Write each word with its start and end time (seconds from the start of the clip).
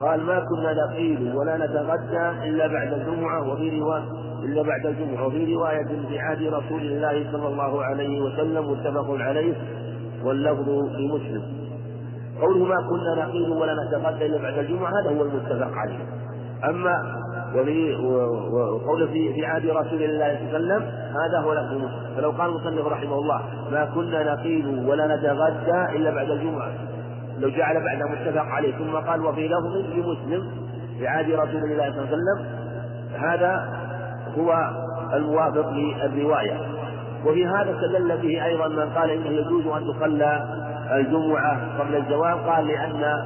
قال 0.00 0.22
ما 0.22 0.40
كنا 0.40 0.72
نقيل 0.72 1.36
ولا 1.36 1.56
نتغدى 1.56 2.48
إلا 2.48 2.66
بعد 2.66 2.92
الجمعة 2.92 3.52
وفي 3.52 3.80
رواية 3.80 4.04
إلا 4.42 4.62
بعد 4.62 4.86
الجمعة 4.86 5.26
وفي 5.26 5.54
رواية 5.54 6.06
في 6.08 6.18
عهد 6.18 6.42
رسول 6.42 6.80
الله 6.80 7.32
صلى 7.32 7.46
الله 7.46 7.84
عليه 7.84 8.20
وسلم 8.20 8.70
متفق 8.70 9.06
عليه 9.10 9.54
واللفظ 10.24 10.68
لمسلم. 10.68 11.42
قوله 12.40 12.64
ما 12.64 12.76
كنا 12.76 13.24
نقيل 13.26 13.50
ولا 13.50 13.74
نتغدى 13.74 14.26
إلا 14.26 14.42
بعد 14.42 14.58
الجمعة 14.58 14.90
هذا 14.90 15.18
هو 15.18 15.22
المتفق 15.22 15.72
عليه. 15.72 15.98
أما 16.64 17.22
وفي 17.54 17.94
وقول 18.52 19.08
في 19.08 19.34
في 19.34 19.46
عهد 19.46 19.66
رسول 19.66 20.02
الله 20.02 20.36
صلى 20.36 20.56
الله 20.56 20.74
عليه 20.74 20.76
وسلم 20.76 20.82
هذا 21.08 21.40
هو 21.44 21.52
لفظ 21.52 21.72
مسلم. 21.72 22.14
فلو 22.16 22.30
قال 22.30 22.50
المصنف 22.50 22.86
رحمه 22.86 23.18
الله 23.18 23.42
ما 23.72 23.84
كنا 23.94 24.34
نقيل 24.34 24.86
ولا 24.88 25.16
نتغدى 25.16 25.96
إلا 25.96 26.10
بعد 26.10 26.30
الجمعة 26.30 26.72
لو 27.38 27.48
جعل 27.48 27.84
بعد 27.84 28.02
متفق 28.10 28.44
عليه 28.44 28.74
ثم 28.74 28.96
قال 28.96 29.20
وفي 29.20 29.48
لفظ 29.48 29.76
لمسلم 29.76 30.50
في 30.98 31.06
عهد 31.06 31.30
رسول 31.30 31.64
الله 31.64 31.90
صلى 31.90 32.00
الله 32.00 32.08
عليه 32.08 32.16
وسلم 32.16 32.46
هذا 33.18 33.68
هو 34.38 34.70
الموافق 35.14 35.70
للرواية. 35.70 36.58
وفي 37.26 37.46
هذا 37.46 37.70
استدل 37.74 38.16
به 38.22 38.44
أيضا 38.44 38.68
من 38.68 38.90
قال 38.90 39.10
إنه 39.10 39.26
يجوز 39.30 39.66
أن 39.66 39.94
تصلى 39.94 40.46
الجمعة 40.92 41.78
قبل 41.78 41.96
الزوال 41.96 42.46
قال 42.46 42.66
لأن 42.66 43.24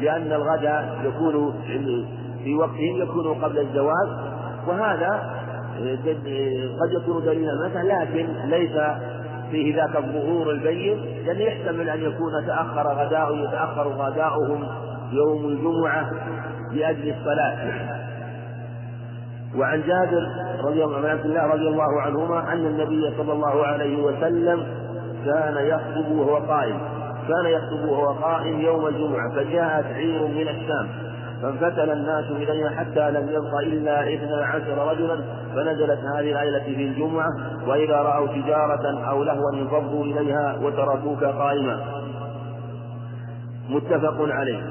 لأن 0.00 0.32
الغداء 0.32 0.98
يكون 1.04 1.54
في 2.44 2.54
وقته 2.54 2.96
يكون 3.02 3.34
قبل 3.34 3.58
الزواج 3.58 4.08
وهذا 4.68 5.42
قد 6.80 6.92
يكون 6.92 7.24
دليلا 7.24 7.68
مثلا 7.68 8.04
لكن 8.04 8.26
ليس 8.44 8.76
فيه 9.52 9.76
ذاك 9.76 9.96
الظهور 9.96 10.50
البين 10.50 10.98
لأن 11.26 11.40
يحتمل 11.40 11.90
أن 11.90 12.00
يكون 12.00 12.46
تأخر 12.46 12.94
غداء 12.94 13.36
يتأخر 13.36 13.88
غداؤهم 13.88 14.66
يوم 15.12 15.44
الجمعة 15.48 16.10
لأجل 16.72 17.14
الصلاة. 17.14 17.58
وعن 19.56 19.82
جابر 19.82 20.22
رضي 20.64 20.84
الله 20.84 21.08
عن 21.08 21.18
الله 21.18 21.46
رضي 21.46 21.68
الله 21.68 22.00
عنهما 22.00 22.52
أن 22.52 22.66
النبي 22.66 23.16
صلى 23.16 23.32
الله 23.32 23.66
عليه 23.66 24.02
وسلم 24.02 24.66
كان 25.24 25.56
يخطب 25.56 26.12
وهو 26.12 26.36
قائم 26.36 26.78
كان 27.28 27.46
يخطب 27.46 27.88
وهو 27.88 28.12
قائم 28.12 28.60
يوم 28.60 28.86
الجمعة 28.86 29.34
فجاءت 29.34 29.86
عير 29.86 30.26
من 30.26 30.48
الشام. 30.48 31.11
فانفتل 31.42 31.90
الناس 31.90 32.24
إليها 32.30 32.70
حتى 32.70 33.10
لم 33.10 33.28
يبق 33.28 33.58
إلا 33.58 34.14
اثنا 34.14 34.46
عشر 34.46 34.90
رجلا 34.90 35.20
فنزلت 35.54 35.98
هذه 36.16 36.30
الآية 36.30 36.62
في 36.62 36.84
الجمعة 36.84 37.28
وإذا 37.66 37.96
رأوا 37.96 38.26
تجارة 38.26 39.08
أو 39.10 39.22
لهوا 39.22 39.52
انفضوا 39.54 40.04
إليها 40.04 40.56
وتركوك 40.62 41.24
قائما. 41.24 41.80
متفق 43.68 44.16
عليه. 44.20 44.62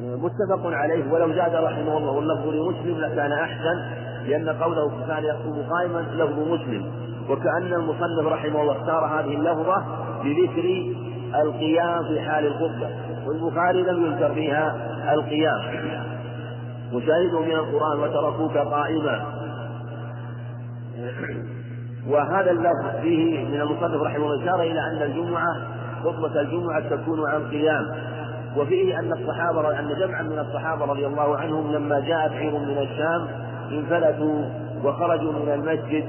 متفق 0.00 0.66
عليه. 0.66 1.12
ولو 1.12 1.32
زاد 1.32 1.54
رحمه 1.54 1.98
الله 1.98 2.18
اللفظ 2.18 2.48
لمسلم 2.48 2.98
لكان 2.98 3.32
أحسن 3.32 3.82
لأن 4.26 4.48
قوله 4.48 4.90
كان 5.08 5.24
يخطب 5.24 5.70
قائما 5.70 6.00
لفظ 6.14 6.38
مسلم. 6.38 6.92
وكأن 7.30 7.72
المصنف 7.74 8.26
رحمه 8.26 8.62
الله 8.62 8.72
اختار 8.72 9.04
هذه 9.04 9.34
اللفظة 9.34 9.84
بذكر 10.24 10.94
القيام 11.42 12.04
في 12.04 12.20
حال 12.20 12.46
الخطبة. 12.46 13.09
والبخاري 13.26 13.82
لم 13.82 14.06
يذكر 14.06 14.34
فيها 14.34 14.76
القيام. 15.12 15.60
وشاهد 16.92 17.34
من 17.34 17.52
القرآن 17.52 18.00
وتركوك 18.00 18.58
قائما. 18.58 19.24
وهذا 22.08 22.50
اللفظ 22.50 23.00
فيه 23.02 23.44
من 23.44 23.60
المصنف 23.60 24.02
رحمه 24.02 24.26
الله 24.26 24.44
إشارة 24.44 24.62
إلى 24.62 24.80
أن 24.80 25.02
الجمعة 25.02 25.56
خطبة 26.04 26.40
الجمعة 26.40 26.80
تكون 26.80 27.30
عن 27.30 27.48
قيام. 27.48 27.84
وفيه 28.56 28.98
أن 28.98 29.12
الصحابة 29.12 29.78
أن 29.78 29.88
جمعا 29.98 30.22
من 30.22 30.38
الصحابة 30.38 30.84
رضي 30.84 31.06
الله 31.06 31.36
عنهم 31.36 31.72
لما 31.72 32.00
جاءت 32.00 32.32
عير 32.32 32.58
من 32.58 32.78
الشام 32.78 33.26
انفلتوا 33.72 34.44
وخرجوا 34.84 35.32
من 35.32 35.52
المسجد 35.52 36.04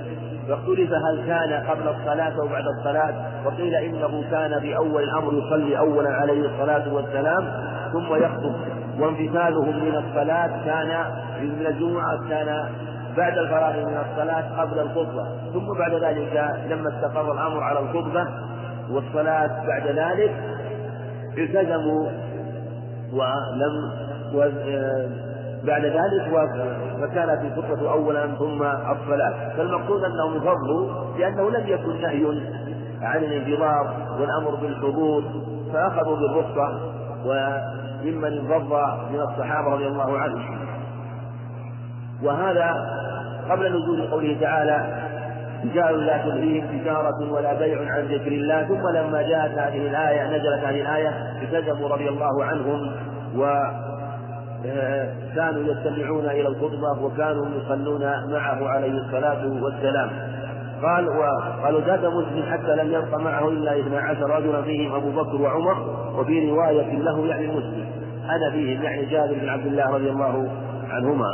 فاختلف 0.47 0.91
هل 0.93 1.23
كان 1.27 1.63
قبل 1.69 1.87
الصلاة 1.87 2.33
أو 2.41 2.47
بعد 2.47 2.63
الصلاة 2.79 3.13
وقيل 3.45 3.75
إنه 3.75 4.23
كان 4.31 4.59
بأول 4.59 5.03
الأمر 5.03 5.33
يصلي 5.33 5.77
أولا 5.77 6.09
عليه 6.09 6.45
الصلاة 6.45 6.93
والسلام 6.93 7.47
ثم 7.93 8.15
يخطب. 8.15 8.55
وانفتالهم 8.99 9.85
من 9.85 9.95
الصلاة 9.95 10.65
كان 10.65 11.05
من 11.41 11.65
الجمعة 11.65 12.29
كان 12.29 12.69
بعد 13.17 13.37
الفراغ 13.37 13.73
من 13.73 13.97
الصلاة 14.11 14.61
قبل 14.61 14.79
الخطبة. 14.79 15.25
ثم 15.53 15.77
بعد 15.79 15.93
ذلك 15.93 16.55
لما 16.69 16.89
استقر 16.89 17.31
الأمر 17.33 17.63
على 17.63 17.79
الخطبة 17.79 18.27
والصلاة 18.91 19.65
بعد 19.67 19.87
ذلك 19.87 20.31
التزموا 21.37 22.09
ولم 23.13 23.91
بعد 25.63 25.85
ذلك 25.85 26.49
فكانت 27.01 27.41
الخطبة 27.41 27.91
أولا 27.91 28.27
ثم 28.27 28.63
الصلاة 28.63 29.55
فالمقصود 29.57 30.03
أنهم 30.03 30.39
فضلوا 30.39 30.89
لأنه 31.17 31.49
لم 31.49 31.67
يكن 31.67 32.01
نهي 32.01 32.25
عن 33.01 33.23
الانتظار 33.23 33.93
والأمر 34.19 34.55
بالحضور 34.55 35.23
فأخذوا 35.73 36.15
بالرخصة 36.15 36.79
وممن 37.25 38.25
انفض 38.37 38.73
من 39.11 39.19
الصحابة 39.19 39.73
رضي 39.73 39.87
الله 39.87 40.19
عنهم. 40.19 40.59
وهذا 42.23 42.73
قبل 43.49 43.69
نزول 43.69 44.11
قوله 44.11 44.37
تعالى 44.41 45.01
رجال 45.65 46.05
لا 46.05 46.17
تلهيهم 46.17 46.79
تجارة 46.79 47.31
ولا 47.31 47.53
بيع 47.53 47.77
عن 47.93 48.05
ذكر 48.05 48.27
الله. 48.31 48.63
ثم 48.67 48.89
لما 48.89 49.21
جاءت 49.21 49.51
هذه 49.51 49.87
الآية 49.87 50.27
نزلت 50.27 50.63
هذه 50.63 50.81
الآية 50.81 51.09
التزموا 51.41 51.89
رضي 51.89 52.09
الله 52.09 52.45
عنهم 52.45 52.91
و 53.37 53.45
كانوا 55.35 55.63
يستمعون 55.63 56.25
إلى 56.25 56.47
الخطبة 56.47 57.03
وكانوا 57.03 57.45
يصلون 57.57 58.01
معه 58.31 58.67
عليه 58.67 58.91
الصلاة 58.91 59.63
والسلام. 59.63 60.09
قال 60.83 61.09
وقالوا 61.09 61.81
زاد 61.81 62.05
مسلم 62.05 62.43
حتى 62.51 62.75
لم 62.75 62.93
يبق 62.93 63.17
معه 63.17 63.49
إلا 63.49 63.79
اثنا 63.79 63.99
عشر 63.99 64.29
رجلا 64.29 64.61
فيهم 64.61 64.95
أبو 64.95 65.11
بكر 65.11 65.41
وعمر 65.41 65.77
وفي 66.19 66.49
رواية 66.49 66.97
له 66.97 67.27
يعني 67.27 67.47
مسلم. 67.47 67.85
أنا 68.29 68.51
فيهم 68.51 68.83
يعني 68.83 69.05
جابر 69.05 69.33
بن 69.33 69.49
عبد 69.49 69.65
الله 69.65 69.95
رضي 69.95 70.09
الله 70.09 70.49
عنهما. 70.89 71.27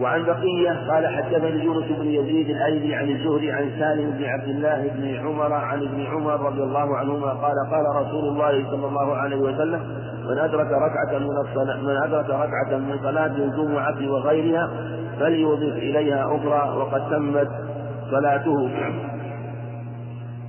وعن 0.00 0.24
بقية 0.24 0.90
قال 0.90 1.06
حدثني 1.06 1.64
يونس 1.64 1.84
بن 1.88 2.06
يزيد 2.06 2.50
الأيلي 2.50 2.94
عن 2.94 3.10
الزهري 3.10 3.52
عن 3.52 3.70
سالم 3.78 4.10
بن 4.10 4.24
عبد 4.24 4.48
الله 4.48 4.88
بن 4.88 5.26
عمر 5.26 5.52
عن 5.52 5.82
ابن 5.82 6.06
عمر 6.06 6.40
رضي 6.40 6.62
الله 6.62 6.96
عنهما 6.96 7.30
قال 7.30 7.54
قال 7.70 8.06
رسول 8.06 8.24
الله 8.28 8.70
صلى 8.70 8.86
الله 8.86 9.16
عليه 9.16 9.36
وسلم 9.36 9.80
من 10.30 10.38
أدرك 10.38 10.66
ركعة 10.66 11.18
من 11.18 11.36
الصلاة 11.48 11.80
من 11.80 11.96
أدرك 12.04 12.30
ركعة 12.30 12.78
من 12.78 12.98
صلاة 13.02 13.26
الجمعة 13.26 14.12
وغيرها 14.12 14.70
فليضف 15.20 15.76
إليها 15.76 16.24
أخرى 16.36 16.78
وقد 16.78 17.10
تمت 17.10 17.48
صلاته. 18.10 18.70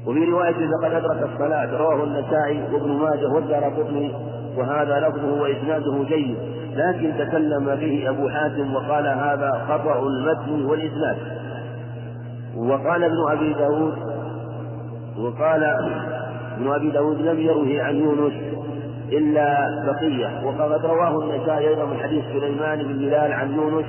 وفي 0.08 0.26
رواية 0.26 0.70
فقد 0.82 0.94
أدرك 0.94 1.30
الصلاة 1.34 1.78
رواه 1.78 2.04
النسائي 2.04 2.64
وابن 2.74 2.92
ماجه 2.92 3.28
والدار 3.36 3.64
قطني. 3.64 4.29
وهذا 4.58 5.00
لفظه 5.00 5.42
وإسناده 5.42 6.04
جيد 6.08 6.38
لكن 6.76 7.14
تكلم 7.18 7.76
به 7.76 8.10
أبو 8.10 8.30
حاتم 8.30 8.76
وقال 8.76 9.08
هذا 9.08 9.66
خطأ 9.70 10.00
المتن 10.00 10.66
والإسناد. 10.66 11.18
وقال 12.58 13.04
ابن 13.04 13.32
أبي 13.32 13.54
داود 13.54 13.94
وقال 15.20 15.64
ابن 16.58 16.72
أبي 16.72 16.92
داود 16.92 17.22
لم 17.22 17.40
يروه 17.40 17.84
عن 17.84 17.96
يونس 17.96 18.34
إلا 19.12 19.68
بقية 19.86 20.46
وقد 20.46 20.86
رواه 20.86 21.24
النسائي 21.24 21.68
أيضا 21.68 21.86
من 21.86 21.98
حديث 21.98 22.24
سليمان 22.26 22.84
بن 22.84 22.94
بلال 22.94 23.34
عن 23.34 23.52
يونس 23.52 23.86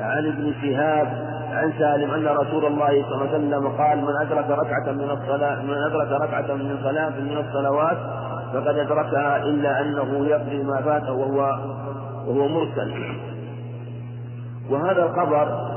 عن 0.00 0.26
ابن 0.26 0.52
شهاب 0.62 1.06
عن 1.52 1.72
سالم 1.78 2.10
أن 2.10 2.26
رسول 2.26 2.66
الله 2.66 2.88
صلى 2.88 3.14
الله 3.14 3.28
عليه 3.28 3.38
وسلم 3.38 3.68
قال 3.68 3.98
من 3.98 4.16
أدرك 4.20 4.50
ركعة 4.50 4.92
من 4.92 5.10
الصلاة 5.10 5.62
من 5.62 5.74
أدرك 5.74 6.20
ركعة 6.22 6.54
من 6.54 6.78
صلاة 6.82 7.20
من 7.20 7.36
الصلوات 7.48 7.96
فقد 8.52 8.78
أدركها 8.78 9.36
إلا 9.36 9.80
أنه 9.80 10.26
يقضي 10.26 10.62
ما 10.62 10.82
فاته 10.82 11.12
وهو 11.12 11.38
وهو 12.26 12.48
مرسل. 12.48 12.94
وهذا 14.70 15.04
الخبر 15.04 15.76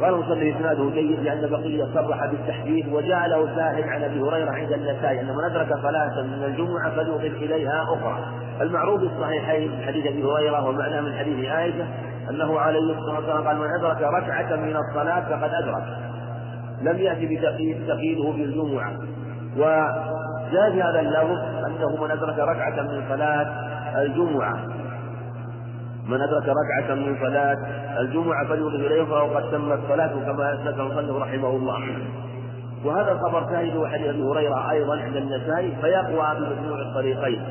قال 0.00 0.14
المصلي 0.14 0.56
إسناده 0.56 0.90
جيد 0.90 1.20
لأن 1.20 1.50
بقية 1.50 1.84
صرح 1.94 2.26
بالتحديث 2.26 2.86
وجاء 2.92 3.28
له 3.28 3.46
شاهد 3.56 3.88
عن 3.88 4.02
أبي 4.02 4.20
هريرة 4.20 4.50
عند 4.50 4.72
النسائي 4.72 5.20
أن 5.20 5.26
من 5.26 5.44
أدرك 5.50 5.68
صلاة 5.82 6.22
من 6.22 6.44
الجمعة 6.44 6.90
فليضف 6.90 7.42
إليها 7.42 7.82
أخرى. 7.82 8.18
المعروف 8.60 9.00
في 9.00 9.06
الصحيحين 9.06 9.70
من 9.70 9.82
حديث 9.82 10.06
أبي 10.06 10.24
هريرة 10.24 10.68
ومعناه 10.68 11.00
من 11.00 11.12
حديث 11.18 11.48
عائشة 11.48 11.86
أنه 12.30 12.58
عليه 12.58 12.80
الصلاة 12.80 13.16
والسلام 13.16 13.46
قال 13.46 13.58
من 13.58 13.68
أدرك 13.78 14.02
ركعة 14.02 14.56
من 14.56 14.76
الصلاة 14.76 15.20
فقد 15.20 15.50
أدرك. 15.54 15.84
لم 16.82 16.98
يأتي 16.98 17.36
بتقييد 17.36 17.86
تقييده 17.86 18.30
بالجمعه 18.30 18.92
وجاء 20.48 20.70
في 20.70 20.82
هذا 20.82 21.00
اللفظ 21.00 21.38
أنه 21.66 22.04
من 22.04 22.10
أدرك 22.10 22.38
ركعة 22.38 22.82
من 22.82 23.04
صلاة 23.08 23.46
الجمعة. 24.02 24.56
من 26.08 26.20
أدرك 26.20 26.42
ركعة 26.48 26.94
من 26.94 27.16
صلاة 27.20 27.58
الجمعة 28.00 28.48
فليضف 28.48 28.74
إليه 28.74 29.04
فهو 29.04 29.36
قد 29.36 29.50
تمت 29.50 29.78
صلاته 29.88 30.20
كما 30.20 30.54
أسلك 30.54 30.80
المصنف 30.80 31.16
رحمه 31.16 31.48
الله. 31.48 31.98
وهذا 32.84 33.12
الخبر 33.12 33.40
شاهد 33.50 33.84
حديث 33.86 34.08
أبي 34.08 34.22
هريرة 34.22 34.70
أيضا 34.70 35.00
عند 35.00 35.16
النسائي 35.16 35.76
فيقوى 35.80 36.26
بمجموع 36.38 36.80
الطريقين. 36.80 37.42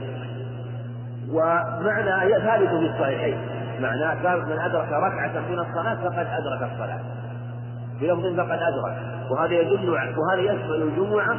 ومعنى 1.31 2.33
ثابت 2.41 2.69
في 2.69 2.89
الصحيحين. 2.93 3.37
معناه 3.79 4.15
ثابت 4.23 4.45
من 4.45 4.59
أدرك 4.59 4.87
ركعة 4.91 5.39
من 5.49 5.59
الصلاة 5.59 5.95
فقد 5.95 6.27
أدرك 6.39 6.71
الصلاة. 6.71 6.99
بلفظ 8.01 8.39
فقد 8.39 8.59
أدرك. 8.61 8.97
وهذا 9.31 9.53
يدل 9.53 9.89
وهذا 9.89 10.41
يشمل 10.41 10.81
الجمعة 10.81 11.37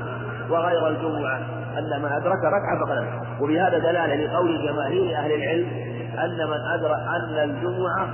وغير 0.51 0.89
الجمعة 0.89 1.39
أن 1.79 2.03
من 2.03 2.13
أدرك 2.13 2.45
ركعة 2.45 2.87
فقد 2.87 2.97
أدرك. 2.97 3.41
وبهذا 3.41 3.79
دلالة 3.79 4.15
لقول 4.15 4.67
جماهير 4.67 5.17
أهل 5.17 5.33
العلم 5.33 5.67
أن 6.25 6.49
من 6.49 6.61
أدرك 6.75 6.99
أن 6.99 7.51
الجمعة 7.51 8.09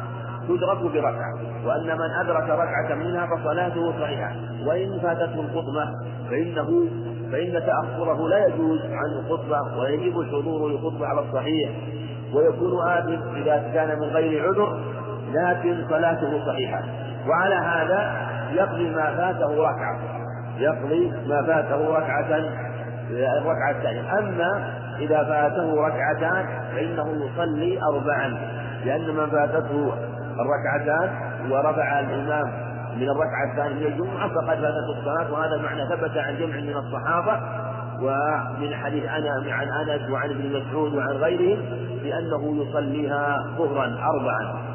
تدرك 0.48 0.92
بركعة 0.92 1.34
وأن 1.66 1.98
من 1.98 2.10
أدرك 2.20 2.50
ركعة 2.50 2.94
منها 2.94 3.26
فصلاته 3.26 4.00
صحيحة. 4.00 4.32
وإن 4.66 4.98
فاتته 5.02 5.40
الخطبة 5.40 5.84
فإنه 6.30 6.88
فإن 7.32 7.62
تأخره 7.66 8.28
لا 8.28 8.46
يجوز 8.46 8.80
عن 8.80 9.10
الخطبة 9.18 9.78
ويجب 9.78 10.14
حضور 10.32 10.70
الخطبة 10.70 11.06
على 11.06 11.20
الصحيح. 11.20 11.70
ويكون 12.34 12.88
آثم 12.88 13.36
إذا 13.36 13.70
كان 13.74 13.98
من 13.98 14.06
غير 14.08 14.48
عذر 14.48 14.80
لكن 15.32 15.86
صلاته 15.88 16.46
صحيحة. 16.46 16.82
وعلى 17.28 17.54
هذا 17.54 18.30
يقضي 18.52 18.90
ما 18.90 19.16
فاته 19.16 19.62
ركعة. 19.62 19.98
يقضي 20.60 21.12
ما 21.26 21.42
فاته 21.46 21.98
ركعة 21.98 22.40
الركعة 23.10 23.70
الثانية 23.70 24.18
أما 24.18 24.72
إذا 24.98 25.24
فاته 25.24 25.86
ركعتان 25.86 26.46
فإنه 26.74 27.26
يصلي 27.26 27.78
أربعا 27.82 28.38
لأن 28.84 29.14
من 29.14 29.26
فاتته 29.30 29.92
الركعتان 30.40 31.10
ورفع 31.50 32.00
الإمام 32.00 32.70
من 32.96 33.08
الركعة 33.08 33.50
الثانية 33.50 33.86
الجمعة 33.88 34.28
فقد 34.28 34.56
فاتته 34.58 34.98
الصلاة 34.98 35.32
وهذا 35.32 35.62
معنى 35.62 35.88
ثبت 35.88 36.16
عن 36.16 36.36
جمع 36.36 36.56
من 36.56 36.76
الصحابة 36.76 37.40
ومن 38.02 38.74
حديث 38.74 39.04
أنا 39.04 39.52
عن 39.52 39.68
أنس 39.68 40.10
وعن 40.10 40.30
ابن 40.30 40.60
مسعود 40.60 40.94
وعن 40.94 41.16
غيرهم 41.16 41.58
بأنه 42.02 42.62
يصليها 42.62 43.46
ظهرا 43.58 43.84
أربعا. 43.84 44.69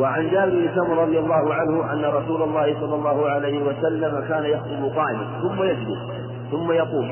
وعن 0.00 0.30
جابر 0.30 0.50
بن 0.50 0.68
سمر 0.74 1.02
رضي 1.02 1.18
الله 1.18 1.54
عنه 1.54 1.92
أن 1.92 2.04
رسول 2.04 2.42
الله 2.42 2.80
صلى 2.80 2.94
الله 2.94 3.30
عليه 3.30 3.62
وسلم 3.62 4.24
كان 4.28 4.44
يخطب 4.44 4.96
قائما 4.96 5.24
ثم 5.42 5.62
يجلس 5.62 5.98
ثم 6.50 6.72
يقوم 6.72 7.08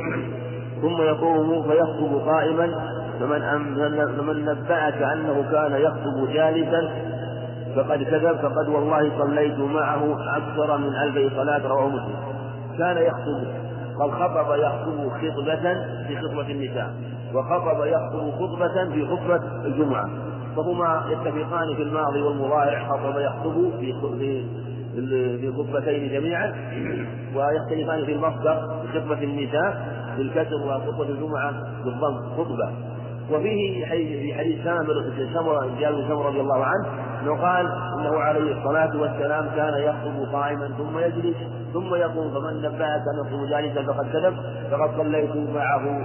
ثم 0.83 1.03
يقوم 1.03 1.63
فيخطب 1.63 2.29
قائما. 2.29 2.71
فمن 3.21 3.41
فمن 4.17 4.45
نبأك 4.45 5.03
أنه 5.03 5.45
كان 5.53 5.73
يخطب 5.73 6.33
جالسا 6.33 6.91
فقد 7.77 8.03
كذب 8.03 8.37
فقد 8.37 8.69
والله 8.69 9.11
صليت 9.19 9.59
معه 9.59 10.17
أكثر 10.37 10.77
من 10.77 10.95
ألف 10.95 11.37
صلاة 11.37 11.69
رواه 11.69 11.89
مسلم. 11.89 12.17
كان 12.79 12.97
يخطب 12.97 13.45
قد 14.01 14.11
خطب 14.11 14.59
يخطب 14.59 15.11
خطبة 15.11 15.75
في 16.09 16.17
خطبة 16.17 16.51
النساء 16.51 16.91
وخطب 17.35 17.87
يخطب 17.87 18.31
خطبة 18.31 18.91
في 18.93 19.07
خطبة 19.07 19.41
الجمعة. 19.65 20.09
فهما 20.57 21.05
يتفقان 21.11 21.77
في 21.77 21.83
الماضي 21.83 22.23
والمضارع 22.23 22.89
خطب 22.89 23.19
يخطب 23.19 23.71
في 23.79 23.93
في 25.41 25.53
خطبتين 25.53 26.09
جميعا 26.13 26.55
ويختلفان 27.35 28.05
في 28.07 28.13
المصدر 28.13 28.83
في 28.83 29.01
خطبة 29.01 29.23
النساء 29.23 29.83
بالكسر 30.17 30.55
وخطبة 30.67 31.03
الجمعة 31.09 31.53
بالضم 31.85 32.17
خطبة. 32.37 32.71
وفيه 33.31 33.85
في 33.87 34.35
حديث 34.35 34.65
سامر 34.65 35.13
سمرة 35.35 35.81
جابر 35.81 36.03
سمرة 36.09 36.27
رضي 36.29 36.41
الله 36.41 36.65
عنه 36.65 36.87
إنه 37.23 37.37
قال 37.43 37.67
إنه 38.01 38.19
عليه 38.19 38.59
الصلاة 38.59 39.01
والسلام 39.01 39.49
كان 39.57 39.75
يخطب 39.83 40.33
قائما 40.33 40.69
ثم 40.79 40.99
يجلس 40.99 41.37
ثم 41.73 41.95
يقوم 41.95 42.31
فمن 42.31 42.63
نبهك 42.63 43.03
أن 43.15 43.21
يخطب 43.27 43.47
جالسا 43.51 43.83
فقد 43.93 44.07
كذب 44.13 44.37
فقد 44.71 44.97
صليت 44.97 45.37
معه 45.55 46.03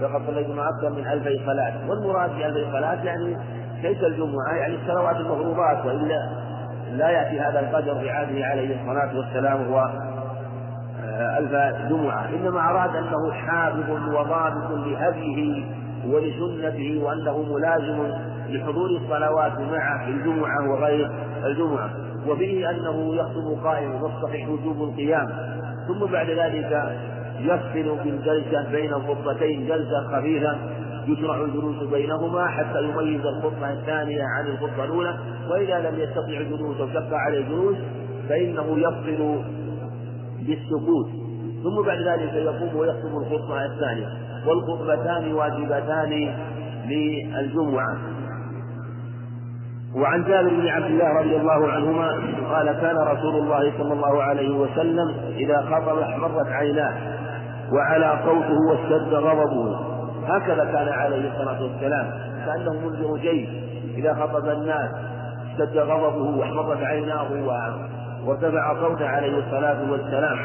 فقد 0.00 0.26
صليت 0.26 0.48
مع 0.48 0.68
أكثر 0.68 0.90
من 0.90 1.06
ألفي 1.06 1.40
صلاة. 1.46 1.90
والمراد 1.90 2.30
بألفي 2.30 2.72
صلاة 2.72 3.04
يعني 3.04 3.36
ليس 3.82 4.04
الجمعة 4.04 4.54
يعني 4.54 4.74
الصلوات 4.74 5.16
المفروضات 5.16 5.86
وإلا 5.86 6.28
لا 6.92 7.10
يأتي 7.10 7.40
هذا 7.40 7.60
القدر 7.60 7.94
بعهده 7.94 8.46
عليه 8.46 8.80
الصلاة 8.80 9.16
والسلام 9.18 9.64
هو 9.72 9.90
آه، 11.04 11.38
ألف 11.38 11.52
جمعة. 11.90 12.28
إنما 12.28 12.70
أراد 12.70 12.96
أنه 12.96 13.32
حافظ 13.32 13.90
وضابط 13.90 14.70
لهديه 14.70 15.64
ولسنته 16.06 17.00
وأنه 17.02 17.42
ملازم 17.42 18.12
لحضور 18.48 18.90
الصلوات 18.90 19.60
معه 19.60 20.04
في 20.04 20.10
الجمعة 20.10 20.70
وغير 20.70 21.10
الجمعة. 21.44 21.90
وفيه 22.28 22.70
أنه 22.70 23.14
يخطب 23.14 23.64
قائما 23.64 24.02
والصحيح 24.02 24.48
وجوب 24.48 24.82
القيام. 24.82 25.28
ثم 25.88 26.12
بعد 26.12 26.30
ذلك 26.30 26.98
يفصل 27.40 27.98
بالجلسة 28.04 28.70
بين 28.70 28.92
الخطبتين 28.92 29.66
جلسة 29.66 30.16
خفيفة 30.16 30.58
يشرع 31.08 31.44
الجلوس 31.44 31.82
بينهما 31.90 32.46
حتى 32.46 32.82
يميز 32.82 33.26
الخطبة 33.26 33.72
الثانية 33.72 34.22
عن 34.22 34.46
الخطبة 34.46 34.84
الأولى 34.84 35.18
وإذا 35.50 35.90
لم 35.90 36.00
يستطع 36.00 36.40
الجلوس 36.40 36.80
أو 36.80 36.88
شق 36.88 37.14
عليه 37.14 37.38
الجلوس 37.38 37.76
فإنه 38.28 38.78
يفصل 38.78 39.42
بالسكوت. 40.46 41.08
ثم 41.62 41.82
بعد 41.86 41.98
ذلك 41.98 42.34
يقوم 42.34 42.76
ويخطب 42.76 43.16
الخطبة 43.16 43.64
الثانية 43.64 44.08
والخطبتان 44.46 45.32
واجبتان 45.32 46.34
للجمعة. 46.88 47.96
وعن 49.96 50.24
جابر 50.24 50.48
بن 50.48 50.66
عبد 50.68 50.84
الله 50.84 51.12
رضي 51.20 51.36
الله 51.36 51.68
عنهما 51.68 52.08
قال 52.52 52.72
كان 52.80 52.96
رسول 52.96 53.34
الله 53.34 53.72
صلى 53.78 53.92
الله 53.92 54.22
عليه 54.22 54.56
وسلم 54.58 55.14
إذا 55.36 55.60
خطب 55.60 55.98
احمرت 55.98 56.46
عيناه 56.46 56.94
وعلى 57.72 58.20
صوته 58.24 58.56
واشتد 58.70 59.14
غضبه. 59.14 59.87
هكذا 60.28 60.64
كان 60.64 60.88
عليه 60.88 61.30
الصلاة 61.30 61.62
والسلام 61.62 62.10
كأنه 62.46 62.72
منذر 62.72 63.16
جيش 63.16 63.48
إذا 63.96 64.14
خطب 64.14 64.48
الناس 64.48 64.90
اشتد 65.50 65.78
غضبه 65.78 66.38
واحمرت 66.38 66.82
عيناه 66.82 67.26
وارتفع 68.26 68.74
صوته 68.80 69.06
عليه 69.08 69.38
الصلاة 69.38 69.90
والسلام. 69.90 70.38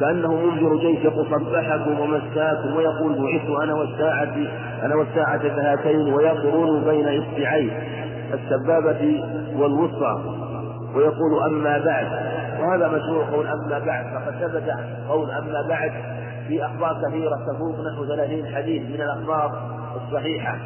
كأنه 0.00 0.34
منذر 0.34 0.76
جيش 0.76 0.98
يصبحكم 1.04 2.00
ومساكم 2.00 2.76
ويقول 2.76 3.12
بعثت 3.22 3.62
أنا 3.62 3.74
والساعة 3.74 4.36
أنا 4.82 4.94
والساعة 4.94 5.38
كهاتين 5.48 6.14
ويقرون 6.14 6.84
بين 6.84 7.22
إصبعين 7.22 7.70
السبابة 8.34 9.24
والوسطى 9.56 10.20
ويقول 10.94 11.42
أما 11.50 11.78
بعد 11.78 12.06
وهذا 12.60 12.88
مشهور 12.88 13.24
قول 13.24 13.46
أما 13.46 13.78
بعد 13.78 14.04
فقد 14.14 14.34
ثبت 14.34 14.70
قول 15.08 15.30
أما 15.30 15.68
بعد. 15.68 15.92
في 16.48 16.64
أخبار 16.66 17.02
كثيرة 17.08 17.36
تفوق 17.52 17.76
نحو 17.92 18.06
ثلاثين 18.06 18.46
حديث 18.54 18.82
من 18.82 19.00
الأخبار 19.02 19.50
الصحيحة. 19.96 20.58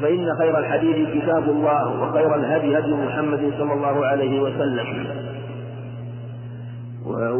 فإن 0.00 0.34
خير 0.38 0.58
الحديث 0.58 1.22
كتاب 1.22 1.42
الله 1.42 2.02
وخير 2.02 2.34
الهدي 2.34 2.78
هدي 2.78 2.94
محمد 2.94 3.52
صلى 3.58 3.72
الله 3.72 4.06
عليه 4.06 4.40
وسلم. 4.40 5.06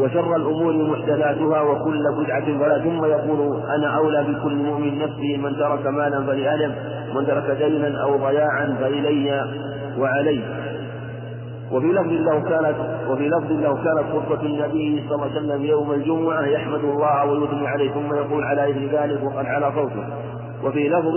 وشر 0.00 0.36
الأمور 0.36 0.72
محدثاتها 0.72 1.60
وكل 1.62 2.02
بدعة 2.18 2.44
ضلالة. 2.58 2.84
ثم 2.84 3.04
يقول 3.04 3.60
أنا 3.78 3.96
أولى 3.96 4.24
بكل 4.24 4.54
مؤمن 4.54 4.98
نفسه 4.98 5.36
من 5.36 5.56
ترك 5.56 5.86
مالا 5.86 6.26
فلأهله 6.26 6.74
ومن 7.10 7.26
ترك 7.26 7.50
دينا 7.62 8.02
أو 8.02 8.16
ضياعا 8.16 8.76
فإلي 8.80 9.44
وعلي 9.98 10.40
وفي 11.75 11.87
لفظ 11.87 12.12
له 12.12 12.40
كانت 12.40 12.76
وفي 13.09 13.28
لفظ 13.28 13.52
له 13.52 13.75
كانت 13.75 14.04
خطبة 14.12 14.43
النبي 14.43 15.04
صلى 15.09 15.14
الله 15.14 15.26
عليه 15.26 15.37
وسلم 15.37 15.64
يوم 15.64 15.93
الجمعة 15.93 16.43
يحمد 16.47 16.85
الله 16.85 17.25
ويثني 17.25 17.69
عليه 17.69 17.90
ثم 17.90 18.14
يقول 18.14 18.45
على 18.45 18.71
إثر 18.71 18.81
ذلك 18.81 19.23
وقد 19.25 19.47
على 19.47 19.73
صوته. 19.75 20.04
وفي 20.64 20.88
لفظ 20.88 21.16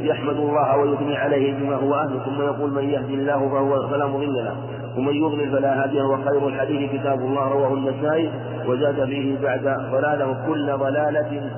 يحمد 0.00 0.36
الله 0.36 0.76
ويثني 0.76 1.16
عليه 1.16 1.54
بما 1.54 1.76
هو 1.76 1.94
أهله 1.94 2.18
ثم 2.24 2.42
يقول 2.42 2.72
من 2.72 2.84
يهدي 2.84 3.14
الله 3.14 3.48
فهو 3.48 3.88
فلا 3.88 4.06
مضل 4.06 4.34
له 4.34 4.56
ومن 4.96 5.14
يضلل 5.14 5.50
فلا 5.50 5.82
هادي 5.82 5.98
له. 5.98 6.10
وخير 6.10 6.48
الحديث 6.48 7.00
كتاب 7.00 7.18
الله 7.20 7.48
رواه 7.48 7.74
النسائي 7.74 8.30
وزاد 8.68 9.04
فيه 9.04 9.38
بعد 9.42 9.76
ضلاله 9.92 10.36
كل 10.46 10.72
ضلالة 10.72 11.50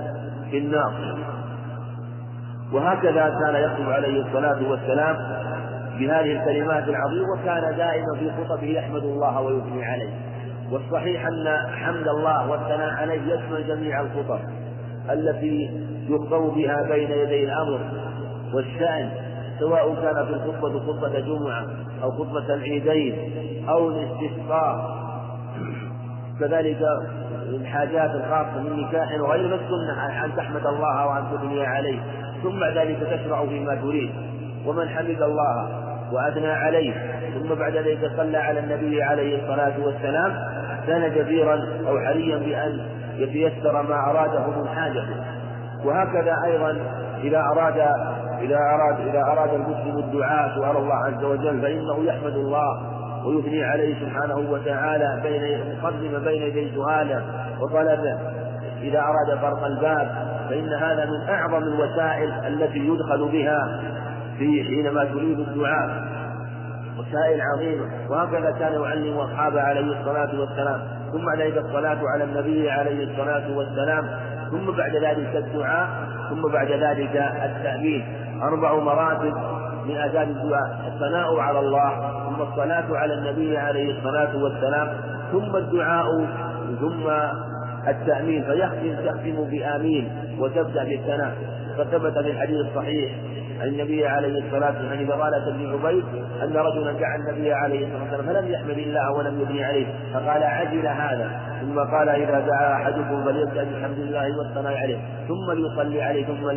في 0.50 0.58
النار. 0.58 0.92
وهكذا 2.72 3.38
كان 3.40 3.54
يخطب 3.54 3.90
عليه 3.90 4.22
الصلاة 4.22 4.70
والسلام 4.70 5.16
بهذه 5.98 6.32
الكلمات 6.32 6.88
العظيمة 6.88 7.32
وكان 7.32 7.76
دائما 7.76 8.14
في 8.18 8.30
خطبه 8.30 8.66
يحمد 8.66 9.02
الله 9.02 9.40
ويثني 9.40 9.84
عليه. 9.84 10.10
والصحيح 10.72 11.26
أن 11.26 11.48
حمد 11.72 12.08
الله 12.08 12.50
والثناء 12.50 12.90
عليه 12.90 13.34
يشمل 13.34 13.66
جميع 13.68 14.00
الخطب 14.00 14.40
التي 15.10 15.70
يخطب 16.08 16.54
بها 16.54 16.82
بين 16.82 17.10
يدي 17.10 17.44
الأمر 17.44 17.80
والشأن 18.54 19.10
سواء 19.58 19.94
كان 19.94 20.26
في 20.26 20.32
الخطبة 20.32 20.80
خطبة 20.80 21.20
جمعة 21.20 21.66
أو 22.02 22.10
خطبة 22.10 22.54
العيدين 22.54 23.14
أو 23.68 23.88
الاستسقاء. 23.88 24.98
كذلك 26.40 26.78
الحاجات 27.48 28.10
الخاصة 28.10 28.62
من 28.62 28.82
نكاح 28.82 29.20
وغير 29.20 29.54
السنة 29.54 30.24
أن 30.24 30.36
تحمد 30.36 30.66
الله 30.66 31.06
وأن 31.06 31.24
تثني 31.32 31.66
عليه 31.66 31.98
ثم 32.42 32.60
بعد 32.60 32.78
ذلك 32.78 32.98
تشرع 33.00 33.46
فيما 33.46 33.74
تريد. 33.74 34.10
ومن 34.66 34.88
حمد 34.88 35.22
الله 35.22 35.87
وأثنى 36.12 36.48
عليه. 36.48 36.94
ثم 37.34 37.54
بعد 37.54 37.76
ذلك 37.76 38.10
صلى 38.16 38.38
على 38.38 38.60
النبي 38.60 39.02
عليه 39.02 39.42
الصلاة 39.42 39.74
والسلام 39.84 40.34
كان 40.86 41.14
جديرا 41.14 41.54
أو 41.88 41.98
حريا 41.98 42.38
بأن 42.38 42.80
يتيسر 43.16 43.82
ما 43.82 44.10
أراده 44.10 44.46
من 44.46 44.68
حاجته 44.68 45.16
وهكذا 45.84 46.36
أيضا 46.44 46.76
إذا 47.22 47.40
أراد 47.40 47.78
إذا 48.40 48.56
أراد 48.56 49.08
إذا 49.08 49.22
أراد 49.22 49.54
المسلم 49.54 49.98
الدعاء 49.98 50.54
سؤال 50.54 50.76
الله 50.76 50.94
عز 50.94 51.24
وجل 51.24 51.62
فإنه 51.62 52.04
يحمد 52.04 52.34
الله 52.36 52.98
ويثني 53.26 53.64
عليه 53.64 53.94
سبحانه 54.00 54.50
وتعالى 54.50 55.20
بين 55.22 55.74
مقدم 55.82 56.24
بين 56.24 56.42
يدي 56.42 56.74
سؤاله 56.74 57.22
وطلبه. 57.60 58.18
إذا 58.82 59.00
أراد 59.00 59.38
فرق 59.40 59.64
الباب 59.64 60.08
فإن 60.48 60.72
هذا 60.72 61.04
من 61.04 61.28
أعظم 61.28 61.62
الوسائل 61.62 62.32
التي 62.46 62.78
يدخل 62.78 63.28
بها 63.32 63.80
في 64.38 64.64
حينما 64.64 65.04
تريد 65.04 65.38
الدعاء. 65.38 66.04
وسائل 66.98 67.40
عظيمة. 67.40 67.86
وهكذا 68.10 68.50
كان 68.50 68.82
يعلم 68.82 69.18
أصحابه 69.18 69.60
عليه 69.60 70.00
الصلاة 70.00 70.40
والسلام. 70.40 70.80
ثم 71.12 71.28
عليك 71.28 71.56
الصلاة 71.56 71.98
على 72.14 72.24
النبي 72.24 72.70
عليه 72.70 73.04
الصلاة 73.10 73.56
والسلام. 73.56 74.08
ثم 74.50 74.76
بعد 74.76 74.96
ذلك 74.96 75.36
الدعاء. 75.36 75.88
ثم 76.30 76.42
بعد 76.52 76.70
ذلك 76.70 77.16
التأمين. 77.44 78.04
أربع 78.42 78.74
مراتب 78.74 79.34
من 79.84 79.96
آداب 79.96 80.28
الدعاء. 80.28 80.92
الثناء 80.94 81.38
على 81.38 81.58
الله. 81.58 81.90
ثم 82.28 82.42
الصلاة 82.42 82.96
على 82.96 83.14
النبي 83.14 83.58
عليه 83.58 83.98
الصلاة 83.98 84.42
والسلام. 84.42 84.88
ثم 85.32 85.56
الدعاء. 85.56 86.26
ثم 86.80 87.10
التأمين 87.90 88.44
فيختم 88.44 88.94
تختم 89.06 89.44
بآمين 89.50 90.08
وتبدأ 90.38 90.84
بالثناء 90.84 91.32
فثبت 91.78 92.18
في 92.18 92.30
الحديث 92.30 92.56
الصحيح 92.56 93.12
عن 93.60 93.68
النبي 93.68 94.06
عليه 94.06 94.28
الصلاة 94.28 94.66
والسلام 94.66 94.98
عن 94.98 95.06
ضلالة 95.06 95.50
بن 95.50 95.72
عبيد 95.72 96.04
أن 96.42 96.56
رجلا 96.56 96.92
دعا 96.92 97.16
النبي 97.16 97.52
عليه 97.52 97.86
الصلاة 97.86 98.02
والسلام 98.02 98.26
فلم 98.26 98.52
يحمد 98.52 98.78
الله 98.78 99.12
ولم 99.12 99.40
يثني 99.40 99.64
عليه. 99.64 99.86
فقال 100.14 100.42
عجل 100.42 100.86
هذا. 100.86 101.40
ثم 101.60 101.78
قال 101.78 102.08
إذا 102.08 102.40
دعا 102.40 102.72
أحدكم 102.72 103.24
فليبدأ 103.24 103.64
بحمد 103.64 103.98
الله 103.98 104.38
والثناء 104.38 104.76
عليه. 104.76 104.98
ثم 105.28 105.52
ليصلي 105.52 106.02
عليه 106.02 106.26
ثم 106.26 106.50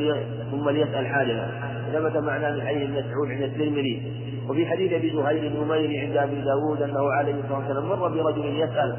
ثم 0.51 0.69
ليسأل 0.69 1.07
حاجته 1.07 1.47
ثبت 1.93 2.17
معناه 2.17 2.51
من 2.51 2.61
حديث 2.61 2.89
مسعود 2.89 3.31
عند 3.31 3.41
الترمذي. 3.41 4.11
وفي 4.49 4.65
حديث 4.65 4.93
أبي 4.93 5.09
زهير 5.09 5.51
النميري 5.51 5.99
عند 5.99 6.17
أبي 6.17 6.41
داود 6.41 6.81
أنه 6.81 7.11
عليه 7.11 7.33
الصلاة 7.33 7.57
والسلام 7.57 7.85
مر 7.85 8.07
برجل 8.07 8.45
يسأل 8.45 8.95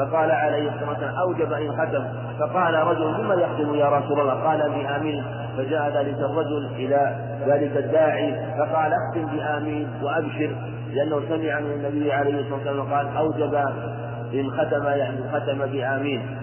فقال 0.00 0.30
عليه 0.30 0.68
الصلاة 0.68 0.88
والسلام 0.88 1.14
أوجب 1.14 1.52
إن 1.52 1.72
ختم 1.72 2.04
فقال 2.38 2.74
رجل 2.74 3.16
ثم 3.16 3.32
يختم 3.32 3.74
يا 3.74 3.88
رسول 3.88 4.20
الله؟ 4.20 4.34
قال 4.34 4.70
بآمين. 4.70 5.24
فجاء 5.56 5.88
ذلك 5.96 6.18
الرجل 6.18 6.70
إلى 6.76 7.16
ذلك 7.46 7.76
الداعي 7.76 8.34
فقال 8.58 8.92
اختم 8.92 9.36
بآمين 9.36 9.88
وأبشر. 10.02 10.56
لأنه 10.92 11.20
سمع 11.28 11.60
من 11.60 11.70
النبي 11.70 12.12
عليه 12.12 12.40
الصلاة 12.40 12.54
والسلام 12.54 12.92
قال 12.92 13.16
أوجب 13.16 13.54
إن 14.34 14.50
ختم 14.50 14.84
يعني 14.84 15.18
ختم 15.32 15.66
بآمين. 15.66 16.36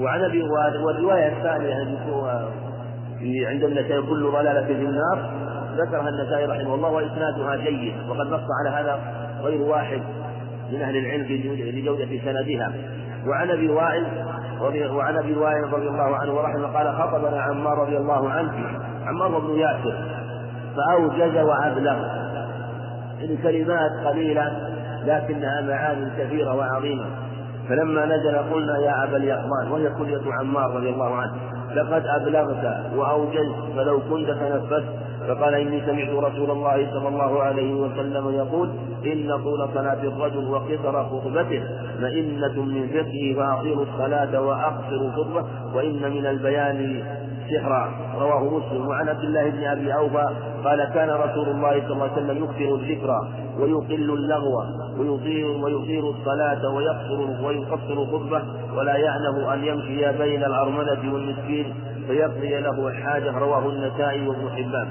وعن 0.00 0.24
أبي 0.24 0.42
والرواية 0.86 1.28
الثانية 1.28 1.98
في 3.18 3.46
عند 3.46 3.64
النسائي 3.64 4.02
كل 4.02 4.30
ضلالة 4.32 4.66
في 4.66 4.72
النار. 4.72 5.30
ذكرها 5.76 6.08
النسائي 6.08 6.46
رحمه 6.46 6.74
الله 6.74 6.88
وإسنادها 6.88 7.56
جيد 7.56 7.94
وقد 8.08 8.26
نص 8.26 8.46
على 8.60 8.76
هذا 8.76 8.98
غير 9.42 9.62
واحد. 9.62 10.02
من 10.74 10.82
أهل 10.82 10.96
العلم 10.96 11.26
لجودة 11.78 12.18
سندها. 12.24 12.72
وعن 13.26 13.50
أبي 13.50 13.68
وائل 13.68 14.04
وعن 14.90 15.16
أبي 15.16 15.36
وائل 15.36 15.72
رضي 15.72 15.88
الله 15.88 16.16
عنه 16.16 16.34
ورحمه 16.34 16.66
قال 16.66 16.94
خطبنا 16.94 17.40
عمار 17.40 17.78
رضي 17.78 17.96
الله 17.96 18.30
عنه. 18.30 18.52
عمار 19.06 19.38
بن 19.38 19.58
ياسر. 19.58 19.94
فأوجز 20.76 21.36
وأبلغ. 21.36 21.96
الكلمات 23.22 23.90
قليلة 24.06 24.52
لكنها 25.04 25.60
معاني 25.60 26.10
كثيرة 26.18 26.54
وعظيمة. 26.54 27.04
فلما 27.68 28.04
نزل 28.06 28.38
قلنا 28.38 28.78
يا 28.78 29.04
أبا 29.04 29.16
اليقظان 29.16 29.70
وهي 29.70 29.90
كلية 29.90 30.34
عمار 30.40 30.76
رضي 30.76 30.90
الله 30.90 31.14
عنه 31.14 31.32
لقد 31.74 32.06
أبلغت 32.06 32.76
وأوجزت 32.96 33.56
فلو 33.76 34.00
كنت 34.10 34.30
تنفست 34.30 35.03
فقال 35.28 35.54
إني 35.54 35.80
سمعت 35.86 36.08
رسول 36.32 36.50
الله 36.50 36.90
صلى 36.90 37.08
الله 37.08 37.42
عليه 37.42 37.74
وسلم 37.74 38.30
يقول 38.34 38.68
إن 39.06 39.42
طول 39.42 39.68
صلاة 39.74 40.02
الرجل 40.02 40.48
وقصر 40.50 41.04
خطبته 41.04 41.62
مئنة 42.00 42.62
من 42.62 42.88
فقهه 42.88 43.34
فأطيلوا 43.36 43.84
الصلاة 43.84 44.40
وأقصروا 44.40 45.10
خطبة 45.10 45.44
وإن 45.74 46.10
من 46.10 46.26
البيان 46.26 47.02
سحرا 47.50 47.90
رواه 48.18 48.44
مسلم. 48.44 48.88
وعن 48.88 49.08
عبد 49.08 49.24
الله 49.24 49.50
بن 49.50 49.64
أبي 49.64 49.94
أوفى 49.94 50.28
قال 50.64 50.84
كان 50.94 51.10
رسول 51.10 51.48
الله 51.48 51.80
صلى 51.80 51.92
الله 51.92 52.02
عليه 52.04 52.12
وسلم 52.12 52.44
يكثر 52.44 52.74
الذكر 52.74 53.10
ويقل 53.60 54.10
اللغو 54.10 54.62
ويطير 54.98 55.46
ويطير 55.64 56.10
الصلاة 56.10 56.74
ويقصر 56.74 57.44
ويقصر 57.46 58.06
خطبة 58.06 58.42
ولا 58.76 58.96
يعنه 58.96 59.54
أن 59.54 59.64
يمشي 59.64 60.18
بين 60.18 60.44
الأرملة 60.44 61.12
والمسكين 61.12 61.74
فيقضي 62.06 62.60
له 62.60 62.88
الحاجة. 62.88 63.38
رواه 63.38 63.68
النسائي 63.68 64.28
وابن 64.28 64.50
حبان. 64.50 64.88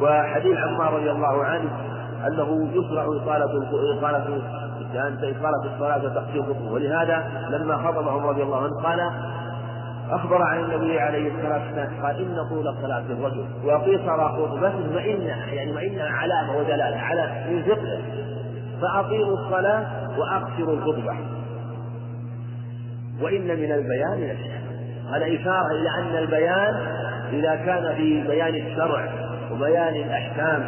وحديث 0.00 0.56
عمار 0.58 0.94
رضي 0.94 1.10
الله 1.10 1.44
عنه 1.44 1.70
أنه 2.26 2.68
يشرع 2.72 3.04
إطالة 3.04 3.68
إطالة 3.98 4.42
إطالة 4.94 5.74
الصلاة 5.74 6.04
وتقصير 6.04 6.42
خطبة 6.42 6.72
ولهذا 6.72 7.30
لما 7.50 7.76
خطبهم 7.76 8.26
رضي 8.26 8.42
الله 8.42 8.56
عنه 8.56 8.82
قال 8.82 9.10
أخبر 10.10 10.42
عن 10.42 10.60
النبي 10.60 11.00
عليه 11.00 11.32
الصلاة 11.34 11.62
والسلام 11.64 12.02
قال 12.02 12.16
إن 12.16 12.48
طول 12.48 12.74
صلاة 12.82 13.04
الرجل 13.10 13.44
وقصر 13.64 14.28
خطبته 14.28 14.92
فإنها 14.94 15.46
يعني 15.46 15.72
وإنها 15.72 16.08
علامة 16.08 16.56
ودلالة 16.56 16.96
على 16.96 17.44
من 17.50 17.62
فقهه 17.62 18.00
فأطيلوا 18.82 19.38
الصلاة 19.38 19.86
وأقصروا 20.18 20.74
الخطبة. 20.74 21.16
وإن 23.22 23.46
من 23.46 23.72
البيان 23.72 24.36
هذا 25.10 25.26
إشارة 25.26 25.70
إلى 25.72 25.88
أن 25.98 26.16
البيان 26.18 26.74
إذا 27.32 27.54
كان 27.54 27.94
في 27.96 28.22
بيان 28.28 28.54
الشرع 28.54 29.31
وبيان 29.52 29.94
الأحكام 29.94 30.64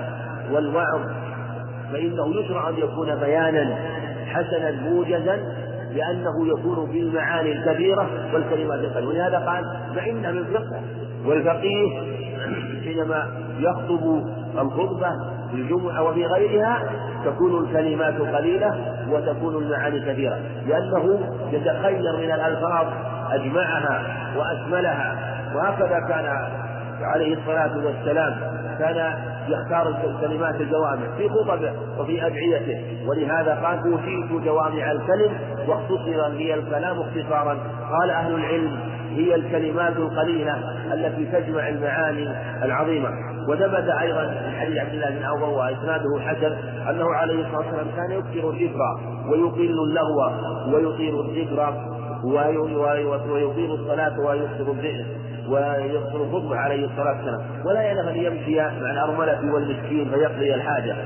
والوعظ 0.53 1.01
فإنه 1.93 2.41
يشرع 2.41 2.69
أن 2.69 2.75
يكون 2.79 3.15
بيانا 3.15 3.77
حسنا 4.27 4.71
موجزا 4.71 5.39
لأنه 5.95 6.49
يكون 6.59 6.91
في 6.93 7.01
المعاني 7.01 7.53
الكبيرة 7.53 8.09
والكلمات 8.35 8.79
القليلة. 8.79 9.09
ولهذا 9.09 9.39
قال 9.39 9.65
فإن 9.95 10.35
من 10.35 10.45
فقه 10.45 10.81
والفقيه 11.27 12.01
حينما 12.85 13.29
يخطب 13.59 14.25
الخطبة 14.59 15.11
في 15.51 15.55
الجمعة 15.55 16.03
وفي 16.03 16.27
غيرها 16.27 16.83
تكون 17.25 17.65
الكلمات 17.65 18.19
قليلة 18.21 18.75
وتكون 19.11 19.63
المعاني 19.63 20.01
كثيرة 20.01 20.39
لأنه 20.67 21.21
يتخير 21.53 22.17
من 22.17 22.31
الألفاظ 22.31 22.87
أجمعها 23.31 24.03
وأشملها. 24.37 25.35
وهكذا 25.55 26.01
كان 26.09 26.27
عليه 27.03 27.37
الصلاة 27.39 27.87
والسلام 27.87 28.64
كان 28.79 29.15
يختار 29.49 29.89
الكلمات 29.89 30.61
الجوامع 30.61 31.17
في 31.17 31.29
خطبه 31.29 31.73
وفي 31.99 32.27
أدعيته. 32.27 33.09
ولهذا 33.09 33.55
قال 33.55 33.93
أوتيت 33.93 34.45
جوامع 34.45 34.93
الكلم 34.93 35.33
واختصر 35.69 36.29
لي 36.29 36.55
الكلام 36.55 37.01
اختصارا. 37.01 37.59
قال 37.91 38.11
أهل 38.11 38.35
العلم 38.35 38.79
هي 39.11 39.35
الكلمات 39.35 39.97
القليلة 39.97 40.55
التي 40.95 41.25
تجمع 41.27 41.69
المعاني 41.69 42.29
العظيمة. 42.65 43.09
وثبت 43.49 43.89
أيضا 44.01 44.27
في 44.27 44.61
حديث 44.61 44.79
عبد 44.79 44.95
الله 44.95 45.11
بن 45.11 45.23
عوف 45.23 45.43
وإسناده 45.43 46.21
حسن 46.21 46.53
أنه 46.91 47.15
عليه 47.15 47.47
الصلاة 47.47 47.59
والسلام 47.59 47.87
كان 47.97 48.11
يكثر 48.11 48.51
الذكر 48.51 48.79
ويقل 49.29 49.79
اللغو 49.81 50.31
ويطيل 50.75 51.21
الذكر 51.21 51.75
ويطيل 53.33 53.71
الصلاة 53.71 54.21
ويكثر 54.21 54.73
الذكر. 54.73 55.05
الخطبة 56.15 56.57
عليه 56.57 56.85
الصلاة 56.87 57.17
والسلام. 57.17 57.41
ولا 57.65 57.91
ينبغي 57.91 58.29
أن 58.29 58.33
يمشي 58.33 58.57
مع 58.57 58.91
الأرملة 58.91 59.55
والمسكين 59.55 60.11
فيقضي 60.11 60.55
الحاجة. 60.55 60.97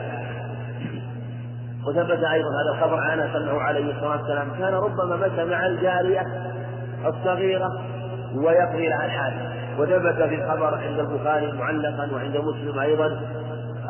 وثبت 1.86 2.24
أيضا 2.24 2.48
هذا 2.48 2.70
الخبر 2.74 3.00
عن 3.00 3.20
أنس 3.20 3.48
عليه 3.48 3.92
الصلاة 3.92 4.10
والسلام 4.10 4.48
كان 4.58 4.74
ربما 4.74 5.16
مشى 5.16 5.44
مع 5.44 5.66
الجارية 5.66 6.22
الصغيرة 7.06 7.68
ويقضي 8.34 8.88
لها 8.88 9.04
الحاجة. 9.04 9.58
وثبت 9.78 10.22
في 10.28 10.34
الخبر 10.34 10.74
عند 10.74 10.98
البخاري 10.98 11.52
معلقا 11.52 12.08
وعند 12.14 12.36
مسلم 12.36 12.78
أيضا 12.78 13.20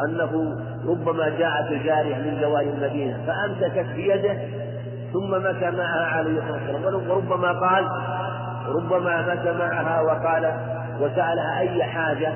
أنه 0.05 0.57
ربما 0.89 1.29
جاءت 1.29 1.71
الجارية 1.71 2.17
من 2.17 2.39
زوال 2.41 2.69
المدينة 2.69 3.19
فأمسكت 3.27 3.87
بيده 3.97 4.39
ثم 5.13 5.31
مشى 5.31 5.77
معها 5.77 6.07
عليه 6.07 6.39
الصلاة 6.39 6.83
والسلام. 6.83 7.11
وربما 7.11 7.53
قال 7.53 7.89
ربما 8.77 9.23
مشى 9.35 9.53
معها 9.53 10.01
وقال 10.01 10.53
وسألها 11.01 11.59
أي 11.61 11.85
حاجة 11.85 12.33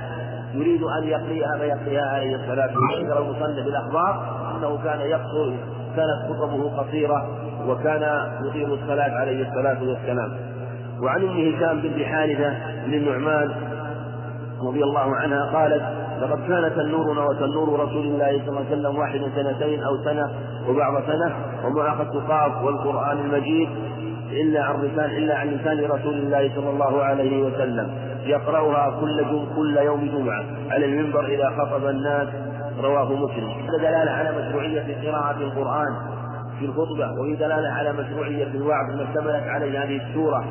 يريد 0.55 0.83
أن 0.83 1.05
يقضيها 1.05 1.59
فيقضيها 1.59 2.03
عليه 2.03 2.37
الصلاة 2.37 2.71
والسلام. 2.79 3.05
ذكر 3.07 3.19
المصنف 3.23 3.67
الأخبار 3.67 4.25
أنه 4.57 4.79
كان 4.85 5.01
يقصر 5.01 5.53
كانت 5.97 6.29
خطبه 6.29 6.77
قصيرة 6.77 7.29
وكان 7.69 8.03
يطيل 8.47 8.73
الصلاة 8.73 9.11
عليه 9.21 9.49
الصلاة 9.49 9.79
والسلام. 9.83 10.37
وعن 11.03 11.23
أم 11.23 11.29
هشام 11.55 11.81
بنت 11.81 12.03
حارثة 12.03 12.51
بن 12.87 12.95
النعمان 12.95 13.51
رضي 14.63 14.85
الله 14.85 15.17
عنها 15.17 15.45
قالت 15.53 15.83
لقد 16.23 16.39
كان 16.49 16.73
تنورنا 16.77 17.25
وتنور 17.25 17.81
رسول 17.81 18.07
الله 18.07 18.27
صلى 18.39 18.49
الله 18.49 18.61
عليه 18.67 18.71
وسلم 18.71 18.99
واحدا 18.99 19.31
سنتين 19.35 19.83
أو 19.83 19.97
سنة 20.05 20.31
وبعض 20.69 21.03
سنة 21.07 21.35
ومعها 21.65 22.03
التقاط 22.03 22.63
والقرآن 22.65 23.19
المجيد 23.19 23.69
إلا 24.33 24.63
عن 24.65 24.83
لسان 24.83 25.11
إلا 25.11 25.39
عن 25.39 25.49
لسان 25.49 25.85
رسول 25.85 26.15
الله 26.15 26.51
صلى 26.55 26.71
الله 26.71 27.03
عليه 27.03 27.43
وسلم. 27.43 27.95
يقرأها 28.27 29.01
كل 29.01 29.25
كل 29.57 29.77
يوم 29.77 30.01
جمعة 30.07 30.45
على 30.71 30.85
المنبر 30.87 31.27
إذا 31.27 31.51
خطب 31.51 31.87
الناس. 31.87 32.29
رواه 32.83 33.13
مسلم. 33.13 33.51
هذا 33.51 33.79
دلالة 33.79 34.11
على 34.11 34.33
مشروعية 34.33 35.11
قراءة 35.11 35.37
القرآن 35.37 35.97
في 36.59 36.65
الخطبة 36.65 37.21
وهي 37.21 37.35
دلالة 37.37 37.69
على 37.69 37.93
مشروعية 37.93 38.47
الوعظ 38.47 38.97
ما 38.97 39.03
اشتملت 39.03 39.49
عليه 39.49 39.85
هذه 39.85 39.97
السورة. 39.97 40.45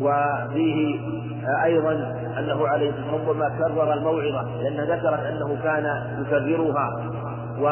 وفيه 0.00 1.00
أيضا 1.64 1.92
أنه 2.38 2.68
عليه 2.68 2.90
الصلاة 2.90 3.30
ربما 3.30 3.48
كرر 3.58 3.92
الموعظة 3.92 4.62
لأنها 4.62 4.84
ذكرت 4.84 5.20
أنه 5.20 5.58
كان 5.62 5.86
يكررها. 6.20 7.10
و 7.60 7.66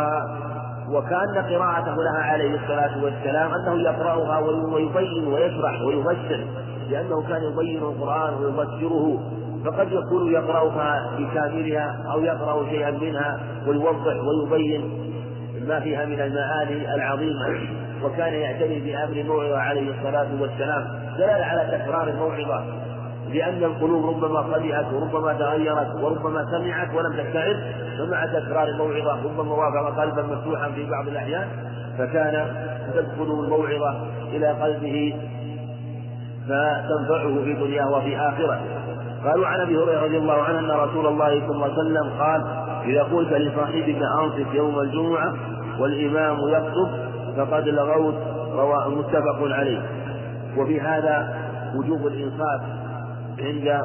وكأن 0.92 1.44
قراءته 1.50 1.94
لها 1.94 2.22
عليه 2.22 2.54
الصلاة 2.54 3.04
والسلام 3.04 3.50
أنه 3.54 3.82
يقرأها 3.82 4.38
ويبين 4.74 5.26
ويشرح 5.26 5.82
ويفسر 5.82 6.44
لأنه 6.90 7.22
كان 7.28 7.42
يبين 7.42 7.82
القرآن 7.82 8.34
ويفسره. 8.34 9.20
فقد 9.64 9.92
يكون 9.92 10.32
يقرأها 10.32 11.10
بكاملها 11.18 12.04
أو 12.12 12.24
يقرأ 12.24 12.68
شيئا 12.70 12.90
منها 12.90 13.40
ويوضح 13.66 14.14
ويبين 14.28 15.08
ما 15.68 15.80
فيها 15.80 16.04
من 16.04 16.20
المعاني 16.20 16.94
العظيمة. 16.94 17.78
وكان 18.04 18.34
يعتني 18.34 18.80
بأمر 18.80 19.12
الموعظة 19.20 19.58
عليه 19.58 19.90
الصلاة 19.98 20.28
والسلام 20.40 21.00
دلالة 21.18 21.44
على 21.44 21.78
تكرار 21.78 22.08
الموعظة. 22.08 22.64
لأن 23.32 23.64
القلوب 23.64 24.06
ربما 24.06 24.42
خدعت 24.42 24.92
وربما 24.92 25.32
تغيرت 25.32 25.94
وربما 26.02 26.44
سمعت 26.50 26.94
ولم 26.94 27.12
تستعد 27.12 27.56
فمع 27.98 28.26
تكرار 28.26 28.68
الموعظة 28.68 29.24
ربما 29.24 29.54
وافق 29.54 30.00
قلبا 30.00 30.22
مفتوحا 30.22 30.68
في 30.70 30.90
بعض 30.90 31.08
الأحيان 31.08 31.48
فكان 31.98 32.46
تدخل 32.94 33.44
الموعظة 33.44 33.96
إلى 34.32 34.48
قلبه 34.48 35.14
فتنفعه 36.48 37.44
في 37.44 37.52
دنياه 37.52 37.90
وفي 37.90 38.16
آخرته 38.16 38.60
قالوا 39.24 39.46
عن 39.46 39.60
أبي 39.60 39.76
هريرة 39.76 40.04
رضي 40.04 40.18
الله 40.18 40.42
عنه 40.42 40.58
أن 40.58 40.70
رسول 40.70 41.06
الله 41.06 41.40
صلى 41.46 41.54
الله 41.54 41.64
عليه 41.64 41.74
وسلم 41.74 42.10
قال 42.20 42.44
إذا 42.84 43.02
قلت 43.02 43.32
لصاحبك 43.32 43.98
أنصت 44.22 44.54
يوم 44.54 44.80
الجمعة 44.80 45.34
والإمام 45.80 46.36
يخطب 46.48 46.90
فقد 47.36 47.68
لغوت. 47.68 48.14
رواه 48.52 48.88
متفق 48.88 49.38
عليه. 49.42 49.82
وفي 50.56 50.80
هذا 50.80 51.38
وجوب 51.74 52.06
الإنصات 52.06 52.60
عند 53.40 53.82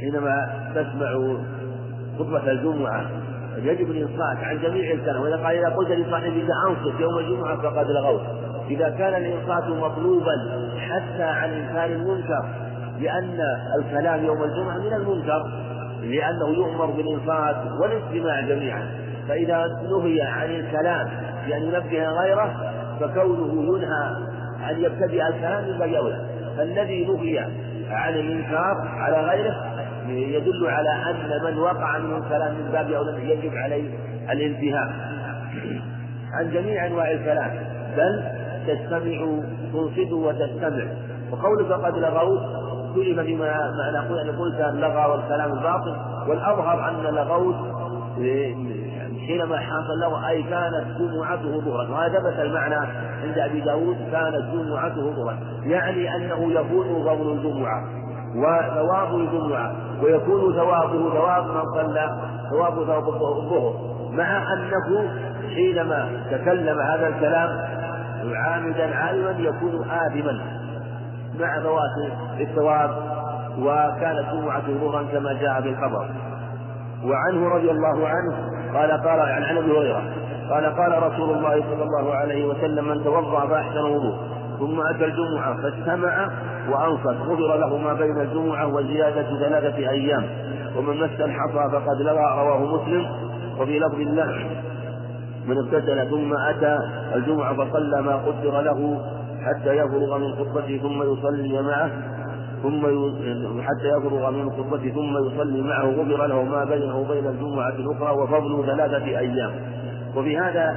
حينما 0.00 0.48
تسمع 0.74 1.36
خطبة 2.18 2.50
الجمعة 2.50 3.06
يجب 3.56 3.90
الإنصات 3.90 4.36
عن 4.42 4.58
جميع 4.58 4.92
الكلام. 4.92 5.22
وإذا 5.22 5.36
قال 5.36 5.56
إذا 5.56 5.68
قلت 5.68 5.90
لصاحبك 5.90 6.46
أنصت 6.68 7.00
يوم 7.00 7.18
الجمعة 7.18 7.56
فقد 7.56 7.90
لغوت. 7.90 8.22
إذا 8.70 8.88
كان 8.88 9.22
الإنصات 9.22 9.68
مطلوبا 9.68 10.32
حتى 10.78 11.22
عن 11.22 11.50
إنكار 11.50 11.86
المنكر 11.86 12.44
لأن 13.00 13.38
الكلام 13.78 14.24
يوم 14.24 14.42
الجمعة 14.42 14.78
من 14.78 14.92
المنكر 14.92 15.42
لأنه 16.02 16.48
يؤمر 16.48 16.86
بالإنصات 16.86 17.56
والاستماع 17.80 18.40
جميعا. 18.40 19.06
فإذا 19.28 19.66
نهي 19.66 20.22
عن 20.22 20.50
الكلام 20.50 21.08
بأن 21.46 21.62
ينبه 21.62 22.08
غيره 22.08 22.72
فكونه 23.00 23.76
ينهى 23.76 24.16
أن 24.70 24.80
يبتدئ 24.80 25.28
الكلام 25.28 25.78
باب 25.78 25.94
أولى 25.94 26.26
فالذي 26.56 27.04
نهي 27.04 27.46
عن 27.90 28.14
الإنكار 28.14 28.88
على 28.98 29.20
غيره 29.20 29.54
يدل 30.08 30.66
على 30.66 30.90
أن 31.10 31.44
من 31.44 31.58
وقع 31.58 31.98
منه 31.98 32.16
الكلام 32.16 32.54
من 32.54 32.70
باب 32.72 32.90
أولى 32.92 33.30
يجب 33.30 33.56
عليه 33.56 33.90
الانتهاء 34.30 34.92
عن 36.32 36.50
جميع 36.52 36.86
أنواع 36.86 37.10
الكلام 37.10 37.50
بل 37.96 38.22
تستمع 38.66 39.40
تنصت 39.72 40.12
وتستمع. 40.12 40.84
وقولك 41.30 41.72
قد 41.72 41.98
لغوت 41.98 42.66
اختلف 42.96 43.20
فيما 43.20 43.70
معنى 43.70 43.98
أن 44.20 44.36
قلت 44.38 44.60
اللغى 44.60 45.10
والكلام 45.10 45.52
الباطل 45.52 45.96
والأظهر 46.28 46.88
أن 46.88 47.14
لغوت 47.14 47.56
حينما 49.26 49.56
حصل 49.56 50.00
له؟ 50.00 50.28
أي 50.28 50.42
كانت 50.42 50.84
جمعته 50.98 51.60
ظهرا 51.60 51.90
وهذا 51.90 52.18
ثبت 52.18 52.38
المعنى 52.38 52.74
عند 53.22 53.38
أبي 53.38 53.60
داود 53.60 53.96
كانت 54.12 54.44
جمعته 54.52 55.10
ظهرا 55.10 55.38
يعني 55.64 56.16
أنه 56.16 56.52
يكون 56.52 57.04
فضل 57.04 57.32
الجمعة 57.32 57.84
وثواب 58.36 59.14
الجمعة 59.14 59.72
ويكون 60.02 60.52
ثوابه 60.54 61.10
ثواب 61.12 61.44
من 61.46 61.64
صلى 61.74 62.20
ثواب 62.50 62.74
ثواب 62.74 63.08
الظهر. 63.08 63.96
مع 64.12 64.52
أنه 64.52 65.10
حينما 65.54 66.08
تكلم 66.30 66.78
هذا 66.78 67.08
الكلام 67.08 67.48
عامدا 68.34 68.96
عالما 68.96 69.30
يكون 69.30 69.90
آثما 69.90 70.40
مع 71.40 71.60
فوات 71.60 72.10
الثواب 72.40 72.90
وكانت 73.58 74.26
جمعته 74.32 74.78
ظهرا 74.78 75.02
كما 75.02 75.32
جاء 75.32 75.62
في 75.62 75.68
الخبر 75.68 76.08
وعنه 77.04 77.48
رضي 77.48 77.70
الله 77.70 78.08
عنه 78.08 78.55
قال 78.74 78.90
قال 78.90 79.20
عن 79.20 79.42
عن 79.42 79.56
أبي 79.56 79.70
هريرة 79.70 80.02
قال 80.50 80.64
قال 80.64 81.02
رسول 81.02 81.36
الله 81.36 81.62
صلى 81.62 81.82
الله 81.82 82.14
عليه 82.14 82.46
وسلم 82.46 82.88
من 82.88 83.04
توضأ 83.04 83.46
فأحسن 83.46 83.84
وضوء 83.84 84.16
ثم 84.58 84.80
أتى 84.80 85.04
الجمعة 85.04 85.62
فاستمع 85.62 86.28
وأنصت 86.70 87.20
غفر 87.20 87.56
له 87.56 87.76
ما 87.76 87.92
بين 87.92 88.20
الجمعة 88.20 88.74
وزيادة 88.74 89.38
ثلاثة 89.38 89.78
أيام. 89.78 90.24
ومن 90.76 90.96
مس 90.96 91.20
الحصى 91.20 91.70
فقد 91.72 92.00
لغى 92.00 92.38
رواه 92.38 92.76
مسلم. 92.76 93.06
وفي 93.60 93.78
لفظ 93.78 94.00
الله 94.00 94.50
من 95.46 95.58
اغتسل 95.58 96.10
ثم 96.10 96.34
أتى 96.34 96.78
الجمعة 97.14 97.54
فصلى 97.54 98.02
ما 98.02 98.16
قدر 98.16 98.60
له 98.60 99.00
حتى 99.46 99.76
يفرغ 99.76 100.18
من 100.18 100.34
خطبته 100.34 100.78
ثم 100.82 101.02
يصلي 101.12 101.62
معه. 101.62 101.90
ثم 102.70 103.62
حتى 103.62 103.88
يفرغ 103.88 104.30
من 104.30 104.50
خطبته 104.50 104.90
ثم 104.90 105.26
يصلي 105.26 105.62
معه 105.62 105.84
غفر 105.84 106.26
له 106.26 106.42
ما 106.42 106.64
بينه 106.64 106.98
وبين 106.98 107.26
الجمعة 107.26 107.68
الأخرى 107.68 108.10
وفضل 108.10 108.66
ثلاثة 108.66 109.04
أيام. 109.18 109.50
وفي 110.16 110.38
هذا 110.38 110.76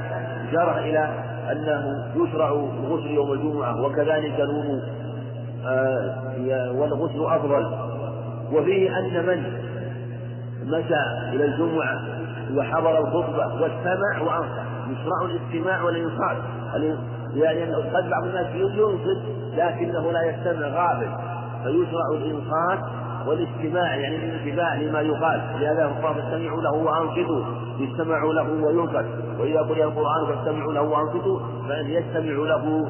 إلى 0.78 1.08
أنه 1.52 2.04
يشرع 2.16 2.48
الغسل 2.84 3.10
يوم 3.10 3.32
الجمعة 3.32 3.82
وكذلك 3.82 4.40
الوضوء 4.40 4.82
آه 5.66 6.72
والغسل 6.72 7.24
أفضل. 7.26 7.66
وفيه 8.52 8.98
أن 8.98 9.26
من 9.26 9.42
مشى 10.66 11.32
إلى 11.32 11.44
الجمعة 11.44 12.00
وحضر 12.56 12.98
الخطبة 12.98 13.62
واستمع 13.62 14.20
وأنصت. 14.20 14.60
يشرع 14.90 15.24
الاستماع 15.24 15.82
والإنصات. 15.82 16.36
يعني 17.34 17.74
قد 17.74 18.10
بعض 18.10 18.24
الناس 18.24 18.46
ينصت 18.54 19.22
لكنه 19.56 20.12
لا 20.12 20.22
يستمع 20.22 20.66
غافل. 20.68 21.29
فيشرع 21.64 22.06
الإنصات 22.14 22.78
والاستماع 23.26 23.96
يعني 23.96 24.16
الانتباه 24.16 24.82
لما 24.82 25.00
يقال. 25.00 25.40
لهذا 25.60 25.86
قال 26.02 26.14
فاستمعوا 26.14 26.62
له 26.62 26.72
وأنصتوا. 26.72 27.44
يستمعوا 27.78 28.32
له 28.32 28.50
وينصت 28.64 29.06
وإذا 29.38 29.60
قرئ 29.60 29.84
القرآن 29.84 30.26
فاستمعوا 30.26 30.72
له 30.72 30.82
وأنصتوا 30.82 31.40
فإن 31.68 31.90
يستمع 31.90 32.32
له 32.48 32.88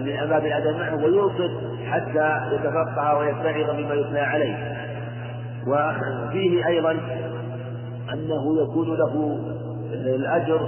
من 0.00 0.16
أمام 0.16 0.46
الأدب 0.46 0.76
معه 0.78 1.04
وينصت 1.04 1.50
حتى 1.86 2.54
يتفقه 2.54 3.18
ويتعظ 3.18 3.76
بما 3.76 3.94
يثنى 3.94 4.20
عليه. 4.20 4.76
وفيه 5.66 6.66
أيضا 6.66 6.90
أنه 8.12 8.62
يكون 8.62 8.88
له 8.96 9.38
الأجر 9.92 10.60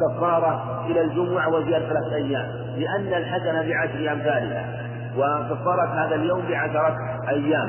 كفارة 0.00 0.84
إلى 0.90 1.00
الجمعة 1.00 1.48
وزيادة 1.54 1.88
ثلاثة 1.88 2.14
أيام 2.14 2.46
لأن 2.76 3.22
الحسنة 3.22 3.62
بعشر 3.68 4.12
أمثالها 4.12 4.83
وكفارة 5.16 6.04
هذا 6.04 6.14
اليوم 6.14 6.42
بعشرة 6.48 6.96
أيام. 7.28 7.68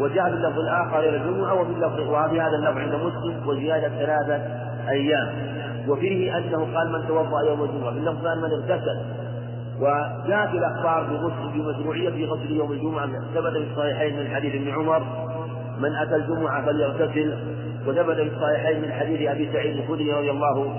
وجاء 0.00 0.24
في 0.24 0.34
اللفظ 0.34 0.58
الآخر 0.58 0.98
إلى 0.98 1.16
الجمعة 1.16 1.54
وفي 1.60 1.70
اللفظ 1.70 2.00
وفي 2.00 2.40
هذا 2.40 2.56
اللفظ 2.56 2.78
عند 2.78 2.94
مسلم 2.94 3.48
وزيادة 3.48 3.88
ثلاثة 3.88 4.42
أيام. 4.88 5.28
وفيه 5.88 6.38
أنه 6.38 6.76
قال 6.76 6.92
من 6.92 7.08
توضأ 7.08 7.42
يوم 7.48 7.62
الجمعة. 7.62 7.92
في 7.92 7.98
اللفظ 7.98 8.26
من 8.26 8.50
اغتسل. 8.52 9.00
وجاء 9.80 10.46
في 10.50 10.58
الأخبار 10.58 11.02
بغسل 11.02 11.52
بمشروعية 11.54 12.10
في 12.10 12.24
غسل 12.24 12.50
يوم 12.50 12.72
الجمعة 12.72 13.06
ثبت 13.34 13.52
في 13.52 13.66
الصحيحين 13.72 14.18
من 14.18 14.34
حديث 14.34 14.54
ابن 14.54 14.70
عمر 14.70 15.02
من 15.78 15.96
أتى 15.96 16.16
الجمعة 16.16 16.66
فليغتسل. 16.66 17.38
وثبت 17.86 18.16
في 18.16 18.30
الصحيحين 18.36 18.82
من 18.82 18.92
حديث 18.92 19.30
أبي 19.30 19.52
سعيد 19.52 19.76
الخدري 19.76 20.12
رضي 20.12 20.30
الله 20.30 20.74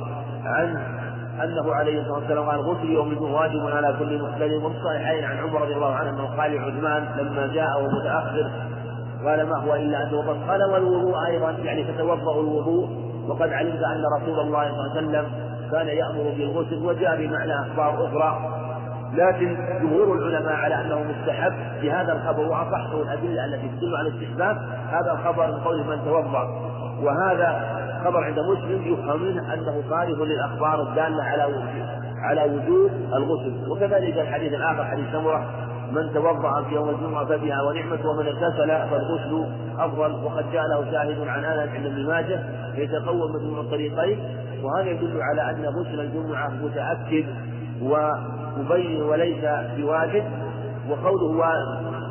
عنه 0.45 1.02
أنه 1.41 1.73
عليه 1.73 2.01
الصلاة 2.01 2.17
والسلام 2.17 2.49
قال 2.49 2.59
غسل 2.59 2.89
يوم 2.89 3.11
الجمعة 3.11 3.33
واجب 3.33 3.67
على 3.67 3.95
كل 3.99 4.21
محتلم 4.23 4.65
وفي 4.65 4.75
الصحيحين 4.77 5.23
عن 5.23 5.37
عمر 5.37 5.61
رضي 5.61 5.73
الله 5.73 5.93
عنه 5.95 6.09
أنه 6.09 6.37
قال 6.37 6.55
لعثمان 6.55 7.07
لما 7.17 7.47
جاء 7.47 7.81
وهو 7.81 7.87
متأخر 7.87 8.51
قال 9.25 9.49
ما 9.49 9.57
هو 9.57 9.75
إلا 9.75 10.03
أن 10.03 10.09
توضأ 10.09 10.37
قال 10.47 10.63
والوضوء 10.63 11.15
أيضا 11.27 11.51
يعني 11.51 11.83
تتوضأ 11.83 12.39
الوضوء 12.39 12.89
وقد 13.27 13.53
علمت 13.53 13.83
أن 13.83 14.03
رسول 14.21 14.39
الله 14.39 14.71
صلى 14.71 14.71
الله 14.71 14.97
عليه 14.97 15.07
وسلم 15.07 15.31
كان 15.71 15.87
يأمر 15.87 16.33
بالغسل 16.37 16.85
وجاء 16.85 17.17
بمعنى 17.17 17.59
أخبار 17.59 18.05
أخرى. 18.05 18.59
لكن 19.13 19.57
جمهور 19.81 20.17
العلماء 20.17 20.53
على 20.53 20.75
أنه 20.75 21.03
مستحب 21.03 21.53
في 21.81 21.91
هذا 21.91 22.13
الخبر 22.13 22.39
واصحه 22.39 23.01
الأدلة 23.01 23.45
التي 23.45 23.67
تدل 23.67 23.95
على 23.95 24.07
الاستحباب 24.07 24.57
هذا 24.91 25.11
الخبر 25.11 25.47
من 25.47 25.59
قول 25.59 25.77
من 25.87 26.05
توضأ. 26.05 26.47
وهذا 27.03 27.83
خبر 28.03 28.23
عند 28.23 28.39
مسلم 28.39 28.93
يفهم 28.93 29.23
منه 29.23 29.53
أنه 29.53 29.83
خالف 29.89 30.21
للأخبار 30.21 30.81
الدالة 30.81 31.23
على 31.23 31.43
على 32.23 32.43
وجوب 32.43 32.91
الغسل 33.13 33.71
وكذلك 33.71 34.17
الحديث 34.17 34.53
الآخر 34.53 34.85
حديث 34.85 35.05
سمرة 35.11 35.45
من 35.91 36.13
توضأ 36.13 36.63
في 36.63 36.75
يوم 36.75 36.89
الجمعة 36.89 37.25
فبها 37.25 37.61
ونعمة 37.61 38.09
ومن 38.09 38.25
اغتسل 38.27 38.67
فالغسل 38.67 39.45
أفضل. 39.79 40.25
وقد 40.25 40.51
جاء 40.51 40.67
له 40.67 40.91
شاهد 40.91 41.27
عن 41.27 41.45
أنس 41.45 41.69
عند 41.69 41.85
ابن 41.85 42.07
ماجه 42.07 42.43
يتقوى 42.75 43.29
من 43.29 43.59
الطريقين. 43.59 44.19
وهذا 44.63 44.89
يدل 44.89 45.21
على 45.21 45.49
أن 45.49 45.65
غسل 45.65 45.99
الجمعة 45.99 46.49
متأكد 46.49 47.25
ومبين 47.81 49.01
وليس 49.01 49.45
بواجب. 49.77 50.23
وقوله 50.89 51.45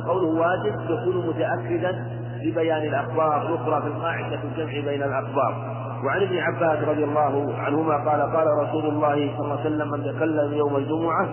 قوله 0.06 0.40
واجب 0.40 0.74
يكون 0.90 1.26
متأكدا 1.26 2.06
لبيان 2.42 2.82
الأخبار 2.82 3.42
الأخرى 3.42 3.82
في 3.82 3.88
القاعدة 3.88 4.38
الجمع 4.44 4.90
بين 4.90 5.02
الأخبار. 5.02 5.81
وعن 6.04 6.22
ابن 6.22 6.38
عباس 6.38 6.88
رضي 6.88 7.04
الله 7.04 7.54
عنهما 7.58 7.94
قال 8.10 8.20
قال 8.36 8.46
رسول 8.46 8.84
الله 8.86 9.14
صلى 9.36 9.44
الله 9.44 9.58
عليه 9.60 9.70
وسلم 9.70 9.90
من 9.90 10.04
تكلم 10.04 10.52
يوم 10.52 10.76
الجمعة 10.76 11.28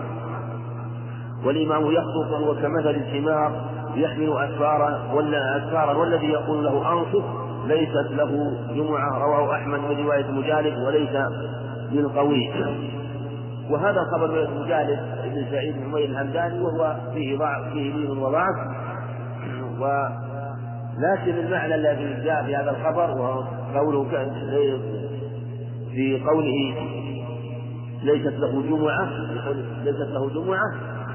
والإمام 1.44 1.82
يخطب 1.86 2.30
وهو 2.30 2.54
كمثل 2.54 2.90
الحمار 2.90 3.52
يحمل 3.94 4.32
أسفارا 4.38 5.12
ولا 5.14 5.56
أسفارا 5.56 5.92
والذي 5.92 6.26
يقول 6.26 6.64
له 6.64 6.92
أنصت 6.92 7.24
ليست 7.66 8.10
له 8.10 8.52
جمعة. 8.74 9.18
رواه 9.18 9.54
أحمد 9.56 9.78
من 9.78 10.04
رواية 10.04 10.30
مجالد 10.30 10.78
وليس 10.78 11.16
بالقوي 11.92 12.50
وهذا 13.70 14.00
الخبر 14.00 14.30
من 14.30 14.60
مجالد 14.60 14.98
بن 15.24 15.46
سعيد 15.50 15.74
بن 15.76 15.84
عمير 15.84 16.04
الهمداني 16.04 16.60
وهو 16.60 16.96
فيه 17.14 17.38
ضعف 17.38 17.72
فيه 17.72 17.94
لين 17.94 18.18
وضعف. 18.18 18.56
و 19.80 20.08
لكن 21.00 21.38
المعنى 21.38 21.74
الذي 21.74 22.24
جاء 22.24 22.44
في 22.44 22.56
هذا 22.56 22.70
الخبر 22.70 23.10
وهو 23.10 23.44
قوله 23.74 24.04
في 25.90 26.20
قوله 26.26 26.74
ليست 28.02 28.34
له 28.38 28.62
جمعة 28.62 29.08
ليست 29.84 30.10
له 30.10 30.30
جمعة 30.30 30.72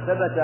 ثبت 0.07 0.37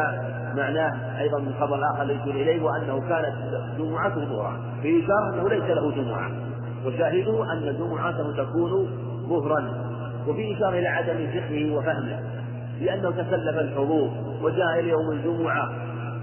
معناه 0.55 1.19
أيضا 1.19 1.39
من 1.39 1.53
خبر 1.59 1.79
آخر 1.93 2.11
يشير 2.11 2.35
إليه 2.35 2.63
وأنه 2.63 2.99
كانت 3.09 3.35
جمعته 3.77 4.25
ظهرا. 4.25 4.59
في 4.81 5.03
إشارة 5.03 5.33
أنه 5.33 5.49
ليس 5.49 5.63
له 5.63 5.91
جمعة. 5.91 6.31
وشاهدوا 6.85 7.45
أن 7.53 7.77
جمعته 7.77 8.43
تكون 8.43 8.89
ظهرا. 9.29 9.73
وفي 10.27 10.57
إشارة 10.57 10.79
إلى 10.79 10.87
عدم 10.87 11.27
فقهه 11.27 11.75
وفهمه. 11.75 12.19
لأنه 12.81 13.11
تكلف 13.11 13.57
الحضور 13.59 14.09
وجاء 14.41 14.79
إلى 14.79 14.89
يوم 14.89 15.11
الجمعة 15.11 15.69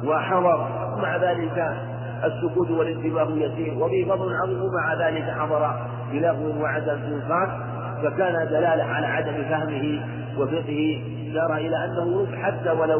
وحضر. 0.05 0.69
مع 1.03 1.17
ذلك 1.17 1.88
السكوت 2.25 2.71
والانتباه 2.71 3.29
يسير. 3.31 3.79
وفي 3.79 4.05
فضل 4.05 4.35
عظيم 4.43 4.63
ومع 4.63 5.09
ذلك 5.09 5.25
حضر 5.31 5.71
بلغو 6.13 6.63
وعدم 6.63 6.99
انفاق 7.13 7.49
فكان 8.03 8.49
دلالة 8.49 8.85
على 8.85 9.07
عدم 9.07 9.33
فهمه 9.33 10.01
وفقهه 10.39 11.03
إشارة 11.31 11.57
إلى 11.57 11.85
أنه 11.85 12.27
حتى 12.43 12.71
ولو 12.71 12.99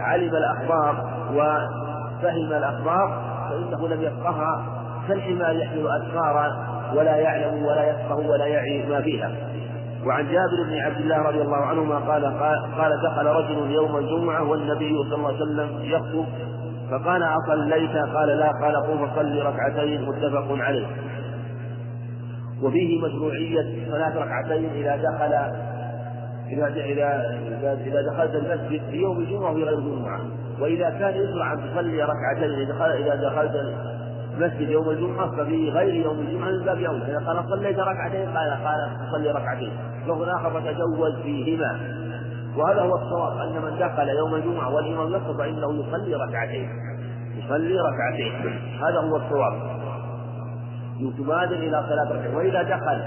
علم 0.00 0.30
الأخبار 0.36 1.10
وفهم 1.34 2.52
الأخبار 2.52 3.22
فإنه 3.50 3.88
لم 3.88 4.02
يفقهها 4.02 4.66
كالحمار 5.08 5.56
يحمل 5.56 5.88
أسفارا 5.88 6.66
ولا 6.94 7.16
يعلم 7.16 7.64
ولا 7.64 7.90
يفقه 7.90 8.16
ولا 8.16 8.46
يعي 8.46 8.86
ما 8.88 9.00
فيها. 9.00 9.30
وعن 10.06 10.24
جابر 10.24 10.62
بن 10.68 10.78
عبد 10.78 10.96
الله 10.96 11.18
رضي 11.22 11.42
الله 11.42 11.56
عنهما 11.56 11.94
قال 11.98 12.24
قال 12.78 13.02
دخل 13.02 13.26
رجل 13.26 13.70
يوم 13.70 13.96
الجمعة 13.96 14.42
والنبي 14.50 14.94
صلى 15.10 15.14
الله 15.14 15.28
عليه 15.28 15.36
وسلم 15.36 15.68
يخطب 15.82 16.26
فقال 16.90 17.22
أصليت؟ 17.22 17.96
قال 18.14 18.28
لا. 18.28 18.52
قال 18.62 18.76
قم 18.76 19.06
فصل 19.06 19.42
ركعتين 19.42 20.02
متفق 20.08 20.46
عليه. 20.50 20.86
وفيه 22.62 23.02
مشروعية 23.02 23.90
صلاة 23.90 24.18
ركعتين 24.18 24.70
إذا 24.70 24.96
دخل 24.96 25.32
إذا 26.50 26.66
إذا 26.66 27.78
إذا 27.86 28.02
دخلت 28.02 28.34
المسجد 28.34 28.82
في 28.90 28.96
يوم 28.96 29.18
الجمعة 29.18 29.50
وفي 29.50 29.64
غير 29.64 29.78
الجمعة. 29.78 30.20
وإذا 30.60 30.90
كان 30.90 31.14
يشرع 31.14 31.52
أن 31.52 31.58
تصلي 31.58 32.02
ركعتين 32.02 32.50
إذا 32.50 32.72
دخل 32.72 32.90
إذا 32.90 33.14
دخلت 33.14 33.52
المسجد 34.34 34.68
يوم 34.68 34.90
الجمعة 34.90 35.30
ففي 35.36 35.70
غير 35.70 35.94
يوم 35.94 36.18
الجمعة 36.20 36.50
من 36.50 36.64
باب 36.64 36.78
يوم. 36.78 37.02
إذا 37.02 37.18
قال 37.26 37.44
صليت 37.50 37.78
ركعتين 37.78 38.28
قال 38.36 38.50
قال 38.50 38.90
صلي 39.12 39.30
ركعتين. 39.30 39.72
لغة 40.06 40.36
آخر 40.36 40.50
فتجوز 40.50 41.16
فيهما. 41.22 41.99
وهذا 42.56 42.80
هو 42.80 42.96
الصواب 42.96 43.38
أن 43.38 43.62
من 43.62 43.78
دخل 43.78 44.08
يوم 44.08 44.34
الجمعة 44.34 44.74
والإمام 44.74 45.12
يخطب 45.12 45.38
فإنه 45.38 45.72
يصلي 45.72 46.14
ركعتين. 46.14 46.68
يصلي 47.36 47.78
ركعتين. 47.80 48.32
هذا 48.82 48.98
هو 49.00 49.16
الصواب. 49.16 49.52
يتبادر 51.00 51.56
إلى 51.56 51.84
صلاة 51.88 52.12
ركعتين 52.12 52.34
وإذا 52.34 52.62
دخل 52.62 53.02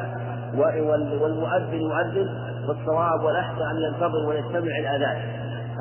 والمؤذن 1.21 1.81
يؤذن 1.81 2.29
فالصواب 2.67 3.23
والأحسن 3.23 3.61
أن 3.61 3.77
ينتظر 3.81 4.29
ويستمع 4.29 4.77
الأذان. 4.79 5.17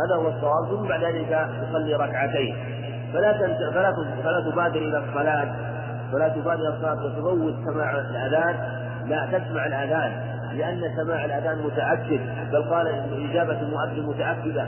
هذا 0.05 0.14
هو 0.16 0.29
الصواب. 0.29 0.66
ثم 0.70 0.88
بعد 0.88 1.05
ذلك 1.05 1.48
يصلي 1.68 1.94
ركعتين. 1.94 2.57
فلا 3.12 3.33
فلا 3.72 3.92
فلا 4.25 4.51
تبادر 4.51 4.81
إلى 4.81 4.98
الصلاة. 4.98 5.55
فلا 6.12 6.29
تبادر 6.29 6.61
إلى 6.61 6.68
الصلاة. 6.68 7.05
وتفوت 7.05 7.55
سماع 7.72 7.90
الأذان. 7.90 8.57
لا 9.07 9.27
تسمع 9.27 9.66
الأذان. 9.66 10.12
لأن 10.57 10.81
سماع 10.97 11.25
الأذان 11.25 11.59
متأكد 11.65 12.21
بل 12.53 12.62
قال 12.62 12.87
إجابة 13.31 13.61
المؤذن 13.61 14.07
متأكدة 14.07 14.67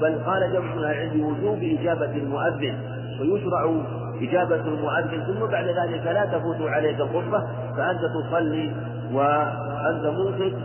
بل 0.00 0.18
قال 0.26 0.52
جمع 0.52 0.74
من 0.74 0.78
العلم 0.78 1.10
بوجوب 1.12 1.58
إجابة 1.62 2.16
المؤذن 2.16 2.78
ويشرع 3.20 3.82
إجابة 4.22 4.56
المؤذن 4.56 5.24
ثم 5.26 5.46
بعد 5.46 5.64
ذلك 5.64 6.06
لا 6.06 6.24
تفوت 6.24 6.60
عليك 6.60 7.00
الخطبة 7.00 7.44
فأنت 7.76 8.00
تصلي 8.00 8.72
وأنت 9.12 10.04
منصت 10.04 10.56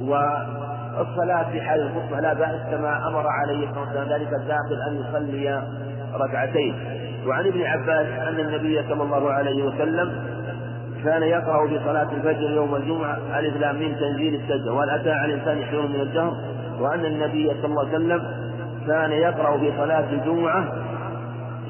والصلاة 0.00 1.50
في 1.50 1.60
حال 1.60 1.80
الخطبة 1.80 2.20
لا 2.20 2.32
بأس 2.32 2.60
كما 2.70 3.08
أمر 3.08 3.26
عليه 3.26 3.68
والسلام 3.78 4.08
ذلك 4.08 4.28
الداخل 4.40 4.82
أن 4.88 5.00
يصلي 5.00 5.62
ركعتين. 6.14 6.74
وعن 7.26 7.46
ابن 7.46 7.62
عباس 7.62 8.06
أن 8.06 8.40
النبي 8.40 8.82
صلى 8.88 9.02
الله 9.02 9.32
عليه 9.32 9.64
وسلم 9.64 10.27
كان 11.04 11.22
يقرأ 11.22 11.68
في 11.68 11.78
صلاة 11.84 12.08
الفجر 12.12 12.50
يوم 12.50 12.74
الجمعة 12.74 13.18
ألف 13.38 13.56
لام 13.56 13.76
من 13.76 13.96
تنزيل 13.96 14.34
السجدة 14.34 14.72
وهل 14.72 14.90
أتى 14.90 15.10
على 15.10 15.34
الإنسان 15.34 15.64
حين 15.64 15.92
من 15.92 16.00
الدهر 16.00 16.32
وأن 16.80 17.04
النبي 17.04 17.48
صلى 17.62 17.64
الله 17.64 17.80
عليه 17.80 17.96
وسلم 17.96 18.22
كان 18.86 19.12
يقرأ 19.12 19.58
في 19.58 19.72
صلاة 19.78 20.04
الجمعة 20.12 20.64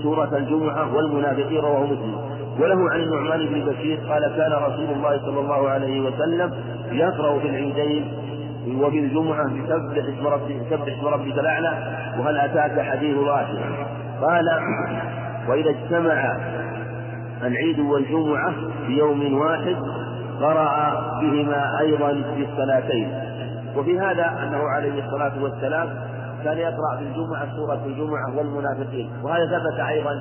سورة 0.02 0.36
الجمعة 0.36 0.94
والمنافقين 0.94 1.58
رواه 1.60 1.84
مسلم. 1.86 2.16
وله 2.60 2.90
عن 2.90 3.00
النعمان 3.00 3.46
بن 3.46 3.60
بشير 3.72 3.98
قال 4.08 4.36
كان 4.36 4.52
رسول 4.52 4.90
الله 4.96 5.18
صلى 5.18 5.40
الله 5.40 5.68
عليه 5.68 6.00
وسلم 6.00 6.52
يقرأ 6.92 7.38
في 7.38 7.48
العيدين 7.48 8.12
وفي 8.80 8.98
الجمعة 8.98 9.44
بسبح 9.44 10.04
اسم 10.08 10.26
ربك 10.26 10.56
سبح 10.70 10.82
اسم 10.98 11.06
ربك 11.06 11.38
الأعلى 11.38 11.68
وهل 12.18 12.38
أتاك 12.38 12.80
حديث 12.80 13.16
راشد 13.18 13.58
قال 14.22 14.44
وإذا 15.48 15.70
اجتمع 15.70 16.36
العيد 17.42 17.78
والجمعة 17.78 18.54
في 18.86 18.92
يوم 18.92 19.38
واحد 19.38 19.76
قرأ 20.40 21.00
بهما 21.20 21.80
أيضا 21.80 22.12
في 22.34 22.46
الصلاتين 22.52 23.12
وفي 23.76 23.98
هذا 23.98 24.26
أنه 24.42 24.58
عليه 24.68 25.04
الصلاة 25.04 25.42
والسلام 25.42 25.88
كان 26.44 26.58
يقرأ 26.58 26.96
في 26.98 27.02
الجمعة 27.02 27.56
سورة 27.56 27.82
الجمعة 27.86 28.36
والمنافقين. 28.36 29.10
وهذا 29.22 29.46
ثبت 29.46 29.80
أيضا 29.80 30.20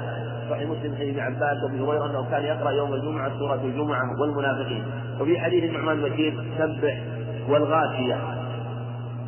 صحيح 0.49 0.69
مسلم 0.69 0.95
حديث 0.95 1.10
ابن 1.10 1.19
عباس 1.19 1.63
وأبي 1.63 1.82
هريرة 1.82 2.06
أنه 2.06 2.30
كان 2.32 2.43
يقرأ 2.43 2.71
يوم 2.71 2.93
الجمعة 2.93 3.39
سورة 3.39 3.62
الجمعة 3.63 4.21
والمنافقين. 4.21 4.84
وفي 5.19 5.39
حديث 5.39 5.63
النعمان 5.63 6.01
بشير 6.01 6.43
سبح 6.58 7.03
والغاشية. 7.49 8.15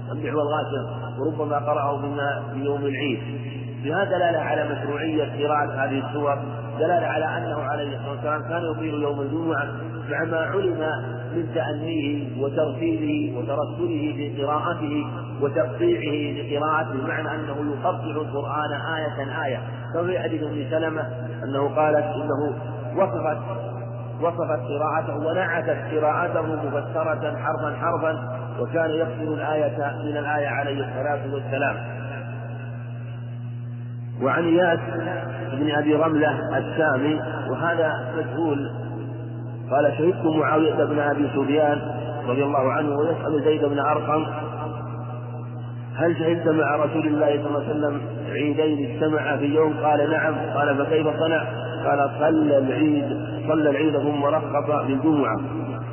سبح 0.09 0.33
والغاشية. 0.33 0.85
وربما 1.19 1.57
قرأه 1.57 2.01
في 2.53 2.59
يوم 2.59 2.81
العيد. 2.85 3.19
بهذا 3.83 4.03
دلالة 4.03 4.39
على 4.39 4.63
مشروعية 4.63 5.45
قراءة 5.45 5.83
هذه 5.83 6.07
السور 6.07 6.37
دلالة 6.79 7.07
على 7.07 7.25
أنه 7.25 7.61
عليه 7.61 7.97
الصلاة 7.97 8.11
والسلام 8.11 8.41
كان 8.41 8.61
يطيل 8.71 8.93
يوم 8.93 9.21
الجمعة 9.21 9.67
مع 10.09 10.23
ما 10.23 10.37
علم 10.37 10.79
من 11.35 11.53
تأنيه 11.55 12.43
وترتيله 12.43 13.37
وترتله 13.37 14.13
في 14.15 14.43
قراءته 14.43 15.05
وتقطيعه 15.41 16.33
لقراءته 16.33 16.93
بمعنى 16.93 17.35
أنه 17.35 17.73
يقطع 17.73 18.03
القرآن 18.03 18.71
آية 18.95 19.43
آية. 19.45 19.59
كما 19.93 20.03
في 20.03 20.19
حديث 20.19 20.43
أم 20.43 20.65
سلمة 20.69 21.01
أنه 21.43 21.75
قالت 21.75 22.05
إنه 22.05 22.53
وصفت 22.95 23.37
وصفت 24.21 24.59
قراءته 24.61 25.15
ونعتت 25.27 25.77
قراءته 25.91 26.41
مفسرة 26.41 27.37
حرفا 27.37 27.75
حرفا 27.75 28.39
وكان 28.59 28.89
يفصل 28.91 29.33
الآية 29.33 29.93
من 30.03 30.17
الآية 30.17 30.47
عليه 30.47 30.87
الصلاة 30.87 31.33
والسلام. 31.33 31.75
وعن 34.23 34.43
إياس 34.43 34.79
بن 35.53 35.71
أبي 35.71 35.95
رملة 35.95 36.57
السامي 36.57 37.21
وهذا 37.51 38.13
مجهول. 38.17 38.71
قال 39.71 39.93
شهدت 39.97 40.25
معاوية 40.25 40.83
بن 40.85 40.99
أبي 40.99 41.29
سفيان 41.35 41.81
رضي 42.27 42.43
الله 42.43 42.71
عنه 42.71 42.95
ويسأل 42.95 43.43
زيد 43.43 43.65
بن 43.65 43.79
أرقم 43.79 44.25
هل 45.95 46.15
شهدت 46.19 46.47
مع 46.47 46.75
رسول 46.75 47.07
الله 47.07 47.25
صلى 47.25 47.47
الله 47.47 47.59
عليه 47.59 47.69
وسلم 47.69 48.01
عيدين 48.29 48.91
اجتمعا 48.91 49.37
في 49.37 49.45
يوم 49.45 49.73
قال 49.83 50.09
نعم. 50.09 50.35
قال 50.55 50.77
فكيف 50.77 51.07
صنع 51.07 51.43
قال 51.85 52.09
صلى 52.19 52.57
العيد 52.57 53.05
صلى 53.47 53.69
العيد 53.69 53.97
ثم 53.97 54.25
رخص 54.25 54.85
بالجمعة 54.87 55.39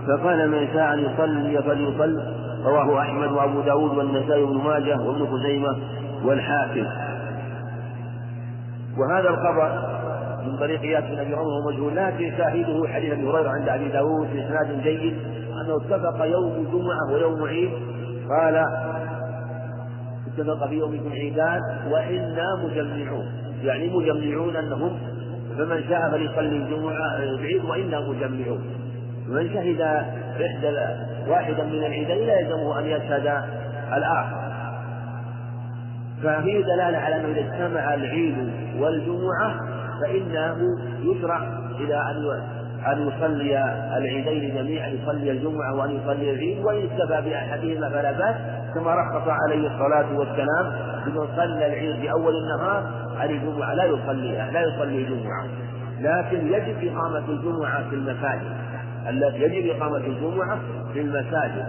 فقال 0.08 0.50
من 0.50 0.68
شاء 0.72 0.94
أن 0.94 0.98
يصلي 0.98 1.62
فليصل 1.62 2.22
رواه 2.64 3.00
أحمد 3.00 3.32
وأبو 3.32 3.60
داود 3.60 3.98
والنسائي 3.98 4.42
وابن 4.42 4.58
ماجه 4.64 5.00
وابن 5.00 5.26
خزيمة 5.26 5.76
والحاكم. 6.24 6.86
وهذا 8.98 9.28
الخبر 9.28 9.96
من 10.46 10.56
طريق 10.58 10.82
اياس 10.82 11.04
بن 11.04 11.18
أبي 11.18 11.34
عمر 11.34 11.72
مجهول 11.72 11.96
لكن 11.96 12.36
شاهده 12.36 12.88
حديث 12.88 13.12
أبي 13.12 13.28
هريرة 13.28 13.50
عند 13.50 13.68
أبي 13.68 13.88
داود 13.88 14.26
في 14.26 14.46
إسناد 14.46 14.82
جيد 14.82 15.16
أنه 15.64 15.76
اتفق 15.76 16.24
يوم 16.24 16.66
جمعه 16.72 17.12
ويوم 17.12 17.44
عيد. 17.44 17.70
قال 18.30 18.64
اتفق 20.26 20.68
في 20.68 20.74
يومكم 20.74 21.12
عيدان 21.12 21.60
وإنا 21.90 22.46
مجمعون. 22.64 23.26
يعني 23.62 23.88
مجمعون 23.88 24.56
أنهم 24.56 24.98
فمن 25.58 25.84
شاء 25.88 26.10
فليصلي 26.10 26.56
الجمعة 26.56 27.16
العيد 27.16 27.64
وإنا 27.64 28.00
مجمعون. 28.00 28.64
من 29.28 29.48
شهد 29.48 29.80
إحدى 29.80 30.68
واحدا 31.28 31.64
من 31.64 31.78
العيدين 31.78 32.26
لا 32.26 32.40
يلزمه 32.40 32.78
أن 32.78 32.86
يشهد 32.86 33.42
الآخر. 33.96 34.45
ففيه 36.22 36.60
دلالة 36.60 36.98
على 36.98 37.16
أنه 37.16 37.28
إذا 37.28 37.40
اجتمع 37.40 37.94
العيد 37.94 38.50
والجمعة 38.78 39.54
فإنه 40.00 40.56
يشرع 41.02 41.42
إلى 41.80 41.96
أن 41.96 42.42
أن 42.92 43.08
يصلي 43.08 43.58
العيدين 43.96 44.54
جميعا 44.54 44.88
يصلي 44.88 45.30
الجمعة 45.30 45.74
وأن 45.74 45.90
يصلي 45.90 46.30
العيد 46.30 46.64
وإن 46.64 46.82
اكتفى 46.82 47.30
بأحدهما 47.30 47.88
فلا 47.88 48.12
بأس 48.12 48.36
كما 48.74 48.94
رخص 48.94 49.28
عليه 49.28 49.66
الصلاة 49.68 50.18
والسلام 50.18 50.72
بمن 51.06 51.26
صلى 51.36 51.66
العيد 51.66 51.96
في 52.00 52.10
أول 52.12 52.34
النهار 52.36 52.82
عن 53.20 53.30
الجمعة 53.30 53.74
لا 53.74 53.84
يصليها 53.84 54.50
لا 54.50 54.60
يصلي 54.60 54.98
الجمعة 54.98 55.46
لكن 56.00 56.46
يجب 56.46 56.92
إقامة 56.92 57.28
الجمعة 57.28 57.88
في 57.88 57.94
المساجد. 57.94 58.56
التي 59.08 59.42
يجب 59.42 59.76
إقامة 59.76 59.96
الجمعة 59.96 60.58
في 60.92 61.00
المساجد. 61.00 61.66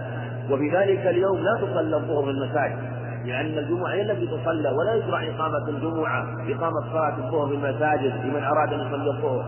وفي 0.50 0.70
ذلك 0.70 1.06
اليوم 1.06 1.38
لا 1.38 1.66
تصلى 1.66 1.96
الظهر 1.96 2.24
في 2.24 2.30
المساجد. 2.30 2.78
لأن 3.24 3.58
الجمعة 3.58 3.92
هي 3.92 4.02
التي 4.02 4.26
تصلى 4.26 4.68
ولا 4.70 4.94
يشرع 4.94 5.22
إقامة 5.22 5.68
الجمعة 5.68 6.22
إقامة 6.48 6.92
صلاة 6.92 7.16
الظهر 7.18 7.48
في 7.48 7.54
المساجد 7.54 8.12
لمن 8.24 8.44
أراد 8.44 8.72
أن 8.72 8.80
يصلي 8.80 9.10
الظهر. 9.10 9.44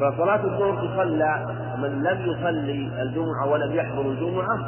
فصلاة 0.00 0.44
الظهر 0.44 0.74
تصلى 0.86 1.46
من 1.78 2.02
لم 2.02 2.20
يصلي 2.30 3.02
الجمعة 3.02 3.46
ولم 3.50 3.72
يحضر 3.74 4.02
الجمعة 4.02 4.58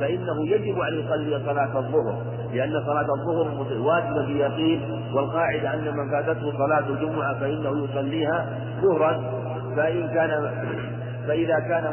فإنه 0.00 0.46
يجب 0.48 0.78
أن 0.80 0.94
يصلي 1.00 1.40
صلاة 1.46 1.78
الظهر 1.78 2.22
لأن 2.52 2.82
صلاة 2.86 3.06
الظهر 3.14 3.78
واجبة 3.80 4.26
بيقين 4.26 4.80
والقاعدة 5.14 5.74
أن 5.74 5.96
من 5.96 6.10
فاتته 6.10 6.52
صلاة 6.58 6.88
الجمعة 6.88 7.40
فإنه 7.40 7.84
يصليها 7.84 8.46
ظهرا 8.82 9.20
فإن 9.76 10.08
كان 10.08 10.30
فإذا 11.28 11.58
كان 11.58 11.84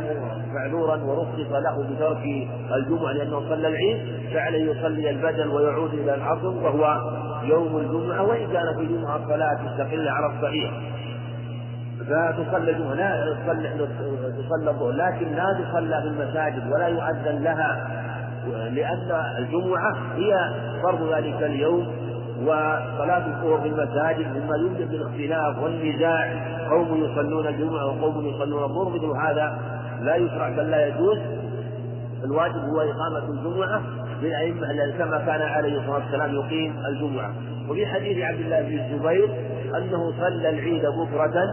معذورا 0.54 0.96
ورخص 1.04 1.52
له 1.52 1.84
بترك 1.84 2.24
الجمعة 2.76 3.12
لأنه 3.12 3.40
صلى 3.50 3.68
العيد 3.68 3.98
فعليه 4.34 4.72
يصلي 4.72 5.10
البدل 5.10 5.48
ويعود 5.48 5.94
إلى 5.94 6.14
العصر 6.16 6.48
وهو 6.48 6.98
يوم 7.44 7.78
الجمعة 7.78 8.24
وإن 8.24 8.52
كان 8.52 8.76
في 8.76 8.82
الجمعة 8.82 9.28
صلاة 9.28 9.58
مستقلة 9.64 10.12
على 10.12 10.36
الصحيح. 10.36 10.72
فتصلى 12.00 12.72
الجمعة 12.72 12.94
لا 12.94 13.36
تصلى 14.38 14.70
الظهر 14.70 14.92
لكن 14.92 15.28
لا 15.36 15.46
تصلى 15.60 16.02
في 16.02 16.08
المساجد 16.08 16.72
ولا 16.72 16.88
يؤذن 16.88 17.44
لها 17.44 17.88
لأن 18.70 19.12
الجمعة 19.38 19.96
هي 20.16 20.52
فرض 20.84 21.14
ذلك 21.14 21.44
اليوم 21.44 21.88
وصلاة 22.42 23.26
الظهر 23.28 23.62
في 23.62 23.68
المساجد 23.68 24.28
مما 24.38 24.56
يوجد 24.58 24.90
بالاختلاف 24.90 25.60
والنزاع. 25.60 26.34
قوم 26.70 27.04
يصلون 27.04 27.48
الجمعة 27.48 27.86
وقوم 27.86 28.26
يصلون 28.26 28.64
الظهر 28.64 28.90
مثل 28.90 29.06
هذا 29.06 29.60
لا 30.02 30.16
يشرع 30.16 30.50
بل 30.50 30.72
لا 30.72 30.88
يجوز. 30.88 31.18
الواجب 32.24 32.56
هو 32.56 32.82
إقامة 32.82 33.30
الجمعة 33.30 33.82
للأئمة 34.22 34.98
كما 34.98 35.18
كان 35.18 35.42
عليه 35.42 35.80
الصلاة 35.80 35.96
والسلام 35.96 36.36
يقيم 36.36 36.74
الجمعة. 36.88 37.34
وفي 37.70 37.86
حديث 37.86 38.24
عبد 38.24 38.40
الله 38.40 38.62
بن 38.62 38.80
الزبير 38.80 39.30
أنه 39.78 40.12
صلى 40.20 40.50
العيد 40.50 40.86
بكرة 40.86 41.44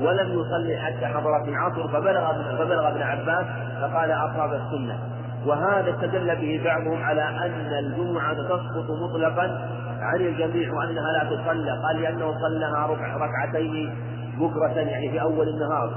ولم 0.00 0.40
يصلي 0.40 0.76
حتى 0.76 1.06
حضرت 1.06 1.48
العصر 1.48 1.88
فبلغ 1.88 2.32
فبلغ 2.58 2.88
ابن 2.88 3.02
عباس 3.02 3.46
فقال 3.80 4.10
أصاب 4.10 4.52
السنة. 4.52 4.98
وهذا 5.46 5.90
استدل 5.90 6.36
به 6.36 6.60
بعضهم 6.64 7.02
على 7.02 7.22
أن 7.22 7.84
الجمعة 7.84 8.34
تسقط 8.34 8.90
مطلقا 8.90 9.68
عن 10.00 10.20
الجميع 10.20 10.72
وأنها 10.72 11.12
لا 11.12 11.24
تصلى. 11.24 11.70
قال 11.70 12.02
لأنه 12.02 12.34
صلىها 12.40 12.88
ركعتين 13.16 13.94
بكرة 14.38 14.80
يعني 14.80 15.10
في 15.10 15.20
أول 15.20 15.48
النهار. 15.48 15.90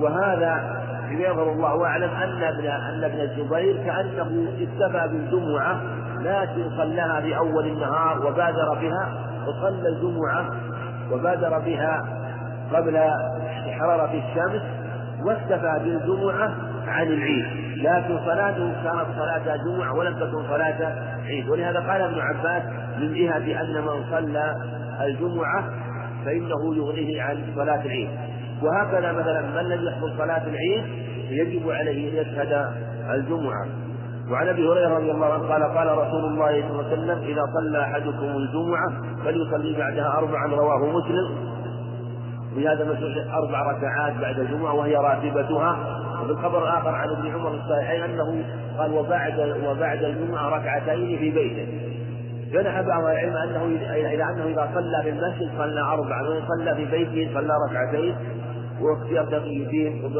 وهذا 0.00 0.82
فيما 1.08 1.20
يظهر 1.20 1.52
الله 1.52 1.84
أعلم 1.86 2.10
أن 2.10 2.42
ابن 2.42 2.66
أن 2.66 3.04
ابن 3.04 3.20
الزبير 3.20 3.76
كأنه 3.84 4.48
اكتفى 4.58 5.08
بالجمعة 5.08 5.80
لكن 6.20 6.70
صلاها 6.76 7.20
في 7.20 7.36
أول 7.36 7.66
النهار 7.66 8.26
وبادر 8.26 8.74
بها 8.74 9.12
وصلى 9.46 9.88
الجمعة 9.88 10.46
وبادر 11.12 11.58
بها 11.58 12.06
قبل 12.72 12.98
حرارة 13.78 14.10
الشمس 14.12 14.62
واكتفى 15.24 15.80
بالجمعة 15.84 16.54
عن 16.88 17.06
العيد. 17.06 17.46
لكن 17.76 18.18
صلاته 18.24 18.72
كانت 18.84 19.06
صلاة 19.16 19.56
جمعة 19.56 19.94
ولم 19.98 20.14
تكن 20.14 20.48
صلاة 20.48 20.94
عيد. 21.26 21.48
ولهذا 21.48 21.80
قال 21.80 22.00
ابن 22.00 22.20
عباس 22.20 22.62
من 22.98 23.14
جهة 23.14 23.60
أن 23.60 23.74
من 23.84 24.04
صلى 24.10 24.56
الجمعة 25.00 25.64
فإنه 26.24 26.76
يغنيه 26.76 27.22
عن 27.22 27.44
صلاة 27.54 27.84
العيد. 27.84 28.08
وهكذا 28.62 29.12
مثلا 29.12 29.42
من 29.42 29.68
لم 29.68 29.88
يحضر 29.88 30.12
صلاة 30.18 30.42
العيد 30.46 30.84
يجب 31.30 31.70
عليه 31.70 32.10
أن 32.10 32.26
يشهد 32.26 32.72
الجمعة. 33.14 33.66
وعن 34.30 34.48
أبي 34.48 34.68
هريرة 34.68 34.88
رضي 34.88 35.10
الله 35.10 35.32
عنه 35.32 35.48
قال 35.48 35.62
قال 35.62 35.98
رسول 35.98 36.24
الله 36.24 36.62
صلى 36.62 36.70
الله 36.70 36.84
عليه 36.84 36.94
وسلم 36.94 37.18
إذا 37.18 37.42
صلى 37.54 37.80
أحدكم 37.80 38.36
الجمعة 38.36 38.88
فليصلي 39.24 39.78
بعدها 39.78 40.18
اربعا 40.18 40.46
رواه 40.46 40.98
مسلم. 40.98 41.55
وهذا 42.56 42.84
مسجد 42.84 43.26
أربع 43.32 43.72
ركعات 43.72 44.12
بعد 44.20 44.38
الجمعة 44.38 44.74
وهي 44.74 44.96
راتبتها. 44.96 45.76
وفي 46.22 46.30
الخبر 46.30 46.64
الآخر 46.64 46.88
عن 46.88 47.08
ابن 47.08 47.34
عمر 47.34 47.54
الصحيحين 47.54 48.02
أنه 48.02 48.44
قال 48.78 48.92
وبعد 48.92 49.54
وبعد 49.66 50.04
الجمعة 50.04 50.48
ركعتين 50.48 51.18
في 51.18 51.30
بيته. 51.30 51.66
جنح 52.52 52.80
بعض 52.80 53.04
العلم 53.04 53.36
أنه 53.36 53.64
إلى 53.94 54.24
أنه 54.24 54.44
إذا 54.44 54.68
صلى 54.74 55.02
في 55.02 55.10
المسجد 55.10 55.50
صلى 55.58 55.80
أربعا 55.80 56.22
وإن 56.22 56.42
صلى 56.48 56.74
في 56.74 56.84
بيته 56.84 57.34
صلى 57.34 57.52
ركعتين. 57.70 58.16
واختيار 58.80 59.24
تقي 59.24 59.56
الدين 59.56 60.12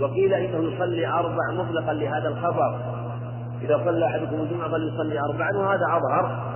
وقيل 0.00 0.34
إنه 0.34 0.72
يصلي 0.72 1.06
أربع 1.06 1.50
مطلقا 1.52 1.92
لهذا 1.92 2.28
الخبر. 2.28 2.78
إذا 3.62 3.80
صلى 3.84 4.06
أحدكم 4.06 4.36
الجمعة 4.36 4.68
فليصلي 4.68 5.20
أربعا 5.20 5.56
وهذا 5.56 5.86
أظهر. 5.86 6.54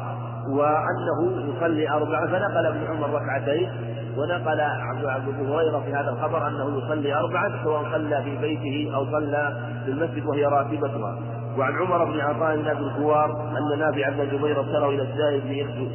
وأنه 0.53 1.53
يصلي 1.57 1.91
أربعا 1.91 2.27
فنقل 2.27 2.67
ابن 2.67 2.87
عمر 2.91 3.11
ركعتين. 3.11 3.71
ونقل 4.19 4.61
عبد 4.61 5.05
عبد 5.05 5.51
هريره 5.51 5.81
في 5.81 5.93
هذا 5.93 6.11
الخبر 6.11 6.49
أنه 6.49 6.79
يصلي 6.79 7.15
اربعا 7.15 7.65
سواء 7.65 7.83
صلى 7.93 8.23
في 8.23 8.37
بيته 8.37 8.97
أو 8.97 9.05
صلى 9.05 9.73
في 9.85 9.91
المسجد 9.91 10.27
وهي 10.27 10.45
راتبتها. 10.45 11.19
وعن 11.59 11.73
عمر 11.77 12.05
بن 12.05 12.21
عطاء 12.21 12.57
بن 12.57 12.69
أبي 12.69 12.81
الكوار 12.81 13.59
أن 13.59 13.79
نافع 13.79 14.09
بن 14.09 14.37
جبير 14.37 14.59
ارسله 14.61 14.89
إلى 14.89 15.03
السائب 15.03 15.43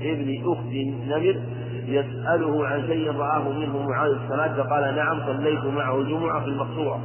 ابن 0.01 0.51
أخت 0.51 0.73
نمر 1.07 1.35
يسأله 1.87 2.67
عن 2.67 2.81
شيء 2.87 3.17
رآه 3.17 3.49
منه 3.49 3.87
معاذ 3.89 4.11
الصلاه 4.11 4.63
فقال 4.63 4.95
نعم 4.95 5.19
صليت 5.27 5.65
معه 5.65 5.97
الجمعة 5.97 6.39
في 6.43 6.47
المقصوره 6.47 6.99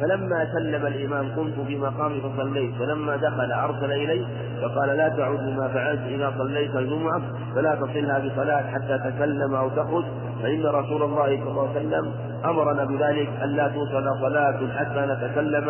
فلما 0.00 0.46
سلم 0.52 0.86
الإمام 0.86 1.28
قمت 1.36 1.60
في 1.66 1.76
مقامي 1.76 2.20
فصليت 2.20 2.74
فلما 2.74 3.16
دخل 3.16 3.52
أرسل 3.52 3.92
إلي 3.92 4.26
فقال 4.62 4.96
لا 4.96 5.08
تعد 5.08 5.40
لما 5.40 5.68
فعلت 5.68 6.00
إذا 6.06 6.32
صليت 6.38 6.76
الجمعة 6.76 7.22
فلا 7.54 7.74
تصلها 7.74 8.18
بصلاة 8.18 8.62
حتى 8.62 8.98
تسلم 8.98 9.54
أو 9.54 9.68
تخرج. 9.68 10.04
فإن 10.42 10.66
رسول 10.66 11.02
الله 11.02 11.40
صلى 11.40 11.50
الله 11.50 11.68
عليه 11.68 11.80
وسلم 11.80 12.12
أمرنا 12.44 12.84
بذلك 12.84 13.28
ألا 13.42 13.68
توصل 13.68 14.20
صلاة 14.20 14.58
حتى 14.76 15.06
نتكلم 15.06 15.68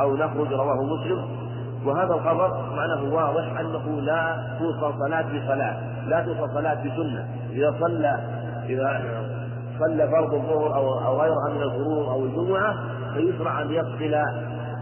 أو 0.00 0.16
نخرج 0.16 0.52
رواه 0.52 0.82
مسلم. 0.82 1.48
وهذا 1.84 2.14
الخبر 2.14 2.50
معناه 2.76 3.14
واضح 3.14 3.60
أنه 3.60 4.00
لا 4.00 4.36
توصل 4.58 4.98
صلاة 4.98 5.22
بصلاة 5.22 5.76
لا 6.08 6.20
توصل 6.20 6.54
صلاة 6.54 6.74
بسنة. 6.74 7.28
إذا 7.52 7.74
صلى 7.80 8.18
إذا 8.68 9.02
صلى 9.78 10.08
فرض 10.08 10.34
الظهر 10.34 10.74
أو 10.74 10.98
أو 11.06 11.20
غيرها 11.20 11.48
من 11.54 11.62
الفروض 11.62 12.08
أو 12.08 12.24
الجمعة 12.24 12.74
فيشرع 13.14 13.62
أن 13.62 13.70
يفصل 13.70 14.14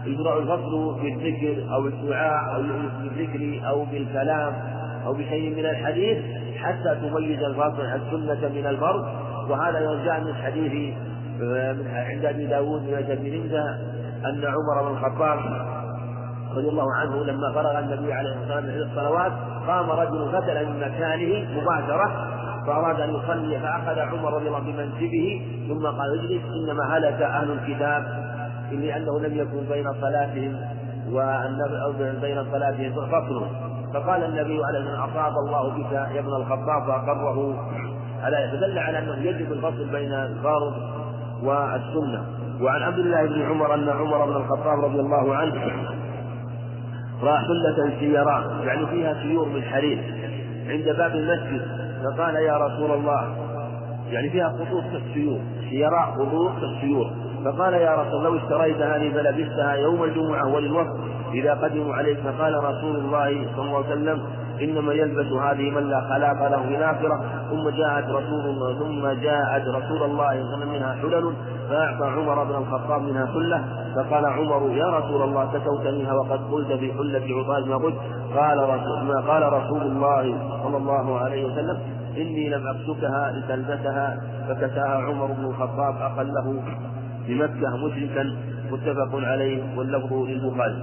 يشرع 0.05 0.37
الفصل 0.37 0.95
بالذكر 1.01 1.73
أو 1.73 1.87
الدعاء 1.87 2.55
أو 2.55 2.61
بالذكر 3.01 3.67
أو 3.69 3.85
بالكلام 3.85 4.53
أو 5.05 5.13
بشيء 5.13 5.55
من 5.55 5.65
الحديث 5.65 6.17
حتى 6.57 6.95
تميز 6.95 7.43
الفاصل 7.43 7.81
السنة 7.81 8.49
من 8.49 8.67
الفرض. 8.67 9.05
وهذا 9.49 9.79
يرجع 9.79 10.19
من 10.19 10.33
حديث 10.33 10.93
من 11.39 11.87
عند 11.95 12.25
أبي 12.25 12.45
داود 12.45 12.81
من 12.81 12.93
أبي 12.93 13.55
أن 14.25 14.45
عمر 14.45 14.89
بن 14.89 14.97
الخطاب 14.97 15.39
رضي 16.55 16.69
الله 16.69 16.93
عنه 16.93 17.23
لما 17.23 17.53
فرغ 17.53 17.79
النبي 17.79 18.13
عليه 18.13 18.29
الصلاة 18.29 18.55
والسلام 18.55 18.63
من 18.63 18.81
الصلوات 18.81 19.31
قام 19.67 19.89
رجل 19.89 20.31
فتل 20.31 20.65
من 20.65 20.79
مكانه 20.79 21.61
مباشرة. 21.61 22.27
فأراد 22.67 23.01
أن 23.01 23.09
يصلي 23.09 23.59
فأخذ 23.59 23.99
عمر 23.99 24.33
رضي 24.33 24.47
الله 24.47 24.59
بمنسبه 24.59 25.41
ثم 25.67 25.85
قال 25.85 26.19
اجلس 26.19 26.43
إنما 26.43 26.97
هلك 26.97 27.21
أهل 27.21 27.51
الكتاب 27.51 28.27
لأنه 28.71 29.19
لم 29.19 29.37
يكن 29.37 29.65
بين 29.69 29.93
صلاتهم 30.01 30.57
بين 32.21 32.37
الصلاة 32.37 32.71
فصل 33.05 33.45
فقال 33.93 34.23
النبي 34.23 34.59
عليه 34.65 34.79
الصلاة 34.79 35.05
أصاب 35.05 35.33
الله 35.37 35.69
بك 35.69 35.91
يا 35.91 36.19
ابن 36.19 36.35
الخطاب 36.35 36.87
فأقره. 36.87 37.69
على 38.23 38.51
فدل 38.51 38.79
على 38.79 38.99
أنه 38.99 39.15
يجب 39.15 39.51
الفصل 39.51 39.89
بين 39.89 40.13
الفرض 40.13 40.73
والسنة. 41.43 42.25
وعن 42.61 42.81
عبد 42.81 42.99
الله 42.99 43.25
بن 43.25 43.41
عمر 43.41 43.73
أن 43.73 43.89
عمر 43.89 44.25
بن 44.25 44.35
الخطاب 44.35 44.85
رضي 44.85 44.99
الله 44.99 45.35
عنه 45.35 45.53
رأى 47.23 47.37
حلة 47.37 47.99
سيراء 47.99 48.63
يعني 48.63 48.87
فيها 48.87 49.13
سيور 49.13 49.49
من 49.49 49.63
حرير 49.63 50.03
عند 50.67 50.97
باب 50.97 51.15
المسجد. 51.15 51.86
فقال 52.03 52.35
يا 52.35 52.57
رسول 52.57 52.91
الله 52.91 53.35
يعني 54.11 54.29
فيها 54.29 54.49
خطوط 54.49 54.83
كالسيور 54.91 55.39
سيراء 55.69 56.11
خطوط 56.11 56.51
كالسيور 56.61 57.11
فقال 57.45 57.73
يا 57.73 57.95
رسول 57.95 58.23
لو 58.23 58.35
اشتريت 58.35 58.77
هذه 58.77 59.13
فلبستها 59.13 59.73
يوم 59.73 60.03
الجمعة 60.03 60.53
وللوفد 60.53 60.97
إذا 61.33 61.53
قدموا 61.53 61.95
عليك 61.95 62.19
فقال 62.19 62.63
رسول 62.63 62.95
الله 62.95 63.47
صلى 63.55 63.65
الله 63.65 63.77
عليه 63.77 63.87
وسلم 63.87 64.21
إنما 64.61 64.93
يلبس 64.93 65.25
هذه 65.25 65.69
من 65.69 65.89
لا 65.89 66.01
خلاق 66.01 66.47
له 66.51 66.61
في 66.61 66.75
الآخرة 66.77 67.21
ثم 67.49 67.69
جاءت 67.69 68.09
رسول 68.09 68.45
الله 68.45 68.79
ثم 68.79 69.21
جاءت 69.21 69.67
رسول 69.67 70.03
الله 70.03 70.43
صلى 70.51 70.65
منها 70.65 70.93
حلل 70.93 71.33
فأعطى 71.69 72.05
عمر 72.05 72.43
بن 72.43 72.55
الخطاب 72.55 73.01
منها 73.01 73.25
حلة. 73.25 73.63
فقال 73.95 74.25
عمر 74.25 74.71
يا 74.71 74.85
رسول 74.85 75.21
الله 75.21 75.51
كسوتنيها 75.53 76.13
وقد 76.13 76.39
قلت 76.51 76.71
في 76.71 76.93
حلة 76.93 77.39
عطارد 77.39 77.67
ما 77.67 77.75
قلت. 77.75 77.95
قال 78.35 78.57
رسول 78.69 79.03
ما 79.03 79.21
قال 79.27 79.53
رسول 79.53 79.81
الله 79.81 80.37
صلى 80.63 80.77
الله 80.77 81.19
عليه 81.19 81.45
وسلم 81.45 81.77
إني 82.17 82.49
لم 82.49 82.67
أكسكها 82.67 83.31
لتلبسها. 83.31 84.17
فكساها 84.47 84.97
عمر 84.97 85.25
بن 85.25 85.45
الخطاب 85.45 85.95
أخا 86.01 86.23
له 86.23 86.61
بمكة 87.27 87.77
مشركا 87.77 88.35
متفق 88.71 89.09
عليه 89.13 89.77
واللفظ 89.77 90.13
للبخاري. 90.13 90.75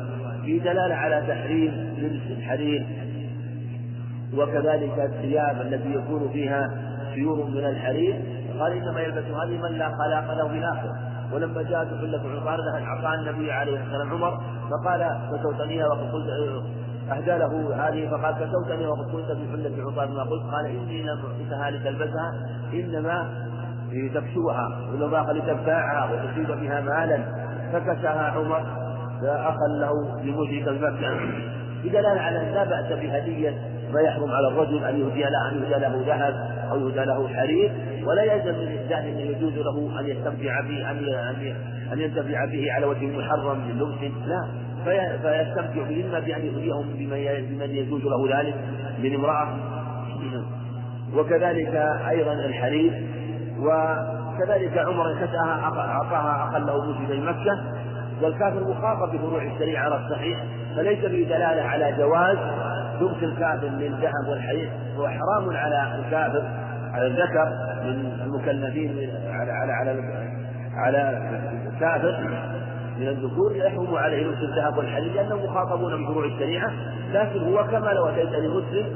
في 0.45 0.59
دلالة 0.59 0.95
على 0.95 1.25
تحريم 1.29 1.95
لبس 1.99 2.39
الحرير 2.39 2.87
وكذلك 4.39 4.99
الثياب 4.99 5.61
التي 5.61 5.95
يكون 5.95 6.29
فيها 6.33 6.71
سيور 7.15 7.45
من 7.45 7.65
الحرير. 7.65 8.23
قال 8.61 8.73
إنما 8.73 9.01
يلبس 9.01 9.25
هذه 9.25 9.63
من 9.63 9.79
لا 9.79 9.89
خلاق 9.89 10.35
له 10.35 10.49
في 10.49 10.61
ولما 11.33 11.63
جاءت 11.63 11.89
حلة 11.89 12.23
عمر 12.41 12.61
اعطاها 12.89 13.15
النبي 13.15 13.53
عليه 13.53 13.73
الصلاة 13.73 13.99
والسلام 13.99 14.25
عمر 14.25 14.41
فقال 14.71 15.21
كسوتنيها 15.33 15.87
وقد 15.87 16.11
قلت 16.13 16.29
أهدى 17.11 17.39
له 17.39 17.75
هذه. 17.89 18.11
فقال 18.11 18.35
كسوتني 18.35 18.87
وقد 18.87 19.13
قلت 19.13 19.27
في 19.27 19.53
حلة 19.53 19.91
عطار 19.91 20.09
ما 20.09 20.23
قلت؟ 20.23 20.43
قال 20.53 20.67
إني 20.67 21.03
لم 21.03 21.19
اعطيكها 21.25 21.71
لتلبسها 21.71 22.33
إنما 22.73 23.29
لتكسوها 23.93 24.69
بالاضافه 24.93 25.33
لتبتاعها 25.33 26.13
وتصيب 26.13 26.61
بها 26.61 26.81
مالا. 26.81 27.19
فكساها 27.73 28.31
عمر 28.31 28.65
فاخا 29.23 29.69
له 29.69 30.23
لمشرك 30.23 30.69
مكه 30.69 31.21
بدلاله 31.85 32.21
على 32.21 32.49
ان 32.49 32.55
لا 32.55 32.65
بأس 32.65 32.93
بهدية 32.93 33.74
ما 33.95 34.01
يحرم 34.01 34.31
على 34.31 34.49
الرجل 34.49 34.85
أن 34.85 35.01
يهدي 35.01 35.23
له 35.23 35.51
أن 35.53 35.63
يهدى 35.63 35.81
له 35.81 36.05
ذهب 36.07 36.35
أو 36.71 36.89
يهدى 36.89 37.05
له 37.05 37.29
حرير 37.29 37.73
ولا 38.07 38.23
يلزم 38.23 38.55
من 38.55 38.63
الإنسان 38.63 39.05
أن 39.05 39.19
يجوز 39.19 39.53
له 39.53 40.01
أن 40.01 40.07
يستمتع 40.07 40.61
به 40.61 40.91
أن 40.91 41.55
أن 41.93 42.01
ينتفع 42.01 42.45
به 42.45 42.73
على 42.73 42.87
وجه 42.87 43.07
محرم 43.19 43.59
من 43.59 43.79
لبس. 43.79 44.13
لا. 44.27 44.49
فيستمتع 45.23 45.89
به 45.89 46.05
إما 46.07 46.19
بأن 46.19 46.45
يهديهم 46.45 46.87
بمن 46.99 47.71
يجوز 47.71 48.03
له 48.05 48.39
ذلك 48.39 48.55
من 48.99 49.15
امرأة. 49.15 49.57
وكذلك 51.17 51.75
أيضا 52.09 52.33
الحرير. 52.33 52.93
وكذلك 53.59 54.79
عمر 54.79 55.15
كساها 55.15 55.61
أعطاها 55.79 56.49
أخا 56.49 56.59
له 56.59 56.85
مسجد 56.85 57.23
مكة. 57.23 57.59
والكافر 58.23 58.61
مخاطب 58.61 59.13
بفروع 59.13 59.43
الشريعة 59.43 59.85
على 59.85 59.97
الصحيح. 60.05 60.45
فليس 60.77 60.99
به 60.99 61.27
دلالة 61.37 61.63
على 61.63 61.95
جواز 61.99 62.39
لبس 63.01 63.23
الكافر 63.23 63.67
للذهب 63.67 64.29
والحرير 64.29 64.71
هو 64.97 65.09
حرام 65.09 65.57
على 65.57 65.99
الكافر 65.99 66.43
على 66.93 67.07
الذكر 67.07 67.49
من 67.85 68.21
المكلفين 68.25 69.11
على 69.31 69.53
على 69.53 69.73
على 69.73 70.01
على 70.77 71.19
الكافر. 71.73 72.15
من 72.99 73.09
الذكور 73.09 73.57
يحرم 73.57 73.95
عليه 73.95 74.27
لبس 74.27 74.39
الذهب 74.43 74.79
والحرير 74.79 75.13
لأنهم 75.13 75.45
مخاطبون 75.45 76.05
بفروع 76.05 76.25
الشريعة 76.25 76.71
لكن 77.13 77.41
هو 77.41 77.65
كما 77.65 77.91
لو 77.91 78.07
أتيت 78.07 78.29
لمسلم 78.33 78.87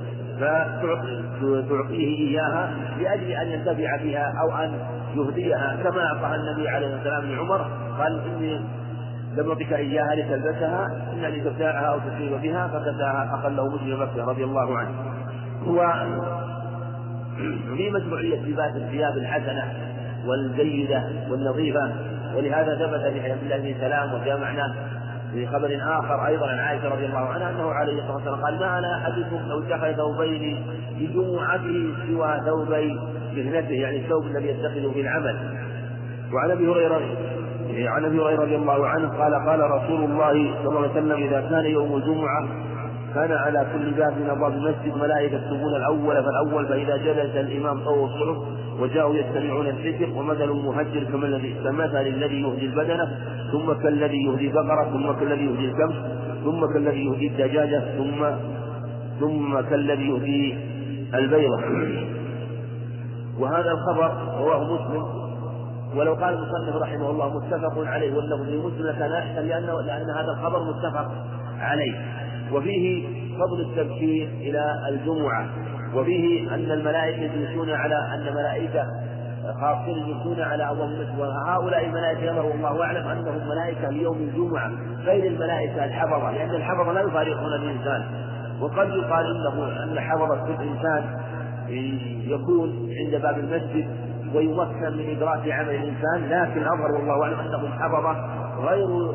فتعطيه 1.40 2.28
إياها 2.28 2.70
لأجل 2.98 3.30
أن 3.30 3.46
ينتفع 3.46 3.96
بها 4.02 4.32
أو 4.42 4.64
أن 4.64 4.78
يهديها 5.14 5.76
كما 5.82 6.06
اعطاها 6.06 6.34
النبي 6.36 6.68
عليه 6.68 6.86
الصلاة 6.86 7.18
والسلام 7.18 7.36
لعمر 7.36 7.70
قال 7.98 8.20
إني 8.26 8.60
لم 9.38 9.48
يعطك 9.48 9.72
إياها 9.72 10.14
لتلبسها 10.14 10.86
إلا 11.12 11.28
لتبتاعها 11.28 11.86
أو 11.86 11.98
تصيب 11.98 12.42
بها 12.42 12.68
فكساها 12.68 13.34
أخا 13.34 13.48
له 13.48 13.68
مسلم 13.68 14.02
مكة 14.02 14.24
رضي 14.24 14.44
الله 14.44 14.78
عنه. 14.78 14.90
هو 15.66 15.92
في 17.76 17.90
مشروعية 17.90 18.40
لباس 18.40 18.76
الثياب 18.76 19.16
الحسنة 19.16 19.72
والجيدة 20.26 21.02
والنظيفة 21.30 21.92
ولهذا 22.36 22.74
ثبت 22.74 23.12
في 23.12 23.22
حديث 23.22 23.42
الله 23.42 23.56
بن 23.58 23.80
سلام 23.80 24.14
وجاء 24.14 24.40
معناه 24.40 24.74
في 25.32 25.46
خبر 25.46 25.78
آخر 25.82 26.26
أيضا 26.26 26.46
عن 26.46 26.58
عائشة 26.58 26.88
رضي 26.88 27.06
الله 27.06 27.18
عنها 27.18 27.50
أنه 27.50 27.70
عليه 27.70 27.92
الصلاة 27.92 28.14
والسلام 28.14 28.44
قال 28.44 28.58
ما 28.58 28.78
أنا 28.78 28.96
أحدكم 28.96 29.48
لو 29.48 29.62
اتخذ 29.62 29.92
ثوبين 29.92 30.66
لجمعته 30.98 31.94
سوى 32.06 32.40
ثوبي 32.46 33.00
مهنته 33.36 33.74
يعني 33.74 33.96
الثوب 33.96 34.26
الذي 34.26 34.48
يتخذه 34.48 34.92
في 34.92 35.00
العمل. 35.00 35.36
وعن 36.32 36.50
أبي 36.50 36.68
هريرة 36.68 37.00
عن 37.86 38.04
أبي 38.04 38.18
هريرة 38.20 38.42
رضي 38.42 38.56
الله 38.56 38.86
عنه 38.86 39.08
قال 39.08 39.34
قال 39.34 39.60
رسول 39.70 40.04
الله 40.04 40.54
صلى 40.62 40.68
الله 40.68 40.80
عليه 40.80 40.90
وسلم 40.90 41.12
إذا 41.12 41.40
كان 41.40 41.64
يوم 41.64 41.96
الجمعة 41.96 42.48
كان 43.14 43.32
على 43.32 43.66
كل 43.72 43.90
باب 43.90 44.12
من 44.18 44.30
أبواب 44.30 44.52
المسجد 44.52 44.96
ملائكة 44.96 45.36
يكتبون 45.36 45.76
الأول 45.76 46.16
فالأول 46.24 46.66
فإذا 46.68 46.96
جلس 46.96 47.36
الإمام 47.36 47.84
طوى 47.84 48.04
الصحف 48.04 48.36
وجاءوا 48.80 49.14
يستمعون 49.14 49.66
الذكر 49.66 50.10
ومثل 50.18 50.42
المهجر 50.42 51.04
كمثل 51.64 52.06
الذي 52.06 52.42
يهدي 52.42 52.66
البدنة 52.66 53.18
ثم 53.52 53.72
كالذي 53.72 54.24
يهدي 54.24 54.48
البقرة 54.48 54.84
ثم 54.84 55.12
كالذي 55.12 55.44
يهدي 55.44 55.64
الكبش 55.64 55.94
ثم 56.44 56.66
كالذي 56.66 57.04
يهدي 57.06 57.26
الدجاجة 57.26 57.80
ثم 57.98 58.26
ثم 59.20 59.60
كالذي 59.60 60.08
يهدي 60.08 60.58
البيضة. 61.14 61.58
وهذا 63.40 63.70
الخبر 63.70 64.12
رواه 64.38 64.64
مسلم 64.74 65.27
ولو 65.96 66.14
قال 66.14 66.34
المصنف 66.34 66.76
رحمه 66.76 67.10
الله 67.10 67.38
متفق 67.38 67.86
عليه 67.86 68.16
واللفظ 68.16 68.48
لمسلم 68.48 68.86
لكان 68.86 69.12
احسن 69.12 69.46
لأنه 69.46 69.80
لأن 69.80 70.10
هذا 70.10 70.30
الخبر 70.38 70.62
متفق 70.64 71.10
عليه. 71.60 71.94
وفيه 72.52 73.06
فضل 73.38 73.60
التبشير 73.60 74.28
إلى 74.40 74.88
الجمعة. 74.88 75.46
وفيه 75.94 76.54
أن 76.54 76.70
الملائكة 76.70 77.22
يجلسون 77.22 77.70
على 77.70 77.94
أن 78.14 78.34
ملائكة 78.34 78.84
خاصين 79.60 79.96
يجلسون 79.98 80.40
على 80.40 80.70
المسجد 80.70 81.18
وهؤلاء 81.18 81.84
الملائكة 81.86 82.22
يظهر 82.22 82.50
الله 82.54 82.84
أعلم 82.84 83.08
أنهم 83.08 83.48
ملائكة 83.48 83.90
ليوم 83.90 84.16
الجمعة 84.16 84.72
غير 85.04 85.24
الملائكة 85.24 85.84
الحفظه 85.84 86.30
لأن 86.30 86.50
الحفظه 86.50 86.92
لا 86.92 87.00
يفارقون 87.00 87.52
الإنسان. 87.52 88.04
وقد 88.60 88.88
يقال 88.88 89.26
انه 89.36 89.82
أن 89.82 90.00
حفظه 90.00 90.44
الإنسان 90.44 91.04
يكون 92.28 92.88
عند 92.98 93.22
باب 93.22 93.38
المسجد 93.38 94.07
ويمكن 94.34 94.96
من 94.96 95.16
إدراك 95.16 95.48
عمل 95.48 95.74
الإنسان 95.74 96.28
لكن 96.28 96.62
الأظهر 96.62 96.92
والله 96.92 97.22
أعلم 97.22 97.40
أنهم 97.40 97.72
حفظة 97.72 98.16
غير 98.68 99.12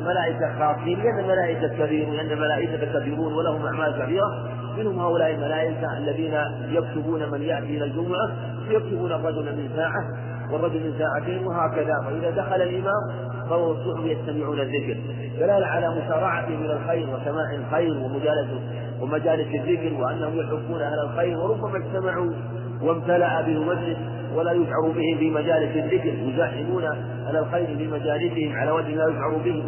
ملائكة 0.00 0.58
خاصين 0.58 0.98
لأن 0.98 1.18
الملائكة 1.18 1.68
كبيرون 1.68 2.16
لأن 2.16 2.30
الملائكة 2.30 3.00
كبيرون 3.00 3.32
ولهم 3.32 3.66
أعمال 3.66 4.02
كبيرة. 4.02 4.48
منهم 4.78 5.00
هؤلاء 5.00 5.30
الملائكة 5.30 5.98
الذين 5.98 6.34
يكتبون 6.68 7.30
من 7.30 7.42
يأتي 7.42 7.76
إلى 7.76 7.84
الجمعة 7.84 8.30
يكتبون 8.68 9.12
الرجل 9.12 9.56
من 9.56 9.70
ساعة 9.76 10.04
والرجل 10.52 10.80
من 10.84 10.98
ساعتين 10.98 11.46
وهكذا. 11.46 11.94
فإذا 12.06 12.30
دخل 12.30 12.62
الإمام 12.62 13.28
فهو 13.50 13.72
الصحب 13.72 14.06
يستمعون 14.06 14.60
الذكر. 14.60 14.96
دلالة 15.38 15.66
على 15.66 15.88
مسارعتهم 15.88 16.64
إلى 16.64 16.72
الخير 16.72 17.08
وسماع 17.10 17.54
الخير 17.54 17.96
ومجالس 17.96 18.48
ومجالس 19.00 19.48
الذكر 19.54 20.02
وأنهم 20.02 20.40
يحبون 20.40 20.82
أهل 20.82 20.98
الخير 20.98 21.38
وربما 21.38 21.76
اجتمعوا 21.76 22.32
وامتلأ 22.82 23.42
به 23.42 23.64
مجلس 23.64 23.98
ولا 24.34 24.52
يشعر 24.52 24.82
بهم 24.82 25.18
في 25.18 25.30
مجالس 25.30 25.76
الذكر 25.76 26.14
يزاحمون 26.18 26.84
على 27.26 27.38
الخير 27.38 27.66
في 27.66 27.88
مجالسهم 27.88 28.56
على 28.56 28.70
وجه 28.70 28.94
لا 28.94 29.08
يشعر 29.08 29.36
به. 29.44 29.64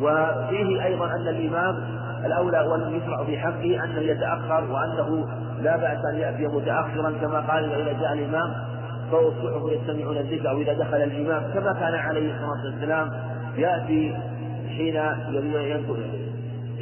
وفيه 0.00 0.84
أيضا 0.84 1.06
أن 1.06 1.28
الإمام 1.28 1.76
الأولى 2.26 2.60
وأن 2.60 2.94
يشرع 2.94 3.24
في 3.24 3.38
حقه 3.38 3.84
أنه 3.84 4.00
يتأخر 4.00 4.64
وأنه 4.72 5.28
لا 5.62 5.76
بأس 5.76 5.98
أن 6.12 6.18
يأتي 6.18 6.46
متأخرا 6.46 7.10
كما 7.20 7.40
قال 7.40 7.72
إذا 7.72 7.92
جاء 8.00 8.12
الإمام 8.12 8.54
فهو 9.10 9.28
الصحف 9.28 9.72
يستمعون 9.72 10.16
الذكر 10.16 10.50
أو 10.50 10.60
إذا 10.60 10.72
دخل 10.72 10.96
الإمام. 10.96 11.42
كما 11.54 11.72
كان 11.72 11.94
عليه 11.94 12.34
الصلاة 12.34 12.64
والسلام 12.72 13.10
يأتي 13.56 14.16
حين 14.76 15.00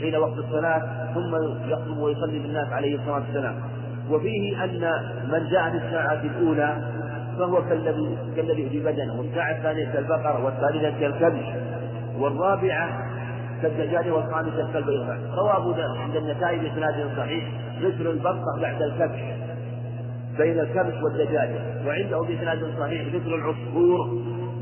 حين 0.01 0.16
وقت 0.16 0.39
الصلاة 0.39 0.83
ثم 1.14 1.35
يخطب 1.68 1.99
ويصلي 1.99 2.39
بالناس 2.39 2.72
عليه 2.72 2.97
الصلاة 2.97 3.14
والسلام. 3.14 3.55
وفيه 4.11 4.64
أن 4.64 4.90
من 5.32 5.48
جاء 5.50 5.70
في 5.70 5.76
الساعة 5.76 6.22
الأولى 6.22 6.76
فهو 7.38 7.62
كالذي 7.68 8.16
كالذي 8.36 8.68
في 8.68 8.80
بدنه. 8.80 9.18
والساعة 9.18 9.57
الثانية 9.57 9.92
كالبقرة 9.92 10.44
والثالثة 10.44 11.00
كالكبش 11.00 11.46
والرابعة 12.18 13.14
كالدجاج 13.62 14.09
والخامسة 14.09 14.72
كالبيضاء 14.72 15.18
روى 15.38 15.57
أبو 15.57 15.74
عند 16.02 16.16
النسائي 16.16 16.59
بإسناد 16.59 17.11
صحيح 17.16 17.44
مثل 17.80 18.07
البطة 18.11 18.61
بعد 18.61 18.82
الكبش 18.82 19.20
بين 20.38 20.61
الكبش 20.61 21.02
والدجاجة 21.02 21.61
وعنده 21.86 22.20
بإسناد 22.20 22.59
صحيح 22.78 23.14
مثل 23.14 23.34
العصفور 23.34 24.09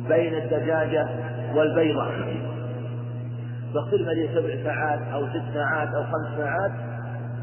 بين 0.09 0.35
الدجاجة 0.35 1.09
والبيضة. 1.55 2.07
فاختلف 3.75 4.09
لي 4.09 4.29
سبع 4.35 4.65
ساعات 4.65 5.01
أو 5.13 5.27
ست 5.27 5.55
ساعات 5.55 5.89
أو 5.89 6.03
خمس 6.03 6.39
ساعات 6.39 6.92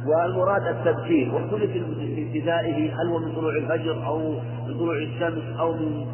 والمراد 0.07 0.67
التبكير 0.67 1.33
واختلف 1.33 1.71
في 1.71 2.27
ابتدائه 2.27 2.93
هل 2.93 3.07
هو 3.07 3.19
من 3.19 3.31
طلوع 3.35 3.51
الفجر 3.55 4.05
أو 4.05 4.19
من 4.67 4.73
طلوع 4.79 4.95
الشمس 4.95 5.43
أو 5.59 5.73
من 5.73 6.05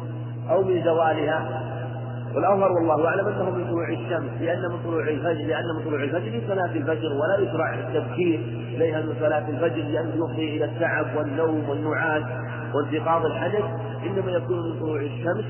أو 0.50 0.62
من 0.62 0.84
زوالها. 0.84 1.62
والأظهر 2.34 2.72
والله 2.72 3.08
أعلم 3.08 3.26
أنه 3.28 3.50
من 3.50 3.64
طلوع 3.64 3.88
الشمس 3.88 4.30
لأن 4.40 4.62
من 4.62 4.78
طلوع 4.84 5.08
الفجر 5.08 5.46
لأن 5.46 5.64
من 5.76 5.84
طلوع 5.84 6.02
الفجر 6.02 6.38
لصلاة 6.38 6.72
الفجر 6.76 7.08
ولا 7.12 7.38
يشرع 7.38 7.74
التبكير 7.74 8.40
إليها 8.74 9.00
من 9.00 9.14
صلاة 9.20 9.48
الفجر 9.48 9.82
لأنه 9.82 10.14
يفضي 10.14 10.56
إلى 10.56 10.64
التعب 10.64 11.06
والنوم 11.16 11.68
والنعاس 11.68 12.22
وانتقاض 12.74 13.26
الحدث 13.26 13.64
إنما 14.06 14.30
يكون 14.30 14.56
من 14.70 14.80
طلوع 14.80 15.00
الشمس 15.00 15.44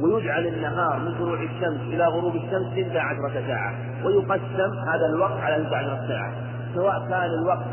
ويجعل 0.00 0.46
النهار 0.46 0.98
من 0.98 1.14
طلوع 1.14 1.42
الشمس 1.42 1.80
إلى 1.80 2.04
غروب 2.04 2.36
الشمس 2.36 2.66
اثنتا 2.78 2.98
عشرة 2.98 3.46
ساعة 3.46 3.74
ويقسم 4.04 4.78
هذا 4.94 5.06
الوقت 5.14 5.40
على 5.40 5.56
اثنتا 5.56 5.74
عشرة 5.76 6.08
ساعة. 6.08 6.51
سواء 6.74 7.08
كان 7.08 7.30
الوقت 7.42 7.66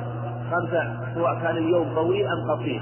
خمسة 0.52 0.84
سواء 1.16 1.40
كان 1.42 1.58
اليوم 1.58 1.96
طويل 1.96 2.26
أم 2.28 2.52
قصير. 2.52 2.82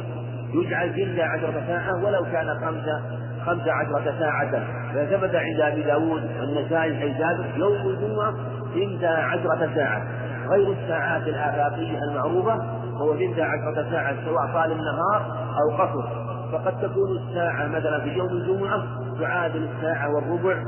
يجعل 0.54 0.90
اثنتا 0.90 1.22
عشرة 1.22 1.64
ساعة 1.68 2.06
ولو 2.06 2.24
كان 2.32 2.48
خمسة 2.66 3.02
خمس 3.46 3.68
عشرة 3.68 4.14
ساعة. 4.20 4.64
فثبت 4.94 5.36
عند 5.36 5.62
أبي 5.62 5.84
داود 5.84 6.24
والنسائي 6.40 6.96
حيث 6.96 7.16
يوم 7.58 7.88
الجمعة 7.88 8.34
اثنتا 8.76 9.08
عشرة 9.08 9.70
ساعة. 9.76 10.04
غير 10.50 10.72
الساعات 10.72 11.28
الآفاقية 11.28 12.04
المعروفة 12.04 12.56
هو 12.98 13.14
اثنتا 13.14 13.42
عشرة 13.42 13.92
ساعة 13.92 14.16
سواء 14.26 14.54
طال 14.54 14.72
النهار 14.72 15.48
أو 15.62 15.78
قصر. 15.84 16.28
فقد 16.52 16.82
تكون 16.82 17.18
الساعة 17.18 17.68
مثلا 17.68 18.00
في 18.00 18.10
يوم 18.10 18.28
الجمعة 18.28 18.84
تعادل 19.20 19.70
الساعة 19.76 20.16
والربع 20.16 20.64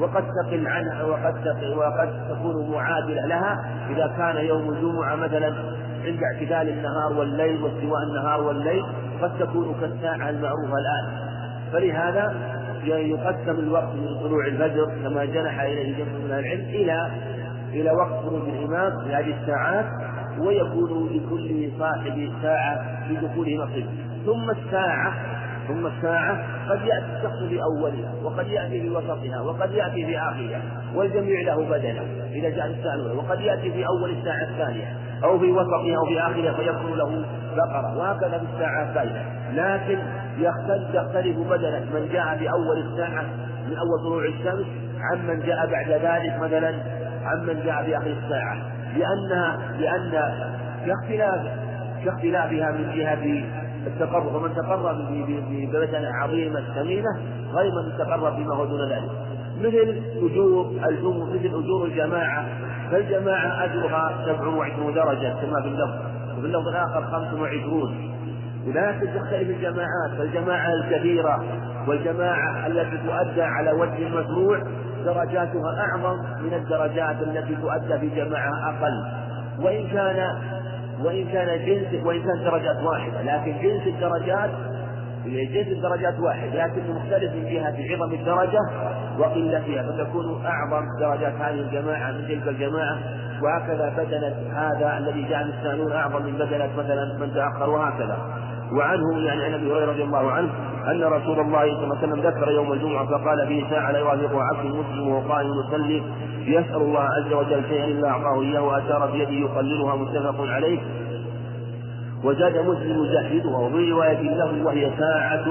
وقد 0.00 0.24
تقل 0.42 0.66
عنها 0.66 1.04
وقد 1.04 1.34
تقل 1.44 1.74
وقد 1.76 2.28
تكون 2.28 2.70
معادلة 2.70 3.26
لها. 3.26 3.64
إذا 3.90 4.14
كان 4.16 4.44
يوم 4.44 4.70
الجمعة 4.70 5.14
مثلا 5.14 5.54
عند 6.04 6.20
اعتدال 6.22 6.68
النهار 6.68 7.12
والليل 7.18 7.62
واستواء 7.62 8.02
النهار 8.02 8.40
والليل 8.40 8.84
قد 9.22 9.38
تكون 9.38 9.74
كالساعة 9.80 10.30
المعروفة 10.30 10.74
الآن. 10.78 11.28
فلهذا 11.72 12.34
يقسم 12.84 13.58
الوقت 13.58 13.94
من 13.94 14.20
طلوع 14.22 14.46
الفجر 14.46 14.86
كما 15.02 15.24
جنح 15.24 15.60
إليه 15.60 15.96
جمع 15.96 16.18
من 16.24 16.30
العلم 16.30 16.68
إلى 16.68 17.10
إلى 17.72 17.90
وقت 17.90 18.24
خروج 18.24 18.48
الإمام 18.48 19.04
في 19.04 19.14
هذه 19.14 19.34
الساعات 19.42 19.86
ويكون 20.38 21.08
لكل 21.08 21.70
صاحب 21.78 22.30
ساعة 22.42 23.08
في 23.08 23.16
دخوله 23.16 23.64
نصيب 23.64 23.86
ثم 24.26 24.50
الساعة 24.50 25.12
ثم 25.68 25.86
الساعة 25.86 26.38
قد 26.70 26.80
يأتي 26.80 27.06
الشخص 27.16 27.38
في 27.48 27.62
أولها 27.62 28.12
وقد 28.24 28.48
يأتي 28.48 28.80
في 28.80 28.90
وسطها 28.90 29.40
وقد 29.40 29.72
يأتي 29.72 30.06
في 30.06 30.18
آخرها 30.18 30.60
والجميع 30.94 31.40
له 31.40 31.64
بدلا 31.64 32.02
إذا 32.32 32.48
جاء 32.48 32.66
الساعة 32.66 32.94
الأولى 32.94 33.14
وقد 33.14 33.40
يأتي 33.40 33.72
في 33.72 33.86
أول 33.86 34.10
الساعة 34.10 34.42
الثانية 34.42 34.96
أو 35.24 35.38
في 35.38 35.52
وسطها 35.52 35.96
أو 35.96 36.06
في 36.06 36.20
آخرها 36.20 36.52
فيكون 36.52 36.98
له 36.98 37.24
بقرة 37.56 37.98
وهكذا 37.98 38.38
في 38.38 38.44
الساعة 38.54 38.82
الثالثة. 38.82 39.22
لكن 39.52 39.98
يختلف 40.38 40.94
يختلف 40.94 41.38
بدلا 41.38 41.80
من 41.80 42.08
جاء 42.12 42.36
في 42.36 42.50
أول 42.50 42.78
الساعة 42.78 43.22
من 43.66 43.76
أول 43.76 43.98
طلوع 44.04 44.24
الشمس 44.24 44.66
عمن 45.12 45.40
جاء 45.40 45.66
بعد 45.66 45.90
ذلك 45.90 46.38
مثلا 46.40 46.74
عمن 47.24 47.62
جاء 47.64 47.84
في 47.84 47.96
آخر 47.96 48.16
الساعة. 48.24 48.56
لأنها 48.96 49.58
لأن 49.78 50.32
كاختلاف 50.86 51.40
كاختلافها 52.04 52.70
من 52.70 52.92
جهة 52.94 53.44
التقرب 53.86 54.34
ومن 54.34 54.54
تقرب 54.54 54.96
ببدنة 55.50 56.08
عظيمة 56.22 56.60
ثمينة 56.74 57.10
غير 57.54 57.72
من 57.72 57.98
تقرب 57.98 58.36
بما 58.36 58.54
هو 58.54 58.64
دون 58.64 58.80
ذلك. 58.90 59.10
مثل 59.60 60.02
أجور 60.16 60.70
الجمهور 60.88 61.28
مثل 61.34 61.46
أجور 61.46 61.84
الجماعة. 61.84 62.44
فالجماعة 62.90 63.64
أجرها 63.64 64.24
سبع 64.26 64.46
وعشرون 64.46 64.94
درجة 64.94 65.28
كما 65.28 65.62
في 65.62 65.68
اللفظ. 65.68 65.94
وفي 66.38 66.46
اللفظ 66.46 66.68
الآخر 66.68 67.04
خمس 67.12 67.40
وعشرون 67.40 68.14
ولكن 68.66 69.06
تختلف 69.14 69.48
الجماعات. 69.50 70.10
فالجماعة 70.18 70.72
الكبيرة 70.74 71.44
والجماعة 71.88 72.66
التي 72.66 72.96
تؤدى 72.96 73.42
على 73.42 73.72
وجه 73.72 74.06
المشروع 74.06 74.58
درجاتها 75.04 75.80
أعظم 75.80 76.18
من 76.42 76.54
الدرجات 76.54 77.22
التي 77.22 77.56
تؤدى 77.56 77.98
في 77.98 78.08
جماعة 78.08 78.50
أقل. 78.68 79.04
وإن 79.64 79.86
كان 79.86 80.38
وإن 81.04 81.28
كان 81.32 81.66
جنس 81.66 82.04
وإن 82.04 82.22
كان 82.22 82.44
درجات 82.44 82.76
واحدة. 82.82 83.22
لكن 83.22 83.52
جنس 83.62 83.86
الدرجات 83.86 84.50
جنس 85.26 85.68
الدرجات 85.68 86.20
واحد 86.20 86.48
لكن 86.54 86.90
مختلف 86.90 87.34
من 87.34 87.44
جهة 87.44 87.76
عظم 87.90 88.14
الدرجة 88.14 88.60
وقلتها 89.18 89.82
فتكون 89.82 90.46
أعظم 90.46 90.84
درجات 91.00 91.34
هذه 91.34 91.60
الجماعة 91.60 92.12
من 92.12 92.28
تلك 92.28 92.48
الجماعة. 92.48 92.98
وهكذا 93.42 93.94
بدنة 93.98 94.58
هذا 94.58 94.98
الذي 94.98 95.22
جاء 95.22 95.42
الثانون 95.42 95.92
أعظم 95.92 96.22
من 96.22 96.32
بدنة 96.32 96.70
مثلا 96.76 97.18
من 97.20 97.34
تأخر 97.34 97.70
وهكذا 97.70 98.37
وعنه 98.72 99.18
يعني 99.26 99.44
عن 99.44 99.54
أبي 99.54 99.72
هريرة 99.72 99.90
رضي 99.90 100.02
الله 100.02 100.30
عنه 100.30 100.48
أن 100.90 101.02
رسول 101.02 101.40
الله 101.40 101.60
صلى 101.74 101.84
الله 101.84 101.96
عليه 101.96 102.08
وسلم 102.08 102.20
ذكر 102.20 102.50
يوم 102.50 102.72
الجمعة 102.72 103.06
فقال 103.06 103.46
فيه 103.48 103.70
ساعه 103.70 103.90
لا 103.92 103.98
يوافقها 103.98 104.42
عبد 104.44 104.66
مسلم 104.66 105.08
وهو 105.08 105.32
قائم 105.32 105.48
يصلي 105.66 106.02
يسأل 106.46 106.76
الله 106.76 107.00
عز 107.00 107.32
وجل 107.32 107.62
شيئا 107.68 107.84
إلا 107.84 108.08
أعطاه 108.08 108.42
إياه 108.42 108.60
واشار 108.62 109.10
بيده 109.12 109.30
يقللها 109.30 109.96
متفق 109.96 110.40
عليه. 110.40 110.78
وزاد 112.24 112.58
مسلم 112.58 113.04
يجحدها 113.04 113.58
وفي 113.58 113.92
رواية 113.92 114.20
له 114.22 114.64
وهي 114.64 114.90
ساعة 114.98 115.44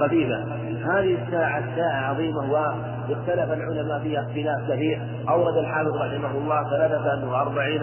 خفيفة. 0.00 0.44
هذه 0.84 1.16
الساعة 1.26 1.76
ساعة 1.76 2.10
عظيمة 2.10 2.52
واختلف 2.52 3.52
العلماء 3.52 3.98
فيها 4.02 4.20
اختلاف 4.20 4.70
كثير. 4.70 5.00
أورد 5.28 5.56
الحافظ 5.56 5.96
رحمه 5.96 6.30
الله 6.38 6.70
ثلاثة 6.70 7.30
وأربعين 7.30 7.82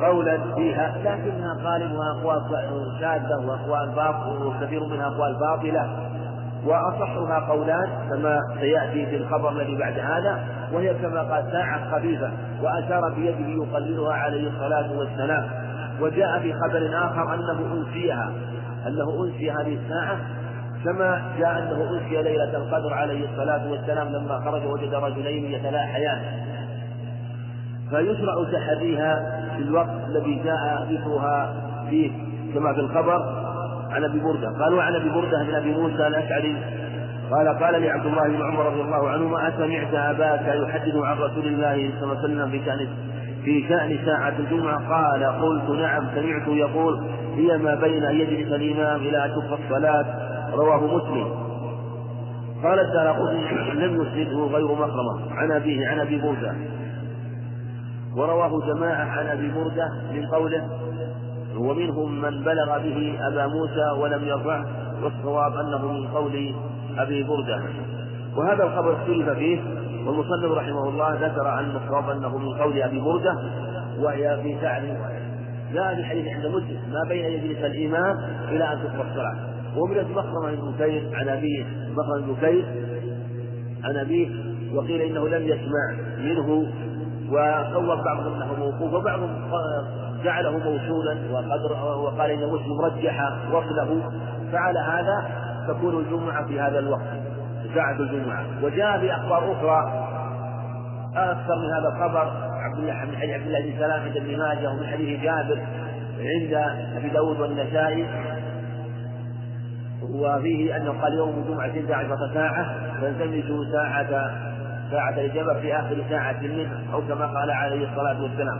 قولا 0.00 0.54
فيها 0.54 0.94
لكنها 0.98 1.56
غالبها 1.62 2.10
أقوال 2.20 2.42
شاذة 3.00 3.46
وأقوال 3.46 3.88
باطلة 3.88 4.46
وكثير 4.46 4.84
منها 4.86 5.06
أقوال 5.06 5.36
باطلة. 5.40 6.08
وأصحها 6.66 7.40
قولان 7.48 7.88
كما 8.10 8.40
سيأتي 8.60 9.06
في 9.06 9.16
الخبر 9.16 9.50
الذي 9.50 9.76
بعد 9.76 9.98
هذا 9.98 10.44
وهي 10.72 10.94
كما 10.94 11.20
قال 11.22 11.52
ساعة 11.52 11.90
خفيفة 11.90 12.30
وأشار 12.62 13.14
بيده 13.14 13.64
يقللها 13.64 14.14
عليه 14.14 14.48
الصلاة 14.48 14.98
والسلام. 14.98 15.48
وجاء 16.00 16.38
في 16.38 16.52
خبر 16.52 16.90
آخر 16.94 17.34
أنه 17.34 17.74
أنسيها 17.74 18.32
أنه 18.86 19.24
أنسي 19.24 19.50
هذه 19.50 19.78
الساعة 19.84 20.18
كما 20.84 21.22
جاء 21.38 21.58
أنه 21.58 21.90
أنسي 21.90 22.22
ليلة 22.22 22.56
القدر 22.56 22.94
عليه 22.94 23.30
الصلاة 23.30 23.70
والسلام 23.70 24.08
لما 24.08 24.40
خرج 24.40 24.66
وجد 24.66 24.94
رجلين 24.94 25.44
يتلاحيان. 25.44 26.18
فيشرع 27.90 28.34
تحريها 28.52 29.40
في 29.56 29.62
الوقت 29.62 29.90
الذي 30.08 30.42
جاء 30.44 30.86
ذكرها 30.90 31.54
فيه 31.90 32.10
كما 32.54 32.72
في 32.72 32.80
الخبر 32.80 33.22
عن 33.90 34.04
أبي 34.04 34.20
بردة. 34.20 34.64
قال 34.64 34.74
وعن 34.74 34.94
أبي 34.94 35.08
بردة 35.08 35.44
بن 35.48 35.54
أبي 35.54 35.74
موسى 35.74 36.06
الأشعري. 36.06 36.56
قال 37.30 37.48
قال 37.48 37.80
لي 37.80 37.90
عبد 37.90 38.06
الله 38.06 38.28
بن 38.28 38.42
عمر 38.42 38.66
رضي 38.66 38.80
الله 38.80 39.08
عنهما 39.08 39.48
أسمعت 39.48 39.94
أباك 39.94 40.54
يحدث 40.62 40.96
عن 40.96 41.18
رسول 41.18 41.46
الله 41.46 41.90
صلى 42.00 42.12
الله 42.12 42.18
عليه 42.18 42.24
وسلم 42.24 42.50
في 42.50 42.64
شأن 42.64 42.88
في 43.44 43.68
شأن 43.68 43.98
ساعة 44.06 44.34
الجمعة. 44.38 44.88
قال 44.88 45.24
قلت 45.24 45.70
نعم 45.70 46.04
سمعت 46.14 46.48
يقول 46.48 47.00
هي 47.36 47.58
ما 47.58 47.74
بين 47.74 48.04
أن 48.04 48.14
يجلس 48.14 48.52
الإمام 48.52 49.00
إلى 49.00 49.24
أن 49.24 49.30
تقضى 49.30 49.62
الصلاة. 49.64 50.06
رواه 50.54 50.96
مسلم. 50.96 51.48
قال 52.64 52.78
الدار 52.78 53.32
لم 53.74 54.02
يسنده 54.02 54.38
غير 54.56 54.66
مخرمة 54.66 55.32
عن 55.32 55.52
أبيه 55.52 55.88
عن 55.88 55.98
أبي 56.00 56.20
موسى 56.20 56.52
ورواه 58.18 58.60
جماعة 58.66 59.04
عن 59.04 59.26
أبي 59.26 59.48
بردة 59.50 59.88
من 60.12 60.26
قوله 60.26 60.68
ومنهم 61.56 62.20
من 62.20 62.44
بلغ 62.44 62.78
به 62.78 63.18
أبا 63.28 63.46
موسى 63.46 64.00
ولم 64.00 64.24
يرفعه 64.24 64.66
والصواب 65.02 65.56
أنه 65.56 65.92
من 65.92 66.08
قول 66.08 66.54
أبي 66.98 67.22
بردة 67.22 67.62
وهذا 68.36 68.64
الخبر 68.64 68.92
اختلف 68.92 69.28
فيه 69.30 69.60
والمصنف 70.06 70.52
رحمه 70.52 70.88
الله 70.88 71.14
ذكر 71.14 71.58
أن 71.58 71.76
الصواب 71.76 72.10
أنه 72.10 72.38
من 72.38 72.58
قول 72.58 72.82
أبي 72.82 73.00
بردة 73.00 73.38
وهي 73.98 74.40
في 74.42 74.56
سعد 74.60 74.82
جاء 75.72 75.94
في 75.94 76.04
حديث 76.04 76.26
عند 76.28 76.46
مسلم 76.46 76.80
ما 76.92 77.08
بين 77.08 77.24
يجلس 77.24 77.58
الإمام 77.58 78.16
إلى 78.48 78.72
أن 78.72 78.78
تقرأ 78.78 79.08
الصلاة. 79.10 79.36
ومن 79.76 80.12
مخرمة 80.14 80.50
بن 80.50 80.72
كير 80.78 81.10
عن 81.12 81.28
أبيه 81.28 81.64
مخرمة 81.96 82.26
بن 82.26 82.36
كير 82.40 82.64
عن 83.84 83.96
أبيه 83.96 84.28
وقيل 84.74 85.00
إنه 85.00 85.28
لم 85.28 85.46
يسمع 85.46 85.96
منه 86.18 86.66
وصور 87.28 88.02
بعضهم 88.04 88.34
انه 88.34 88.54
موقوف 88.58 88.92
وبعضهم 88.92 89.50
جعله 90.24 90.50
موصولا 90.50 91.18
وقدر 91.32 91.72
وقال 91.72 92.30
ان 92.30 92.48
مسلم 92.48 92.80
رجح 92.80 93.32
وصله. 93.52 94.10
فعلى 94.52 94.78
هذا 94.78 95.30
تكون 95.68 95.98
الجمعة 95.98 96.46
في 96.46 96.60
هذا 96.60 96.78
الوقت 96.78 97.02
ساعة 97.74 98.00
الجمعة. 98.00 98.44
وجاء 98.62 98.98
بأخبار 98.98 99.52
أخرى 99.52 100.08
أكثر 101.16 101.54
من 101.56 101.70
هذا 101.72 101.88
الخبر 101.88 102.32
عبد 102.52 102.78
الله 102.78 103.04
من 103.04 103.16
حديث 103.16 103.34
عبد 103.34 103.46
الله 103.46 103.60
بن 103.60 103.78
سلام 103.78 104.02
عند 104.02 104.16
ابن 104.16 104.38
ماجه 104.38 104.70
ومن 104.70 104.86
حديث 104.86 105.20
جابر 105.20 105.58
عند 106.18 106.54
أبي 106.96 107.08
داود 107.08 107.40
والنسائي. 107.40 108.06
وفيه 110.02 110.76
أنه 110.76 111.02
قال 111.02 111.12
يوم 111.14 111.44
الجمعة 111.44 111.66
12 111.66 112.34
ساعة 112.34 112.66
فالتمسوا 113.00 113.64
ساعة 113.72 114.30
ساعة 114.90 115.10
الإجابة 115.10 115.60
في 115.60 115.76
آخر 115.76 115.96
ساعة 116.10 116.40
منه 116.40 116.92
أو 116.92 117.00
كما 117.00 117.26
قال 117.26 117.50
عليه 117.50 117.90
الصلاة 117.90 118.22
والسلام. 118.22 118.58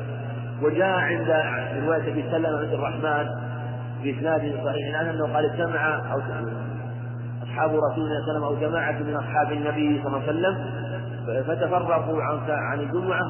وجاء 0.62 0.98
عند 0.98 1.30
رواية 1.84 2.12
أبي 2.12 2.24
سلمة 2.30 2.58
عند 2.58 2.72
الرحمن 2.72 3.28
بإسناد 4.02 4.40
صحيح 4.64 4.98
عنه 4.98 5.10
أنه 5.10 5.34
قال 5.34 5.44
اجتمع 5.44 6.12
أو 6.12 6.20
أصحاب 7.42 7.70
رسول 7.70 8.04
الله 8.04 8.26
صلى 8.26 8.36
الله 8.36 8.36
عليه 8.36 8.36
وسلم 8.36 8.44
أو 8.44 8.54
جماعة 8.54 8.92
من 8.92 9.14
أصحاب 9.16 9.52
النبي 9.52 10.02
صلى 10.02 10.16
الله 10.16 10.28
عليه 10.28 10.28
وسلم 10.28 10.64
فتفرقوا 11.46 12.22
عن 12.22 12.38
عن 12.48 12.80
الجمعة 12.80 13.22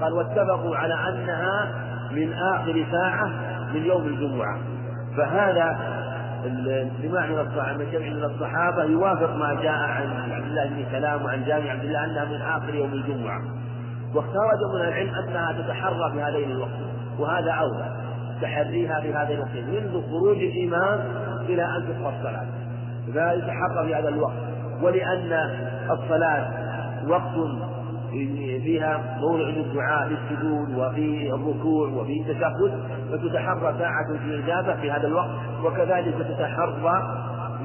قال 0.00 0.12
واتفقوا 0.12 0.76
على 0.76 0.94
أنها 0.94 1.72
من 2.10 2.32
آخر 2.32 2.86
ساعة 2.92 3.26
من 3.74 3.84
يوم 3.86 4.06
الجمعة. 4.06 4.58
فهذا 5.16 5.93
الاجتماع 6.46 7.26
من 7.26 7.90
جمع 7.92 8.06
من 8.06 8.24
الصحابة 8.24 8.84
يوافق 8.84 9.36
ما 9.36 9.54
جاء 9.54 9.72
عن 9.72 10.32
عبد 10.32 10.46
الله 10.46 10.68
بن 10.68 10.84
سلام 10.92 11.24
وعن 11.24 11.44
جامع 11.44 11.70
عبد 11.70 11.84
الله 11.84 12.04
أنها 12.04 12.24
من 12.24 12.42
آخر 12.42 12.74
يوم 12.74 12.92
الجمعة. 12.92 13.40
واختار 14.14 14.50
من 14.74 14.80
العلم 14.80 15.14
أنها 15.14 15.52
تتحرى 15.52 16.12
في 16.12 16.22
هذين 16.22 16.50
الوقتين 16.50 16.94
وهذا 17.18 17.50
أولى 17.50 17.96
تحريها 18.42 19.00
في 19.00 19.14
هذين 19.14 19.36
الوقتين 19.36 19.70
منذ 19.70 20.02
خروج 20.10 20.36
الإمام 20.36 21.00
إلى 21.48 21.64
أن 21.64 21.84
تقضى 21.88 22.16
الصلاة. 22.16 22.46
فيتحرى 23.06 23.86
في 23.86 23.94
هذا 23.94 24.08
الوقت 24.08 24.36
ولأن 24.82 25.32
الصلاة 25.90 26.50
وقت 27.08 27.34
فيها 28.64 29.18
موضع 29.20 29.44
للدعاء 29.44 30.08
للسجود 30.08 30.78
وفي 30.78 31.34
الركوع 31.34 31.88
وفي 31.88 32.20
التشهد 32.20 32.80
فتتحرى 33.12 33.74
ساعة 33.78 34.10
الإجابة 34.10 34.80
في 34.80 34.90
هذا 34.90 35.06
الوقت 35.06 35.30
وكذلك 35.64 36.14
تتحرى 36.14 37.02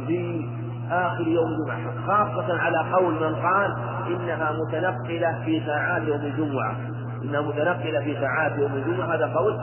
في 0.08 0.46
آخر 0.92 1.28
يوم 1.28 1.48
الجمعة 1.52 2.08
خاصة 2.08 2.60
على 2.60 2.78
قول 2.94 3.14
من 3.14 3.36
قال 3.36 3.76
إنها 4.08 4.52
متنقلة 4.52 5.42
في 5.46 5.62
ساعات 5.66 6.02
يوم 6.02 6.22
الجمعة. 6.22 6.76
إنها 7.24 7.42
متنقلة 7.42 8.00
في 8.00 8.14
ساعات 8.22 8.52
يوم 8.60 8.74
الجمعة 8.74 9.16
هذا 9.16 9.34
قول 9.36 9.58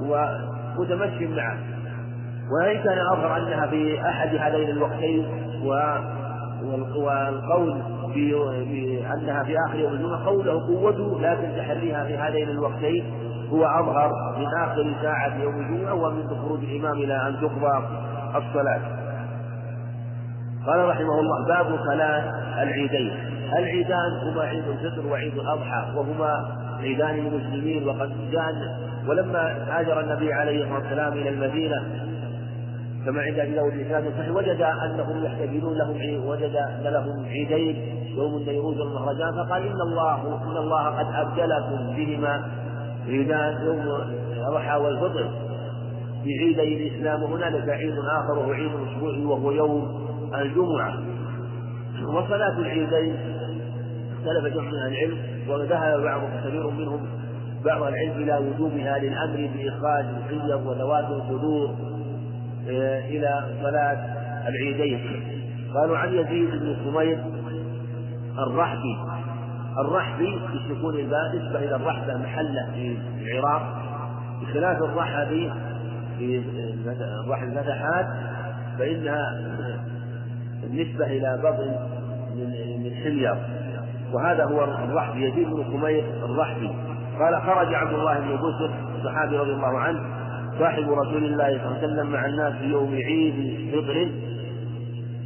ومتمشي 0.00 1.26
معه. 1.26 1.58
وإن 2.52 2.82
كان 2.82 2.98
أظهر 3.12 3.36
أنها 3.36 3.66
في 3.66 4.00
أحد 4.08 4.36
هذين 4.36 4.68
الوقتين 4.68 5.26
والقول 6.96 7.82
بأنها 8.14 9.44
في 9.44 9.56
آخر 9.68 9.78
يوم 9.78 9.92
الجمعة 9.92 10.26
قوله 10.26 10.66
قوته 10.66 11.20
لكن 11.20 11.56
تحريها 11.56 12.04
في 12.04 12.16
هذين 12.16 12.48
الوقتين 12.48 13.04
هو 13.50 13.64
أظهر 13.64 14.10
من 14.38 14.46
آخر 14.62 14.94
ساعة 15.02 15.42
يوم 15.42 15.54
الجمعة 15.54 15.94
ومن 15.94 16.28
خروج 16.28 16.64
الإمام 16.64 16.92
إلى 16.92 17.28
أن 17.28 17.36
تقضى 17.40 17.86
الصلاة. 18.36 18.80
قال 20.66 20.88
رحمه 20.88 21.20
الله 21.20 21.46
باب 21.48 21.78
صلاة 21.86 22.24
العيدين. 22.62 23.12
العيدان 23.58 24.12
هما 24.22 24.42
عيد 24.42 24.64
الفطر 24.68 25.06
وعيد 25.06 25.34
الأضحى 25.34 25.92
وهما 25.96 26.56
عيدان 26.80 27.16
للمسلمين 27.16 27.88
وقد 27.88 28.30
جاء 28.30 28.52
ولما 29.08 29.66
هاجر 29.68 30.00
النبي 30.00 30.32
عليه 30.32 30.62
الصلاة 30.62 30.78
والسلام 30.78 31.12
إلى 31.12 31.28
المدينة 31.28 31.82
كما 33.04 33.22
عند 33.22 33.38
أبي 33.38 33.54
داود 33.54 33.72
بإسناد 33.72 34.04
صحيح 34.18 34.30
وجد 34.30 34.60
أنهم 34.60 35.24
يحتفلون 35.24 35.78
لهم 35.78 36.26
وجد 36.26 36.56
أن 36.56 36.82
لهم 36.82 37.24
عيدين 37.26 37.76
يوم 38.16 38.36
النيروز 38.36 38.80
والمهرجان 38.80 39.32
فقال 39.32 39.62
إن 39.62 39.80
الله 39.80 40.42
إن 40.50 40.56
الله 40.56 40.84
قد 40.84 41.06
أبدلكم 41.14 41.96
بهما 41.96 42.44
عيدان 43.06 43.66
يوم 43.66 43.80
الأضحى 44.32 44.76
والفطر. 44.76 45.30
في 46.24 46.30
عيدي 46.38 46.88
الإسلام 46.88 47.22
وهنالك 47.22 47.68
عيد 47.68 47.94
آخر 47.98 48.38
وهو 48.38 48.52
عيد 48.52 48.70
اسبوعي 48.88 49.24
وهو 49.24 49.50
يوم 49.50 50.06
الجمعة. 50.34 50.94
وصلاة 52.08 52.58
العيدين 52.58 53.16
اختلف 54.12 54.54
جمع 54.54 54.64
من 54.64 54.74
العلم 54.74 55.18
وذهب 55.48 56.02
بعض 56.02 56.20
كثير 56.44 56.70
منهم 56.70 57.06
بعض 57.64 57.82
العلم 57.82 58.22
إلى 58.22 58.38
وجوبها 58.38 58.98
للأمر 58.98 59.50
بإخراج 59.54 60.04
الحيض 60.04 60.66
وذوات 60.66 61.04
الصدور. 61.10 61.93
إلى 62.68 63.44
صلاة 63.62 63.98
العيدين. 64.48 65.00
قالوا 65.74 65.98
عن 65.98 66.08
يزيد 66.08 66.50
بن 66.50 66.76
سمير 66.84 67.24
الرحبي. 68.38 68.96
الرحبي 69.78 70.38
بسكون 70.38 70.94
الباء 70.94 71.36
نسبة 71.36 71.58
إلى 71.58 71.76
الرحبة 71.76 72.16
محلة 72.16 72.70
في 72.74 72.98
العراق. 73.22 73.62
بخلاف 74.42 74.82
الرحبي 74.82 75.52
في 76.18 76.42
الفتحات 77.42 78.06
فإنها 78.78 79.40
النسبة 80.64 81.06
إلى 81.06 81.40
بطن 81.42 81.76
من 82.36 82.82
من 82.84 82.94
حمير 82.94 83.36
وهذا 84.12 84.44
هو 84.44 84.64
الرحبي 84.64 85.28
يزيد 85.28 85.48
بن 85.48 85.64
سمير 85.64 86.04
الرحبي. 86.24 86.70
قال 87.20 87.42
خرج 87.42 87.74
عبد 87.74 87.92
الله 87.92 88.20
بن 88.20 88.36
بسر 88.36 88.70
الصحابي 88.94 89.36
رضي 89.36 89.52
الله 89.52 89.78
عنه 89.78 90.00
صاحب 90.58 90.84
رسول 90.92 91.24
الله 91.24 91.48
صلى 91.48 91.66
الله 91.66 91.78
عليه 91.78 91.86
وسلم 91.86 92.10
مع 92.12 92.26
الناس 92.26 92.52
في 92.52 92.64
يوم 92.64 92.94
عيد 92.94 93.70
فطر 93.72 94.08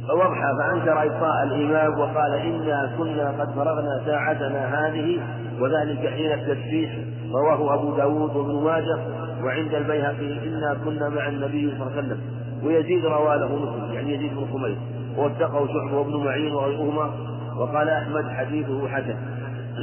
فوضحى 0.07 0.51
فأنكر 0.59 1.03
إبطاء 1.03 1.43
الإمام 1.43 1.99
وقال 1.99 2.33
إنا 2.33 2.91
كنا 2.97 3.29
قد 3.39 3.51
فرغنا 3.55 4.01
ساعتنا 4.05 4.87
هذه 4.87 5.17
وذلك 5.59 6.09
حين 6.09 6.31
التسبيح 6.31 6.91
رواه 7.33 7.73
أبو 7.73 7.95
داود 7.97 8.35
وابن 8.35 8.63
ماجه 8.63 8.97
وعند 9.43 9.73
البيهقي 9.73 10.47
إنا 10.47 10.77
كنا 10.85 11.09
مع 11.09 11.27
النبي 11.27 11.71
صلى 11.71 11.81
الله 11.81 11.91
عليه 11.97 12.07
وسلم. 12.07 12.19
ويزيد 12.63 13.05
رواه 13.05 13.35
له 13.35 13.55
مسلم 13.55 13.93
يعني 13.93 14.13
يزيد 14.13 14.31
بن 14.33 14.45
خميس 14.53 14.77
ووثقه 15.17 15.67
شعبة 15.67 15.97
وابن 15.97 16.25
معين 16.25 16.53
وغيرهما 16.53 17.11
وقال 17.57 17.89
أحمد 17.89 18.29
حديثه 18.29 18.87
حسن. 18.87 19.15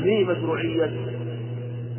في 0.02 0.24
مشروعية 0.24 0.90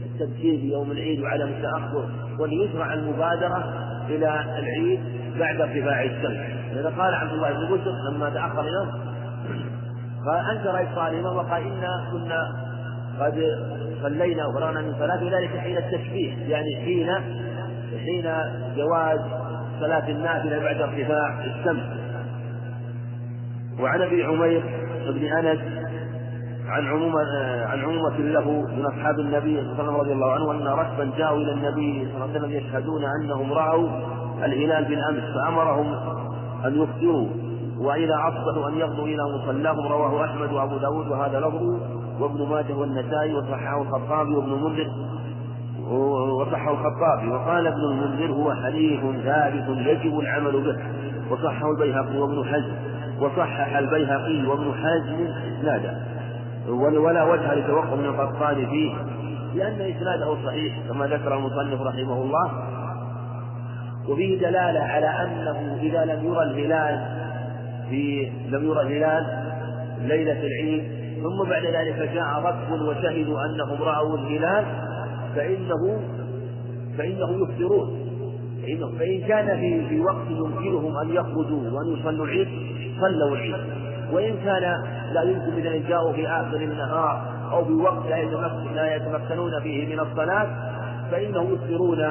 التبكير 0.06 0.58
في 0.60 0.72
يوم 0.72 0.91
العيد 0.91 1.22
وعدم 1.22 1.48
التأخر 1.48 2.06
وليشرع 2.39 2.93
المبادرة 2.93 3.73
إلى 4.09 4.45
العيد 4.59 4.99
بعد 5.39 5.61
ارتفاع 5.61 6.03
الشمس. 6.03 6.38
لذا 6.73 6.93
قال 6.97 7.15
عبد 7.15 7.31
الله 7.31 7.49
بن 7.53 7.75
بشر 7.75 7.91
لما 8.11 8.29
تأخر 8.29 8.61
اليوم 8.61 8.89
قال 10.25 10.57
أنكر 10.57 10.83
إفطار 10.83 11.07
الإمام 11.07 11.35
وقال 11.35 11.61
إنا 11.61 12.09
كنا 12.11 12.67
قد 13.19 13.43
صلينا 14.01 14.45
وفرغنا 14.45 14.81
من 14.81 14.93
صلاة 14.99 15.39
ذلك 15.39 15.57
حين 15.57 15.77
التشبيه 15.77 16.33
يعني 16.47 16.75
حين 16.75 17.09
حين 18.05 18.31
جواز 18.75 19.19
صلاة 19.79 20.09
النافلة 20.09 20.59
بعد 20.59 20.81
ارتفاع 20.81 21.45
الشمس. 21.45 21.83
وعن 23.79 24.01
أبي 24.01 24.23
عمير 24.23 24.63
بن 25.07 25.25
أنس 25.25 25.59
عن 26.68 26.88
عمومة 26.88 27.22
عن 27.65 27.80
عمومة 27.80 28.18
له 28.18 28.51
من 28.78 28.86
أصحاب 28.86 29.20
النبي 29.20 29.57
صلى 29.61 29.72
الله 29.72 29.74
عليه 29.74 29.84
وسلم 29.84 29.95
رضي 29.95 30.11
الله 30.11 30.32
عنه 30.32 30.51
أن 30.51 30.68
ركبا 30.80 31.11
جاءوا 31.18 31.38
إلى 31.38 31.51
النبي 31.51 32.05
صلى 32.05 32.15
الله 32.15 32.30
عليه 32.30 32.39
وسلم 32.39 32.51
يشهدون 32.51 33.03
أنهم 33.22 33.53
رأوا 33.53 33.89
الهلال 34.43 34.86
بالأمس 34.86 35.24
فأمرهم 35.36 35.93
أن 36.65 36.82
يفطروا 36.84 37.28
وإذا 37.80 38.15
أصبحوا 38.15 38.70
أن 38.70 38.78
يغدوا 38.78 39.05
إلى 39.07 39.24
مصلاهم 39.24 39.88
رواه 39.88 40.26
أحمد 40.26 40.53
وأبو 40.53 40.78
داود 40.78 41.07
وهذا 41.07 41.39
لفظه 41.39 41.80
وابن 42.20 42.49
ماجه 42.49 42.74
والنسائي 42.74 43.34
وصححه 43.34 43.82
الخطابي 43.82 44.36
وابن 44.36 44.53
المنذر 44.53 44.91
وصححه 45.91 46.72
الخطابي 46.72 47.30
وقال 47.32 47.68
ابن 47.68 47.80
المنذر 47.91 48.32
هو 48.32 48.53
حديث 48.53 48.99
ثابت 49.24 49.65
يجب 49.78 50.20
العمل 50.20 50.51
به 50.51 50.78
وصححه 51.32 51.72
البيهقي 51.72 52.18
وابن 52.18 52.45
حزم 52.45 52.76
وصحح 53.20 53.78
البيهقي 53.78 54.47
وابن 54.47 54.74
حزم 54.74 55.28
إسناده 55.59 56.16
ولا 56.70 57.24
وجه 57.24 57.53
لتوقف 57.53 57.93
من 57.93 58.05
القطان 58.05 58.55
فيه 58.55 58.95
لأن 59.55 59.82
إسناده 59.82 60.36
صحيح 60.45 60.80
كما 60.89 61.07
ذكر 61.07 61.36
المصنف 61.38 61.82
رحمه 61.82 62.22
الله. 62.22 62.51
وفيه 64.09 64.39
دلالة 64.39 64.80
على 64.80 65.07
أنه 65.07 65.78
إذا 65.82 66.05
لم 66.05 66.26
يرى 66.26 66.43
الهلال 66.43 67.18
في 67.89 68.32
لم 68.49 68.65
يرى 68.65 68.82
الهلال 68.82 69.26
ليلة 70.01 70.39
العيد 70.47 70.84
ثم 71.24 71.49
بعد 71.49 71.63
ذلك 71.65 72.11
جاء 72.13 72.41
ركب 72.43 72.82
وشهدوا 72.82 73.45
أنهم 73.45 73.82
رأوا 73.82 74.18
الهلال 74.18 74.65
فإنه 75.36 76.01
فإنه 76.97 77.43
يفطرون. 77.43 78.07
فإن 78.99 79.22
كان 79.28 79.59
في 79.59 79.88
في 79.89 79.99
وقت 79.99 80.28
يمكنهم 80.30 80.97
أن 80.97 81.09
يخرجوا 81.09 81.70
وأن 81.72 81.99
يصلوا 81.99 82.26
العيد 82.26 82.47
صلوا 83.01 83.36
العيد. 83.36 83.86
وإن 84.12 84.38
كان 84.38 84.84
لا 85.14 85.22
يمكن 85.22 85.68
أن 85.68 85.84
جاءوا 85.88 86.14
في 86.14 86.28
آخر 86.28 86.58
النهار 86.58 87.38
أو 87.51 87.64
بوقت 87.64 88.05
لا 88.76 88.95
يتمكنون 88.95 89.60
فيه 89.62 89.95
من 89.95 89.99
الصلاة 89.99 90.47
فإنهم 91.12 91.53
يفطرون 91.53 92.03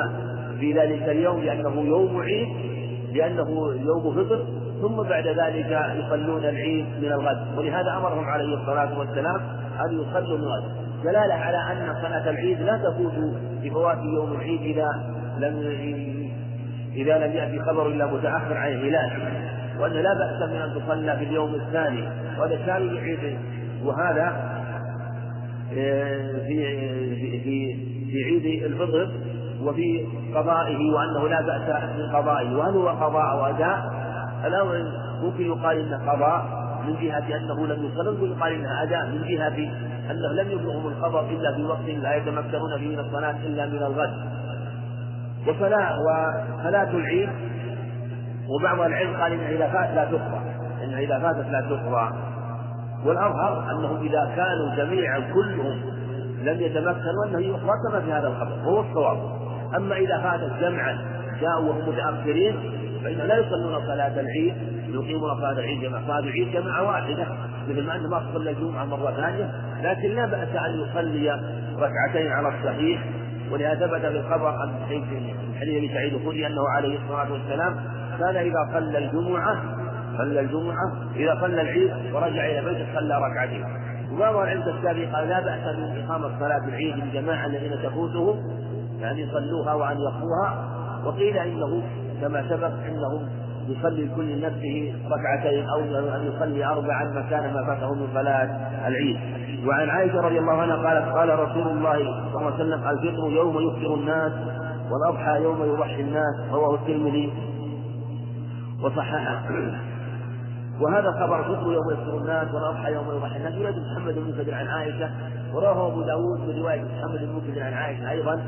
في 0.61 0.73
ذلك 0.73 1.03
اليوم 1.03 1.41
لأنه 1.41 1.81
يوم 1.81 2.21
عيد 2.21 2.49
لأنه 3.13 3.75
يوم 3.75 4.15
فطر 4.15 4.45
ثم 4.83 5.03
بعد 5.03 5.27
ذلك 5.27 5.81
يصلون 5.95 6.45
العيد 6.45 6.87
من 7.03 7.13
الغد. 7.13 7.59
ولهذا 7.59 7.97
أمرهم 7.97 8.25
عليه 8.25 8.55
الصلاة 8.55 8.99
والسلام 8.99 9.41
أن 9.87 10.01
يصلوا 10.01 10.39
من 10.39 10.45
الغد. 10.45 10.65
دلالة 11.05 11.35
على 11.35 11.57
أن 11.57 11.95
صلاة 12.03 12.31
العيد 12.31 12.61
لا 12.61 12.77
تفوت 12.77 13.13
بفوات 13.63 13.99
يوم 13.99 14.33
العيد 14.33 14.61
إذا 14.61 14.89
لم 15.39 15.59
إذا 16.97 17.27
لم 17.27 17.33
يأتي 17.33 17.59
خبر 17.61 17.87
إلا 17.87 18.07
متأخر 18.07 18.57
عن 18.57 18.73
الهلال. 18.73 19.11
وأن 19.81 19.93
لا 19.93 20.15
بأس 20.15 20.49
من 20.49 20.57
أن 20.57 20.75
تصلى 20.75 21.17
في 21.17 21.25
اليوم 21.25 21.55
الثاني 21.55 22.09
وهذا 22.39 22.67
شامل 22.67 22.91
العيد 22.91 23.39
وهذا 23.85 24.57
آه، 25.73 26.33
في 26.47 26.77
في 27.45 27.77
في 28.11 28.25
عيد 28.25 28.63
الفطر 28.65 29.09
وفي 29.63 30.07
قضائه 30.35 30.93
وأنه 30.95 31.29
لا 31.29 31.41
بأس 31.41 31.83
من 31.97 32.17
قضائه. 32.17 32.57
وهل 32.57 32.75
هو 32.75 32.89
قضاء 32.89 33.31
أو 33.31 33.47
أداء؟ 33.47 33.79
الأمر 34.45 34.93
ممكن 35.23 35.47
يقال 35.47 35.79
إنه 35.79 36.13
قضاء 36.13 36.67
من 36.87 36.95
جهة 37.01 37.37
أنه 37.37 37.67
لم 37.67 37.85
يصل 37.85 38.15
ممكن 38.15 38.33
يقال 38.33 38.53
إنها 38.53 38.83
أداء 38.83 39.07
من 39.07 39.23
جهة 39.29 39.57
أنه 40.11 40.43
لم 40.43 40.51
يبلغهم 40.51 40.87
الخبر 40.87 41.21
إلا 41.31 41.55
في 41.55 41.65
وقت 41.65 41.89
لا 41.89 42.17
يتمكنون 42.17 42.79
فيه 42.79 42.89
من 42.89 42.99
الصلاة 42.99 43.37
إلا 43.47 43.67
من 43.67 43.79
الغد. 43.79 44.15
وصلاة 45.49 45.99
وصلاة 46.01 46.91
العيد 46.91 47.29
وبعض 48.49 48.81
العلم 48.81 49.17
قال 49.17 49.33
إنها 49.33 49.49
إذا 49.49 49.69
فات 49.69 49.95
لا 49.95 50.05
تقضى 50.05 50.41
إنها 50.85 50.99
إذا 50.99 51.19
فاتت 51.19 51.51
لا 51.51 51.61
تقضى 51.61 52.17
والأظهر 53.05 53.71
أنهم 53.71 53.97
إذا 53.97 54.33
كانوا 54.37 54.75
جميعا 54.77 55.21
كلهم 55.21 55.81
لم 56.43 56.61
يتمكنوا 56.61 57.25
أنه 57.27 57.59
كما 57.59 58.01
في 58.01 58.13
هذا 58.13 58.29
الخبر. 58.29 58.59
وهو 58.67 58.81
الصواب. 58.81 59.19
أما 59.77 59.97
إذا 59.97 60.19
فاتت 60.19 60.53
جمعا 60.61 60.99
جاءوا 61.41 61.69
وهم 61.69 61.89
متأخرين 61.89 62.57
فإنهم 63.05 63.27
لا 63.27 63.39
يصلون 63.39 63.87
صلاة 63.87 64.21
العيد 64.21 64.55
يقيمون 64.89 65.35
صلاة 65.37 65.53
العيد 65.53 65.81
جماعة 65.81 66.07
صلاة 66.07 66.19
العيد 66.19 66.53
جماعة 66.53 66.83
واحدة. 66.83 67.27
مثل 67.69 67.87
ما 67.87 67.97
أنه 67.97 68.09
ما 68.09 68.23
صلى 68.35 68.51
الجمعة 68.51 68.85
مرة 68.85 69.11
ثانية. 69.11 69.51
لكن 69.83 70.09
لا 70.09 70.27
بأس 70.27 70.49
أن 70.49 70.81
يصلي 70.81 71.41
ركعتين 71.79 72.33
على 72.33 72.49
الصحيح. 72.49 73.05
ولهذا 73.53 73.87
ثبت 73.87 74.01
في 74.01 74.19
الخبر 74.19 74.47
عن 74.47 74.75
حديث 75.61 75.93
سعيد 75.93 76.15
الخدري 76.15 76.47
أنه 76.47 76.69
عليه 76.77 76.99
الصلاة 76.99 77.33
والسلام 77.33 77.77
كان 78.19 78.37
إذا 78.37 78.69
صلى 78.73 78.99
الجمعة؟ 78.99 79.57
صلى 80.19 80.41
الجمعة. 80.41 80.93
إذا 81.17 81.39
صلى 81.41 81.63
العيد 81.63 81.91
ورجع 82.15 82.47
إلى 82.47 82.65
بيته 82.65 82.87
صلى 82.95 83.19
ركعتين. 83.31 83.65
وبعض 84.13 84.37
العلم 84.37 84.63
السابق؟ 84.63 85.17
قال 85.17 85.29
لا 85.29 85.41
بأس 85.41 85.77
من 85.77 86.05
إقامة 86.05 86.39
صلاة 86.39 86.65
العيد 86.69 86.97
للجماعة 86.97 87.47
الذين 87.47 87.73
تفوتهم 87.83 88.37
يعني 89.01 89.21
يصلوها 89.23 89.75
وأن 89.75 89.97
يقضوها 89.99 90.77
وقيل 91.05 91.39
إنه 91.39 91.83
كما 92.21 92.49
سبق 92.49 92.71
إنهم 92.89 93.29
يصلي 93.69 94.09
كل 94.17 94.41
نفسه 94.41 94.95
ركعتين 95.11 95.65
أو 95.69 95.81
أن 96.17 96.33
يصلي 96.33 96.67
اربعا 96.67 97.05
مكان 97.05 97.55
ما 97.55 97.67
فاته 97.67 97.95
من 97.95 98.07
صلاة 98.15 98.49
العيد. 98.89 99.17
وعن 99.67 99.89
عائشة 99.89 100.21
رضي 100.21 100.39
الله 100.39 100.53
عنها 100.53 100.77
قالت 100.77 101.09
قال 101.09 101.39
رسول 101.39 101.69
الله 101.69 101.99
صلى 102.33 102.39
الله 102.39 102.53
عليه 102.53 102.55
وسلم 102.55 102.89
الفطر 102.89 103.31
يوم 103.31 103.59
يفطر 103.59 103.95
الناس 103.95 104.33
والأضحى 104.91 105.43
يوم 105.43 105.63
يضحي 105.63 106.01
الناس 106.01 106.35
رواه 106.53 106.75
الترمذي. 106.75 107.33
وصححه 108.83 109.43
وهذا 110.81 111.13
خبر 111.13 111.41
الفطر 111.41 111.73
يوم 111.73 111.91
يفطر 111.93 112.19
الناس 112.19 112.55
والأضحى 112.55 112.93
يوم 112.93 113.07
يضحي 113.11 113.37
الناس. 113.37 113.55
يريد 113.55 113.75
محمد 113.79 114.15
بن 114.15 114.21
منكدر 114.21 114.55
عن 114.55 114.67
عائشة 114.67 115.11
ورواه 115.55 115.93
أبو 115.93 116.03
داود 116.03 116.41
بروايه 116.41 116.83
محمد 116.83 117.21
بن 117.21 117.35
منكدر 117.35 117.63
عن 117.63 117.73
عائشة 117.73 118.11
أيضا. 118.11 118.43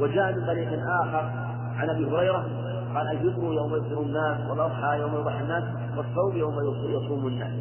وجاء 0.00 0.32
من 0.32 0.46
طريق 0.46 0.68
آخر 1.02 1.30
عن 1.76 1.90
أبي 1.90 2.06
هريرة 2.06 2.44
قال 2.94 3.08
الفطر 3.08 3.42
يوم 3.42 3.74
يفطر 3.74 4.02
الناس 4.02 4.50
والأضحى 4.50 5.00
يوم 5.00 5.14
يضحي 5.14 5.40
الناس 5.40 5.64
والصوم 5.96 6.36
يوم 6.36 6.54
يصوم 6.88 7.26
الناس. 7.26 7.52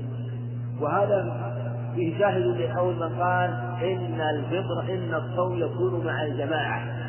وهذا 0.81 1.53
فيه 1.95 2.19
شاهد 2.19 2.45
لقول 2.45 2.95
من 2.95 3.21
قال 3.21 3.49
إن 3.81 4.21
الفطر 4.21 4.93
إن 4.93 5.13
الصوم 5.13 5.57
يكون 5.57 6.05
مع 6.05 6.23
الجماعة. 6.23 7.02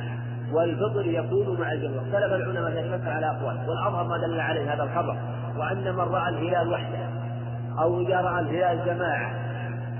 والفطر 0.52 1.06
يكون 1.06 1.60
مع 1.60 1.72
الجماعه 1.72 2.02
اختلف 2.02 2.32
العلماء 2.32 2.70
في 2.70 2.88
ذلك 2.88 3.06
على 3.06 3.26
أقوال. 3.26 3.56
والأظهر 3.68 4.04
ما 4.04 4.18
دل 4.18 4.40
عليه 4.40 4.74
هذا 4.74 4.82
الخبر 4.82 5.16
وأن 5.58 5.94
من 5.94 6.00
رأى 6.00 6.28
الهلال 6.28 6.72
وحده 6.72 7.08
أو 7.78 8.00
اذا 8.00 8.20
راى 8.20 8.40
الهلال 8.40 8.86
جماعة 8.86 9.32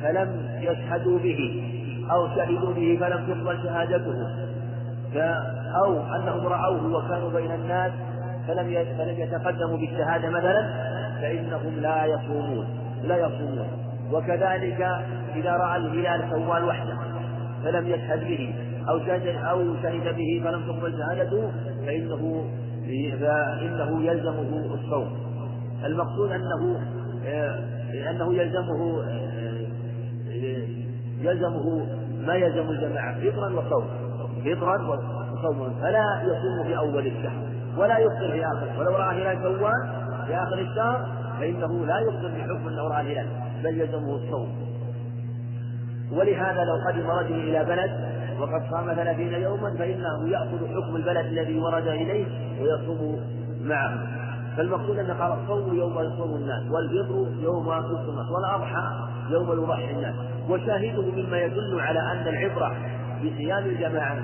فلم 0.03 0.49
يشهدوا 0.61 1.19
به 1.19 1.63
أو 2.11 2.29
شهدوا 2.29 2.73
به 2.73 2.99
فلم 3.01 3.27
تقبل 3.27 3.63
شهادته 3.63 4.15
أو 5.85 6.17
أنهم 6.17 6.47
رأوه 6.47 6.97
وكانوا 6.97 7.31
بين 7.31 7.53
الناس 7.53 7.93
فلم 8.49 8.85
فلم 8.99 9.21
يتقدموا 9.21 9.77
بالشهادة 9.77 10.31
مثلا 10.31 10.71
فإنهم 11.21 11.81
لا 11.81 12.05
يصومون 12.05 12.67
لا 13.03 13.17
يصومون. 13.17 13.69
وكذلك 14.13 14.81
إذا 15.35 15.53
رأى 15.53 15.77
الهلال 15.77 16.31
سوال 16.31 16.65
وحده 16.65 16.95
فلم 17.65 17.87
يشهد 17.87 18.21
به 18.21 18.55
أو 18.89 18.99
شهد 18.99 19.27
أو 19.27 19.75
شهد 19.83 20.17
به 20.17 20.43
فلم 20.45 20.63
تقبل 20.67 20.99
شهادته 20.99 21.51
فإنه 21.87 22.45
فإنه 23.21 24.03
يلزمه 24.03 24.75
الصوم. 24.75 25.17
المقصود 25.85 26.31
أنه 26.33 26.81
أنه 28.11 28.35
يلزمه 28.35 29.05
يلزمه 31.21 31.87
ما 32.27 32.35
يلزم 32.35 32.71
الجماعة 32.71 33.21
فطرا 33.21 33.49
وصوم. 33.49 33.87
فطرا 34.45 34.99
وصوما 35.33 35.75
فلا 35.81 36.23
يصوم 36.23 36.65
في 36.67 36.77
أول 36.77 37.07
الشهر 37.07 37.43
ولا 37.79 37.99
يفطر 37.99 38.33
في 38.33 38.47
آخره 38.47 38.79
ولو 38.79 38.91
رأى 38.97 39.23
هلال 39.23 39.43
شوال 39.43 39.89
في 40.27 40.37
آخر 40.37 40.59
الشهر 40.59 41.07
فإنه 41.41 41.87
لا 41.87 41.99
يفطر 42.01 42.29
بحكم 42.29 42.69
أنه 42.69 42.89
رأى 42.89 43.01
الهلال 43.01 43.27
بل 43.65 43.81
يلزمه 43.81 44.15
الصوم. 44.15 44.49
ولهذا 46.13 46.65
لو 46.65 46.75
قدم 46.89 47.11
رجل 47.11 47.35
إلى 47.35 47.65
بلد 47.65 48.14
وقد 48.41 48.63
صام 48.71 48.95
ثلاثين 48.95 49.33
يوما 49.33 49.77
فإنه 49.79 50.29
يأخذ 50.29 50.67
حكم 50.75 50.97
البلد 50.97 51.27
الذي 51.27 51.59
ورد 51.59 51.87
إليه 51.87 52.27
ويصوم 52.63 53.21
معه. 53.65 53.99
فالمقصود 54.57 54.99
أن 54.99 55.11
قال 55.11 55.33
الصوم 55.33 55.75
يوم 55.75 55.93
يصوم 55.93 56.35
الناس 56.37 56.63
والفطر 56.71 57.43
يوم 57.43 57.69
يصوم 57.69 58.09
الناس 58.09 58.31
والأضحى 58.31 58.83
يوم 59.31 59.53
يضحي 59.53 59.91
الناس. 59.91 60.15
وشاهده 60.49 61.03
مما 61.03 61.39
يدل 61.39 61.81
على 61.81 62.01
أن 62.01 62.29
العبرة 62.29 62.77
بصيام 63.21 63.65
الجماعة 63.65 64.17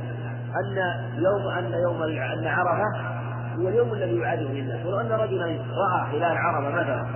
أن 0.50 0.76
يوم 1.18 1.48
أن 1.48 1.72
يوم 1.72 2.02
أن 2.02 2.46
عرفة 2.46 3.20
هو 3.58 3.68
اليوم 3.68 3.92
الذي 3.92 4.16
يعاده 4.16 4.50
الناس 4.50 4.86
ولو 4.86 5.00
أن 5.00 5.12
رجلا 5.12 5.44
رأى 5.46 6.16
هلال 6.16 6.36
عرفة 6.36 6.70
مثلا 6.70 7.06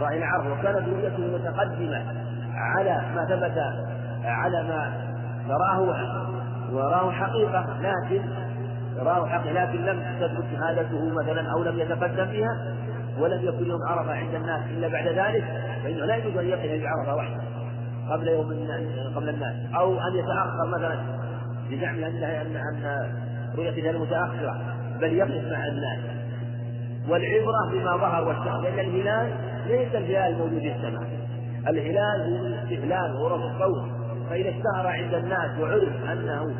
رأى 0.00 0.18
هلال 0.18 0.24
عرفة 0.24 0.52
وكانت 0.52 0.88
رؤيته 0.88 1.18
متقدمة 1.18 2.04
على 2.54 3.02
ما 3.14 3.24
ثبت 3.24 3.58
على 4.24 4.62
ما 4.62 4.92
رآه 5.48 6.41
وراه 6.72 7.10
حقيقة 7.10 7.66
لكن 7.80 8.22
رآه 8.98 9.26
حقيقة 9.26 9.64
لكن 9.64 9.84
لم 9.84 10.02
تثبت 10.20 10.44
شهادته 10.52 11.14
مثلا 11.14 11.52
أو 11.52 11.62
لم 11.62 11.80
يتقدم 11.80 12.24
بها 12.24 12.74
ولم 13.18 13.44
يكن 13.44 13.66
يوم 13.66 13.80
عرفة 13.88 14.12
عند 14.12 14.34
الناس 14.34 14.60
إلا 14.70 14.88
بعد 14.88 15.06
ذلك 15.06 15.44
فإنه 15.84 16.04
لا 16.04 16.16
يجوز 16.16 16.36
أن 16.36 16.48
يقف 16.48 16.82
بعرفة 16.82 17.14
وحده 17.14 17.42
قبل 18.10 18.28
يوم 18.28 18.68
قبل 19.16 19.28
الناس. 19.28 19.54
أو 19.74 19.94
أن 19.94 20.16
يتأخر 20.16 20.66
مثلا 20.66 20.98
بزعم 21.70 22.04
أن 22.04 22.24
أن 22.24 22.56
أن 22.56 23.12
رؤية 23.56 23.70
الهلال 23.70 24.00
متأخرة 24.00 24.60
بل 25.00 25.12
يقف 25.12 25.52
مع 25.52 25.66
الناس. 25.66 25.98
والعبرة 27.08 27.70
بما 27.72 27.96
ظهر 27.96 28.28
واشتهر 28.28 28.60
لأن 28.60 28.78
الهلال 28.78 29.32
ليس 29.66 29.94
الهلال 29.94 30.32
الموجود 30.32 30.58
في 30.58 30.72
السماء. 30.72 31.08
الهلال 31.68 32.38
هو 32.38 32.46
الاستهلال 32.46 33.16
ورفع 33.16 33.44
الصوت. 33.44 33.91
فإذا 34.32 34.48
اشتهر 34.48 34.86
عند 34.86 35.14
الناس 35.14 35.60
وعرف 35.60 36.10
أنه 36.12 36.54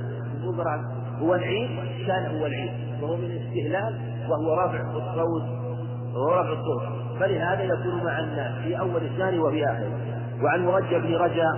مبرد 0.44 0.80
هو 1.20 1.34
العيد 1.34 1.70
كان 2.06 2.38
هو 2.38 2.46
العيد 2.46 2.70
وهو 3.02 3.16
من 3.16 3.24
الاستهلال 3.24 3.94
وهو 4.28 4.54
رفع 4.54 4.80
الصوت 4.80 5.42
ورفع 6.14 6.52
الصوت. 6.52 6.82
فلهذا 7.20 7.62
يكون 7.62 8.04
مع 8.04 8.18
الناس 8.18 8.52
في 8.62 8.78
أول 8.78 9.02
الشهر 9.02 9.40
وفي 9.40 9.64
آخره 9.64 9.98
وعن 10.42 10.64
مرجى 10.64 10.98
بن 10.98 11.14
رجا 11.14 11.48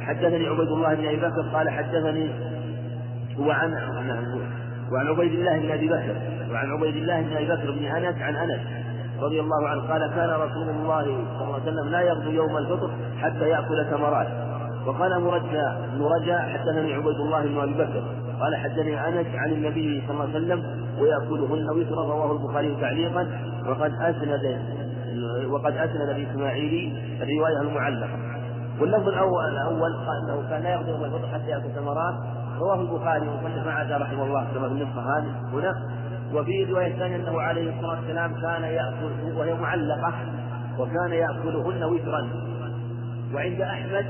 حدثني 0.00 0.46
عبيد 0.46 0.68
الله 0.68 0.94
بن 0.94 1.06
أبي 1.06 1.16
بكر 1.16 1.42
قال 1.54 1.70
حدثني 1.70 2.30
وعن 3.38 3.74
وعن 4.92 5.06
عبيد 5.06 5.32
الله 5.32 5.58
بن 5.58 5.70
أبي 5.70 5.88
بكر 5.88 6.16
وعن 6.52 6.70
عبيد 6.70 6.96
الله 6.96 7.20
بن 7.22 7.32
أبي 7.32 7.46
بكر 7.46 7.70
بن 7.70 7.84
أنس 7.84 8.22
عن 8.22 8.36
أنس 8.36 8.60
رضي 9.20 9.40
الله 9.40 9.68
عنه 9.68 9.80
قال 9.80 10.10
كان 10.14 10.30
رسول 10.30 10.68
الله 10.68 11.04
صلى 11.04 11.44
الله 11.44 11.54
عليه 11.54 11.62
وسلم 11.62 11.88
لا 11.88 12.00
يغدو 12.00 12.30
يوم 12.30 12.56
الفطر 12.56 12.90
حتى 13.22 13.48
يأكل 13.48 13.86
تمرات 13.90 14.55
وقال 14.86 15.22
مرجى 15.22 15.66
بن 15.92 16.02
رجا 16.02 16.38
حدثني 16.38 16.94
عبيد 16.94 17.06
الله 17.20 17.42
بن 17.42 17.58
أبي 17.58 17.74
بكر 17.74 18.02
قال 18.40 18.56
حدثني 18.56 19.08
أنس 19.08 19.26
عن 19.34 19.52
النبي 19.52 20.02
صلى 20.08 20.10
الله 20.10 20.22
عليه 20.22 20.38
وسلم 20.38 20.86
وياكلهن 21.00 21.70
وترا 21.70 22.04
رواه 22.04 22.32
البخاري 22.32 22.76
تعليقا 22.80 23.28
وقد 23.66 23.92
أسند 24.00 24.60
وقد 25.50 25.76
أسند 25.76 26.08
الاسماعيلي 26.08 26.92
الرواية 27.22 27.60
المعلقة. 27.60 28.18
واللفظ 28.80 29.08
الأول 29.08 29.44
الأول 29.44 29.96
قال 29.96 30.16
إنه 30.24 30.48
كان 30.50 30.62
لا 30.62 30.74
يوم 30.74 31.04
الفطر 31.04 31.28
حتى 31.28 31.50
يأكل 31.50 31.70
ثمرات 31.74 32.14
رواه 32.58 32.80
البخاري 32.80 33.28
وصنف 33.28 33.66
عاد 33.66 33.92
رحمه 33.92 34.24
الله 34.24 34.46
كما 34.54 34.68
في 34.68 34.74
النسخة 34.74 35.18
هذه 35.18 35.30
هنا. 35.52 35.74
وفي 36.34 36.64
رواية 36.64 36.98
ثانية 36.98 37.16
إنه 37.16 37.40
عليه 37.40 37.76
الصلاة 37.76 38.00
والسلام 38.00 38.34
كان 38.40 38.62
يأكل 38.62 39.38
وهي 39.38 39.54
معلقة 39.54 40.12
وكان 40.78 41.12
ياكلهن 41.12 41.84
وترا 41.84 42.28
وعند 43.34 43.60
أحمد 43.60 44.06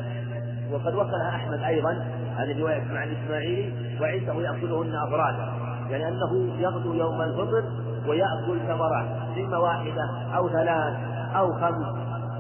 وقد 0.73 0.95
وصلها 0.95 1.29
أحمد 1.29 1.63
أيضا 1.63 2.07
هذه 2.37 2.61
رواية 2.61 2.85
مع 2.93 3.05
الإسماعيلي 3.05 3.73
وعنده 4.01 4.35
يأكلهن 4.35 4.95
أفرادا 5.09 5.49
يعني 5.91 6.09
أنه 6.09 6.53
يغدو 6.59 6.95
يوم 6.95 7.23
الفطر 7.23 7.65
ويأكل 8.09 8.61
ثمرات 8.69 9.07
إما 9.39 9.59
واحدة 9.59 10.11
أو 10.37 10.49
ثلاث 10.49 10.95
أو 11.37 11.53
خمس 11.53 11.87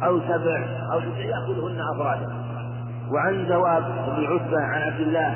أو 0.04 0.20
سبع 0.20 0.66
أو 0.92 1.00
تسع 1.00 1.20
يأكلهن 1.20 1.80
أفرادا 1.94 2.26
وعن 3.12 3.46
ثواب 3.48 3.82
بن 4.16 4.24
عتبة 4.24 4.60
عن 4.60 4.82
عبد 4.82 5.00
الله 5.00 5.34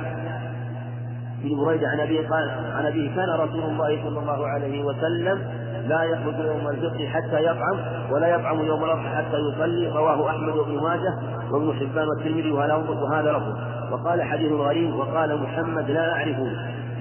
بن 1.43 1.65
بريدة 1.65 1.89
عن 1.89 2.01
أبيه 2.01 2.29
قال 2.29 2.51
عن 2.77 2.87
أبيه 2.87 3.15
كان 3.17 3.31
رسول 3.31 3.65
الله 3.65 4.03
صلى 4.05 4.19
الله 4.19 4.47
عليه 4.47 4.85
وسلم 4.85 5.43
لا 5.91 6.03
يخرج 6.03 6.35
يوم 6.39 6.69
الفطر 6.69 7.07
حتى 7.07 7.45
يطعم 7.45 7.79
ولا 8.13 8.29
يطعم 8.29 8.61
يوم 8.61 8.85
الأضحى 8.85 9.09
حتى 9.09 9.37
يصلي 9.37 9.89
رواه 9.89 10.31
أحمد 10.31 10.57
وابن 10.57 10.83
ماجه 10.83 11.15
وابن 11.51 11.73
حبان 11.73 12.09
والترمذي 12.09 12.53
وهذا 12.53 13.33
لفظ. 13.33 13.55
وقال 13.93 14.23
حديث 14.23 14.53
غريب 14.53 14.95
وقال 14.95 15.43
محمد 15.43 15.91
لا 15.91 16.13
أعرف 16.13 16.37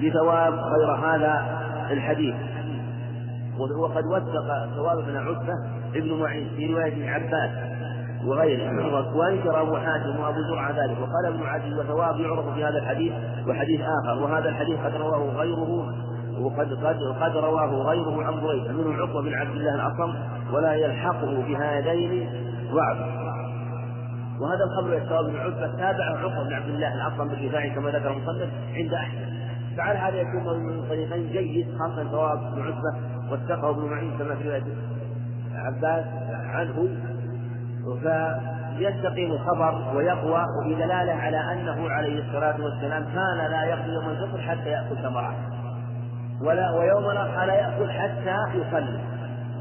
بثواب 0.02 0.52
غير 0.52 0.90
هذا 1.06 1.44
الحديث. 1.90 2.34
وقد 3.78 4.04
وثق 4.06 4.48
ثواب 4.76 4.98
بن 5.06 5.16
عتبة 5.16 5.54
ابن 5.94 6.20
معين 6.20 6.48
في 6.56 6.72
رواية 6.72 6.92
ابن 6.92 7.08
عباس 7.08 7.50
وغيره. 8.26 9.16
وأنكر 9.16 9.60
أبو 9.60 9.76
حاتم 9.76 10.20
وأبو 10.20 10.38
زرعة 10.50 10.70
ذلك. 10.70 10.96
وقال 11.00 11.26
ابن 11.26 11.46
عدي 11.46 11.74
وثواب 11.74 12.20
يعرف 12.20 12.54
في 12.54 12.64
هذا 12.64 12.78
الحديث 12.78 13.12
وحديث 13.48 13.80
آخر. 13.80 14.22
وهذا 14.22 14.48
الحديث 14.48 14.80
قد 14.84 14.94
رواه 14.94 15.22
غيره 15.36 15.92
وقد 16.40 16.72
قد 16.84 16.98
قد 17.20 17.36
رواه 17.36 17.66
غيره 17.66 18.24
عن 18.24 18.40
بريدة 18.40 18.72
منهم 18.72 18.96
عقبة 18.96 19.22
بن 19.22 19.34
عبد 19.34 19.56
الله 19.56 19.74
الأصم 19.74 20.14
ولا 20.52 20.74
يلحقه 20.74 21.42
بهذين 21.42 22.28
ضعف 22.72 22.98
وهذا 24.40 24.64
الخبر 24.64 24.94
يتواب 24.94 25.24
بن 25.24 25.36
عتبة 25.36 25.76
تابعه 25.76 26.18
عقبة 26.18 26.44
بن 26.44 26.52
عبد 26.52 26.68
الله 26.68 26.94
الأصم 26.94 27.28
بالرفاعي 27.28 27.70
كما 27.70 27.90
ذكر 27.90 28.10
المصنف 28.10 28.48
عند 28.74 28.94
أحمد 28.94 29.40
فعلى 29.76 29.98
هذا 29.98 30.16
يكون 30.16 30.60
من 30.60 30.88
طريقين 30.88 31.32
جيد 31.32 31.78
خاصة 31.78 32.10
ثواب 32.10 32.38
بن 32.54 32.62
عتبة 32.62 32.94
واتقه 33.30 33.70
ابن 33.70 33.84
معين 33.90 34.18
كما 34.18 34.34
في 34.34 34.48
رواية 34.48 34.62
عباس 35.54 36.04
عنه. 36.30 36.88
فيستقيم 38.78 39.32
الخبر 39.32 39.96
ويقوى 39.96 40.44
وبدلالة 40.60 41.12
على 41.12 41.52
أنه 41.52 41.90
عليه 41.90 42.22
الصلاة 42.22 42.64
والسلام 42.64 43.04
كان 43.04 43.50
لا 43.50 43.64
يقضي 43.64 43.92
يوم 43.92 44.08
الفطر 44.08 44.40
حتى 44.40 44.70
يأكل 44.70 44.96
ثمرات 45.02 45.34
ولا 46.40 46.70
ويوم 46.70 47.10
الأضحى 47.10 47.46
لا 47.46 47.54
يأكل 47.54 47.90
حتى 47.90 48.36
يصلي. 48.54 49.00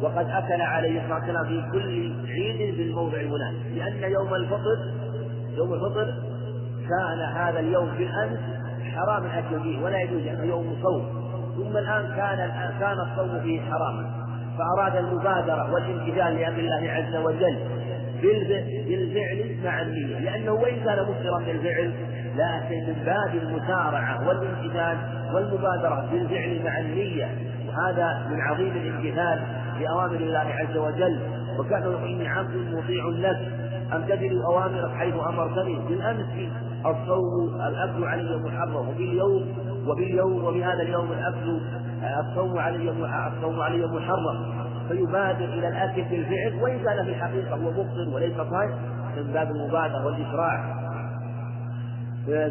وقد 0.01 0.29
أكل 0.29 0.61
عليه 0.61 1.01
الصلاة 1.01 1.19
والسلام 1.19 1.45
في 1.45 1.71
كل 1.71 2.13
عيد 2.27 2.77
بالموضع 2.77 3.17
المناسب 3.17 3.75
لأن 3.75 4.11
يوم 4.11 4.33
الفطر 4.33 4.93
يوم 5.57 5.73
الفطر 5.73 6.13
كان 6.89 7.19
هذا 7.19 7.59
اليوم 7.59 7.89
بالأمس 7.97 8.39
حرام 8.95 9.25
الأكل 9.25 9.63
فيه 9.63 9.83
ولا 9.83 10.01
يجوز 10.01 10.21
لأنه 10.21 10.43
يوم 10.43 10.77
صوم. 10.83 11.19
ثم 11.57 11.77
الآن 11.77 12.07
كان 12.15 12.51
كان 12.79 12.97
الصوم 12.99 13.39
فيه 13.39 13.61
حراما. 13.61 14.19
فأراد 14.57 14.95
المبادرة 14.95 15.73
والامتثال 15.73 16.35
لأمر 16.35 16.59
الله 16.59 16.91
عز 16.91 17.15
وجل 17.15 17.57
بالفعل 18.21 19.55
مع 19.63 19.81
النية 19.81 20.19
لأنه 20.19 20.51
وإن 20.51 20.75
كان 20.75 21.03
مفطرا 21.03 21.39
بالفعل 21.45 21.93
لكن 22.35 22.87
من 22.87 23.03
باب 23.05 23.35
المسارعة 23.35 24.27
والامتثال 24.27 24.97
والمبادرة 25.33 26.09
بالفعل 26.11 26.61
مع 26.63 26.79
النية 26.79 27.35
وهذا 27.67 28.27
من 28.29 28.41
عظيم 28.41 28.71
الامتثال 28.71 29.39
لأوامر 29.79 30.15
الله 30.15 30.39
عز 30.39 30.77
وجل. 30.77 31.19
وكان 31.59 31.83
إني 32.03 32.27
عبد 32.27 32.55
مطيع 32.55 33.05
لك. 33.05 33.39
أمتثل 33.93 34.41
أوامرك 34.45 34.91
حيث 34.91 35.13
أمرتني؟ 35.29 35.79
بالأمس 35.89 36.51
الصوم 36.85 37.55
الأكل 37.67 38.03
علي 38.03 38.37
محرم. 38.37 38.75
وباليوم 38.75 39.53
وباليوم 39.87 40.43
وبهذا 40.43 40.81
اليوم 40.81 41.11
الأكل 41.11 41.61
الصوم 42.19 42.59
علي 42.59 42.89
الصوم 43.37 43.61
علي 43.61 43.87
محرم. 43.87 44.68
فيبادر 44.89 45.45
إلى 45.45 45.67
الأكل 45.67 46.01
بالفعل 46.03 46.53
وإن 46.61 46.79
كان 46.79 47.05
في 47.05 47.09
الحقيقة 47.09 47.55
هو 47.55 47.71
مفطر 47.71 48.09
وليس 48.13 48.35
صائم 48.35 48.71
من 49.17 49.33
باب 49.33 49.51
المبادرة 49.51 50.05
والإسراع. 50.05 50.79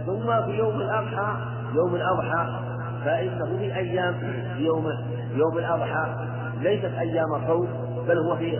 ثم 0.07 0.45
في 0.45 0.51
يوم 0.51 0.81
الأضحى 0.81 1.37
يوم 1.75 1.95
الأضحى 1.95 2.61
فإنه 3.05 3.59
في 3.59 3.77
أيام 3.77 4.15
يوم 4.57 4.87
يوم 5.35 5.59
الأضحى. 5.59 6.29
ليست 6.61 6.93
أيام 6.99 7.47
صوم 7.47 7.69
بل 8.09 8.19
هو 8.19 8.37
في 8.37 8.59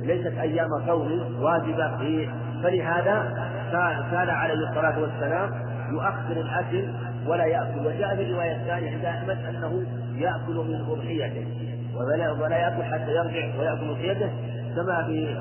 ليست 0.00 0.38
أيام 0.38 0.68
صوم 0.86 1.36
واجبة 1.40 1.96
في 1.96 2.28
فلهذا 2.62 3.34
كان 4.10 4.28
عليه 4.30 4.54
الصلاة 4.68 5.00
والسلام 5.00 5.50
يؤخر 5.92 6.32
الأكل 6.32 6.88
ولا 7.26 7.44
يأكل. 7.44 7.86
وجاء 7.86 8.16
في 8.16 8.22
الرواية 8.22 8.56
الثانية 8.56 8.90
عند 8.90 9.04
أحمد 9.04 9.38
أنه 9.48 9.82
يأكل 10.14 10.54
من 10.54 10.86
أضحيته. 10.90 11.67
ولا 11.98 12.32
ولا 12.32 12.56
يأكل 12.56 12.82
حتى 12.82 13.10
يرجع 13.10 13.58
ويأكل 13.58 13.90
أضحيته 13.90 14.30
كما 14.76 15.04
في 15.06 15.36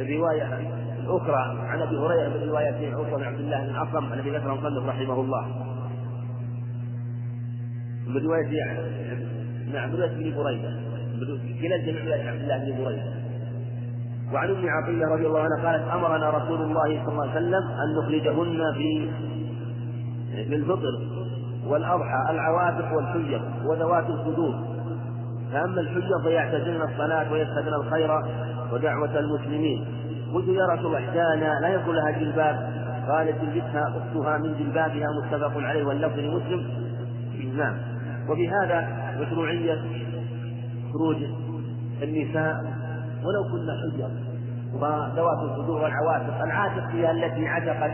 الرواية 0.00 0.58
الأخرى 1.04 1.58
عن 1.68 1.82
أبي 1.82 1.96
هريرة 1.96 2.28
من 2.28 2.48
رواية 2.48 2.94
عقبة 2.94 3.16
بن 3.16 3.24
عبد 3.24 3.40
الله 3.40 3.66
بن 3.66 3.76
عصم 3.76 4.12
أبي 4.12 4.30
بكر 4.30 4.52
المصنف 4.52 4.88
رحمه 4.88 5.20
الله. 5.20 5.46
من 8.06 8.26
رواية 8.26 8.64
نعم 9.72 9.90
من 9.90 9.96
رواية 9.96 10.10
ابن 10.10 10.36
بريدة 10.36 10.70
كلا 11.62 11.76
الجميع 11.76 12.30
عبد 12.30 12.40
الله 12.42 12.58
بن 12.58 12.84
بريدة. 12.84 13.24
وعن 14.32 14.50
أم 14.50 14.68
عطية 14.68 15.06
رضي 15.06 15.26
الله 15.26 15.40
عنها 15.40 15.70
قالت 15.70 15.88
أمرنا 15.88 16.30
رسول 16.30 16.62
الله 16.62 17.04
صلى 17.04 17.12
الله 17.12 17.30
عليه 17.30 17.32
وسلم 17.32 17.54
أن 17.54 17.98
نخرجهن 17.98 18.72
في 18.74 19.10
في 20.48 20.54
الفطر 20.54 21.00
والأضحى 21.66 22.30
العواتق 22.30 22.96
والحجر 22.96 23.40
وذوات 23.64 24.06
الخدود. 24.10 24.73
فأما 25.54 25.80
الحجر 25.80 26.22
فيعتزلن 26.22 26.82
الصلاة 26.82 27.32
ويشهدن 27.32 27.74
الخير 27.74 28.10
ودعوة 28.72 29.18
المسلمين. 29.18 29.86
الله 30.32 30.94
احدانا 30.94 31.60
لا 31.62 31.68
يكون 31.68 31.94
لها 31.94 32.10
جلباب. 32.10 32.74
قالت 33.08 33.36
تلبسها 33.40 33.82
أختها 33.88 34.38
من 34.38 34.54
جلبابها 34.58 35.06
متفق 35.22 35.52
عليه 35.56 35.84
واللفظ 35.84 36.18
لمسلم. 36.18 36.66
نعم 37.56 37.76
وبهذا 38.28 38.88
مشروعية 39.20 39.78
خروج 40.92 41.16
النساء. 42.02 42.54
ولو 43.24 43.44
كنا 43.52 43.72
حجر 43.82 44.10
وذوات 44.74 45.38
الصدور 45.50 45.82
والعواتق 45.82 46.42
العاتق 46.42 46.86
هي 46.92 47.10
التي 47.10 47.46
عتقت 47.46 47.92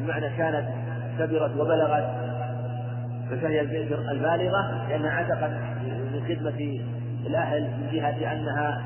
بمعنى 0.00 0.30
كانت 0.36 0.68
كبرت 1.18 1.56
وبلغت. 1.56 2.04
فهي 3.30 3.60
البالغة 3.60 4.88
لأنها 4.88 5.10
عتقت 5.10 5.52
خدمة 6.28 6.80
الأهل 7.26 7.62
من 7.62 7.88
جهة 7.92 8.32
أنها 8.32 8.82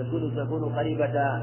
يكون 0.00 0.34
تكون 0.36 0.72
قريبة 0.72 1.40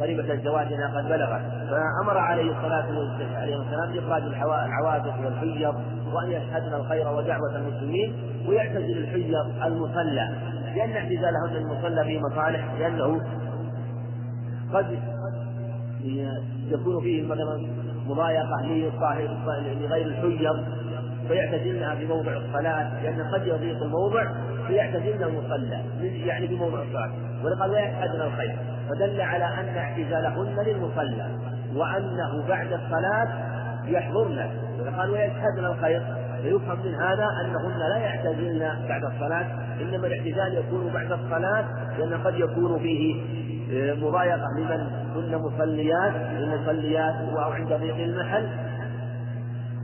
قريبة 0.00 0.32
الزواج 0.32 0.72
أنها 0.72 0.98
قد 0.98 1.04
بلغت. 1.04 1.42
فأمر 1.70 2.18
عليه 2.18 2.50
الصلاة 2.56 2.98
والسلام 2.98 3.92
بإخراج 3.92 4.22
العواتق 4.66 5.14
والحجر 5.24 5.74
وأن 6.12 6.30
يشهدن 6.30 6.74
الخير 6.74 7.08
ودعوة 7.08 7.56
المسلمين 7.56 8.14
ويعتزل 8.48 8.98
الحجر 8.98 9.66
المصلى. 9.66 10.28
لأن 10.76 10.92
اعتزالهن 10.92 11.56
المصلى 11.56 12.04
فيه 12.04 12.20
مصالح 12.20 12.74
لأنه 12.78 13.20
قد 14.72 14.86
يكون 16.68 17.02
فيه 17.02 17.26
مثلا 17.26 17.66
مضايقة 18.06 18.66
لغير 19.80 20.06
الحجر. 20.06 20.64
فيعتزلنها 21.28 21.94
في 21.94 22.06
موضع 22.06 22.32
الصلاة 22.32 23.02
لأن 23.02 23.22
قد 23.34 23.46
يضيق 23.46 23.82
الموضع 23.82 24.24
فيعتزلن 24.66 25.22
المصلى 25.22 25.82
يعني 26.26 26.48
في 26.48 26.54
موضع 26.54 26.82
الصلاة. 26.82 27.10
ولقد 27.44 27.70
ويشهدن 27.70 28.20
الخير؟ 28.20 28.56
فدل 28.90 29.20
على 29.20 29.44
أن 29.44 29.76
اعتزالهن 29.76 30.64
للمصلى 30.66 31.28
وأنه 31.76 32.44
بعد 32.48 32.72
الصلاة 32.72 33.28
يحضرن. 33.86 34.50
قال 34.98 35.10
ويشهدن 35.10 35.64
الخير؟ 35.64 36.02
فيفهم 36.42 36.78
من 36.84 36.94
هذا 36.94 37.26
أنهن 37.40 37.78
لا 37.78 37.96
يعتزلن 37.96 38.86
بعد 38.88 39.04
الصلاة 39.04 39.46
إنما 39.80 40.06
الاعتزال 40.06 40.58
يكون 40.58 40.92
بعد 40.92 41.12
الصلاة 41.12 41.64
لأن 41.98 42.14
قد 42.14 42.34
يكون 42.34 42.78
فيه 42.78 43.22
آه، 43.72 43.94
مضايقة 43.94 44.46
لمن 44.58 44.86
كن 45.14 45.36
مصليات 45.36 46.12
للمصليات 46.38 47.14
أو 47.14 47.52
عند 47.52 47.72
ضيق 47.72 47.96
المحل. 47.96 48.48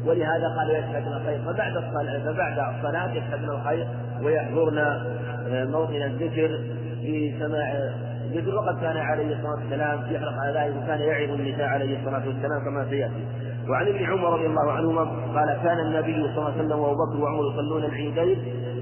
ولهذا 0.07 0.49
قال 0.59 0.71
يشهدن 0.71 1.13
الخير 1.13 1.39
فبعد 1.39 1.77
الصلاة 1.77 2.19
فبعد 2.19 2.75
الصلاة 2.75 3.13
يشهدن 3.13 3.51
الخير 3.51 3.87
ويحضرن 4.23 4.79
آه، 4.79 5.65
موطن 5.65 6.03
الذكر 6.03 6.61
في 7.01 7.35
سماع 7.39 7.91
الذكر 8.25 8.55
وقد 8.55 8.81
كان 8.81 8.97
عليه 8.97 9.37
الصلاة 9.37 9.55
والسلام 9.55 10.03
يحرص 10.11 10.35
على 10.39 10.59
ذلك 10.59 10.83
وكان 10.83 11.01
يعظ 11.01 11.31
النساء 11.31 11.67
عليه 11.67 11.99
الصلاة 11.99 12.27
والسلام 12.27 12.65
كما 12.65 12.87
سيأتي. 12.91 13.25
وعن 13.69 13.89
ابن 13.89 14.05
عمر 14.05 14.33
رضي 14.33 14.47
الله 14.47 14.73
عنهما 14.73 15.03
قال 15.35 15.59
كان 15.63 15.79
النبي 15.79 16.15
صلى 16.15 16.39
الله 16.39 16.53
عليه 16.53 16.65
وسلم 16.65 16.79
وأبو 16.79 17.05
بكر 17.05 17.21
وعمر 17.25 17.53
يصلون 17.53 17.85
العيدين 17.85 18.39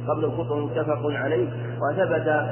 قبل 0.09 0.25
الخطبه 0.25 0.67
متفق 0.67 1.01
عليه 1.05 1.49
وثبت 1.81 2.47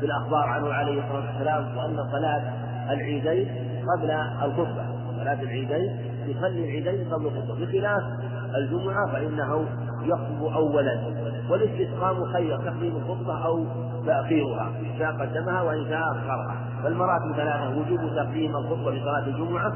في 0.00 0.06
الأخبار 0.06 0.44
عنه 0.44 0.72
عليه 0.72 1.02
الصلاة 1.04 1.26
والسلام 1.32 1.76
وأن 1.76 1.96
صلاة 2.12 2.42
العيدين 2.92 3.48
قبل 3.96 4.10
الخطبة 4.44 4.84
صلاة 5.18 5.42
العيدين 5.42 6.11
يصلي 6.28 6.64
العيدين 6.64 7.14
قبل 7.14 7.26
الخطبة 7.26 7.54
بخلاف 7.54 8.02
الجمعة 8.56 9.12
فإنه 9.12 9.66
يخطب 10.04 10.42
أولا. 10.54 11.00
والاستسقام 11.50 12.24
خير 12.32 12.56
تقديم 12.56 12.96
الخطبة 12.96 13.44
أو 13.44 13.64
تأخيرها 14.06 14.68
إن 14.80 14.98
شاء 14.98 15.12
قدمها 15.12 15.62
وإن 15.62 15.84
شاء 15.88 16.02
أخرها. 16.02 16.56
فالمراتب 16.82 17.32
ثلاثة 17.36 17.70
وجوب 17.70 18.16
تقديم 18.16 18.56
الخطبة 18.56 18.90
لصلاة 18.90 19.26
الجمعة 19.26 19.72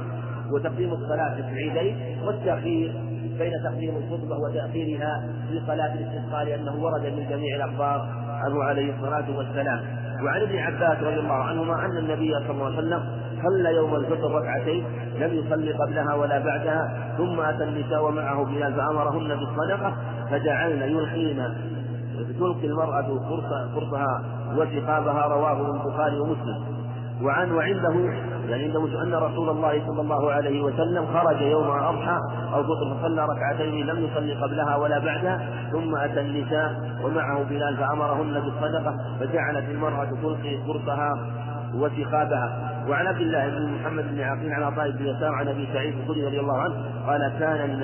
وتقديم 0.53 0.92
الصلاة 0.92 1.34
في 1.34 1.40
العيدين 1.40 2.18
والتأخير 2.26 2.92
بين 3.38 3.53
تقديم 3.64 3.97
الخطبة 3.97 4.36
وتأخيرها 4.36 5.28
في 5.49 5.61
صلاة 5.66 5.94
الاستسقاء 5.94 6.44
لأنه 6.44 6.84
ورد 6.84 7.03
من 7.03 7.28
جميع 7.28 7.57
الأخبار 7.57 8.09
عنه 8.28 8.62
عليه 8.62 8.94
الصلاة 8.97 9.36
والسلام. 9.36 9.95
وعن 10.25 10.41
ابن 10.43 10.59
عباس 10.59 11.03
رضي 11.03 11.21
الله 11.21 11.35
عنهما 11.35 11.85
أن 11.87 11.97
النبي 11.97 12.33
صلى 12.35 12.51
الله 12.51 12.64
عليه 12.67 12.79
وسلم 12.79 13.03
صلى 13.43 13.75
يوم 13.75 13.95
الفطر 13.95 14.35
ركعتين 14.35 14.85
لم 15.19 15.35
يصلي 15.35 15.73
قبلها 15.73 16.14
ولا 16.14 16.39
بعدها 16.39 17.14
ثم 17.19 17.41
أتى 17.41 17.64
النساء 17.64 18.05
ومعه 18.05 18.45
بلال 18.45 18.75
فأمرهن 18.75 19.29
بالصدقة 19.29 19.97
فجعلن 20.31 20.83
يلقين 20.83 21.43
تلقي 22.39 22.67
المرأة 22.67 23.19
فرصها 23.75 24.23
وثقابها 24.57 25.27
رواه 25.27 25.75
البخاري 25.75 26.19
ومسلم. 26.19 26.76
وعن 27.23 27.53
وعنده 27.53 27.95
يعني 28.49 28.64
عنده 28.64 29.03
أن 29.03 29.14
رسول 29.14 29.49
الله 29.51 29.87
صلى 29.87 30.01
الله 30.01 30.33
عليه 30.33 30.62
وسلم 30.62 31.07
خرج 31.07 31.41
يوم 31.41 31.71
أضحى 31.71 32.19
أو 32.55 32.62
فطر 32.62 32.97
فصلى 33.01 33.27
ركعتين 33.27 33.87
لم 33.87 34.05
يصلي 34.05 34.35
قبلها 34.35 34.77
ولا 34.77 34.99
بعدها 34.99 35.49
ثم 35.73 35.97
أتى 35.97 36.21
النساء 36.21 36.99
ومعه 37.05 37.43
بلال 37.43 37.77
فأمرهن 37.77 38.41
بالصدقة 38.41 38.97
فجعلت 39.21 39.69
المرأة 39.71 40.09
تلقي 40.23 40.59
فرصها 40.67 41.12
وثقابها 41.75 42.77
وعن 42.89 43.07
عبد 43.07 43.21
الله 43.21 43.49
بن 43.49 43.73
محمد 43.73 44.05
بن 44.14 44.21
عقيل 44.21 44.53
عن 44.53 44.62
عطاء 44.62 44.91
بن 44.91 45.07
يسار 45.07 45.35
عن 45.35 45.49
أبي 45.49 45.69
سعيد 45.73 45.95
الخدري 45.99 46.27
رضي 46.27 46.41
الله 46.41 46.59
عنه 46.59 46.75
قال 47.07 47.33
كان 47.39 47.81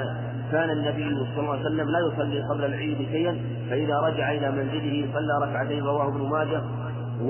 كان 0.52 0.70
النبي 0.70 1.26
صلى 1.34 1.40
الله 1.40 1.52
عليه 1.52 1.60
وسلم 1.60 1.88
لا 1.90 1.98
يصلي 2.12 2.42
قبل 2.42 2.64
العيد 2.64 2.98
شيئا 2.98 3.38
فإذا 3.70 4.00
رجع 4.00 4.32
إلى 4.32 4.50
منزله 4.50 5.08
صلى 5.14 5.46
ركعتين 5.48 5.84
رواه 5.84 6.08
ابن 6.08 6.28
ماجه 6.30 6.62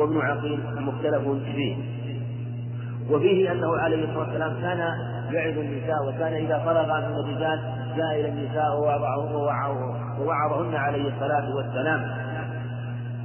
وابن 0.01 0.20
عقيل 0.20 0.61
مختلف 0.76 1.28
فيه 1.28 1.76
وفيه 3.11 3.53
أنه 3.53 3.76
عليه 3.76 4.05
الصلاة 4.05 4.18
والسلام 4.18 4.61
كان 4.61 4.78
يعظ 5.30 5.59
النساء 5.59 6.09
وكان 6.09 6.32
إذا 6.32 6.59
فرغ 6.59 6.86
من 6.86 7.14
الرجال 7.14 7.61
جاء 7.97 8.20
إلى 8.20 8.28
النساء 8.28 8.80
ووعظهن 10.20 10.74
عليه 10.74 11.09
الصلاة 11.14 11.57
والسلام. 11.57 12.22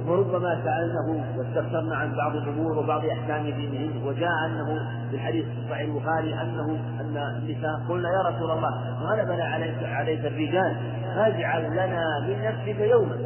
وربما 0.06 0.60
سألنه 0.64 1.24
واستفسرنا 1.38 1.96
عن 1.96 2.12
بعض 2.16 2.36
الأمور 2.36 2.78
وبعض 2.78 3.04
أحكام 3.04 3.42
دينهن 3.44 3.90
وجاء 4.06 4.30
أنه 4.46 4.78
في 5.10 5.16
الحديث 5.16 5.44
صحيح 5.70 5.88
البخاري 5.88 6.34
أنه 6.34 6.80
أن 7.00 7.16
النساء 7.16 7.80
قلنا 7.88 8.08
يا 8.08 8.28
رسول 8.28 8.50
الله 8.50 8.70
غلبنا 9.00 9.44
عليك 9.44 9.82
عليك 9.82 10.24
الرجال 10.26 10.76
فاجعل 11.14 11.70
لنا 11.72 12.04
من 12.28 12.42
نفسك 12.42 12.80
يوما 12.80 13.16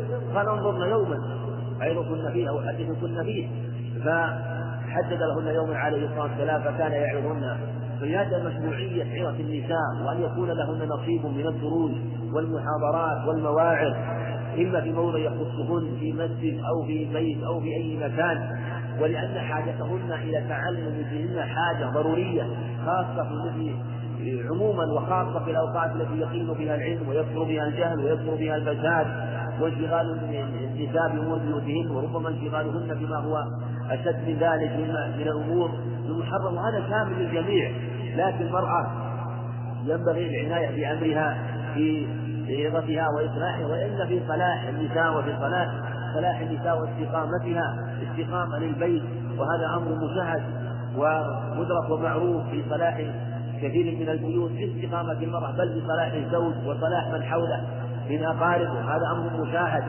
انظرنا 0.53 0.86
يوما. 0.86 1.41
عظكن 1.83 2.33
فيه 2.33 2.49
أو 2.49 2.61
حدثكن 2.61 3.22
فيه 3.24 3.49
فحدد 4.05 5.22
لهن 5.22 5.55
يوما 5.55 5.76
عليه 5.76 6.07
الصلاة 6.07 6.22
والسلام 6.22 6.62
فكان 6.62 6.93
يعظهن. 6.93 7.57
فلهذا 8.01 8.49
مشروعية 8.49 9.05
عظة 9.05 9.41
النساء 9.41 10.07
وأن 10.07 10.22
يكون 10.22 10.49
لهن 10.49 10.89
نصيب 10.89 11.26
من 11.26 11.47
الدروس 11.47 11.93
والمحاضرات 12.35 13.28
والمواعظ 13.28 13.95
إما 14.59 14.80
في 14.80 14.93
موضع 14.93 15.18
يخصهن 15.18 15.97
في 16.01 16.12
مسجد 16.12 16.61
أو 16.64 16.87
في 16.87 17.05
بيت 17.12 17.43
أو 17.45 17.61
في 17.61 17.76
أي 17.76 17.97
مكان 17.97 18.59
ولأن 19.01 19.39
حاجتهن 19.39 20.12
إلى 20.12 20.45
تعلم 20.49 21.07
دينهن 21.11 21.43
حاجة 21.43 21.91
ضرورية 21.95 22.43
خاصة 22.87 23.28
في 23.28 23.35
مثل 23.35 23.74
عموما 24.51 24.85
وخاصة 24.85 25.45
في 25.45 25.51
الأوقات 25.51 25.91
التي 25.97 26.18
يقيم 26.20 26.55
فيها 26.55 26.74
العلم 26.74 27.09
ويكثر 27.09 27.43
بها 27.45 27.64
الجهل 27.66 28.05
ويكثر 28.05 28.35
بها 28.35 28.57
الفساد 28.57 29.07
وانشغال 29.63 30.19
النساء 30.75 31.09
بأمور 31.13 31.39
بيوتهن 31.39 31.91
وربما 31.91 32.29
انشغالهن 32.29 32.95
بما 32.95 33.17
هو 33.17 33.45
أشد 33.91 34.29
من 34.29 34.37
ذلك 34.41 34.71
من 35.17 35.27
الأمور 35.29 35.71
المحرم 36.07 36.55
وهذا 36.55 36.83
شامل 36.91 37.19
للجميع. 37.19 37.71
لكن 38.17 38.47
المرأة 38.47 38.87
ينبغي 39.85 40.27
العناية 40.27 40.71
بأمرها 40.77 41.39
في 41.75 42.07
عظتها 42.49 43.07
وإصلاحها 43.17 43.67
وإلا 43.67 44.07
في 44.07 44.21
صلاح 44.29 44.69
النساء 44.69 45.19
وفي 45.19 45.37
صلاح 45.41 45.69
صلاح 46.15 46.41
النساء 46.41 46.81
واستقامتها. 46.81 47.97
استقامة 48.03 48.59
للبيت 48.59 49.03
وهذا 49.39 49.67
أمر 49.77 49.97
مشاهد 50.05 50.43
ومدرك 50.97 51.91
ومعروف 51.91 52.51
في 52.51 52.63
صلاح 52.71 53.01
كثير 53.63 53.97
من 54.01 54.09
البيوت. 54.09 54.51
باستقامة 54.51 55.13
المرأة 55.13 55.53
بل 55.53 55.81
بصلاح 55.81 56.13
الزوج 56.13 56.55
وصلاح 56.67 57.09
من 57.13 57.23
حوله. 57.23 57.82
من 58.11 58.25
أقاربه 58.25 58.81
هذا 58.81 59.07
أمر 59.13 59.47
مشاهد. 59.47 59.85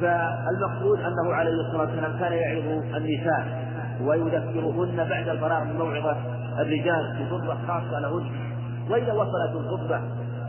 فالمقصود 0.00 0.98
أنه 1.00 1.34
عليه 1.34 1.50
الصلاة 1.50 1.80
والسلام 1.80 2.18
كان 2.18 2.32
يعظ 2.32 2.82
النساء 2.96 3.62
ويذكرهن 4.04 5.08
بعد 5.08 5.28
الفراغ 5.28 5.64
من 5.64 5.76
موعظة 5.76 6.16
الرجال 6.58 7.16
بخطبة 7.20 7.56
خاصة 7.66 7.98
لهن. 7.98 8.30
وإذا 8.90 9.12
وصلت 9.12 9.54
الخطبة 9.54 10.00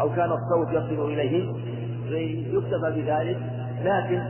أو 0.02 0.10
كان 0.10 0.30
الصوت 0.32 0.70
يصل 0.72 1.12
إليهن 1.12 1.56
يكتفى 2.54 3.02
بذلك. 3.02 3.38
لكن 3.84 4.22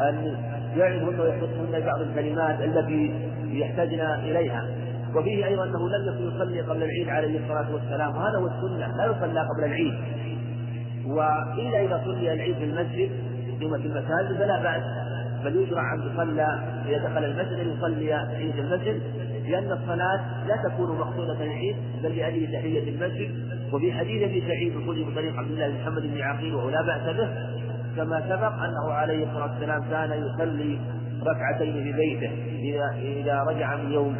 أن 0.00 0.36
يعظهن 0.76 1.20
ويحفظهن 1.20 1.86
بعض 1.86 2.00
الكلمات 2.00 2.60
التي 2.60 3.14
يحتاجن 3.44 4.00
إليها. 4.00 4.64
وفيه 5.16 5.46
أيضا 5.46 5.64
أنه 5.64 5.88
لم 5.88 6.14
يكن 6.14 6.36
يصلي 6.36 6.60
قبل 6.60 6.82
العيد 6.82 7.08
عليه 7.08 7.40
الصلاة 7.40 7.74
والسلام. 7.74 8.16
وهذا 8.16 8.38
هو 8.38 8.46
السنة 8.46 8.96
لا 8.96 9.04
يصلى 9.06 9.40
قبل 9.40 9.64
العيد. 9.64 9.94
وإلا 11.12 11.84
إذا 11.84 12.02
صلي 12.04 12.32
العيد 12.32 12.54
في 12.54 12.64
المسجد 12.64 13.10
قيمة 13.60 13.76
المساجد 13.76 14.38
فلا 14.38 14.62
بأس. 14.62 14.82
بل 15.44 15.56
يشرع 15.62 15.94
أن 15.94 16.00
يصلى 16.00 16.46
إذا 16.88 16.98
دخل 16.98 17.24
المسجد 17.24 17.58
أن 17.58 17.68
يصلي 17.68 18.12
عيد 18.12 18.58
المسجد 18.58 19.02
لأن 19.48 19.72
الصلاة 19.72 20.46
لا 20.46 20.68
تكون 20.68 20.98
مقصودة 20.98 21.44
للعيد 21.44 21.76
بل 22.02 22.16
لأجل 22.16 22.52
تحية 22.52 22.88
المسجد. 22.90 23.30
وفي 23.72 23.92
حديث 23.92 24.22
أبي 24.22 24.40
سعيد 24.48 24.76
الخدري 24.76 25.04
من 25.04 25.14
طريق 25.14 25.36
عبد 25.36 25.50
الله 25.50 25.68
بن 25.68 25.74
محمد 25.80 26.02
بن 26.02 26.20
عقيل 26.20 26.54
وهو 26.54 26.70
لا 26.70 26.82
بأس 26.82 27.16
به 27.16 27.28
كما 27.96 28.20
سبق 28.28 28.52
أنه 28.62 28.92
عليه 28.92 29.26
الصلاة 29.26 29.50
والسلام 29.52 29.82
كان 29.90 30.10
يصلي 30.26 30.78
ركعتين 31.26 31.72
في 31.72 31.92
بيته 31.92 32.30
إذا 32.58 33.00
إذا 33.02 33.42
رجع 33.42 33.76
من 33.76 33.92
يوم 33.92 34.16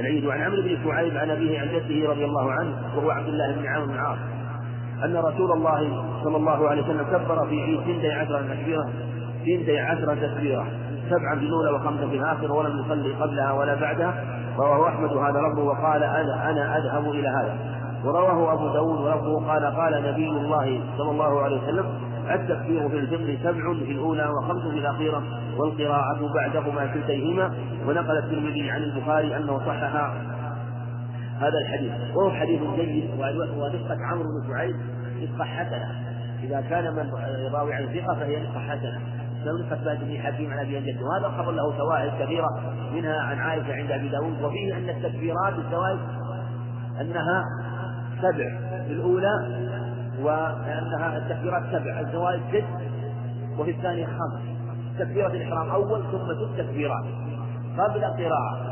العيد. 0.00 0.24
وعن 0.24 0.40
عمرو 0.42 0.62
بن 0.62 0.78
شعيب 0.84 1.16
عن 1.16 1.30
أبيه 1.30 1.60
عن 1.60 1.68
جده 1.68 2.08
رضي 2.10 2.24
الله 2.24 2.52
عنه 2.52 2.96
وهو 2.96 3.10
عبد 3.10 3.28
الله 3.28 3.52
بن 3.52 3.66
عامر 3.66 3.86
بن 3.86 3.98
عاص 3.98 4.18
أن 5.04 5.16
رسول 5.16 5.52
الله 5.52 6.04
صلى 6.24 6.36
الله 6.36 6.68
عليه 6.68 6.82
وسلم 6.82 7.02
كبر 7.02 7.46
في 7.46 7.62
عيد 7.62 7.80
ثنتي 7.80 8.12
عشرة 8.12 8.40
تكبيرة 8.54 8.84
ثنتي 9.46 9.78
عشرة 9.78 10.14
تكبيرة. 10.14 10.66
سبعا 11.10 11.38
في 11.38 11.44
الأولى 11.44 11.70
وخمسة 11.70 12.08
في 12.08 12.16
الآخرة 12.16 12.52
ولم 12.52 12.78
يصلي 12.78 13.14
قبلها 13.14 13.52
ولا 13.52 13.74
بعدها. 13.74 14.24
رواه 14.58 14.88
أحمد 14.88 15.12
هذا 15.12 15.40
لفظه 15.40 15.62
وقال 15.62 16.02
أنا 16.02 16.50
أنا 16.50 16.78
أذهب 16.78 17.10
إلى 17.10 17.28
هذا. 17.28 17.56
ورواه 18.04 18.52
أبو 18.52 18.68
داود 18.68 19.00
ولفظه 19.00 19.46
قال 19.46 19.64
قال 19.64 20.02
نبي 20.12 20.28
الله 20.28 20.80
صلى 20.98 21.10
الله 21.10 21.42
عليه 21.42 21.62
وسلم 21.62 21.86
التكبير 22.30 22.88
في 22.88 22.96
الفطر 22.98 23.36
سبع 23.42 23.74
في 23.74 23.92
الأولى 23.92 24.28
وخمس 24.28 24.62
في 24.62 24.78
الأخيرة 24.78 25.22
والقراءة 25.58 26.32
بعدهما 26.34 26.86
كلتيهما. 26.86 27.52
ونقل 27.88 28.18
الترمذي 28.18 28.70
عن 28.70 28.82
البخاري 28.82 29.36
أنه 29.36 29.58
صحح 29.58 30.12
هذا 31.42 31.58
الحديث. 31.58 31.92
وهو 32.16 32.30
حديث 32.30 32.60
جيد 32.76 33.10
ونسخة 33.56 33.98
عمرو 34.10 34.24
بن 34.24 34.48
شعيب 34.48 34.76
نسخة 35.22 35.44
حسنة. 35.44 35.90
إذا 36.42 36.60
كان 36.60 36.84
من 36.94 37.10
راوي 37.54 37.74
عن 37.74 37.86
ثقة 37.86 38.14
فهي 38.14 38.42
نسخة 38.42 38.58
حسنة. 38.58 39.00
نسخة 39.46 39.76
بن 39.76 39.94
بن 39.94 40.18
حكيم 40.18 40.52
عن 40.52 40.58
أبي 40.58 40.80
جده 40.80 41.06
وهذا 41.06 41.26
الخبر 41.26 41.52
له 41.52 41.72
فوائد 41.72 42.12
كثيرة 42.20 42.48
منها 42.94 43.20
عن 43.20 43.38
عائشة 43.38 43.74
عند 43.74 43.90
أبي 43.90 44.08
داود 44.08 44.42
وفيه 44.42 44.76
أن 44.76 44.88
التكبيرات 44.88 45.54
الزواج 45.58 45.98
أنها 47.00 47.44
سبع. 48.18 48.58
في 48.86 48.92
الأولى 48.92 49.32
وأنها 50.20 51.16
التكبيرات 51.16 51.62
سبع. 51.72 52.00
الزواج 52.00 52.40
ست 52.52 52.64
وفي 53.58 53.70
الثانية 53.70 54.06
خمس. 54.06 54.42
تكبيرة 54.98 55.26
الإحرام 55.26 55.70
أول 55.70 56.02
ثم 56.02 56.34
ست 56.34 56.60
تكبيرات. 56.60 57.04
قبل 57.78 58.04
القراءة. 58.04 58.71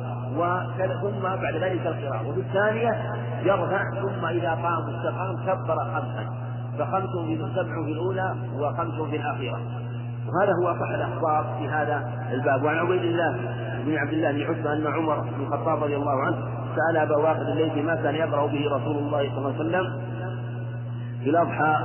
ثم 1.03 1.22
بعد 1.22 1.55
ذلك 1.55 1.87
القراءة. 1.87 2.28
وفي 2.28 2.41
الثانية 2.41 2.93
يرفع 3.43 3.83
ثم 4.01 4.26
إذا 4.26 4.51
قام 4.51 4.95
استقام 4.95 5.37
كبر 5.47 5.76
خمسا. 5.76 6.24
فخمس 6.78 7.26
في 7.26 7.37
سبع 7.55 7.85
في 7.85 7.93
الأولى 7.93 8.35
وخمس 8.59 9.09
في 9.11 9.16
الأخيرة. 9.16 9.61
وهذا 10.28 10.53
هو 10.62 10.70
أصح 10.70 10.91
الأخبار 10.91 11.47
في 11.59 11.68
هذا 11.68 12.11
الباب. 12.33 12.62
وعن 12.62 12.76
عبيد 12.76 13.03
الله 13.03 13.37
بن 13.85 13.99
عبد 13.99 14.12
الله 14.12 14.33
بن 14.33 14.43
عتبة 14.43 14.72
أن 14.72 14.87
عمر 14.87 15.20
بن 15.20 15.43
الخطاب 15.47 15.83
رضي 15.83 15.97
الله 15.97 16.22
عنه 16.22 16.37
سأل 16.76 16.97
أبا 16.97 17.16
واقد 17.16 17.47
الليثي 17.49 17.83
ما 17.83 17.95
كان 17.95 18.14
يقرأ 18.14 18.47
به 18.47 18.66
رسول 18.76 18.97
الله 18.97 19.28
صلى 19.28 19.39
الله 19.39 19.55
عليه 19.55 19.61
وسلم 19.61 20.03
في 21.24 21.31
الأضحى 21.31 21.76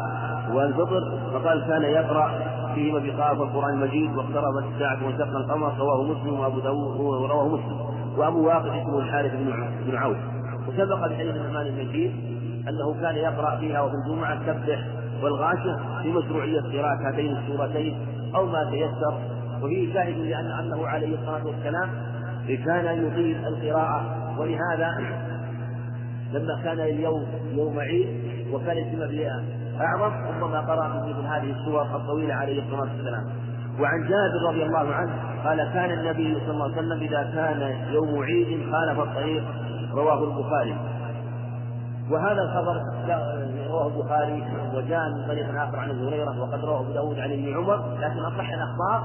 والفطر 0.54 1.20
فقال 1.34 1.68
كان 1.68 1.82
يقرأ 1.82 2.32
فيهما 2.76 3.00
بقاف 3.00 3.42
القرآن 3.42 3.74
المجيد 3.74 4.16
واقتربت 4.16 4.64
الساعة 4.74 5.06
وانشق 5.06 5.36
القمر 5.36 5.78
رواه 5.78 6.04
مسلم 6.04 6.40
وأبو 6.40 6.60
داود 6.60 7.00
ورواه 7.00 7.48
مسلم. 7.48 7.95
وأبو 8.18 8.48
واقد 8.48 8.68
اسمه 8.68 9.00
الحارث 9.00 9.32
بن 9.86 9.96
عوف. 9.96 10.18
وسبق 10.68 11.08
بحديث 11.08 11.36
النعمان 11.36 11.68
المجيد 11.68 12.12
أنه 12.70 13.02
كان 13.02 13.16
يقرأ 13.16 13.58
فيها 13.58 13.82
وفي 13.82 13.96
الجمعة 13.96 14.40
سبح 14.46 14.80
والغاشية 15.24 15.76
بمشروعية 16.04 16.62
قراءة 16.62 17.08
هاتين 17.08 17.38
السورتين 17.38 17.98
أو 18.36 18.46
ما 18.46 18.70
تيسر. 18.72 19.18
وفيه 19.64 19.94
شاهد 19.94 20.18
لأن 20.18 20.52
أنه 20.52 20.88
عليه 20.88 21.16
الصلاة 21.16 21.46
والسلام 21.46 21.90
كان 22.66 23.08
يطيل 23.08 23.46
القراءة. 23.46 24.26
ولهذا 24.40 24.90
لما 26.34 26.62
كان 26.64 26.80
اليوم 26.80 27.26
يوم 27.54 27.80
عيد 27.80 28.08
وكان 28.54 28.78
الاجتماع 28.78 29.42
أعظم 29.82 30.14
ربما 30.28 30.60
قرأ 30.60 30.88
مثل 30.88 31.28
هذه 31.28 31.52
السور 31.52 31.82
الطويلة 31.82 32.34
عليه 32.34 32.64
الصلاة 32.64 32.82
والسلام. 32.82 33.26
وعن 33.80 34.02
جابر 34.02 34.50
رضي 34.50 34.64
الله 34.64 34.94
عنه 34.94 35.14
قال 35.44 35.74
كان 35.74 35.92
النبي 35.92 36.40
صلى 36.40 36.52
الله 36.52 36.64
عليه 36.64 36.78
وسلم 36.78 37.00
إذا 37.02 37.24
كان 37.36 37.76
يوم 37.94 38.24
عيد 38.24 38.72
خالف 38.72 39.00
الطريق 39.00 39.44
رواه 39.94 40.24
البخاري. 40.24 40.76
وهذا 42.12 42.42
الخبر 42.42 42.82
رواه 43.70 43.88
البخاري 43.88 44.44
وجاء 44.76 45.10
من 45.10 45.28
طريق 45.28 45.62
آخر 45.62 45.80
عن 45.80 45.90
أبي 45.90 46.08
هريرة 46.08 46.42
وقد 46.42 46.66
رواه 46.66 46.80
أبو 46.80 46.92
داود 46.94 47.20
عن 47.20 47.32
ابن 47.32 47.54
عمر 47.58 47.98
لكن 48.00 48.20
أصح 48.20 48.50
الأخبار 48.54 49.04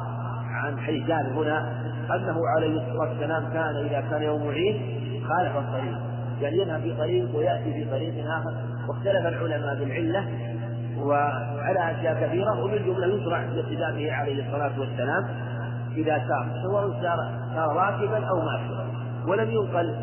عن 0.51 0.79
حديث 0.79 1.07
جابر 1.07 1.29
هنا 1.29 1.73
أنه 2.15 2.49
عليه 2.57 2.81
الصلاة 2.81 3.09
والسلام 3.09 3.53
كان 3.53 3.77
إذا 3.77 4.01
كان 4.11 4.23
يوم 4.23 4.49
عيد 4.49 4.77
خالف 5.29 5.57
الطريق 5.57 5.99
يعني 6.41 6.57
يذهب 6.59 6.81
في 6.81 6.95
طريق 6.97 7.37
ويأتي 7.37 7.73
في 7.73 7.91
طريق 7.91 8.31
آخر. 8.31 8.55
واختلف 8.89 9.27
العلماء 9.27 9.75
بالعلة 9.75 10.25
وعلى 11.03 11.91
أشياء 11.91 12.27
كثيرة 12.27 12.65
ومن 12.65 12.79
جملة 12.79 13.07
يشرع 13.07 13.45
باقتداء 13.45 13.93
به 13.93 14.13
عليه 14.13 14.47
الصلاة 14.47 14.81
والسلام 14.81 15.25
إذا 15.97 16.19
سار 16.29 16.63
سواء 16.63 16.91
سار 17.03 17.19
سار 17.55 17.77
راكبا 17.77 18.27
أو 18.27 18.41
ماشيا. 18.41 18.87
ولم 19.27 19.51
ينقل 19.51 19.95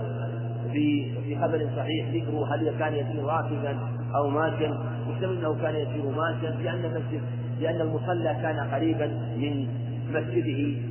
في 0.71 1.15
في 1.23 1.35
خبر 1.35 1.69
صحيح 1.77 2.07
ذكر 2.09 2.53
هل 2.53 2.77
كان 2.79 2.93
يسير 2.93 3.25
راكبا 3.25 3.77
أو 4.15 4.29
ماشيا. 4.29 4.77
يحتمل 5.09 5.37
أنه 5.37 5.55
كان 5.61 5.75
يسير 5.75 6.03
ماشيا 6.09 6.49
لأن 6.49 6.85
المسجد 6.85 7.21
لأن 7.59 7.81
المصلى 7.81 8.37
كان 8.41 8.59
قريبا 8.59 9.07
من 9.37 9.67
مسجده 10.09 10.81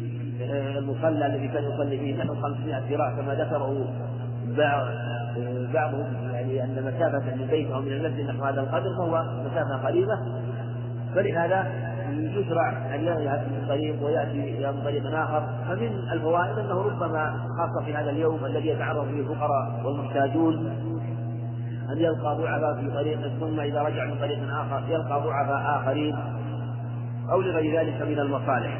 آه، 0.42 0.78
المصلى 0.78 1.26
الذي 1.26 1.48
كان 1.48 1.64
يصلي 1.64 1.98
فيه. 1.98 2.24
نحو 2.24 2.34
500 2.34 2.78
ذراع 2.90 3.16
كما 3.16 3.34
ذكره 3.34 3.86
بعض 4.58 4.86
بعضهم. 5.74 6.25
يعني 6.56 6.78
أن 6.78 6.84
مسافة 6.84 7.34
من 7.34 7.42
البيت 7.42 7.70
أو 7.70 7.80
من 7.80 7.92
المسجد 7.92 8.26
نحو 8.26 8.44
هذا 8.44 8.60
القدر 8.60 8.96
فهو 8.98 9.24
مسافة 9.50 9.86
قريبة. 9.86 10.18
فلهذا 11.14 11.66
يشرع 12.10 12.94
أن 12.94 13.00
يذهب 13.00 13.46
من 13.50 13.64
طريق 13.68 14.02
ويأتي 14.02 14.66
من 14.66 14.82
طريق 14.84 15.06
آخر 15.06 15.48
فمن 15.68 15.90
الفوائد 16.12 16.58
أنه 16.58 16.82
ربما 16.82 17.34
خاصة 17.58 17.84
في 17.84 17.94
هذا 17.94 18.10
اليوم 18.10 18.44
الذي 18.44 18.68
يتعرض 18.68 19.06
فيه 19.06 19.20
الفقراء 19.20 19.80
والمحتاجون 19.84 20.66
أن 21.92 21.98
يلقى 21.98 22.36
ضعفاء 22.36 22.74
في 22.80 22.90
طريق 22.90 23.20
ثم 23.40 23.60
إذا 23.60 23.82
رجع 23.82 24.04
من 24.04 24.18
طريق 24.18 24.38
آخر 24.52 24.82
يلقى 24.88 25.22
ضعفاء 25.22 25.80
آخرين 25.80 26.16
أو 27.32 27.40
لغير 27.40 27.80
ذلك 27.80 28.02
من 28.02 28.18
المصالح. 28.18 28.78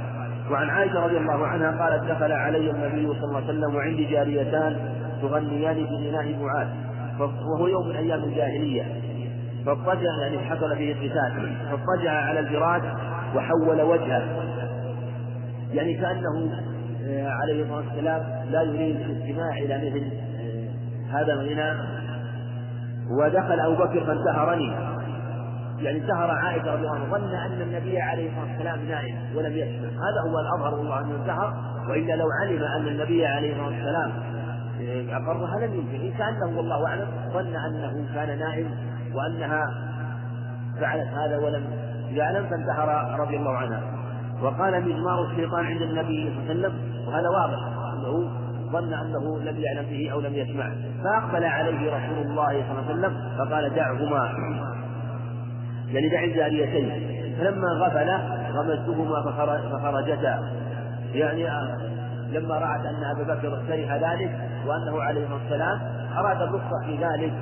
وعن 0.51 0.70
عائشة 0.70 1.05
رضي 1.05 1.16
الله 1.16 1.47
عنها 1.47 1.85
قالت 1.85 2.11
دخل 2.11 2.33
علي 2.33 2.70
النبي 2.70 3.07
صلى 3.07 3.24
الله 3.24 3.37
عليه 3.37 3.47
وسلم 3.47 3.74
وعندي 3.74 4.05
جاريتان 4.05 4.77
تغنيان 5.22 5.85
بغناء 5.85 6.37
معاذ. 6.43 6.68
وهو 7.21 7.67
يوم 7.67 7.89
من 7.89 7.97
أيام 7.97 8.25
الجاهلية. 8.25 8.85
فاضطجع 9.67 10.11
يعني 10.23 10.39
حصل 10.39 10.77
فيه 10.77 10.93
القتال 10.93 11.57
فاضطجع 11.71 12.11
على 12.11 12.41
الفراش 12.41 12.83
وحول 13.35 13.83
وجهه. 13.83 14.23
يعني 15.73 15.95
كأنه 15.95 16.51
آه، 17.09 17.29
عليه 17.29 17.62
الصلاة 17.62 17.77
والسلام 17.77 18.23
لا 18.51 18.62
يريد 18.62 18.97
الاستماع 18.97 19.59
إلى 19.59 19.79
مثل 19.79 20.11
آه، 20.41 21.21
هذا 21.21 21.33
الغناء 21.33 21.77
ودخل 23.11 23.61
أبو 23.61 23.75
بكر 23.75 24.05
فانتهرني. 24.05 24.73
يعني 25.79 25.99
انتهر 25.99 26.31
عائشة 26.31 26.75
رضي 26.75 26.87
الله 26.87 26.95
عنها. 26.95 27.19
ظن 27.19 27.35
أن 27.35 27.62
النبي 27.62 28.01
عليه 28.01 28.29
الصلاة 28.29 28.53
والسلام 28.53 28.89
نائم 28.89 29.17
ولم 29.37 29.53
يسمع. 29.53 29.89
هذا 29.89 30.31
هو 30.31 30.39
الأظهر 30.39 30.75
والله 30.75 31.01
أنه 31.01 31.17
انتهر. 31.23 31.55
وإلا 31.89 32.12
لو 32.17 32.27
علم 32.43 32.62
أن 32.62 32.89
النبي 32.89 33.27
عليه 33.27 33.53
الصلاة 33.53 33.67
والسلام 33.67 34.12
أقرها 35.11 35.66
لم 35.66 35.74
يمكن 35.74 36.18
كأنه 36.18 36.57
والله 36.57 36.87
أعلم 36.87 37.09
ظن 37.33 37.57
أنه 37.57 38.14
كان 38.14 38.39
نائم 38.39 38.70
وأنها 39.14 39.64
فعلت 40.81 41.09
هذا 41.09 41.39
ولم 41.39 41.64
يعلم 42.11 42.47
فانتحر 42.47 43.20
رضي 43.20 43.37
الله 43.37 43.57
عنها. 43.57 43.81
وقال 44.43 44.83
مزمار 44.83 45.24
الشيطان 45.24 45.66
عند 45.66 45.83
النبي 45.83 46.31
صلى 46.31 46.53
الله 46.53 46.68
عليه 46.68 46.68
وسلم 46.68 46.74
وهذا 47.09 47.29
واضح 47.29 47.59
أنه 47.95 48.31
ظن 48.72 48.95
أنه 48.95 49.39
لم 49.39 49.57
يعلم 49.61 49.87
به 49.91 50.11
أو 50.12 50.20
لم 50.20 50.35
يسمع. 50.35 50.70
فأقبل 51.05 51.45
عليه 51.45 51.97
رسول 51.97 52.18
الله 52.27 52.49
صلى 52.49 52.81
الله 52.81 52.85
عليه 52.89 52.91
وسلم 52.91 53.14
فقال 53.39 53.74
دعهما. 53.74 54.33
يعني 55.89 56.09
دع 56.09 56.24
الجاريتين. 56.24 57.16
فلما 57.39 57.68
غفل 57.68 58.11
غمزتهما 58.53 59.22
فخرجتا. 59.72 60.53
يعني 61.14 61.49
لما 62.39 62.55
رأت 62.55 62.87
أن 62.87 63.05
أبا 63.05 63.34
بكر 63.34 63.62
كره 63.68 63.97
ذلك 63.97 64.51
وأنه 64.66 65.03
عليه 65.03 65.26
والسلام 65.32 65.80
أراد 66.18 66.43
الرخصة 66.43 66.84
في 66.87 66.97
ذلك 66.97 67.32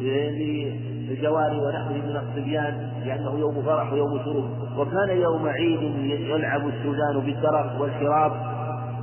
للجواري 0.00 1.56
ونحوه 1.56 1.92
من 1.92 2.16
الصبيان 2.16 2.88
لأنه 3.04 3.38
يوم 3.38 3.62
فرح 3.62 3.92
ويوم 3.92 4.18
سرور 4.24 4.50
وكان 4.78 5.20
يوم 5.20 5.48
عيد 5.48 5.82
يلعب 6.08 6.68
السودان 6.68 7.20
بالدرر 7.20 7.76
والشراب. 7.80 8.32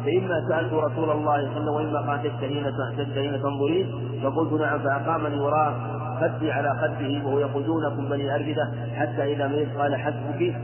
فإما 0.06 0.48
سألت 0.50 0.74
رسول 0.74 1.12
الله 1.12 1.12
صلى 1.12 1.12
الله 1.12 1.32
عليه 1.32 1.50
وسلم 1.52 1.68
وإما 1.68 2.00
قال 2.00 2.24
تشتهين 2.98 3.42
تنظرين؟ 3.42 3.92
فقلت 4.24 4.62
نعم 4.62 4.80
فأقامني 4.80 5.40
وراء 5.40 5.74
خدي 6.22 6.52
على 6.52 6.70
خده 6.82 7.26
وهو 7.28 7.40
يقول 7.40 7.66
دونكم 7.66 8.10
بني 8.10 8.36
أربدة 8.36 8.72
حتى 8.96 9.34
إذا 9.34 9.48
ميت 9.48 9.78
قال 9.78 9.96
حسبك؟ 9.96 10.56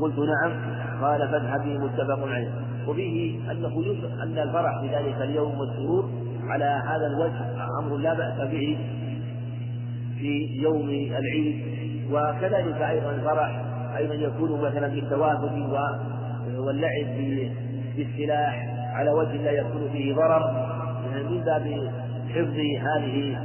قلت 0.00 0.18
نعم. 0.18 0.52
قال 1.02 1.28
فاذهبي 1.28 1.78
متفق 1.78 2.28
عليه. 2.28 2.50
وفيه 2.88 3.50
أنه 3.52 3.84
أن 4.22 4.38
الفرح 4.38 4.80
في 4.80 4.86
ذلك 4.86 5.22
اليوم 5.22 5.58
والسرور 5.58 6.10
على 6.48 6.64
هذا 6.64 7.06
الوجه 7.06 7.40
أمر 7.82 7.96
لا 7.96 8.14
بأس 8.14 8.48
به 8.50 8.78
في 10.18 10.62
يوم 10.62 10.88
العيد. 11.18 11.70
وكذلك 12.12 12.82
أيضا 12.82 13.10
الفرح 13.10 13.62
أيضا 13.96 14.14
يكون 14.14 14.60
مثلا 14.60 14.88
بالتوافد 14.88 15.52
واللعب 16.58 17.16
بالسلاح 17.96 18.68
على 18.94 19.10
وجه 19.10 19.36
لا 19.36 19.50
يكون 19.50 19.88
فيه 19.92 20.14
ضرر. 20.14 20.70
من 21.14 21.40
باب 21.44 21.90
حفظ 22.28 22.56
هذه 22.80 23.38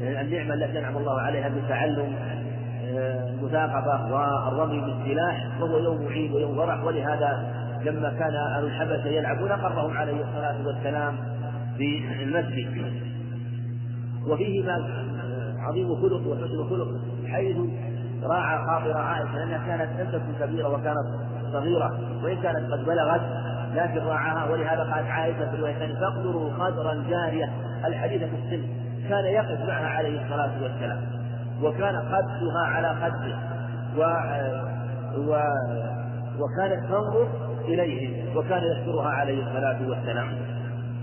النعمة 0.00 0.54
التي 0.54 0.78
أنعم 0.78 0.96
الله 0.96 1.20
عليها 1.20 1.48
بتعلم 1.48 2.14
المثاقفة 2.84 4.14
والرمي 4.14 4.80
بالسلاح 4.80 5.60
وهو 5.60 5.78
يوم 5.78 6.06
عيد 6.08 6.32
ويوم 6.32 6.56
فرح. 6.56 6.84
ولهذا 6.84 7.54
لما 7.84 8.10
كان 8.10 8.34
أهل 8.34 8.64
الحبشة 8.64 9.06
يلعبون 9.06 9.52
قرهم 9.52 9.96
عليه 9.96 10.24
الصلاة 10.24 10.66
والسلام 10.66 11.16
في 11.76 12.22
المسجد. 12.22 12.92
وفيه 14.26 14.62
ما 14.62 15.06
عظيم 15.58 15.94
خلق 15.94 16.26
وحسن 16.26 16.68
خلق 16.70 16.88
حيث 17.26 17.56
راعى 18.22 18.58
خاطر 18.66 18.96
عائشة 18.98 19.34
لأنها 19.34 19.66
كانت 19.66 20.14
لم 20.14 20.22
كبيرة 20.40 20.68
وكانت 20.68 21.06
صغيرة 21.52 21.98
وإن 22.24 22.36
كانت 22.36 22.72
قد 22.72 22.84
بلغت 22.84 23.20
لكن 23.74 23.98
راعاها 23.98 24.50
ولهذا 24.50 24.82
قالت 24.82 25.08
عائشة 25.08 25.50
في 25.50 25.56
الثانية 25.56 25.94
فاقدروا 26.00 26.52
قدر 26.52 26.92
الجارية 26.92 27.52
الحديثة 27.84 28.26
في 28.26 28.34
السن 28.34 28.68
كان 29.08 29.24
يقف 29.24 29.60
معها 29.60 29.88
عليه 29.88 30.24
الصلاة 30.24 30.62
والسلام 30.62 31.00
وكان 31.62 31.96
قدها 31.96 32.66
على 32.66 32.88
قده 32.88 33.38
و... 33.96 34.00
و... 35.18 35.38
وكانت 36.38 36.84
تنظر 36.88 37.28
إليه 37.68 38.36
وكان 38.36 38.62
يذكرها 38.62 39.08
عليه 39.08 39.46
الصلاة 39.46 39.88
والسلام. 39.90 40.28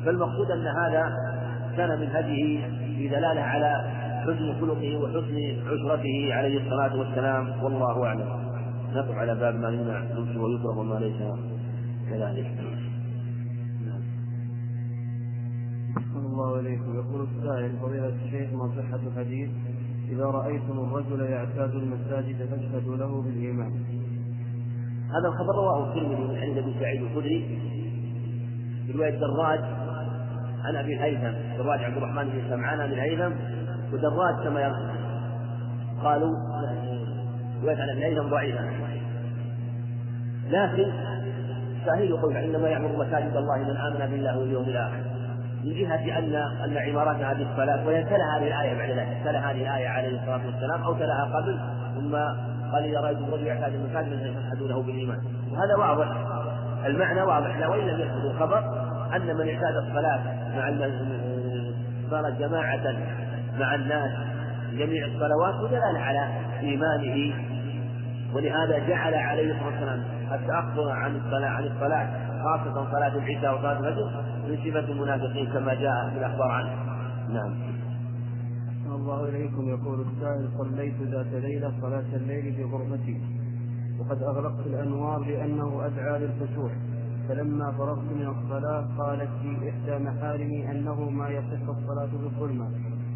فالمقصود 0.05 0.51
أن 0.51 0.67
هذا 0.67 1.15
كان 1.77 1.99
من 1.99 2.07
هديه 2.11 2.67
في 2.97 3.07
دلالة 3.07 3.41
على 3.41 3.81
حسن 4.23 4.53
خلقه 4.61 4.97
وحسن 4.97 5.37
عشرته 5.67 6.33
عليه 6.33 6.61
الصلاة 6.61 6.99
والسلام. 6.99 7.63
والله 7.63 8.05
أعلم. 8.05 8.43
نقف 8.93 9.17
على 9.17 9.35
باب 9.35 9.55
ما 9.55 9.69
يمنع 9.69 10.03
يمشي 10.17 10.37
ويكره 10.37 10.77
وما 10.79 10.95
ليس 10.95 11.17
كذلك. 12.09 12.51
الله 16.15 16.59
إليكم 16.59 16.95
يقول 16.95 17.27
السائل 17.27 17.71
فضيلة 17.81 18.13
الشيخ 18.25 18.53
ما 18.53 18.67
صحة 18.67 18.99
الحديث؟ 19.07 19.49
إذا 20.09 20.25
رأيتم 20.25 20.79
الرجل 20.79 21.21
يعتاد 21.21 21.75
المساجد 21.75 22.37
فاشهدوا 22.49 22.97
له 22.97 23.21
بالإيمان. 23.21 23.71
هذا 25.13 25.27
الخبر 25.27 25.55
رواه 25.55 25.87
الترمذي 25.87 26.15
من 26.15 26.37
عند 26.37 26.57
أبي 26.57 26.75
سعيد 26.79 27.01
الخدري 27.01 27.59
في 28.87 28.97
رواية 28.97 29.19
دراج 29.19 29.59
عن 30.63 30.75
أبي 30.75 30.93
الهيثم. 30.93 31.57
دراج 31.57 31.83
عبد 31.83 31.97
الرحمن 31.97 32.29
بن 32.29 32.41
سمعان 32.49 32.77
بن 32.77 32.93
الهيثم. 32.93 33.31
ودراج 33.93 34.43
كما 34.43 34.73
قالوا 36.03 36.31
رواية 37.63 37.81
عن 37.81 37.89
أبي 37.89 38.07
الهيثم 38.07 38.29
ضعيفة. 38.29 38.59
لكن 40.49 40.91
شاهد 41.85 42.11
قول 42.11 42.37
إنما 42.37 42.69
يعمر 42.69 43.05
مساجد 43.05 43.37
الله 43.37 43.57
من 43.57 43.77
آمن 43.77 44.11
بالله 44.11 44.39
واليوم 44.39 44.63
الآخر. 44.63 45.03
من 45.63 45.73
جهة 45.73 46.19
أن 46.19 46.35
أن 46.35 46.77
عمارة 46.77 47.31
هذه 47.31 47.51
الصلاة 47.51 47.87
وهي 47.87 48.03
تلا 48.03 48.37
هذه 48.37 48.47
الآية 48.47 48.77
بعد 48.77 48.89
ذلك 48.89 49.17
تلا 49.23 49.51
هذه 49.51 49.61
الآية 49.61 49.87
عليه 49.87 50.21
الصلاة 50.21 50.45
والسلام 50.45 50.83
أو 50.83 50.93
تلاها 50.93 51.25
قبل 51.25 51.59
ثم 51.95 52.15
قال 52.73 52.83
إذا 52.83 52.99
رأيتم 52.99 53.23
الرجل 53.23 53.47
يعتاد 53.47 53.73
المساجد 53.73 54.33
فاشهدوا 54.33 54.67
له 54.67 54.81
بالإيمان 54.81 55.19
وهذا 55.51 55.75
واضح 55.75 56.07
المعنى 56.85 57.21
واضح 57.21 57.57
لا 57.57 57.67
وإن 57.67 57.87
لم 57.87 57.99
يذكر 57.99 58.31
الخبر 58.31 58.59
أن 59.15 59.37
من 59.37 59.49
اعتاد 59.49 59.75
الصلاة 59.75 60.21
مع 60.55 60.89
صار 62.11 62.29
جماعة 62.29 62.95
مع 63.59 63.75
الناس 63.75 64.11
جميع 64.73 65.05
الصلوات 65.05 65.55
ودلالة 65.55 65.99
على 65.99 66.27
إيمانه 66.59 67.33
ولهذا 68.33 68.79
جعل 68.87 69.15
عليه 69.15 69.51
الصلاة 69.51 69.69
والسلام 69.69 70.03
التأخر 70.31 70.91
عن 70.91 71.15
الصلاة 71.15 71.49
عن 71.49 71.63
الصلاة 71.63 72.07
خاصة 72.43 72.91
صلاة 72.91 73.17
العشاء 73.17 73.57
وصلاة 73.57 73.79
الفجر 73.79 74.11
من 74.47 74.57
صفة 74.57 74.91
المنافقين 74.91 75.45
كما 75.47 75.73
جاء 75.73 76.09
في 76.09 76.19
الأخبار 76.19 76.51
عنه. 76.51 76.69
نعم. 77.29 77.72
الله 79.03 79.29
إليكم 79.29 79.69
يقول 79.69 80.01
السائل 80.01 80.49
صليت 80.57 81.01
ذات 81.01 81.43
ليلة 81.43 81.73
صلاة 81.81 82.15
الليل 82.15 82.53
في 82.55 82.63
غرفتي 82.63 83.21
وقد 83.99 84.23
أغلقت 84.23 84.65
الأنوار 84.65 85.19
لأنه 85.25 85.85
أدعى 85.85 86.19
للفتوح 86.19 86.71
فلما 87.29 87.71
فرغت 87.71 88.03
من 88.03 88.27
الصلاة 88.27 88.87
قالت 88.97 89.29
لي 89.43 89.69
إحدى 89.69 90.03
محارمي 90.03 90.71
أنه 90.71 91.09
ما 91.09 91.29
يصح 91.29 91.69
الصلاة 91.69 92.09
بالظلمة 92.13 92.67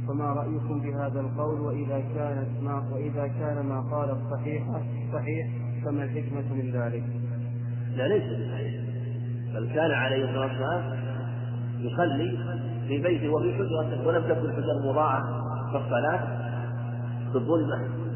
فما 0.07 0.25
رأيكم 0.25 0.81
بهذا 0.81 1.19
القول؟ 1.19 1.61
وإذا 1.61 1.99
كانت 2.15 2.63
ما 2.63 2.89
وإذا 2.93 3.27
كان 3.27 3.65
ما 3.65 3.79
قال 3.81 4.09
الصحيح 4.09 4.63
صحيح 5.13 5.47
فما 5.85 6.03
الحكمة 6.03 6.53
من 6.53 6.71
ذلك؟ 6.71 7.03
لا 7.95 8.07
ليس 8.07 8.23
بصحيح. 8.23 8.73
بل 9.53 9.73
كان 9.73 9.91
عليه 9.91 10.25
الصلاة 10.25 10.47
والسلام 10.47 10.97
يصلي 11.79 12.37
في 12.87 12.97
بيته 13.01 13.29
وفي 13.29 13.53
حجرته 13.53 14.07
ولم 14.07 14.23
تكن 14.23 14.53
حجر 14.53 14.87
مضاعة 15.73 16.17
في 16.17 17.33
بالظلمة 17.33 18.07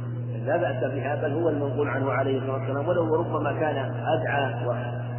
لا 0.46 0.58
بأس 0.58 0.94
بها 0.94 1.16
بل 1.16 1.34
هو 1.34 1.50
المنقول 1.50 1.90
عنه 1.90 2.12
عليه 2.12 2.38
الصلاة 2.38 2.54
والسلام 2.54 2.88
ولو 2.88 3.16
ربما 3.16 3.52
كان 3.52 3.78
أدعى 4.06 4.66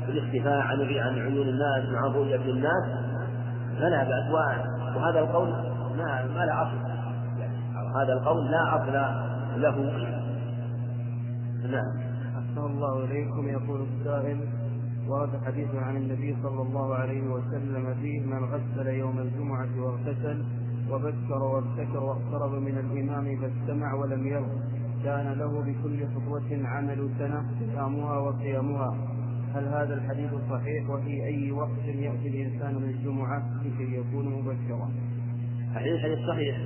بالاختفاء 0.06 0.60
عن 0.60 0.80
عن 0.80 1.18
عيون 1.18 1.48
الناس 1.48 1.88
مع 1.92 2.00
رؤية 2.00 2.36
الناس. 2.36 2.84
فلا 3.78 4.04
بأس 4.04 4.30
وهذا 4.96 5.20
القول 5.20 5.48
ما 5.98 6.26
ما 6.34 6.46
لا 6.46 6.62
أصل. 6.62 6.76
هذا 8.02 8.12
القول 8.12 8.50
لا 8.50 8.76
أصل 8.76 8.92
له. 9.62 9.76
نعم. 11.70 12.12
أحسن 12.38 12.66
الله 12.66 13.04
إليكم 13.04 13.48
يقول 13.48 13.80
السائل 13.82 14.40
ورد 15.08 15.30
حديث 15.46 15.74
عن 15.74 15.96
النبي 15.96 16.36
صلى 16.42 16.62
الله 16.62 16.94
عليه 16.94 17.22
وسلم 17.22 17.94
فيه 17.94 18.20
من 18.26 18.44
غسل 18.44 18.86
يوم 18.86 19.18
الجمعة 19.18 19.68
واغتسل 19.78 20.44
وبكر 20.92 21.42
وابتكر 21.42 22.04
واقترب 22.04 22.52
من 22.52 22.78
الإمام 22.78 23.40
فاستمع 23.40 23.94
ولم 23.94 24.26
يرد 24.26 24.62
كان 25.04 25.32
له 25.38 25.60
بكل 25.60 26.06
خطوة 26.14 26.66
عمل 26.66 27.10
سنة 27.18 27.44
صيامها 27.58 28.18
وقيامها. 28.18 28.96
هل 29.54 29.64
هذا 29.64 29.94
الحديث 29.94 30.30
صحيح؟ 30.50 30.90
وفي 30.90 31.24
أي 31.24 31.52
وقت 31.52 31.84
يأتي 31.84 32.28
الإنسان 32.28 32.74
من 32.74 32.90
الجمعة 32.90 33.42
لكي 33.64 33.96
يكون 33.96 34.24
مبشرا؟ 34.28 34.90
الحديث 35.70 36.00
حديث 36.02 36.18
صحيح. 36.28 36.56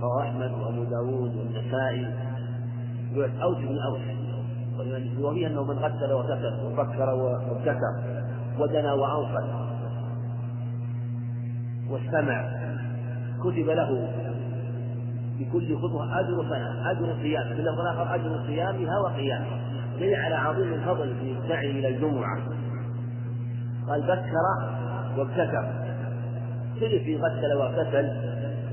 رواه 0.00 0.22
أحمد 0.22 0.50
وأبو 0.50 0.84
داود 0.84 1.36
والنسائي. 1.36 2.06
أوس 3.42 3.58
من 3.58 3.78
أوس. 3.78 4.00
وفيه 5.20 5.46
أنه 5.46 5.64
من 5.64 5.78
غسل 5.78 6.12
وكسر 6.12 6.66
وفكر 6.66 7.14
وابتكر 7.14 7.92
ودنا 8.58 8.92
وأوصل 8.92 9.66
واستمع. 11.90 12.55
كتب 13.40 13.70
له 13.70 14.08
بكل 15.38 15.76
خطوة 15.76 16.20
أجر 16.20 16.44
سنة 16.48 16.90
أجر 16.90 17.16
صيام 17.22 17.44
في 17.54 17.60
اللفظ 17.60 17.80
الآخر 17.80 18.14
أجر 18.14 18.40
صيامها 18.46 18.98
وقيامها 19.04 19.58
دليل 19.98 20.14
على 20.14 20.34
عظيم 20.34 20.72
الفضل 20.72 21.14
في 21.20 21.36
السعي 21.44 21.70
إلى 21.70 21.88
الجمعة. 21.88 22.38
قال 23.88 24.02
بكر 24.02 24.34
وابتكر. 25.18 25.72
سلف 26.80 27.02
في 27.02 27.16
غسل 27.16 27.54
واغتسل 27.58 28.10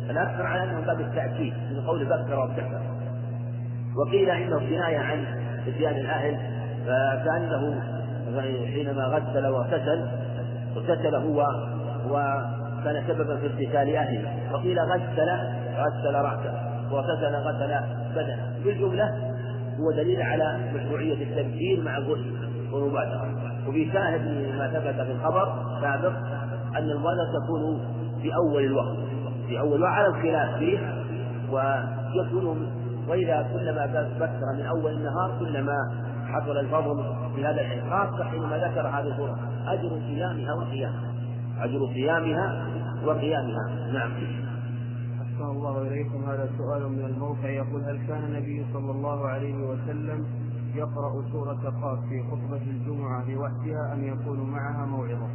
الأكثر 0.10 0.46
على 0.46 0.64
أنه 0.64 0.80
باب 0.86 1.02
التأكيد 1.02 1.54
من 1.72 1.82
قول 1.88 2.06
بكر 2.06 2.40
وابتكر. 2.40 2.82
وقيل 3.96 4.30
إنه 4.30 4.60
كناية 4.60 4.98
عن 4.98 5.26
إتيان 5.68 5.96
الأهل 5.96 6.38
فكأنه 6.86 7.82
حينما 8.66 9.04
غسل 9.04 9.48
واغتسل 9.48 10.08
اغتسل 10.78 11.16
هو 11.16 11.46
وكان 12.84 13.04
سببا 13.08 13.36
في 13.36 13.46
اغتسال 13.46 13.96
أهله. 13.96 14.54
وقيل 14.54 14.80
غسل 14.80 15.30
غسل 15.78 16.16
رأسه. 16.16 16.54
واغتسل 16.92 17.36
غسل 17.36 17.74
بدنه. 18.16 18.54
بالجملة 18.66 19.06
هو 19.80 19.92
دليل 19.92 20.22
على 20.22 20.58
مشروعية 20.76 21.24
التبكير 21.24 21.82
مع 21.82 21.98
الغسل 21.98 22.34
والمبادرة. 22.72 23.28
وفي 23.68 23.92
شاهد 23.94 24.22
ما 24.58 24.68
ثبت 24.68 25.06
في 25.06 25.12
الخبر 25.12 25.54
سابق 25.82 26.14
أن 26.78 26.90
المبادرة 26.92 27.32
تكون 27.46 27.80
في 28.22 28.36
أول 28.36 28.66
الوقت. 28.66 28.98
في 29.48 29.60
أول 29.60 29.76
الوقت 29.76 29.92
على 29.92 30.08
الخلاف 30.08 30.58
فيه. 30.58 30.80
ويكون 31.52 32.68
وإذا 33.08 33.48
كلما 33.54 33.86
بكر 34.20 34.54
من 34.58 34.66
أول 34.66 34.94
النهار 34.94 35.32
كلما 35.40 35.76
حصل 36.28 36.58
الفضل 36.58 37.04
في 37.36 37.46
هذا 37.46 37.62
الحين 37.62 37.90
خاصة 37.90 38.24
حينما 38.24 38.58
ذكر 38.58 38.88
هذه 38.88 39.08
الصورة 39.08 39.40
أجر 39.68 39.90
صيامها 40.08 40.54
وقيامها 40.54 41.13
أجر 41.60 41.80
صيامها 41.94 42.68
وقيامها. 43.06 43.92
نعم. 43.94 44.12
أحسن 45.22 45.46
الله 45.46 45.82
إليكم. 45.82 46.24
هذا 46.24 46.50
سؤال 46.58 46.92
من 46.92 47.06
الموقع. 47.06 47.50
يقول 47.50 47.82
هل 47.84 48.08
كان 48.08 48.24
النبي 48.24 48.66
صلى 48.74 48.92
الله 48.92 49.28
عليه 49.28 49.56
وسلم 49.56 50.26
يقرأ 50.76 51.32
سورة 51.32 51.74
قاف 51.82 52.00
في 52.10 52.24
خطبة 52.32 52.62
الجمعة 52.68 53.30
لوحدها 53.32 53.94
أم 53.94 54.04
يكون 54.04 54.52
معها 54.52 54.86
موعظة؟ 54.86 55.30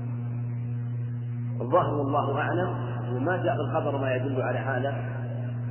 الظاهر 1.61 1.95
والله 1.95 2.39
أعلم. 2.39 2.69
وما 3.17 3.37
جاء 3.37 3.55
الخبر 3.55 3.99
ما 3.99 4.15
يدل 4.15 4.43
على 4.43 4.59
هذا. 4.59 4.95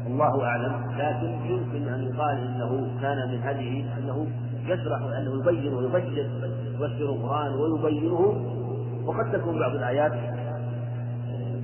الله 0.07 0.43
أعلم. 0.45 0.91
لكن 0.97 1.51
يمكن 1.51 1.93
أن 1.93 2.03
يقال 2.03 2.37
إنه 2.37 3.01
كان 3.01 3.29
من 3.31 3.39
هذه 3.39 3.97
أنه 3.97 4.27
يشرح 4.65 5.01
أنه 5.01 5.39
يبين 5.39 5.73
ويبشر 5.73 6.29
يفسر 6.73 7.09
القرآن 7.09 7.53
ويبينه. 7.53 8.53
وقد 9.05 9.31
تكون 9.31 9.59
بعض 9.59 9.71
الآيات 9.71 10.36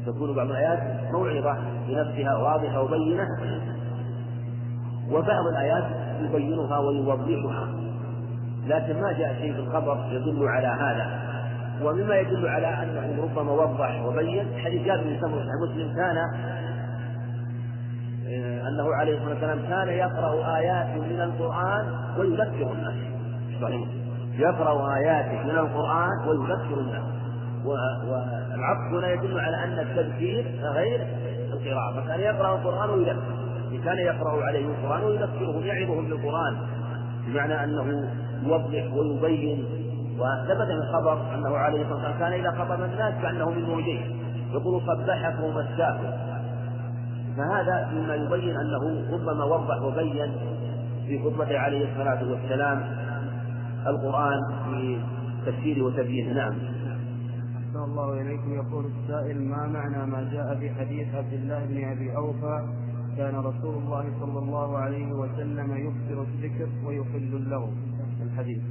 تكون 0.05 0.35
بعض 0.35 0.47
الآيات 0.47 0.79
موعظة 1.11 1.57
بنفسها 1.87 2.37
واضحة 2.37 2.81
وبينة. 2.81 3.27
وبعض 5.11 5.47
الآيات 5.51 5.84
يبينها 6.21 6.80
ويوضحها. 6.80 7.67
لكن 8.67 9.01
ما 9.01 9.11
جاء 9.11 9.34
شيء 9.34 9.53
في 9.53 9.59
الخبر 9.59 9.97
يدل 10.11 10.47
على 10.47 10.67
هذا. 10.67 11.23
ومما 11.81 12.15
يدل 12.15 12.47
على 12.47 12.67
أنه 12.67 13.23
ربما 13.23 13.51
وضح 13.51 14.05
وبين 14.05 14.47
حديث 14.63 14.85
جابر 14.85 15.03
بن 15.03 15.19
سمرة 15.21 15.45
مسلم 15.67 15.95
كان 15.95 16.17
آه، 18.27 18.67
أنه 18.67 18.95
عليه 18.95 19.17
الصلاة 19.17 19.30
والسلام 19.30 19.59
كان 19.69 19.88
يقرأ 19.88 20.57
آيات 20.57 20.88
من 20.97 21.21
القرآن 21.21 21.85
ويذكر 22.17 22.71
الناس. 22.71 22.95
يقرأ 24.38 24.95
آيات 24.95 25.45
من 25.45 25.57
القرآن 25.57 26.27
ويذكر 26.27 26.80
الناس. 26.80 27.12
والعطف 27.65 28.94
هنا 28.94 29.11
يدل 29.11 29.40
على 29.40 29.64
أن 29.64 29.80
التذكير 29.80 30.45
غير 30.61 31.07
القراءة. 31.53 32.02
فكان 32.02 32.19
يقرأ 32.19 32.56
القرآن 32.56 32.90
ويذكر. 32.90 33.44
كان 33.84 33.98
يقرأ 33.98 34.44
عليه 34.44 34.65
القرآن 34.65 35.03
ويذكرهم 35.03 35.64
يعظهم 35.64 36.10
بالقرآن. 36.10 36.57
بمعنى 37.27 37.64
أنه 37.64 38.10
يوضح 38.44 38.94
ويبين. 38.94 39.65
وثبت 40.19 40.68
من 40.68 40.81
الخبر 40.81 41.35
أنه 41.35 41.57
عليه 41.57 41.81
الصلاة 41.81 41.95
والسلام 41.95 42.19
كان 42.19 42.34
إذا 42.34 42.52
خطب 42.52 42.84
الناس 42.84 43.14
كأنه 43.22 43.49
من 43.49 43.64
موجين 43.64 44.19
يقول 44.53 44.81
صبحكم 44.81 45.44
ومساكم. 45.44 46.34
فهذا 47.38 47.90
مما 47.94 48.15
يبين 48.15 48.56
أنه 48.57 49.14
ربما 49.14 49.44
وضح 49.44 49.81
وبين 49.81 50.31
في 51.07 51.19
خطبته 51.19 51.60
عليه 51.60 51.91
الصلاة 51.91 52.31
والسلام 52.31 52.84
القرآن 53.88 54.40
في 54.65 54.99
تفسيره 55.45 55.85
وتبيينه 55.85 56.34
نعم. 56.34 56.53
أحسن 57.73 57.83
الله 57.83 58.21
إليكم. 58.21 58.53
يقول 58.53 58.85
السائل 58.85 59.41
ما 59.41 59.67
معنى 59.67 60.05
ما 60.05 60.29
جاء 60.33 60.55
في 60.59 60.69
حديث 60.69 61.15
عبد 61.15 61.33
الله 61.33 61.65
بن 61.65 61.91
أبي 61.91 62.15
أوفى؟ 62.15 62.67
كان 63.17 63.35
رسول 63.35 63.75
الله 63.83 64.05
صلى 64.19 64.39
الله 64.39 64.77
عليه 64.77 65.11
وسلم 65.13 65.71
يكثر 65.71 66.21
الذكر 66.21 66.69
ويحل 66.85 67.35
اللغو. 67.35 67.69
الحديث. 68.21 68.61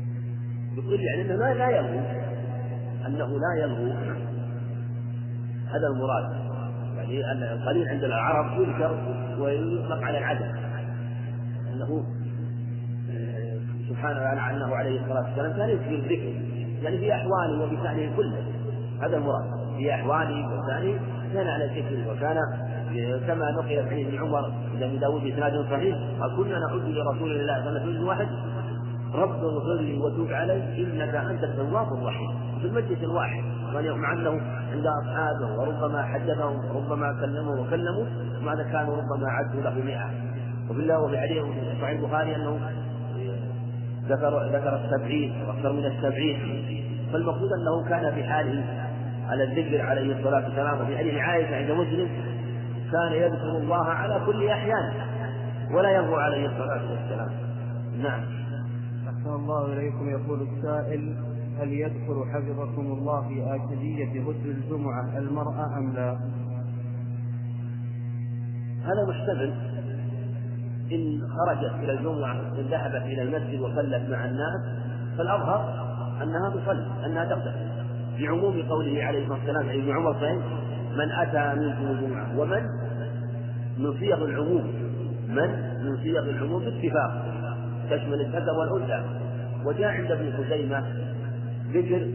يقول 0.76 1.00
يعني 1.00 1.22
أنه 1.22 1.52
لا 1.52 1.68
يلغو. 1.68 2.00
أنه 3.06 3.38
لا 3.38 3.62
يلغو. 3.62 3.92
هذا 5.66 5.86
المراد. 5.86 6.24
يعني 6.96 7.52
القليل 7.52 7.88
عند 7.88 8.04
العرب 8.04 8.60
يذكر 8.60 8.92
ويطلق 9.40 10.02
على 10.02 10.18
العدد 10.18 10.54
أنه 11.72 12.04
آه، 13.10 13.60
سبحانه 13.88 14.20
وتعالى 14.20 14.56
انه 14.56 14.74
عليه 14.74 15.00
الصلاة 15.00 15.28
والسلام 15.28 15.52
كان 15.52 15.70
يكثر 15.70 15.94
الذكر. 15.94 16.52
يعني 16.82 16.98
في 16.98 17.14
أحواله 17.14 17.64
وفي 17.64 17.76
شأنه 17.76 18.16
كله. 18.16 18.61
هذا 19.02 19.16
المراد. 19.16 19.44
في 19.76 19.94
أحواله 19.94 20.58
وثاني 20.58 20.98
كان 21.34 21.48
على 21.48 21.66
ذكره 21.66 22.12
وكان 22.12 22.36
كما 23.26 23.50
نقل 23.50 23.88
في 23.88 24.08
ابن 24.08 24.18
عمر 24.18 24.52
عند 24.72 24.82
أبي 24.82 24.98
داود 24.98 25.22
بإسناد 25.22 25.64
صحيح 25.70 25.96
كنا 26.36 26.58
نعد 26.58 26.88
لرسول 26.88 27.30
الله 27.30 27.60
صلى 27.60 27.68
الله 27.68 27.80
عليه 27.80 27.90
وسلم 27.90 28.06
واحد 28.08 28.28
رب 29.14 29.44
اغفر 29.44 29.74
لي 29.80 29.98
وتوب 29.98 30.32
علي 30.32 30.82
إنك 30.82 31.14
أنت 31.14 31.44
التواب 31.44 31.86
الرحيم. 31.92 32.30
في 32.60 32.66
المجلس 32.66 33.02
الواحد 33.02 33.44
مع 33.74 34.12
انه 34.12 34.40
عند 34.72 34.86
أصحابه 34.86 35.60
وربما 35.60 36.02
حدثهم 36.02 36.56
وربما 36.64 37.20
كلموا 37.20 37.56
وكلموا 37.56 38.04
ماذا 38.42 38.62
كانوا 38.62 38.96
ربما 38.96 39.28
عدوا 39.28 39.60
له 39.60 39.84
100 39.84 40.10
وبالله 40.70 40.98
وفي 41.00 41.18
حديث 41.18 41.42
صحيح 41.80 42.00
البخاري 42.00 42.36
أنه 42.36 42.58
ذكر 44.08 44.42
ذكر 44.46 44.80
السبعين 44.84 45.44
وأكثر 45.48 45.72
من 45.72 45.84
السبعين. 45.84 46.38
فالمقصود 47.12 47.50
أنه 47.52 47.88
كان 47.88 48.14
في 48.14 48.24
حاله 48.24 48.64
على 49.32 49.44
الذكر 49.44 49.80
عليه 49.80 50.18
الصلاة 50.18 50.44
والسلام 50.44 50.80
وفي 50.80 50.98
حديث 50.98 51.14
عائشة 51.14 51.56
عند 51.56 51.70
مسلم 51.70 52.08
كان 52.92 53.12
يذكر 53.12 53.56
الله 53.56 53.84
على 53.84 54.20
كل 54.26 54.48
أحيان 54.48 54.92
ولا 55.74 55.90
يرضى 55.90 56.22
عليه 56.22 56.46
الصلاة 56.46 56.90
والسلام. 56.90 57.30
نعم. 58.02 58.22
أحسن 59.08 59.34
الله 59.34 59.72
إليكم 59.72 60.08
يقول 60.10 60.42
السائل 60.42 61.16
هل 61.60 61.72
يدخل 61.72 62.24
حفظكم 62.34 62.86
الله 62.92 63.28
في 63.28 63.54
آكدية 63.54 64.22
غسل 64.22 64.50
الجمعة 64.50 65.18
المرأة 65.18 65.78
أم 65.78 65.92
لا؟ 65.94 66.10
هذا 68.84 69.04
محتمل 69.08 69.54
إن 70.92 71.20
خرجت 71.28 71.74
إلى 71.74 71.92
الجمعة 71.92 72.32
إن 72.32 72.66
ذهبت 72.70 73.02
إلى 73.02 73.22
المسجد 73.22 73.60
وصلت 73.60 74.10
مع 74.10 74.24
الناس 74.24 74.60
فالأظهر 75.18 75.82
أنها 76.22 76.50
تصلي 76.50 77.06
أنها 77.06 77.24
تغتسل 77.24 77.71
بعموم 78.22 78.62
قوله 78.62 79.04
عليه 79.04 79.22
الصلاة 79.22 79.38
والسلام 79.38 79.68
عن 79.68 79.78
ابن 79.78 79.90
عمر 79.90 80.12
صحيح 80.12 80.38
من 80.96 81.10
أتى 81.12 81.60
منكم 81.60 81.86
الجمعة 81.86 82.38
ومن؟ 82.38 82.62
من 83.78 83.98
صيغ 83.98 84.24
العموم 84.24 84.72
من؟ 85.28 85.50
من 85.84 85.96
صيغ 86.02 86.30
العموم 86.30 86.64
باتفاق 86.64 87.24
تشمل 87.90 88.20
الذكر 88.20 88.50
والأنثى. 88.58 89.04
وجاء 89.64 89.88
عند 89.88 90.10
ابن 90.10 90.32
خزيمة 90.32 90.84
ذكر 91.72 92.08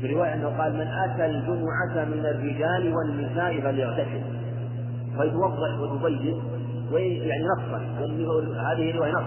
في 0.00 0.14
رواية 0.14 0.34
أنه 0.34 0.48
قال 0.48 0.72
من 0.72 0.86
أتى 0.86 1.26
الجمعة 1.26 2.04
من 2.04 2.26
الرجال 2.26 2.94
والنساء 2.94 3.60
فليغتسل. 3.60 4.22
فيتوضأ 5.18 6.02
ويبين 6.92 7.22
يعني 7.28 7.44
نصا 7.44 7.78
هذه 8.72 8.90
الرواية 8.90 9.12
نص 9.12 9.24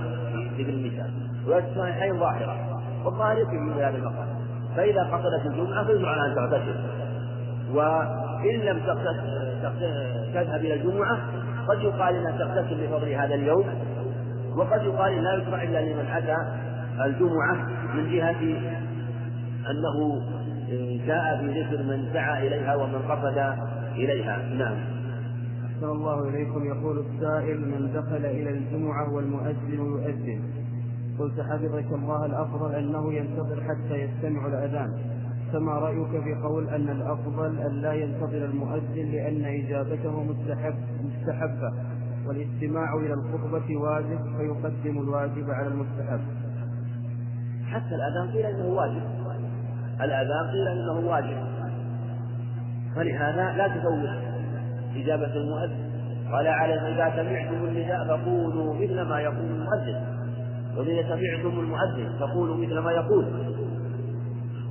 ذكر 0.60 0.69
النساء. 0.69 1.10
والصحيحين 1.48 2.19
ظاهرة 2.19 2.82
والظاهر 3.06 3.38
يكفي 3.38 3.73
في 3.76 3.84
هذا 3.84 3.98
المقام 3.98 4.24
فإذا 4.76 5.03
قصدت 5.03 5.45
الجمعة 5.45 5.85
فيجب 5.85 6.06
على 6.06 6.31
أن 6.31 6.35
تغتسل. 6.35 6.76
وإن 7.73 8.60
لم 8.60 8.80
تذهب 10.34 10.60
إلى 10.60 10.73
الجمعة 10.73 11.18
قد 11.68 11.81
يقال 11.81 12.15
أنها 12.15 12.31
تغتسل 12.38 12.88
بفضل 12.88 13.10
هذا 13.10 13.35
اليوم 13.35 13.65
وقد 14.57 14.84
يقال 14.84 15.23
لا 15.23 15.34
يشرع 15.34 15.64
إلا 15.64 15.81
لمن 15.81 16.06
أتى 16.06 16.38
الجمعة 17.06 17.56
من 17.95 18.11
جهة 18.11 18.41
أنه 19.72 20.22
جاء 21.07 21.41
بذكر 21.43 21.84
من 21.84 22.10
سعى 22.14 22.47
إليها 22.47 22.76
ومن 22.76 23.02
قصد 23.10 23.38
إليها. 23.95 24.38
نعم. 24.38 24.77
أحسن 25.65 25.85
الله 25.85 26.30
إليكم. 26.30 26.65
يقول 26.65 27.06
السائل 27.06 27.61
من 27.61 27.93
دخل 27.93 28.26
إلى 28.26 28.49
الجمعة 28.49 29.14
والمؤذن 29.14 29.73
يؤذن. 29.73 30.41
قلت 31.19 31.41
حفظك 31.41 31.91
الله 31.91 32.25
الأفضل 32.25 32.75
أنه 32.75 33.13
ينتظر 33.13 33.63
حتى 33.63 33.95
يستمع 33.95 34.47
الأذان. 34.47 34.93
فما 35.53 35.71
رأيك 35.71 36.23
في 36.23 36.35
قول 36.43 36.69
أن 36.69 36.89
الأفضل 36.89 37.59
أن 37.59 37.81
لا 37.81 37.93
ينتظر 37.93 38.45
المؤذن 38.45 39.11
لأن 39.11 39.45
إجابته 39.45 40.23
مستحب 40.23 40.75
مستحبة؟ 41.03 41.73
والاستماع 42.27 42.95
إلى 42.95 43.13
الخطبة 43.13 43.77
واجب 43.77 44.19
فيقدم 44.37 44.99
الواجب 44.99 45.49
على 45.49 45.67
المستحب. 45.67 46.19
حتى 47.65 47.95
الأذان 47.95 48.31
قيل 48.33 48.45
إنه 48.45 48.65
واجب. 48.65 49.01
الأذان 50.01 50.47
قيل 50.51 50.67
إنه 50.67 51.09
واجب. 51.09 51.37
فلهذا 52.95 53.57
لا 53.57 53.67
تفوت 53.67 54.09
إجابة 54.95 55.33
المؤذن. 55.35 55.85
قال 56.31 56.47
عليه 56.47 56.81
إذا 56.81 57.23
سمعتم 57.23 57.65
النداء 57.65 58.07
فقولوا 58.07 58.73
مثل 58.73 59.01
ما 59.01 59.19
يقول 59.19 59.45
المؤذن. 59.45 60.14
وإذا 60.77 61.02
سمعتم 61.02 61.60
المؤذن 61.60 62.19
فقولوا 62.19 62.57
مثل 62.57 62.80
ما 62.80 62.91
يقول. 62.91 63.26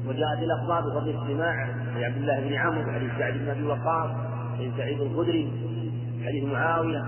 وجاءت 0.08 0.38
الأخبار 0.38 0.80
بفضل 0.80 1.10
الاستماع 1.10 1.68
لعبد 1.96 2.16
الله 2.16 2.40
بن 2.40 2.54
عمرو 2.54 2.92
حديث 2.92 3.10
سعد 3.18 3.32
بن 3.32 3.48
أبي 3.48 3.62
وقاص 3.62 4.10
حديث 4.54 4.76
سعيد 4.76 5.00
الخدري 5.00 5.52
حديث 6.26 6.44
معاوية. 6.44 7.04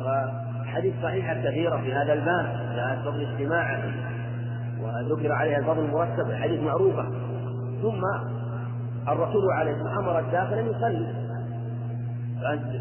وحديث 0.00 0.94
صحيحة 1.02 1.34
كثيرة 1.34 1.76
في 1.76 1.92
هذا 1.92 2.12
الباب. 2.12 2.72
جاءت 2.76 2.98
فضل 2.98 3.20
الاستماع 3.20 3.84
وذكر 4.80 5.32
عليها 5.32 5.58
الفضل 5.58 5.84
المرتب 5.84 6.30
الحديث 6.30 6.60
معروفة. 6.62 7.04
ثم 7.82 8.02
الرسول 9.08 9.52
عليه 9.52 9.72
الصلاة 9.72 9.88
والسلام 9.88 10.08
أمر 10.08 10.18
الداخل 10.18 10.58
أن 10.58 10.66
يصلي. 10.66 11.20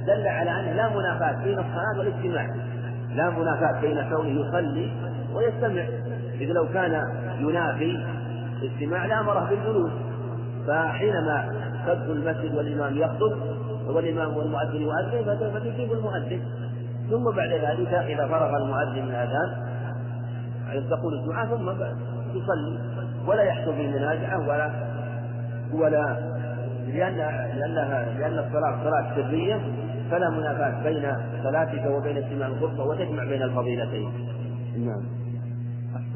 دل 0.07 0.27
على 0.27 0.51
أنه 0.51 0.71
لا 0.71 0.89
منافاة 0.89 1.43
بين 1.43 1.59
الصلاة 1.59 1.99
والاجتماع 1.99 2.47
لا 3.15 3.29
منافاة 3.29 3.81
بين 3.81 4.09
كونه 4.09 4.29
يصلي 4.29 4.91
ويستمع 5.33 5.83
إذ 6.41 6.47
لو 6.47 6.67
كان 6.73 7.03
ينافي 7.39 8.05
الاجتماع 8.61 9.05
لأمره 9.05 9.49
بالجلوس 9.49 9.91
فحينما 10.67 11.49
تدخل 11.87 12.11
المسجد 12.11 12.55
والإمام 12.55 12.97
يخطب 12.97 13.37
والإمام 13.87 14.37
والمؤذن 14.37 14.81
يؤذن 14.81 15.51
فتجيب 15.53 15.91
المؤذن 15.93 16.41
ثم 17.09 17.31
بعد 17.35 17.49
ذلك 17.49 17.93
إذا 17.93 18.27
فرغ 18.27 18.57
المؤذن 18.57 19.05
من 19.05 19.09
الأذان 19.09 19.69
تقول 20.89 21.13
الدعاء 21.13 21.47
ثم 21.47 21.69
يصلي 22.37 22.79
ولا 23.27 23.43
يحصل 23.43 23.71
بالمناجعة 23.71 24.47
ولا 24.47 24.71
ولا 25.73 26.17
لأن 26.87 27.17
لأنها 27.57 28.05
لأن 28.19 28.39
الصلاة 28.39 28.83
صلاة 28.83 29.15
سرية 29.15 29.61
فلا 30.11 30.29
منافاة 30.29 30.83
بين 30.83 31.13
صلاتك 31.43 31.85
وبين 31.85 32.17
استماع 32.17 32.47
الخطبة 32.47 32.83
وتجمع 32.83 33.23
بين 33.23 33.41
الفضيلتين. 33.41 34.11
نعم. 34.77 35.18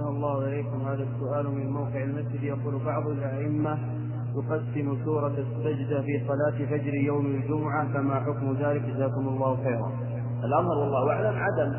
أحسن 0.04 0.16
الله 0.16 0.48
إليكم 0.48 0.88
هذا 0.88 1.04
السؤال 1.04 1.48
من 1.48 1.70
موقع 1.72 2.04
المسجد 2.04 2.44
يقول 2.44 2.84
بعض 2.86 3.08
الأئمة 3.08 3.78
يقسم 4.36 5.06
سورة 5.06 5.34
السجدة 5.38 6.02
في 6.02 6.22
صلاة 6.28 6.66
فجر 6.66 6.94
يوم 6.94 7.26
الجمعة 7.26 7.94
فما 7.94 8.20
حكم 8.20 8.58
ذلك؟ 8.60 8.82
جزاكم 8.82 9.28
الله 9.28 9.56
خيرا. 9.56 9.92
الأمر 10.44 10.78
والله 10.78 11.12
أعلم 11.12 11.36
عدم 11.38 11.74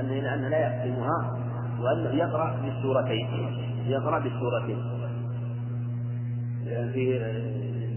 أن 0.00 0.10
أنه 0.10 0.48
لا 0.48 0.58
يقسمها 0.58 1.30
وأنه 1.80 2.10
يقرأ 2.14 2.56
بالسورتين 2.62 3.28
يقرأ 3.86 4.18
بالسورتين. 4.18 4.78
في 6.64 7.18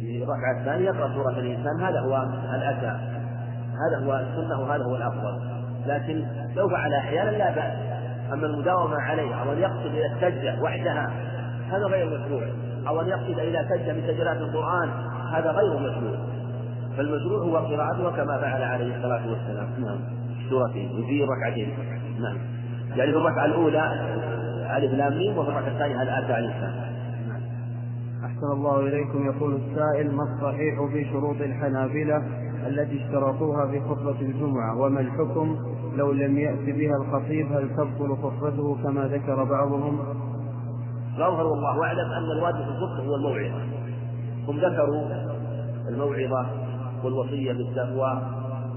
في 0.02 0.24
الركعة 0.24 0.60
الثانية 0.60 0.86
يقرأ 0.86 1.14
سورة 1.14 1.40
الإنسان 1.40 1.82
هذا 1.82 2.00
هو 2.00 2.24
الأتى 2.56 3.00
هذا 3.72 4.06
هو 4.06 4.16
السنة 4.16 4.62
وهذا 4.62 4.84
هو 4.84 4.96
الأفضل. 4.96 5.40
لكن 5.86 6.26
لو 6.56 6.70
فعل 6.70 6.94
أحيانا 6.94 7.30
لا 7.32 7.56
بأس. 7.56 7.95
أما 8.34 8.46
المداومة 8.46 8.96
عليه 9.02 9.36
أو 9.36 9.52
أن 9.52 9.58
يقصد 9.58 9.86
إلى 9.86 10.06
السجدة 10.06 10.62
وحدها 10.62 11.12
هذا 11.70 11.86
غير 11.86 12.20
مشروع. 12.20 12.44
أو 12.88 13.02
أن 13.02 13.08
يقصد 13.08 13.40
إلى 13.40 13.66
سجدة 13.70 13.94
من 13.94 14.02
سجدات 14.02 14.38
القرآن 14.38 14.90
هذا 15.34 15.52
غير 15.52 15.80
مشروع. 15.80 16.18
فالمشروع 16.98 17.40
هو 17.40 17.58
قراءتها 17.58 18.12
كما 18.12 18.38
فعل 18.38 18.62
عليه 18.62 18.98
الصلاة 18.98 19.30
والسلام. 19.30 19.68
نعم. 19.80 20.00
سورتين 20.50 20.90
وفي 20.92 21.24
ركعتين. 21.24 21.74
نعم. 22.20 22.38
يعني 22.96 23.12
في 23.12 23.18
الركعة 23.18 23.46
الأولى 23.46 23.92
ألف 24.78 24.94
لام 24.94 25.18
ميم 25.18 25.38
وفي 25.38 25.50
الركعة 25.50 25.68
الثانية 25.68 26.02
هل 26.02 26.10
أتى 26.10 26.34
عليه 26.34 26.50
السلام. 26.50 26.86
أحسن 28.26 28.52
الله 28.54 28.80
إليكم. 28.80 29.26
يقول 29.26 29.56
السائل 29.56 30.16
ما 30.16 30.24
الصحيح 30.24 30.76
في 30.94 31.06
شروط 31.12 31.42
الحنابلة 31.42 32.18
التي 32.68 33.06
اشترطوها 33.06 33.68
في 33.68 33.82
خطبة 33.82 34.22
الجمعة؟ 34.22 34.78
وما 34.78 35.00
الحكم 35.00 35.58
لو 35.98 36.12
لم 36.12 36.38
يأت 36.38 36.60
بها 36.60 36.98
الخطيب 36.98 37.52
هل 37.52 37.70
تبطل 37.70 38.18
خطبته 38.24 38.84
كما 38.84 39.08
ذكر 39.08 39.44
بعضهم؟ 39.44 40.00
الأظهر 41.18 41.48
والله 41.48 41.84
أعلم 41.84 42.12
أن 42.12 42.32
الواجب 42.38 42.66
في 42.66 43.08
هو 43.08 43.16
الموعظة. 43.16 43.62
هم 44.48 44.58
ذكروا 44.58 45.06
الموعظة 45.90 46.46
والوصية 47.04 47.54
بالتقوى 47.54 48.22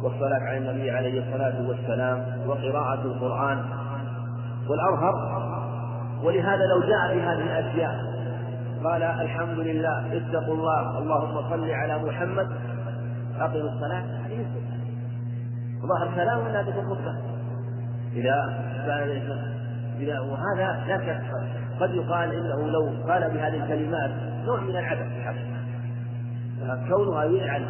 والصلاة 0.03 0.40
على 0.40 0.59
النبي 0.59 0.90
عليه 0.90 1.20
الصلاة 1.20 1.69
والسلام 1.69 2.49
وقراءة 2.49 3.03
القرآن 3.03 3.65
والأظهر. 4.69 5.39
ولهذا 6.24 6.62
لو 6.66 6.81
جاء 6.81 7.16
بهذه 7.16 7.43
الأشياء 7.59 8.09
قال 8.85 9.03
الحمد 9.03 9.59
لله 9.59 10.16
اتقوا 10.16 10.55
الله 10.55 10.99
اللهم 10.99 11.51
صل 11.51 11.70
على 11.70 11.99
محمد 11.99 12.49
أقم 13.40 13.61
الصلاة. 13.61 14.05
ظهر 15.86 16.14
كلام 16.14 16.46
ولا 16.46 16.62
في 16.62 16.70
الخطبة 16.70 17.14
إذا 18.14 18.64
إذا 20.00 20.20
وهذا 20.20 20.84
لا 20.88 20.98
شك. 20.98 21.22
قد 21.80 21.94
يقال 21.94 22.32
إنه 22.32 22.68
لو 22.68 22.92
قال 23.09 23.30
بهذه 23.30 23.64
الكلمات 23.64 24.10
نوع 24.46 24.60
من 24.60 24.76
العبث 24.76 25.06
كونها 26.88 27.24
يلعن 27.24 27.64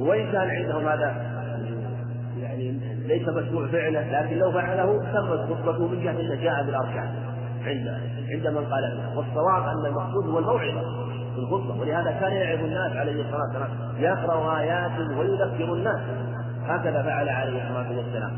وإن 0.00 0.32
كان 0.32 0.50
عندهم 0.50 0.88
هذا 0.88 1.32
يعني 2.40 2.70
ليس 3.06 3.28
مشروع 3.28 3.66
فعله 3.66 4.20
لكن 4.20 4.38
لو 4.38 4.52
فعله 4.52 4.98
تمت 5.12 5.58
خطبته 5.58 5.88
من 5.88 6.02
جهة 6.04 6.20
أنه 6.20 6.34
جاء 6.34 6.64
بالأركان. 6.64 7.14
عند 7.64 7.88
عند 8.32 8.46
من 8.46 8.64
قال 8.64 9.00
والصواب 9.16 9.62
أن 9.62 9.86
المقصود 9.86 10.28
هو 10.28 10.38
الموعظة 10.38 10.80
في 11.34 11.38
الخطبة. 11.38 11.80
ولهذا 11.80 12.10
كان 12.10 12.32
يعظ 12.32 12.64
الناس 12.64 12.96
عليه 12.96 13.22
الصلاة 13.22 13.42
والسلام. 13.42 13.70
يقرأ 13.98 14.58
آيات 14.58 14.98
ويذكر 15.18 15.74
الناس. 15.74 16.00
هكذا 16.66 17.02
فعل 17.02 17.28
عليه 17.28 17.62
الصلاة 17.64 17.96
والسلام. 17.96 18.32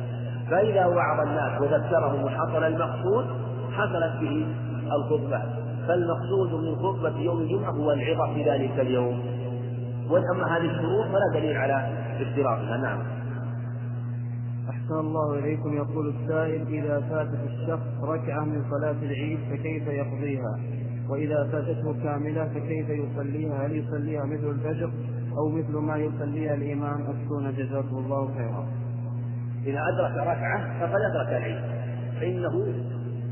فإذا 0.51 0.87
وعظ 0.87 1.21
الناس 1.21 1.61
وذكرهم 1.61 2.25
وحصل 2.25 2.65
المقصود 2.65 3.27
حصلت 3.73 4.21
به 4.21 4.47
الخطبة. 4.93 5.43
فالمقصود 5.89 6.55
من 6.55 6.77
خطبة 6.77 7.19
يوم 7.19 7.41
الجمعة 7.41 7.71
هو 7.71 7.93
العظة 7.93 8.35
في 8.35 8.51
ذلك 8.51 8.81
اليوم. 8.81 9.21
وأما 10.11 10.57
هذه 10.57 10.71
الشروط 10.71 11.07
فلا 11.07 11.41
دليل 11.41 11.57
على 11.57 11.89
اشتراطها 12.21 12.77
نعم. 12.77 12.99
أحسن 14.71 14.95
الله 14.95 15.39
إليكم. 15.39 15.77
يقول 15.77 16.15
السائل 16.15 16.67
إذا 16.69 17.01
فاتت 17.01 17.39
الشخص 17.51 18.05
ركعة 18.05 18.45
من 18.45 18.65
صلاة 18.71 18.97
العيد 19.03 19.39
فكيف 19.51 19.87
يقضيها؟ 19.87 20.59
وإذا 21.09 21.49
فاتته 21.53 22.03
كاملة 22.03 22.45
فكيف 22.45 22.89
يصليها؟ 22.89 23.67
هل 23.67 23.77
يصليها 23.77 24.25
مثل 24.25 24.51
الفجر؟ 24.51 24.91
أو 25.39 25.49
مثل 25.49 25.77
ما 25.77 25.97
يصليها 25.97 26.55
الإمام 26.55 27.03
أفتون 27.03 27.55
جزاكم 27.57 27.97
الله 27.97 28.35
خيرا. 28.35 28.67
إذا 29.67 29.81
أدرك 29.89 30.17
ركعة 30.17 30.81
فقد 30.81 31.01
أدرك 31.01 31.29
العيد. 31.29 31.61
فإنه 32.21 32.75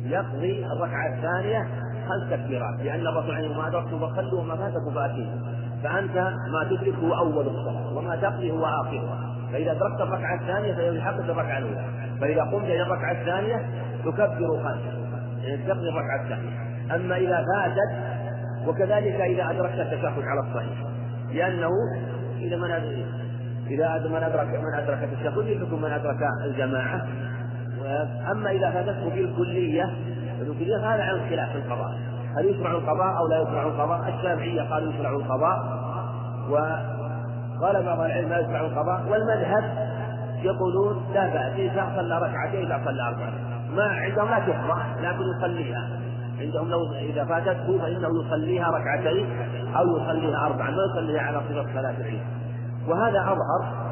يقضي 0.05 0.67
الركعة 0.67 1.15
الثانية 1.15 1.69
خمس 2.09 2.31
تكبيرات 2.31 2.81
لأن 2.81 3.07
الرسول 3.07 3.35
عليه 3.35 3.57
ما 3.57 3.69
أدركته 3.69 3.99
فخلوا 3.99 4.41
وما 4.41 4.57
فاتكم 4.57 4.95
فأتيه 4.95 5.31
فأنت 5.83 6.17
ما 6.53 6.65
تدرك 6.71 6.95
هو 6.95 7.15
أول 7.15 7.47
الصلاة 7.47 7.97
وما 7.97 8.17
تقضي 8.17 8.51
هو 8.51 8.65
آخرها 8.67 9.33
فإذا 9.53 9.73
أدركت 9.73 10.01
الركعة 10.01 10.41
الثانية 10.41 10.75
فيلحقك 10.75 11.31
الركعة 11.31 11.59
الأولى. 11.59 11.85
فإذا 12.21 12.43
قمت 12.43 12.65
إلى 12.65 12.83
الركعة 12.83 13.13
الثانية 13.13 13.57
تكبر 14.05 14.63
خمسة 14.65 15.03
يعني 15.43 15.67
تقضي 15.67 15.89
الركعة 15.89 16.23
الثانية. 16.23 16.51
أما 16.95 17.17
إذا 17.17 17.45
فاتت 17.55 18.13
وكذلك 18.69 19.21
إذا 19.21 19.51
أدركت 19.51 19.75
التشهد 19.75 20.23
على 20.23 20.41
الصحيح. 20.41 20.92
لأنه 21.35 21.71
إذا 22.39 22.57
من 22.57 22.71
إذا 23.71 24.09
من 24.09 24.23
أدرك 24.23 24.47
من 24.47 24.75
أدرك 24.75 25.03
التشهد 25.03 25.47
يحكم 25.47 25.83
من 25.83 25.93
أدرك 25.93 26.19
الجماعة. 26.45 27.07
أما 28.31 28.51
إذا 28.51 28.71
فاتته 28.71 29.09
بالكلية 29.09 29.91
بالكلية 30.39 30.77
هذا 30.77 31.03
عن 31.03 31.31
خلاف 31.31 31.57
القضاء. 31.57 31.99
هل 32.37 32.47
يشرع 32.47 32.71
القضاء 32.71 33.19
أو 33.19 33.27
لا 33.29 33.43
يشرع 33.43 33.63
القضاء؟ 33.63 34.09
الشافعية 34.09 34.63
قالوا 34.63 34.93
يشرع 34.93 35.11
القضاء. 35.11 35.59
وقال 36.51 37.83
بعض 37.83 38.01
العلم 38.01 38.29
لا 38.29 38.41
يشرع 38.41 38.61
القضاء. 38.61 39.03
والمذهب 39.11 39.65
يقولون 40.43 41.05
لا 41.15 41.27
بأس 41.27 41.53
إذا 41.59 41.93
صلى 41.97 42.19
ركعتين 42.19 42.67
إذا 42.67 42.81
صلى 42.85 43.03
أربعة. 43.03 43.33
ما 43.77 43.85
عندهم 43.85 44.31
لا 44.31 44.39
تقضى 44.39 44.83
لكن 45.03 45.23
يصليها. 45.37 46.02
عندهم 46.43 46.69
لو 46.69 46.93
إذا 46.93 47.25
فاتته 47.25 47.79
فإنه 47.79 48.09
يصليها 48.25 48.71
ركعتين 48.71 49.27
أو 49.77 49.97
يصليها 49.97 50.47
أربعا 50.47 50.71
ما 50.71 50.83
يصليها 50.93 51.23
على 51.23 51.41
صفة 51.41 51.67
صلاة 51.75 51.95
العيد. 52.01 52.23
وهذا 52.89 53.21
أظهر 53.21 53.83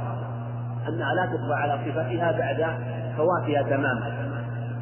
أنها 0.89 1.15
لا 1.15 1.27
تقضى 1.27 1.55
على 1.55 1.79
صفتها 1.87 2.33
بعد 2.33 2.67
فواتها 3.17 3.63
تماما 3.63 4.31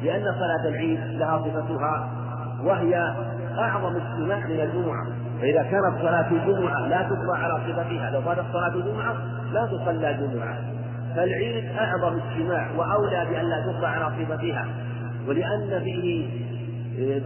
لأن 0.01 0.23
صلاة 0.23 0.69
العيد 0.69 0.99
لها 0.99 1.37
صفتها 1.37 2.09
وهي 2.63 3.13
أعظم 3.59 3.95
اجتماع 3.95 4.47
من 4.47 4.59
الجمعة. 4.59 5.05
فإذا 5.41 5.63
كانت 5.63 6.01
صلاة 6.01 6.31
الجمعة 6.31 6.87
لا 6.87 7.01
تقضى 7.01 7.37
على 7.37 7.53
صفتها 7.67 8.11
لو 8.11 8.21
فاتت 8.21 8.45
صلاة 8.53 8.75
الجمعة 8.75 9.15
لا 9.53 9.65
تصلى 9.65 10.13
جمعة 10.13 10.57
فالعيد 11.15 11.77
أعظم 11.77 12.19
اجتماع 12.19 12.71
وأولى 12.77 13.25
بأن 13.29 13.45
لا 13.45 13.61
تقضى 13.65 13.87
على 13.87 14.05
صفتها 14.05 14.67
ولأن 15.27 15.81
فيه 15.83 16.29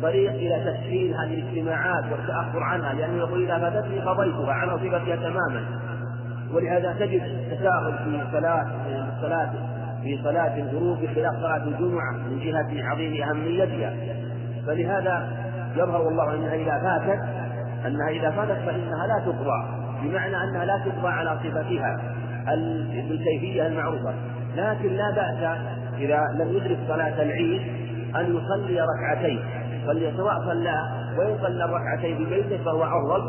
طريق 0.02 0.32
إلى 0.32 0.72
تسهيل 0.72 1.14
هذه 1.14 1.34
الاجتماعات 1.34 2.04
والتأخر 2.12 2.64
عنها 2.64 2.94
لأنه 2.94 3.18
يقول 3.18 3.44
إذا 3.44 3.60
فاتتني 3.60 4.00
قضيتها 4.00 4.54
على 4.54 4.72
صفتها 4.72 5.16
تماما. 5.16 5.64
ولهذا 6.54 6.96
تجد 7.00 7.22
تساهل 7.52 7.94
في 8.04 8.22
صلاة 8.32 8.66
صلاة 9.22 9.52
في 10.04 10.20
صلاة 10.24 10.58
الغروب 10.58 10.98
بخلاف 10.98 11.36
صلاة 11.36 11.64
الجمعة 11.64 12.12
من 12.12 12.40
جهة 12.40 12.90
عظيم 12.90 13.24
أهميتها. 13.24 13.94
فلهذا 14.68 15.28
يظهر 15.76 16.08
الله 16.08 16.36
أنها 16.36 16.56
إذا 16.56 16.80
فاتت 16.84 17.22
أنها 17.88 18.10
إذا 18.10 18.32
فاتت 18.32 18.62
فإنها 18.66 19.08
لا 19.08 19.20
تقضى 19.26 19.84
بمعنى 20.04 20.44
أنها 20.44 20.66
لا 20.66 20.78
تقضى 20.78 21.08
على 21.08 21.38
صفتها 21.44 22.02
بالكيفية 23.10 23.68
المعروفة. 23.68 24.14
لكن 24.56 24.90
لا 24.90 25.12
بأس 25.12 25.58
إذا 25.98 26.20
لم 26.40 26.58
يدرك 26.58 26.78
صلاة 26.88 27.22
العيد 27.24 27.62
أن 28.16 28.36
يصلي 28.38 28.82
ركعتين. 28.82 29.40
سواء 30.18 30.40
صلى 30.40 30.90
وإن 31.18 31.38
صلى 31.42 31.66
الركعتين 31.66 32.18
في 32.18 32.26
بيته 32.26 32.64
فهو 32.64 32.84
أفضل 32.84 33.24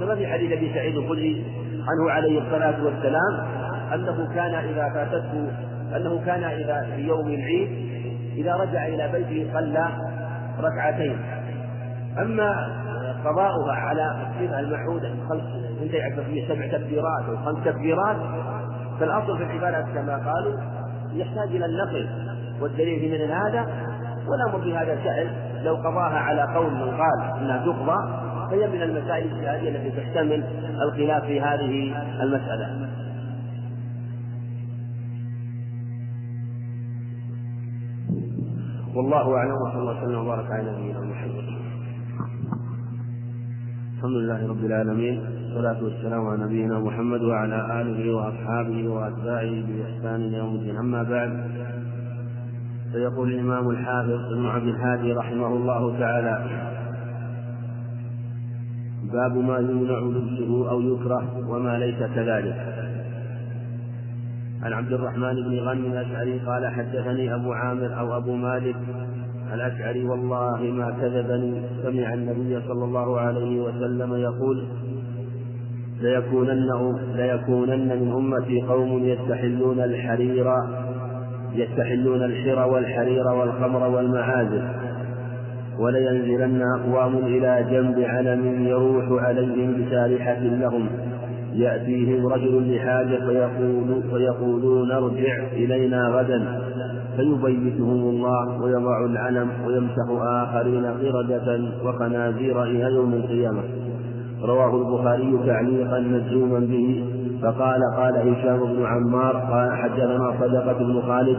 كما 0.00 0.14
في 0.14 0.26
حديث 0.26 0.52
أبي 0.52 0.74
سعيد 0.74 0.96
الخدري 0.96 1.44
عنه 1.88 2.10
عليه 2.10 2.40
الصلاة 2.40 2.84
والسلام 2.84 3.46
أنه 3.94 4.34
كان 4.34 4.54
إذا 4.54 4.90
فاتته 4.94 5.52
أنه 5.96 6.22
كان 6.26 6.44
إذا 6.44 6.86
في 6.96 7.02
يوم 7.02 7.26
العيد 7.26 7.68
إذا 8.36 8.54
رجع 8.54 8.86
إلى 8.86 9.08
بيته 9.12 9.52
صلى 9.52 9.88
ركعتين. 10.60 11.18
أما 12.18 12.80
قضاؤها 13.24 13.72
على 13.72 14.02
الصفة 14.02 14.60
المعهودة 14.60 15.08
خمس 15.28 15.42
تنتهي 15.80 16.24
في 16.24 16.46
سبع 16.48 16.66
تكبيرات 16.78 17.24
أو 17.28 17.36
خمس 17.36 17.64
تكبيرات 17.64 18.16
فالأصل 19.00 19.38
في 19.38 19.44
العبادة 19.44 19.86
كما 19.94 20.32
قالوا 20.32 20.60
يحتاج 21.12 21.48
إلى 21.48 21.66
النقل 21.66 22.08
والدليل 22.60 23.00
في 23.00 23.32
هذا 23.32 23.66
والأمر 24.28 24.58
بهذا 24.58 24.98
سهل 25.04 25.49
لو 25.64 25.74
قضاها 25.74 26.18
على 26.18 26.42
قول 26.42 26.72
من 26.72 26.90
قال 26.90 27.38
أنها 27.38 27.64
تقضى 27.64 28.30
فهي 28.50 28.66
من 28.66 28.82
المسائل 28.82 29.26
الاجتهادية 29.26 29.70
التي 29.70 29.90
تحتمل 30.00 30.44
الخلاف 30.82 31.24
في 31.24 31.40
هذه 31.40 31.94
المسألة. 32.22 32.88
والله 38.94 39.36
أعلم 39.36 39.54
وصلى 39.66 39.80
الله 39.80 40.02
وسلم 40.02 40.18
وبارك 40.18 40.50
على 40.50 40.72
نبينا 40.72 41.00
محمد. 41.00 41.44
الحمد 43.96 44.12
لله 44.12 44.48
رب 44.48 44.64
العالمين 44.64 45.20
والصلاة 45.20 45.84
والسلام 45.84 46.26
على 46.26 46.44
نبينا 46.44 46.78
محمد 46.78 47.22
وعلى 47.22 47.80
آله 47.80 48.14
وأصحابه 48.14 48.88
وأتباعه 48.88 49.62
بإحسان 49.66 50.14
إلى 50.14 50.36
يوم 50.36 50.54
الدين. 50.54 50.76
أما 50.76 51.02
بعد 51.02 51.30
فيقول 52.92 53.32
الإمام 53.32 53.70
الحافظ 53.70 54.32
ابن 54.32 54.46
عبد 54.46 54.66
الهادي 54.66 55.12
رحمه 55.12 55.46
الله 55.46 55.98
تعالى 55.98 56.60
باب 59.12 59.36
ما 59.36 59.58
يمنع 59.58 59.98
لبسه 59.98 60.70
أو 60.70 60.80
يكره 60.80 61.48
وما 61.48 61.78
ليس 61.78 61.98
كذلك. 61.98 62.80
عن 64.62 64.72
عبد 64.72 64.92
الرحمن 64.92 65.34
بن 65.34 65.58
غنم 65.58 65.84
الأشعري 65.84 66.38
قال 66.38 66.66
حدثني 66.66 67.34
أبو 67.34 67.52
عامر 67.52 68.00
أو 68.00 68.16
أبو 68.16 68.34
مالك 68.34 68.76
الأشعري 69.54 70.04
والله 70.04 70.60
ما 70.60 70.90
كذبني 70.90 71.62
سمع 71.82 72.14
النبي 72.14 72.60
صلى 72.68 72.84
الله 72.84 73.20
عليه 73.20 73.60
وسلم 73.60 74.14
يقول 74.14 74.64
ليكونن 76.00 76.96
ليكونن 77.14 78.02
من 78.02 78.12
أمتي 78.12 78.62
قوم 78.62 79.04
يستحلون 79.04 79.80
الحرير 79.80 80.46
يستحلون 81.54 82.22
الحر 82.22 82.68
والحرير 82.68 83.26
والخمر 83.28 83.88
والمعازف 83.88 84.62
ولينزلن 85.78 86.62
أقوام 86.62 87.16
إلى 87.16 87.66
جنب 87.70 87.98
علم 87.98 88.66
يروح 88.66 89.24
عليهم 89.24 89.84
بسارحة 89.84 90.40
لهم. 90.40 90.86
يأتيهم 91.54 92.26
رجل 92.26 92.76
لحاجة 92.76 93.16
فيقول 93.26 94.02
فيقولون 94.10 94.90
ارجع 94.90 95.42
إلينا 95.52 96.08
غدا. 96.08 96.60
فيبيتهم 97.16 98.00
الله 98.10 98.62
ويضع 98.62 99.04
العلم 99.04 99.48
ويمسح 99.66 100.22
آخرين 100.22 100.86
قردة 100.86 101.60
وخنازير 101.84 102.62
إلى 102.62 102.94
يوم 102.94 103.12
القيامة. 103.14 103.62
رواه 104.42 104.76
البخاري 104.76 105.38
تعليقا 105.46 106.00
مجزوما 106.00 106.58
به. 106.58 107.04
فقال 107.42 107.80
قال 107.96 108.16
هشام 108.16 108.58
بن 108.58 108.84
عمار 108.86 109.36
قال 109.36 109.76
حدثنا 109.76 110.34
صدقة 110.40 110.78
بن 110.78 111.02
خالد 111.02 111.38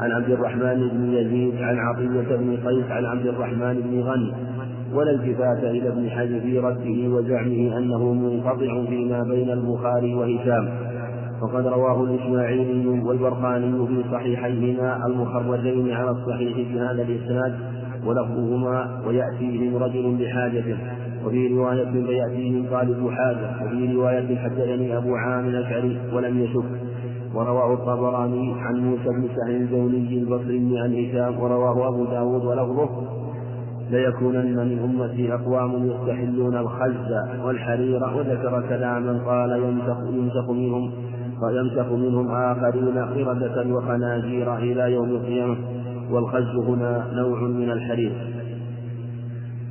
عن 0.00 0.12
عبد 0.12 0.30
الرحمن 0.30 0.88
بن 0.88 1.12
يزيد 1.12 1.62
عن 1.62 1.78
عطية 1.78 2.36
بن 2.36 2.56
قيس 2.66 2.90
عن 2.90 3.04
عبد 3.04 3.26
الرحمن 3.26 3.80
بن 3.80 4.00
غني 4.00 4.32
ولا 4.94 5.10
التفات 5.10 5.64
إلى 5.64 5.88
ابن 5.88 6.10
حجر 6.10 6.40
في 6.40 6.58
رده 6.58 7.16
وزعمه 7.16 7.78
أنه 7.78 8.12
منقطع 8.12 8.84
فيما 8.88 9.22
بين 9.22 9.50
البخاري 9.50 10.14
وهشام. 10.14 10.68
وقد 11.42 11.66
رواه 11.66 12.04
الإسماعيلي 12.04 12.86
والبرقاني 12.86 13.86
في 13.86 14.04
صحيحيهما 14.12 15.06
المخرجين 15.06 15.92
على 15.92 16.10
الصحيح 16.10 16.56
بهذا 16.74 17.02
الإسناد 17.02 17.54
ولفظهما 18.06 19.02
ويأتيهم 19.06 19.76
رجل 19.76 20.16
بحاجته 20.20 20.76
وفي 21.26 21.48
رواية 21.48 21.84
فيأتيهم 21.92 22.66
طالب 22.70 23.10
حاجة 23.10 23.66
وفي 23.66 23.92
رواية 23.92 24.36
حدثني 24.36 24.96
أبو 24.96 25.14
عامر 25.14 25.48
الأشعري 25.48 25.98
ولم 26.12 26.40
يشك 26.40 26.64
ورواه 27.34 27.74
الطبراني 27.74 28.54
عن 28.60 28.74
موسى 28.74 29.08
بن 29.08 29.28
سهل 29.36 29.56
الزولي 29.62 30.18
البصري 30.18 30.78
عن 30.78 30.94
هشام 30.94 31.40
ورواه 31.40 31.88
أبو 31.88 32.04
داود 32.04 32.44
ولفظه 32.44 32.88
ليكونن 33.90 34.56
من 34.56 34.78
أمتي 34.78 35.34
أقوام 35.34 35.86
يستحلون 35.86 36.56
الخز 36.56 37.12
والحرير 37.44 38.04
وذكر 38.04 38.64
كلاما 38.68 39.22
قال 39.26 39.50
ينسخ, 39.50 39.98
ينسخ 40.12 40.50
منهم 40.50 40.90
ويمسخ 41.42 41.92
منهم 41.92 42.30
آخرين 42.30 42.98
قردة 42.98 43.74
وخنازير 43.74 44.56
إلى 44.58 44.92
يوم 44.92 45.08
القيامة 45.08 45.56
والخز 46.10 46.56
هنا 46.68 47.06
نوع 47.12 47.40
من 47.40 47.70
الحرير. 47.70 48.35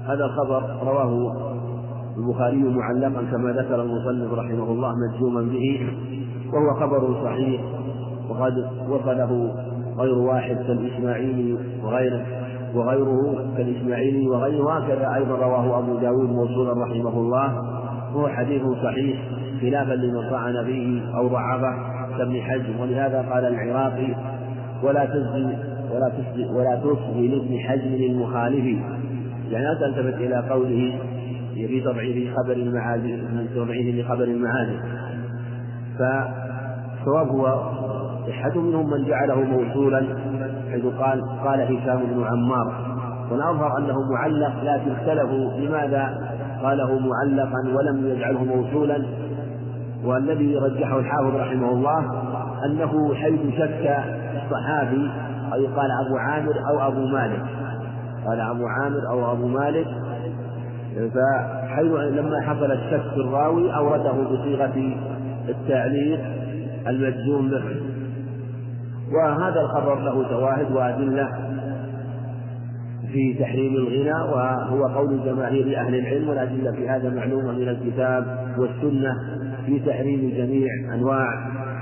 هذا 0.07 0.25
الخبر 0.25 0.63
رواه 0.83 1.35
البخاري 2.17 2.63
معلقا 2.63 3.21
كما 3.31 3.51
ذكر 3.51 3.81
المصنف 3.81 4.33
رحمه 4.33 4.71
الله 4.71 4.93
مجزوما 4.95 5.41
به 5.41 5.89
وهو 6.53 6.73
خبر 6.73 7.23
صحيح 7.23 7.61
وقد 8.29 8.67
وصله 8.89 9.51
غير 9.97 10.17
واحد 10.17 10.55
كالإسماعيلي 10.55 11.57
وغيره 11.83 12.25
وغيره 12.75 13.45
كالإسماعيلي 13.57 14.27
وغيره 14.27 14.77
هكذا 14.77 15.15
أيضا 15.15 15.35
رواه 15.35 15.79
أبو 15.79 15.97
داود 15.97 16.29
موصولا 16.29 16.83
رحمه 16.83 17.19
الله 17.19 17.61
وهو 18.15 18.27
حديث 18.27 18.61
صحيح 18.83 19.19
خلافا 19.61 19.93
لمن 19.93 20.29
طعن 20.29 20.65
فيه 20.65 21.17
أو 21.17 21.27
ضعفه 21.27 21.95
كابن 22.17 22.41
حزم 22.41 22.79
ولهذا 22.79 23.21
قال 23.21 23.45
العراقي 23.45 24.15
ولا 24.83 25.05
تسقي 25.05 25.75
ولا 25.93 26.09
تسقي 26.09 26.53
ولا 26.53 26.79
لابن 27.15 27.57
حزم 27.59 27.93
المخالف 27.93 28.77
يعني 29.49 29.65
لا 29.65 29.73
تلتفت 29.73 30.17
إلى 30.17 30.49
قوله 30.49 30.99
في 31.53 31.81
تضعيف 31.81 32.35
خبر 32.37 32.53
المعادي 32.53 33.15
من 33.15 33.47
تضعيف 33.55 34.05
لخبر 34.05 34.23
المعادي 34.23 34.77
فالصواب 35.99 37.27
هو 37.27 37.71
صحة 38.27 38.59
منهم 38.59 38.89
من 38.89 39.05
جعله 39.05 39.41
موصولا 39.41 39.99
حيث 40.71 40.85
قال 40.85 41.21
قال 41.45 41.61
هشام 41.61 41.99
بن 42.05 42.23
عمار 42.23 42.95
والأظهر 43.31 43.77
أنه 43.77 43.95
معلق 44.11 44.63
لكن 44.63 44.91
اختلفوا 44.91 45.53
لماذا 45.59 46.35
قاله 46.63 46.99
معلقا 46.99 47.75
ولم 47.75 48.07
يجعله 48.07 48.43
موصولا. 48.43 49.05
والذي 50.03 50.57
رجحه 50.57 50.99
الحافظ 50.99 51.35
رحمه 51.35 51.71
الله 51.71 51.99
أنه 52.65 53.13
حيث 53.15 53.39
شك 53.57 54.03
الصحابي 54.43 55.11
أو 55.53 55.61
يقال 55.61 55.89
أبو 56.05 56.17
عامر 56.17 56.53
أو 56.69 56.87
أبو 56.87 57.07
مالك. 57.07 57.41
قال 58.25 58.39
أبو 58.39 58.67
عامر 58.67 59.09
أو 59.09 59.31
أبو 59.31 59.47
مالك 59.47 59.87
فحيث 60.95 61.91
لما 61.91 62.41
حصل 62.41 62.71
الشك 62.71 63.01
في 63.13 63.17
الراوي 63.17 63.75
أورده 63.75 64.11
بصيغة 64.11 64.95
التعليق 65.49 66.19
المجزوم 66.87 67.49
به. 67.49 67.63
وهذا 69.13 69.61
الخبر 69.61 69.99
له 69.99 70.29
شواهد 70.29 70.71
وأدلة 70.71 71.29
في 73.11 73.33
تحريم 73.33 73.75
الغنى 73.75 74.31
وهو 74.31 74.85
قول 74.85 75.23
جماهير 75.25 75.79
أهل 75.79 75.95
العلم 75.95 76.29
والأدلة 76.29 76.71
في 76.71 76.89
هذا 76.89 77.09
معلومة 77.09 77.51
من 77.51 77.69
الكتاب 77.69 78.37
والسنة 78.57 79.13
في 79.65 79.79
تحريم 79.79 80.33
جميع 80.37 80.67
أنواع 80.93 81.27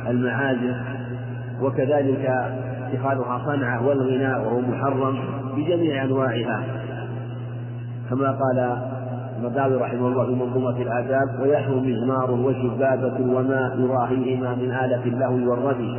المعازف. 0.09 0.77
وكذلك 1.61 2.29
اتخاذها 2.93 3.41
صنعة 3.45 3.87
والغناء 3.87 4.45
وهو 4.45 4.61
محرم 4.61 5.19
بجميع 5.55 6.03
أنواعها. 6.03 6.63
كما 8.09 8.31
قال 8.31 8.77
المداوي 9.37 9.75
رحمه 9.75 10.07
الله 10.07 10.25
في 10.25 10.31
منظومة 10.31 10.77
الآداب 10.77 11.39
ويحرم 11.41 11.89
مزمار 11.89 12.31
وشبابة 12.31 13.35
وما 13.35 13.75
يضاهيهما 13.77 14.55
من 14.55 14.71
آلة 14.71 15.03
اللهو 15.05 15.51
والردي 15.51 15.97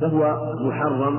فهو 0.00 0.36
محرم 0.60 1.18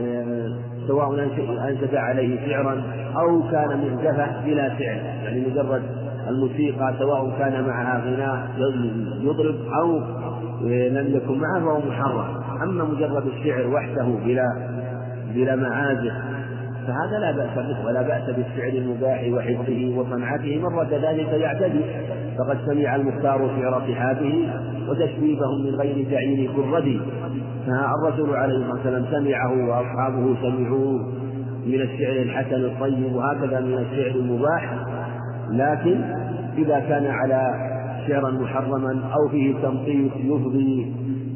آه، 0.00 0.48
سواء 0.88 1.22
أنشد 1.68 1.94
عليه 1.94 2.48
شعرا 2.48 2.82
أو 3.16 3.42
كان 3.50 3.68
مهدفة 3.68 4.44
بلا 4.44 4.68
شعر 4.68 4.96
يعني 5.24 5.46
مجرد 5.46 5.82
الموسيقى 6.28 6.94
سواء 6.98 7.38
كان 7.38 7.66
معها 7.68 8.00
غناء 8.00 8.48
يضرب 9.20 9.56
أو 9.80 9.98
لم 10.68 11.16
يكن 11.16 11.38
معه 11.38 11.60
فهو 11.60 11.78
محرم. 11.78 12.41
أما 12.62 12.84
مجرد 12.84 13.26
الشعر 13.26 13.66
وحده 13.66 14.04
بلا 14.24 14.46
بلا 15.34 15.56
معازف 15.56 16.12
فهذا 16.86 17.18
لا 17.18 17.32
بأس 17.32 17.54
به 17.54 17.86
ولا 17.86 18.02
بأس 18.02 18.36
بالشعر 18.36 18.68
المباح 18.68 19.24
وحفظه 19.32 19.94
وصنعته. 19.96 20.58
من 20.58 20.78
رد 20.78 20.92
ذلك 20.92 21.28
يعتدي 21.28 21.80
فقد 22.38 22.58
سمع 22.66 22.96
المختار 22.96 23.50
شعر 23.60 23.82
صحابه 23.88 24.48
وتشبيبهم 24.88 25.64
من 25.66 25.74
غير 25.74 26.06
تعيين 26.10 26.50
كالردي 26.56 27.00
فالرسول 27.66 28.36
عليه 28.36 28.54
الصلاة 28.54 28.72
والسلام 28.74 29.04
سمعه 29.10 29.68
وأصحابه 29.68 30.36
سمعوه. 30.42 31.12
من 31.66 31.80
الشعر 31.80 32.22
الحسن 32.22 32.64
الطيب 32.64 33.14
وهكذا 33.14 33.60
من 33.60 33.78
الشعر 33.78 34.20
المباح. 34.20 34.74
لكن 35.50 36.00
إذا 36.58 36.80
كان 36.80 37.06
على 37.06 37.42
شعرا 38.08 38.30
محرما 38.30 39.00
أو 39.14 39.28
فيه 39.30 39.54
تنطيط 39.62 40.12
يفضي. 40.16 40.92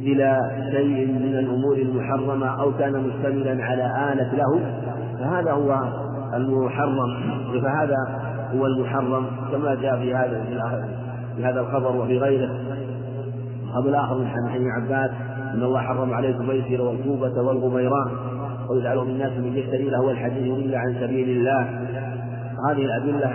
إلى 0.06 0.50
شيء 0.70 1.06
من 1.06 1.38
الأمور 1.38 1.76
المحرمة 1.76 2.62
أو 2.62 2.72
كان 2.72 2.92
مشتملا 2.92 3.64
على 3.64 4.12
آلة 4.12 4.32
له 4.34 4.60
فهذا 5.18 5.52
هو 5.52 5.80
المحرم 6.34 6.96
فهذا 7.62 7.96
هو 8.54 8.66
المحرم 8.66 9.26
كما 9.52 9.74
جاء 9.74 9.98
في 9.98 10.14
هذا 10.14 10.44
في 11.36 11.44
هذا 11.44 11.60
الخبر 11.60 11.96
وفي 11.96 12.18
غيره. 12.18 12.50
الخبر 13.64 13.88
الآخر 13.88 14.18
من 14.18 14.26
حديث 14.28 14.66
عباس 14.82 15.10
إن 15.54 15.62
الله 15.62 15.80
حرم 15.80 16.14
عليكم 16.14 16.50
الميسر 16.50 16.82
والكوبة 16.82 17.42
والغميران 17.42 18.10
ويجعلهم 18.70 19.08
الناس 19.08 19.32
من 19.32 19.56
يشتري 19.56 19.90
له 19.90 20.10
الحديث 20.10 20.58
إلا 20.58 20.78
عن 20.78 20.94
سبيل 21.00 21.28
الله. 21.28 21.62
هذه 22.70 22.84
الأدلة 22.84 23.32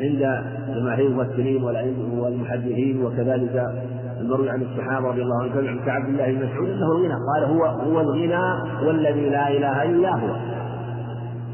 عند 0.00 0.44
جماهير 0.74 1.06
الممثلين 1.06 1.62
والمحدثين 2.18 3.04
وكذلك 3.04 3.66
المروي 4.20 4.50
عن 4.50 4.62
الصحابة 4.62 5.08
رضي 5.08 5.22
الله 5.22 5.42
عنهم 5.42 5.80
كعبد 5.86 6.08
الله 6.08 6.32
بن 6.32 6.46
مسعود 6.46 6.68
أنه 6.68 6.86
الغنى. 6.86 7.14
قال 7.34 7.44
هو 7.44 7.64
هو 7.64 8.00
الغنى 8.00 8.42
والذي 8.86 9.30
لا 9.30 9.48
إله 9.48 9.82
إلا 9.82 10.14
هو. 10.14 10.36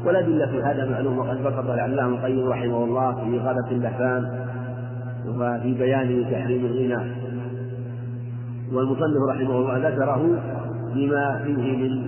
والأدلة 0.05 0.45
في 0.45 0.61
هذا 0.61 0.91
معلوم 0.91 1.17
وقد 1.17 1.43
بسط 1.43 1.69
العلامة 1.69 2.17
القيم 2.17 2.49
رحمه 2.49 2.83
الله 2.83 3.11
في 3.11 3.39
غابة 3.39 3.71
اللحفان 3.71 4.45
وفي 5.27 5.73
بيان 5.73 6.25
تحريم 6.31 6.65
الغنى. 6.65 7.11
والمصنف 8.73 9.29
رحمه 9.29 9.55
الله 9.57 9.89
ذكره 9.89 10.21
بما 10.95 11.41
فيه 11.45 11.77
من 11.77 12.07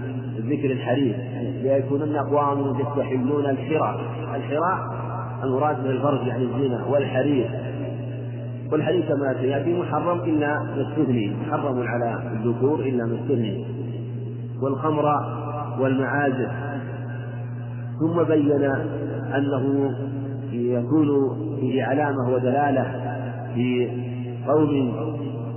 ذكر 0.49 0.71
الحرير 0.71 1.15
ليكونن 1.63 2.15
أقوام 2.15 2.79
يستحلون 2.79 3.45
الحراء. 3.45 3.99
الحراء 4.35 4.77
المراد 5.43 5.79
من 5.79 5.91
الفرج 5.91 6.27
يعني 6.27 6.43
الزنا 6.43 6.85
والحرير. 6.85 7.68
والحرير 8.71 9.01
كما 9.01 9.33
سيأتي 9.33 9.79
محرم 9.79 10.19
إلا 10.19 10.47
ما 10.47 10.81
استثني 10.81 11.35
محرم 11.47 11.87
على 11.87 12.19
الذكور 12.33 12.79
إلا 12.79 13.05
ما 13.05 13.15
استثني 13.15 13.65
والخمر 14.61 15.05
والمعازف. 15.79 16.51
ثم 17.99 18.23
بين 18.23 18.63
أنه 19.35 19.93
يكون 20.51 21.07
فيه 21.59 21.83
علامة 21.83 22.29
ودلالة 22.33 22.85
في 23.55 23.89
قوم 24.47 24.93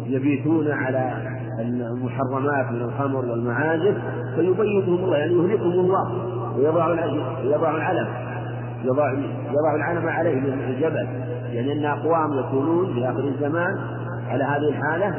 يبيتون 0.06 0.70
على 0.70 1.12
المحرمات 1.60 2.70
من 2.72 2.80
الخمر 2.82 3.24
والمعازف 3.24 3.96
فيبيتهم 4.36 5.04
الله 5.04 5.16
يعني 5.16 5.32
يهلكهم 5.32 5.72
الله 5.72 6.12
ويضع 6.56 6.92
العلم 6.92 8.06
يضع 8.84 9.12
يضع 9.50 9.74
العلم 9.76 10.08
عليه 10.08 10.34
من 10.34 10.64
الجبل. 10.68 11.08
يعني 11.52 11.72
أن 11.72 11.84
أقوام 11.84 12.38
يكونون 12.38 12.94
في 12.94 13.10
آخر 13.10 13.24
الزمان 13.24 13.78
على 14.28 14.44
هذه 14.44 14.68
الحالة 14.68 15.14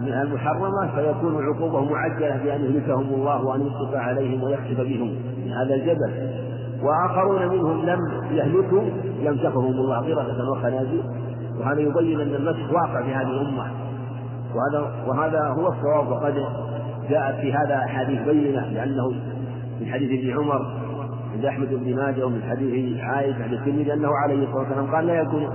من 0.00 0.12
المحرمة 0.12 0.94
فيكون 0.94 1.44
عقوبة 1.46 1.84
معجلة 1.84 2.36
بأن 2.44 2.64
يهلكهم 2.64 3.14
الله 3.14 3.44
وأن 3.44 3.66
يسقط 3.66 3.94
عليهم 3.94 4.42
ويخسف 4.42 4.80
بهم 4.80 5.08
من 5.44 5.52
هذا 5.52 5.74
الجبل. 5.74 6.30
وآخرون 6.82 7.48
منهم 7.48 7.86
لم 7.86 7.98
يهلكوا 8.30 8.82
يمسكهم 9.20 9.64
الله 9.64 9.96
قردة 9.96 10.50
وخنازير 10.50 11.02
وهذا 11.60 11.80
يبين 11.80 12.20
أن 12.20 12.34
المسح 12.34 12.72
واقع 12.72 13.02
في 13.02 13.14
هذه 13.14 13.30
الأمة. 13.30 13.66
وهذا 14.54 14.92
وهذا 15.06 15.40
هو 15.40 15.68
الصواب. 15.68 16.08
وقد 16.08 16.34
جاءت 17.10 17.34
في 17.40 17.52
هذا 17.52 17.76
أحاديث 17.76 18.22
بينة 18.22 18.66
لأنه 18.66 19.08
من 19.80 19.86
حديث 19.86 20.20
ابن 20.20 20.38
عمر 20.38 20.79
عند 21.34 21.44
أحمد 21.44 21.68
بن 21.68 21.96
ماجه 21.96 22.26
ومن 22.26 22.42
حديث 22.42 23.00
عائشة 23.00 23.42
عند 23.42 23.52
الترمذي 23.52 23.92
أنه 23.92 24.08
عليه 24.24 24.44
الصلاة 24.44 24.58
والسلام 24.58 24.94
قال 24.94 25.06
لا 25.06 25.20
يكون 25.20 25.48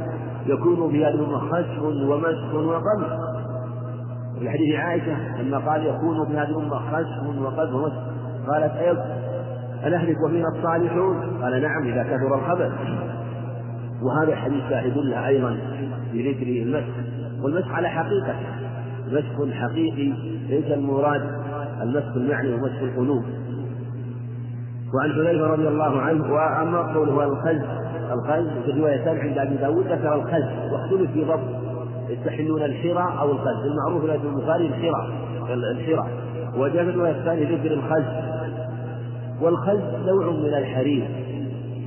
يكون 0.46 0.92
في 0.92 1.06
هذه 1.06 1.14
الأمة 1.14 1.40
خسف 1.40 1.82
ومسح 1.82 2.54
وقمح. 2.54 3.20
وفي 4.38 4.50
حديث 4.50 4.76
عائشة 4.76 5.42
لما 5.42 5.58
قال 5.58 5.86
يكون 5.86 6.26
في 6.26 6.34
هذه 6.34 6.50
الأمة 6.50 6.80
خسف 6.92 7.40
وقذف 7.42 7.74
ومسح 7.74 8.02
قالت 8.48 8.72
أنهلك 9.88 10.18
وفينا 10.24 10.48
الصالحون؟ 10.48 11.42
قال 11.42 11.62
نعم 11.62 11.88
إذا 11.88 12.04
كثر 12.04 12.36
الخبث 12.36 12.72
وهذا 14.02 14.36
حديث 14.36 14.64
شاهد 14.70 14.98
له 14.98 15.28
أيضا 15.28 15.58
في 16.12 16.32
ذكر 16.32 16.48
المسح 16.48 16.96
والمسح 17.42 17.76
على 17.76 17.90
حقيقته 17.90 18.36
مسح 19.12 19.56
حقيقي 19.56 20.14
ليس 20.50 20.66
المراد 20.66 21.22
المسح 21.82 22.16
المعني 22.16 22.54
ومسح 22.54 22.82
القلوب. 22.82 23.24
وعن 24.94 25.12
حذيفة 25.12 25.48
رضي 25.48 25.68
الله 25.68 26.02
عنه 26.02 26.34
وأما 26.34 26.94
قوله 26.94 27.24
الخز 27.24 27.62
الخز 28.12 28.48
في 28.66 28.72
روايتان 28.72 29.18
عند 29.18 29.38
أبي 29.38 29.56
داود 29.56 29.88
ذكر 29.88 30.16
الخز 30.16 30.72
واختلف 30.72 31.12
في 31.12 31.24
ضبط 31.24 31.66
يستحلون 32.10 32.62
الحرى 32.62 33.20
أو 33.20 33.32
الخز. 33.32 33.66
المعروف 33.66 34.06
في 34.06 34.28
البخاري 34.28 34.68
الحرى 34.68 35.14
الحرى. 35.54 36.08
وجاء 36.58 36.84
في 36.84 36.90
الرواية 36.90 37.12
الثانية 37.12 37.58
ذكر 37.58 37.74
الخز. 37.74 38.04
والخز 39.42 39.82
نوع 40.06 40.32
من 40.32 40.54
الحرير 40.54 41.08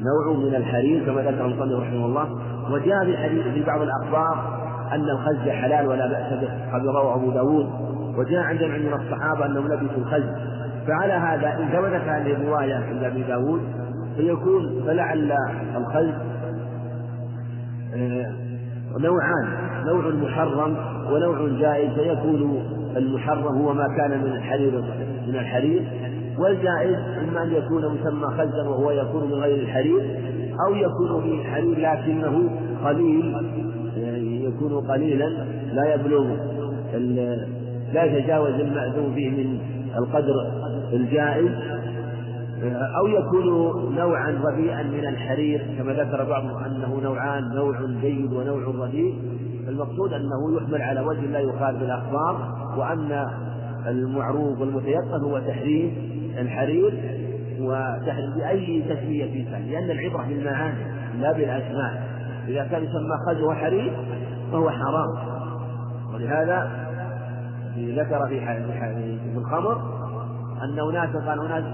نوع 0.00 0.36
من 0.36 0.54
الحرير 0.54 1.06
كما 1.06 1.20
ذكر 1.20 1.46
المصنف 1.46 1.80
رحمه 1.80 2.06
الله. 2.06 2.28
وجاء 2.70 3.04
في 3.04 3.16
حديث 3.16 3.46
في 3.46 3.62
بعض 3.62 3.80
الأخبار 3.80 4.58
أن 4.92 5.10
الخز 5.10 5.48
حلال 5.48 5.88
ولا 5.88 6.06
بأس 6.06 6.40
به 6.40 6.74
قد 6.74 6.86
رواه 6.86 7.14
أبو 7.14 7.30
داود. 7.30 7.66
وجاء 8.16 8.42
عند 8.42 8.62
من 8.62 8.92
الصحابة 8.92 9.46
أنهم 9.46 9.66
لبسوا 9.66 9.98
الخز. 9.98 10.24
فعلى 10.88 11.12
هذا 11.12 11.58
إن 11.58 11.68
ثبتت 11.68 12.08
هذه 12.08 12.32
الرواية 12.32 12.74
عند 12.74 13.04
أبي 13.04 13.22
داود 13.22 13.60
فيكون 14.16 14.82
فلعل 14.86 15.32
الخز 15.76 16.10
آه، 17.94 18.32
نوعان 18.98 19.68
نوع 19.86 20.10
محرم 20.10 20.76
ونوع 21.12 21.48
جائز 21.60 21.90
فيكون 21.90 22.64
المحرم 22.96 23.58
هو 23.58 23.74
ما 23.74 23.86
كان 23.96 24.20
من 24.20 24.26
الحرير 24.26 24.80
من 25.28 25.34
الحرير 25.34 25.84
والجائز 26.38 26.96
إما 27.28 27.42
أن 27.42 27.52
يكون 27.52 27.82
مسمى 27.94 28.26
خزا 28.26 28.68
وهو 28.68 28.90
يكون 28.90 29.24
من 29.24 29.34
غير 29.34 29.62
الحرير 29.62 30.00
أو 30.66 30.74
يكون 30.74 31.26
من 31.26 31.40
الحرير 31.40 31.78
لكنه 31.78 32.50
قليل 32.84 33.34
يعني 33.96 34.44
يكون 34.44 34.86
قليلا 34.86 35.28
لا 35.72 35.94
يبلغ 35.94 36.26
لا 37.92 38.04
يتجاوز 38.04 38.54
المأذون 38.54 39.14
فيه 39.14 39.30
من 39.30 39.58
القدر 39.98 40.34
الجائز 40.92 41.50
أو 42.98 43.06
يكون 43.06 43.46
نوعا 43.94 44.30
رديئا 44.44 44.82
من 44.82 45.06
الحرير 45.06 45.66
كما 45.78 45.92
ذكر 45.92 46.24
بعضهم 46.24 46.64
أنه 46.64 47.00
نوعان 47.02 47.54
نوع 47.54 47.80
جيد 48.00 48.32
ونوع 48.32 48.86
رديء. 48.86 49.14
المقصود 49.68 50.12
أنه 50.12 50.56
يحمل 50.56 50.82
على 50.82 51.00
وجه 51.00 51.20
لا 51.20 51.38
يخالف 51.38 51.82
الأخبار 51.82 52.54
وأن 52.76 53.26
المعروف 53.86 54.60
والمتيقن 54.60 55.20
هو 55.24 55.38
تحريم 55.38 55.92
الحرير 56.38 56.92
وتحريم 57.60 58.30
بأي 58.36 58.82
تسمية 58.82 59.50
كان 59.50 59.62
لأن 59.70 59.90
العبرة 59.90 60.26
بالمعاني 60.28 60.78
لا 61.20 61.32
بالأسماء. 61.32 62.08
إذا 62.48 62.64
كان 62.64 62.84
يسمى 62.84 63.16
خز 63.26 63.42
وحرير 63.42 63.92
فهو 64.52 64.70
حرام. 64.70 65.38
ولهذا 66.14 66.88
ذكر 67.76 68.28
في 68.28 68.40
في 69.32 69.38
الخمر 69.38 69.97
أن 70.64 70.78
أناسا 70.78 71.18
قال 71.26 71.46
أناس 71.46 71.64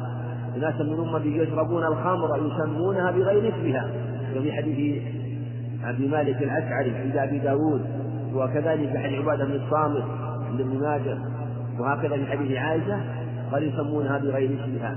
أناس 0.57 0.81
من 0.81 1.09
أمتي 1.09 1.37
يشربون 1.37 1.85
الخمر 1.85 2.39
يسمونها 2.47 3.11
بغير 3.11 3.55
اسمها. 3.55 3.91
وفي 4.37 4.53
حديث 4.53 5.03
عبد 5.85 6.01
مالك 6.01 6.43
الأشعري 6.43 6.97
عند 6.97 7.17
أبي 7.17 7.39
داود 7.39 7.81
وكذلك 8.35 8.97
حديث 8.97 9.19
عبادة 9.19 9.45
بن 9.45 9.53
الصامت 9.53 10.05
عند 10.51 10.61
ابن 10.61 10.81
ماجه 10.81 11.19
وهكذا 11.79 12.17
في 12.17 12.27
حديث 12.27 12.59
عائشة 12.59 13.01
قال 13.53 13.63
يسمونها 13.63 14.19
بغير 14.19 14.59
اسمها. 14.65 14.97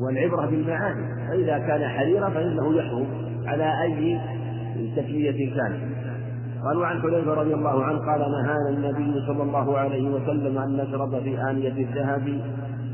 والعبرة 0.00 0.46
بالمعاني 0.46 1.28
فإذا 1.28 1.58
كان 1.58 1.88
حريرا 1.88 2.30
فإنه 2.30 2.76
يحرم 2.76 3.06
على 3.46 3.82
أي 3.82 4.20
تسمية 4.96 5.54
كانت. 5.54 5.96
قال 6.64 6.76
وعن 6.76 7.02
حذيفة 7.02 7.34
رضي 7.34 7.54
الله 7.54 7.84
عنه 7.84 7.98
قال 7.98 8.20
نهانا 8.20 8.68
النبي 8.70 9.26
صلى 9.26 9.42
الله 9.42 9.78
عليه 9.78 10.08
وسلم 10.10 10.58
أن 10.58 10.76
نشرب 10.76 11.22
في 11.22 11.50
آنية 11.50 11.68
الذهب 11.68 12.40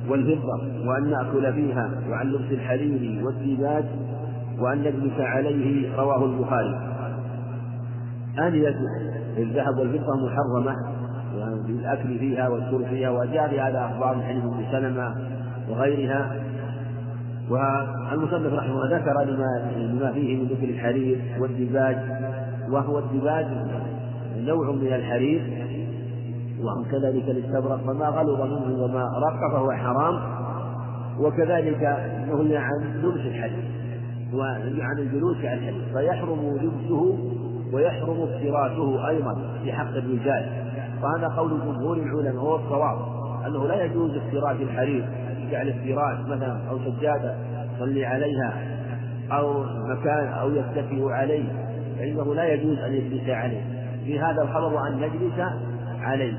والفضة 0.09 0.89
وأن 0.89 1.11
نأكل 1.11 1.53
فيها 1.53 1.91
وعن 2.11 2.27
لبس 2.27 2.53
الحرير 2.53 3.25
والديباج 3.25 3.85
وأن 4.59 4.79
نجلس 4.79 5.21
عليه 5.21 5.97
رواه 5.97 6.25
البخاري. 6.25 6.81
آنية 8.39 8.77
الذهب 9.39 9.79
والفضة 9.79 10.27
محرمة 10.27 10.77
بالأكل 11.67 12.19
فيها 12.19 12.49
والشرب 12.49 12.85
فيها 12.85 13.11
وجاء 13.11 13.49
في 13.49 13.61
هذا 13.61 13.85
أخبار 13.85 14.17
من 14.17 14.23
حديث 14.23 14.71
سلمة 14.73 15.15
وغيرها. 15.69 16.43
والمصنف 17.51 18.53
رحمه 18.53 18.85
الله 18.85 18.97
ذكر 18.97 19.23
لما 19.23 19.73
لما 19.77 20.13
فيه 20.13 20.37
من 20.37 20.45
ذكر 20.45 20.65
الحرير 20.65 21.19
والديباج 21.41 21.97
وهو 22.71 22.99
الديباج 22.99 23.47
نوع 24.39 24.73
من 24.73 24.93
الحرير 24.93 25.62
وكذلك 26.63 27.29
الاستبرق 27.29 27.81
فما 27.87 28.07
غلظ 28.07 28.41
منه 28.41 28.85
وما 28.85 29.05
رق 29.05 29.53
فهو 29.53 29.73
حرام. 29.73 30.21
وكذلك 31.21 31.83
نهي 32.29 32.57
عن 32.57 33.01
لبس 33.03 33.21
الحرير 33.21 33.65
وعن 34.35 34.99
الجلوس 34.99 35.37
على 35.37 35.55
الحرير 35.55 35.85
فيحرم 35.93 36.59
لبسه 36.63 37.19
ويحرم 37.73 38.23
افتراسه 38.23 39.09
أيضا 39.09 39.35
في 39.63 39.73
حق 39.73 39.89
الرجال. 39.89 40.47
وهذا 41.03 41.29
قول 41.37 41.51
جمهور 41.51 41.97
العلماء 41.97 42.45
وهو 42.45 42.57
الصواب 42.57 42.99
أنه 43.47 43.67
لا 43.67 43.85
يجوز 43.85 44.17
افتراس 44.17 44.57
الحرير 44.61 45.09
جعل 45.51 45.69
افتراس 45.69 46.27
مثلا 46.27 46.71
أو 46.71 46.79
سجادة 46.79 47.35
يصلي 47.77 48.07
عليها 48.07 48.55
أو 49.33 49.63
مكان 49.63 50.27
أو 50.27 50.51
يتكئ 50.51 51.09
عليه 51.09 51.45
فإنه 51.99 52.35
لا 52.35 52.53
يجوز 52.53 52.79
أن 52.79 52.93
يجلس 52.93 53.29
عليه. 53.29 53.63
في 54.05 54.21
هذا 54.21 54.43
الخبر 54.43 54.75
وأن 54.75 54.99
يجلس 54.99 55.41
عليه. 56.03 56.35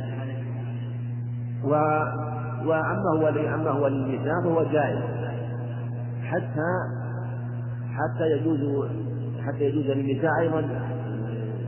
و 1.64 1.69
وأما 2.65 3.10
هو 3.18 3.27
أما 3.27 3.69
هو 3.69 3.88
للنساء 3.88 4.34
فهو 4.44 4.64
جائز. 4.64 4.99
حتى 6.23 6.69
حتى 7.94 8.31
يجوز 8.31 8.90
حتى 9.48 9.64
يجوز 9.64 9.85
للنساء 9.85 10.31
أيضا 10.40 10.65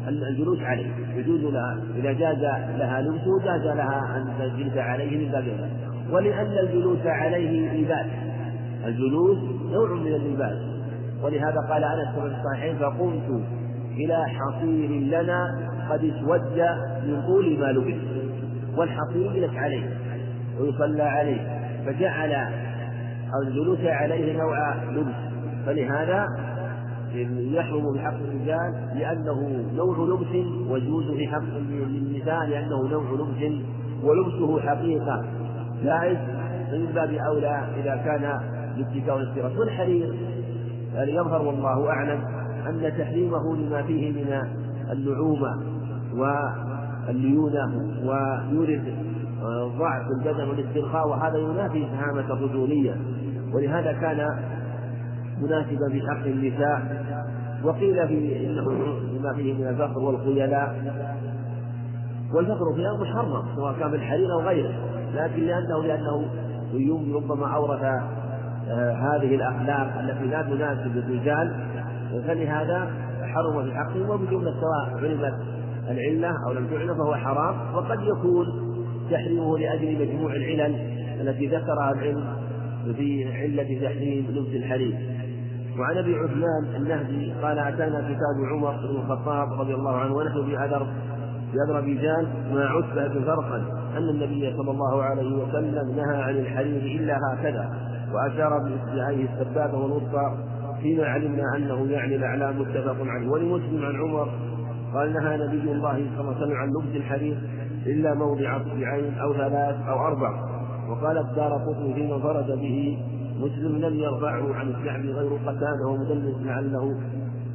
الجلوس 0.08 0.60
عليه. 0.62 0.92
يجوز 1.16 1.42
لها 1.42 1.78
إذا 1.96 2.12
جاز 2.12 2.38
لها 2.78 3.02
لبسه 3.02 3.40
جاز 3.46 3.62
لها 3.62 4.18
أن 4.18 4.28
تجلس 4.40 4.78
عليه 4.78 5.26
من 5.26 5.32
باب 5.32 5.70
ولأن 6.12 6.52
الجلوس 6.52 7.06
عليه 7.06 7.82
لباس 7.82 8.06
الجلوس 8.86 9.38
نوع 9.72 9.94
من 9.94 10.08
اللباس 10.08 10.58
ولهذا 11.24 11.60
قال 11.70 11.84
أنس 11.84 12.16
في 12.16 12.38
الصحيحين 12.38 12.78
فقمت 12.78 13.44
إلى 13.92 14.26
حصير 14.26 14.90
لنا 14.90 15.70
قد 15.90 16.04
اسود 16.04 16.60
من 17.08 17.24
طول 17.28 17.60
ما 17.60 17.66
لبس 17.66 18.02
والحصير 18.78 19.36
يجلس 19.36 19.58
عليه 19.58 19.98
ويصلى 20.60 21.04
عليه 21.04 21.72
فجعل 21.86 22.48
الجلوس 23.42 23.80
عليه 23.80 24.38
نوع 24.38 24.76
لبس 24.84 25.16
فلهذا 25.66 26.28
يحرم 27.54 27.94
في 27.94 28.00
حق 28.00 28.14
الرجال 28.14 28.90
لأنه 28.96 29.66
نوع 29.76 29.98
لبس 29.98 30.46
ويجوز 30.70 31.12
في 31.12 31.28
حق 31.28 31.56
النساء 31.58 32.46
لأنه 32.46 32.88
نوع 32.92 33.04
لبس 33.12 33.62
ولبسه 34.04 34.60
حقيقة 34.60 35.26
جائز 35.84 36.18
فمن 36.72 36.86
باب 36.96 37.14
أولى 37.14 37.68
إذا 37.78 37.96
كان 37.96 38.22
لاتكاء 38.78 39.18
الافتراس 39.18 39.58
والحرير 39.58 40.16
يظهر 40.96 41.42
والله 41.42 41.90
أعلم 41.90 42.24
أن 42.68 42.94
تحريمه 42.98 43.56
لما 43.56 43.82
فيه 43.82 44.12
من 44.12 44.42
النعومة 44.92 45.75
والليونة 46.18 47.66
ويورد 48.04 48.94
ضعف 49.80 50.08
البدن 50.20 50.50
والاسترخاء 50.50 51.08
وهذا 51.08 51.38
ينافي 51.38 51.88
شهامة 51.88 52.34
الرجولية. 52.34 52.98
ولهذا 53.54 53.94
كان 53.94 54.28
مناسبا 55.42 55.90
في 55.92 56.02
حق 56.10 56.26
النساء. 56.26 57.06
وقيل 57.64 58.08
في 58.08 58.46
إنه 58.46 58.72
لما 59.14 59.34
فيه 59.34 59.54
من 59.54 59.68
الفخر 59.68 60.00
والخيلاء. 60.00 60.76
والفخر 62.34 62.74
في 62.74 62.80
الأرض 62.80 63.02
محرم 63.02 63.56
سواء 63.56 63.74
كان 63.80 63.92
بالحرير 63.92 64.34
أو 64.34 64.40
غيره. 64.40 64.72
لكن 65.16 65.44
لأنه 65.44 65.84
لأنه 65.84 66.26
ربما 67.16 67.48
أورث 67.56 67.84
آه، 68.70 68.92
هذه 68.92 69.36
الأخلاق 69.36 70.00
التي 70.00 70.26
لا 70.26 70.42
تناسب 70.42 70.98
الرجال 70.98 71.66
فلهذا 72.28 72.92
حرم 73.22 73.64
في 73.64 73.76
حقه 73.76 74.10
وبجمله 74.10 74.54
سواء 74.62 75.04
علمت 75.04 75.34
العلة 75.90 76.34
أو 76.48 76.54
لم 76.54 76.68
تعلم 76.68 76.96
فهو 76.96 77.16
حرام 77.16 77.76
وقد 77.76 78.00
يكون 78.02 78.46
تحريمه 79.12 79.58
لأجل 79.58 80.00
مجموع 80.00 80.36
العلل 80.36 80.76
التي 81.22 81.48
ذكرها 81.48 81.92
العلم 81.92 82.26
في 82.96 83.34
علة 83.34 83.88
تحريم 83.90 84.26
لبس 84.30 84.56
الحرير 84.56 85.16
وعن 85.80 85.98
أبي 85.98 86.16
عثمان 86.16 86.76
النهدي 86.76 87.34
قال 87.42 87.60
أتانا 87.60 88.02
كتاب 88.02 88.54
عمر 88.54 88.72
بن 88.72 88.96
الخطاب 88.96 89.60
رضي 89.60 89.74
الله 89.74 89.96
عنه 89.98 90.16
ونحن 90.16 90.46
في 90.46 90.64
أدر 90.64 90.88
في 91.52 91.58
أذربيجان 91.68 92.28
مع 92.52 92.78
عتبة 92.78 93.26
فرقا 93.26 93.58
أن 93.98 94.10
النبي 94.10 94.54
صلى 94.58 94.72
الله 94.72 95.04
عليه 95.04 95.36
وسلم 95.36 95.96
نهى 95.96 96.22
عن 96.22 96.36
الحرير 96.38 97.00
إلا 97.00 97.18
هكذا 97.34 97.70
وأشار 98.14 98.60
بإصبعيه 98.60 99.28
السبابة 99.34 99.78
والوسطى 99.78 100.38
فيما 100.82 101.06
علمنا 101.06 101.56
أنه 101.56 101.92
يعني 101.92 102.16
الأعلام 102.16 102.60
متفق 102.60 102.96
عليه. 103.00 103.28
ولمسلم 103.28 103.86
عن 103.86 103.96
عمر 103.96 104.30
قال 104.96 105.14
نهى 105.14 105.48
نبي 105.48 105.72
الله 105.72 105.94
صلى 105.94 106.22
الله 106.22 106.36
عليه 106.36 106.46
وسلم 106.46 106.58
عن 106.58 106.70
لبس 106.70 106.96
الحرير 106.96 107.38
إلا 107.86 108.14
موضع 108.14 108.58
أصبعين 108.58 109.14
أو 109.14 109.34
ثلاث 109.34 109.76
أو 109.88 110.08
أربع. 110.08 110.32
وقال 110.90 111.18
الدار 111.18 111.54
قطن 111.54 111.94
فيما 111.94 112.20
فرد 112.20 112.48
به 112.48 112.98
مسلم 113.40 113.78
لم 113.78 113.94
يرفعه 113.94 114.56
عن 114.56 114.68
الشعب 114.68 115.06
غير 115.06 115.32
قتاده 115.46 115.88
ومدلس 115.88 116.36
لعله 116.42 117.00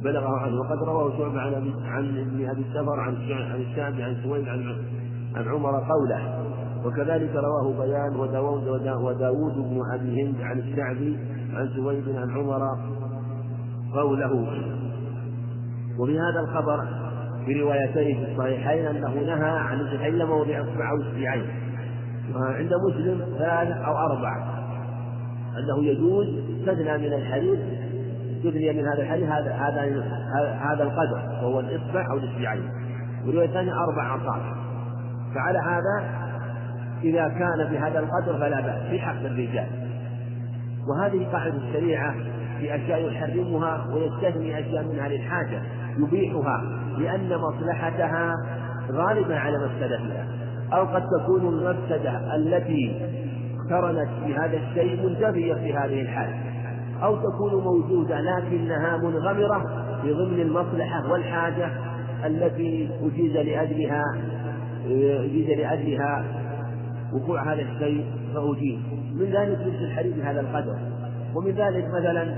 بلغه 0.03 0.37
عنه. 0.37 0.59
وقد 0.59 0.83
رواه 0.83 1.17
شعبة 1.17 1.41
عن 1.41 1.73
عن 1.83 2.17
ابن 2.17 2.49
أبي 2.49 2.61
السفر 2.61 2.99
عن 2.99 3.15
عن 3.31 3.61
الشعب 3.61 3.93
عن 3.93 4.15
سويد 4.23 4.47
عن 4.47 4.75
عن 5.35 5.47
عمر 5.47 5.71
قوله. 5.71 6.45
وكذلك 6.85 7.35
رواه 7.35 7.85
بيان 7.85 8.15
وداود 8.15 8.67
وداود 9.01 9.55
بن 9.55 9.81
أبي 9.93 10.23
هند 10.23 10.41
عن 10.41 10.59
الشعبي 10.59 11.17
عن 11.53 11.69
سويد 11.75 12.09
عن 12.09 12.31
عمر 12.31 12.61
قوله. 13.93 14.47
وفي 15.99 16.19
هذا 16.19 16.39
الخبر 16.39 17.10
في 17.45 17.61
روايتين 17.61 18.25
في 18.25 18.31
الصحيحين 18.31 18.85
أنه 18.85 19.13
نهى 19.13 19.49
عن 19.49 19.79
إلا 19.79 20.25
موضع 20.25 20.59
أو 20.59 21.01
إصبعين 21.01 21.45
عند 22.35 22.71
مسلم 22.89 23.21
ثلاث 23.37 23.77
أو 23.77 23.97
أربع 23.97 24.61
أنه 25.57 25.85
يجوز 25.85 26.27
استثنى 26.27 26.97
من 26.97 27.13
الحديث 27.13 27.59
استثني 28.37 28.73
من 28.73 28.87
هذا 28.87 29.01
الحديث 29.01 29.29
هذا 29.29 29.53
هذا 29.53 29.81
هذا 30.61 30.83
القدر 30.83 31.21
وهو 31.43 31.59
الإصبع 31.59 32.05
أو 32.11 32.17
الإصبعين 32.17 32.69
والرواية 33.25 33.47
الثانية 33.47 33.73
أربع 33.73 34.15
أصابع 34.15 34.55
فعلى 35.35 35.59
هذا 35.59 36.21
إذا 37.03 37.27
كان 37.27 37.71
بهذا 37.71 37.99
القدر 37.99 38.39
فلا 38.39 38.61
بأس 38.61 38.89
في 38.89 38.99
حق 38.99 39.19
الرجال. 39.19 39.67
وهذه 40.87 41.27
قاعدة 41.31 41.57
الشريعة 41.57 42.15
في 42.59 42.75
أشياء 42.75 43.07
يحرمها 43.07 43.87
ويستثني 43.93 44.59
أشياء 44.59 44.83
منها 44.83 45.07
للحاجة. 45.09 45.61
يبيحها 45.97 46.63
لأن 46.97 47.29
مصلحتها 47.37 48.35
غالبة 48.91 49.35
على 49.35 49.57
مفسدتها 49.57 50.27
أو 50.73 50.85
قد 50.85 51.03
تكون 51.19 51.41
المفسدة 51.47 52.35
التي 52.35 53.01
اقترنت 53.59 54.09
بهذا 54.25 54.57
الشيء 54.57 55.05
منتفية 55.05 55.53
في 55.53 55.73
هذه 55.73 56.01
الحالة 56.01 56.35
أو 57.03 57.15
تكون 57.15 57.63
موجودة 57.63 58.21
لكنها 58.21 58.97
منغمرة 58.97 59.85
في 60.01 60.13
ضمن 60.13 60.41
المصلحة 60.41 61.11
والحاجة 61.11 61.69
التي 62.25 62.89
أجيز 63.01 63.33
لأجلها 63.33 64.03
أجيز 64.85 65.47
لأجلها 65.59 66.25
وقوع 67.13 67.53
هذا 67.53 67.61
الشيء 67.61 68.05
فأجيز. 68.33 68.79
من 69.13 69.25
ذلك 69.25 69.59
مثل 69.59 69.83
الحديث 69.83 70.15
بهذا 70.15 70.41
القدر. 70.41 70.75
ومن 71.35 71.51
ذلك 71.51 71.87
مثلا 71.87 72.35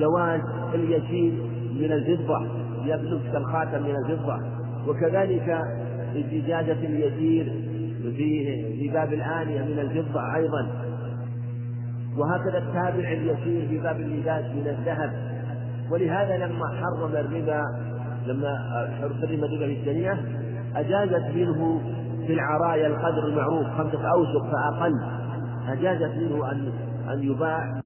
جواز 0.00 0.40
اليسير 0.74 1.32
من 1.80 1.92
الفضة. 1.92 2.61
يلبس 2.86 3.32
كالخاتم 3.32 3.82
من 3.82 3.94
الفضة. 3.96 4.38
وكذلك 4.88 5.58
إجازة 6.32 6.72
اليسير 6.72 7.52
في 8.78 8.90
باب 8.92 9.12
الآنية 9.12 9.60
من 9.62 9.78
الفضة 9.78 10.34
أيضا. 10.34 10.66
وهكذا 12.18 12.58
التابع 12.58 13.12
اليسير 13.12 13.68
في 13.68 13.78
باب 13.78 13.96
اللباس 13.96 14.44
من 14.44 14.66
الذهب. 14.78 15.12
ولهذا 15.90 16.36
لما 16.36 16.66
حرم 16.66 17.16
الربا 17.16 17.62
لما 18.26 18.58
حرم 19.00 19.12
الربا 19.22 19.66
في 19.66 19.80
الشريعة 19.80 20.18
أجازت 20.76 21.34
منه 21.34 21.80
في 22.26 22.32
العرايا 22.32 22.86
القدر 22.86 23.26
المعروف 23.26 23.66
خمسة 23.66 24.10
أوسق 24.10 24.50
فأقل. 24.52 24.92
أجازت 25.68 26.14
منه 26.16 26.52
أن 26.52 26.72
أن 27.12 27.22
يباع 27.22 27.81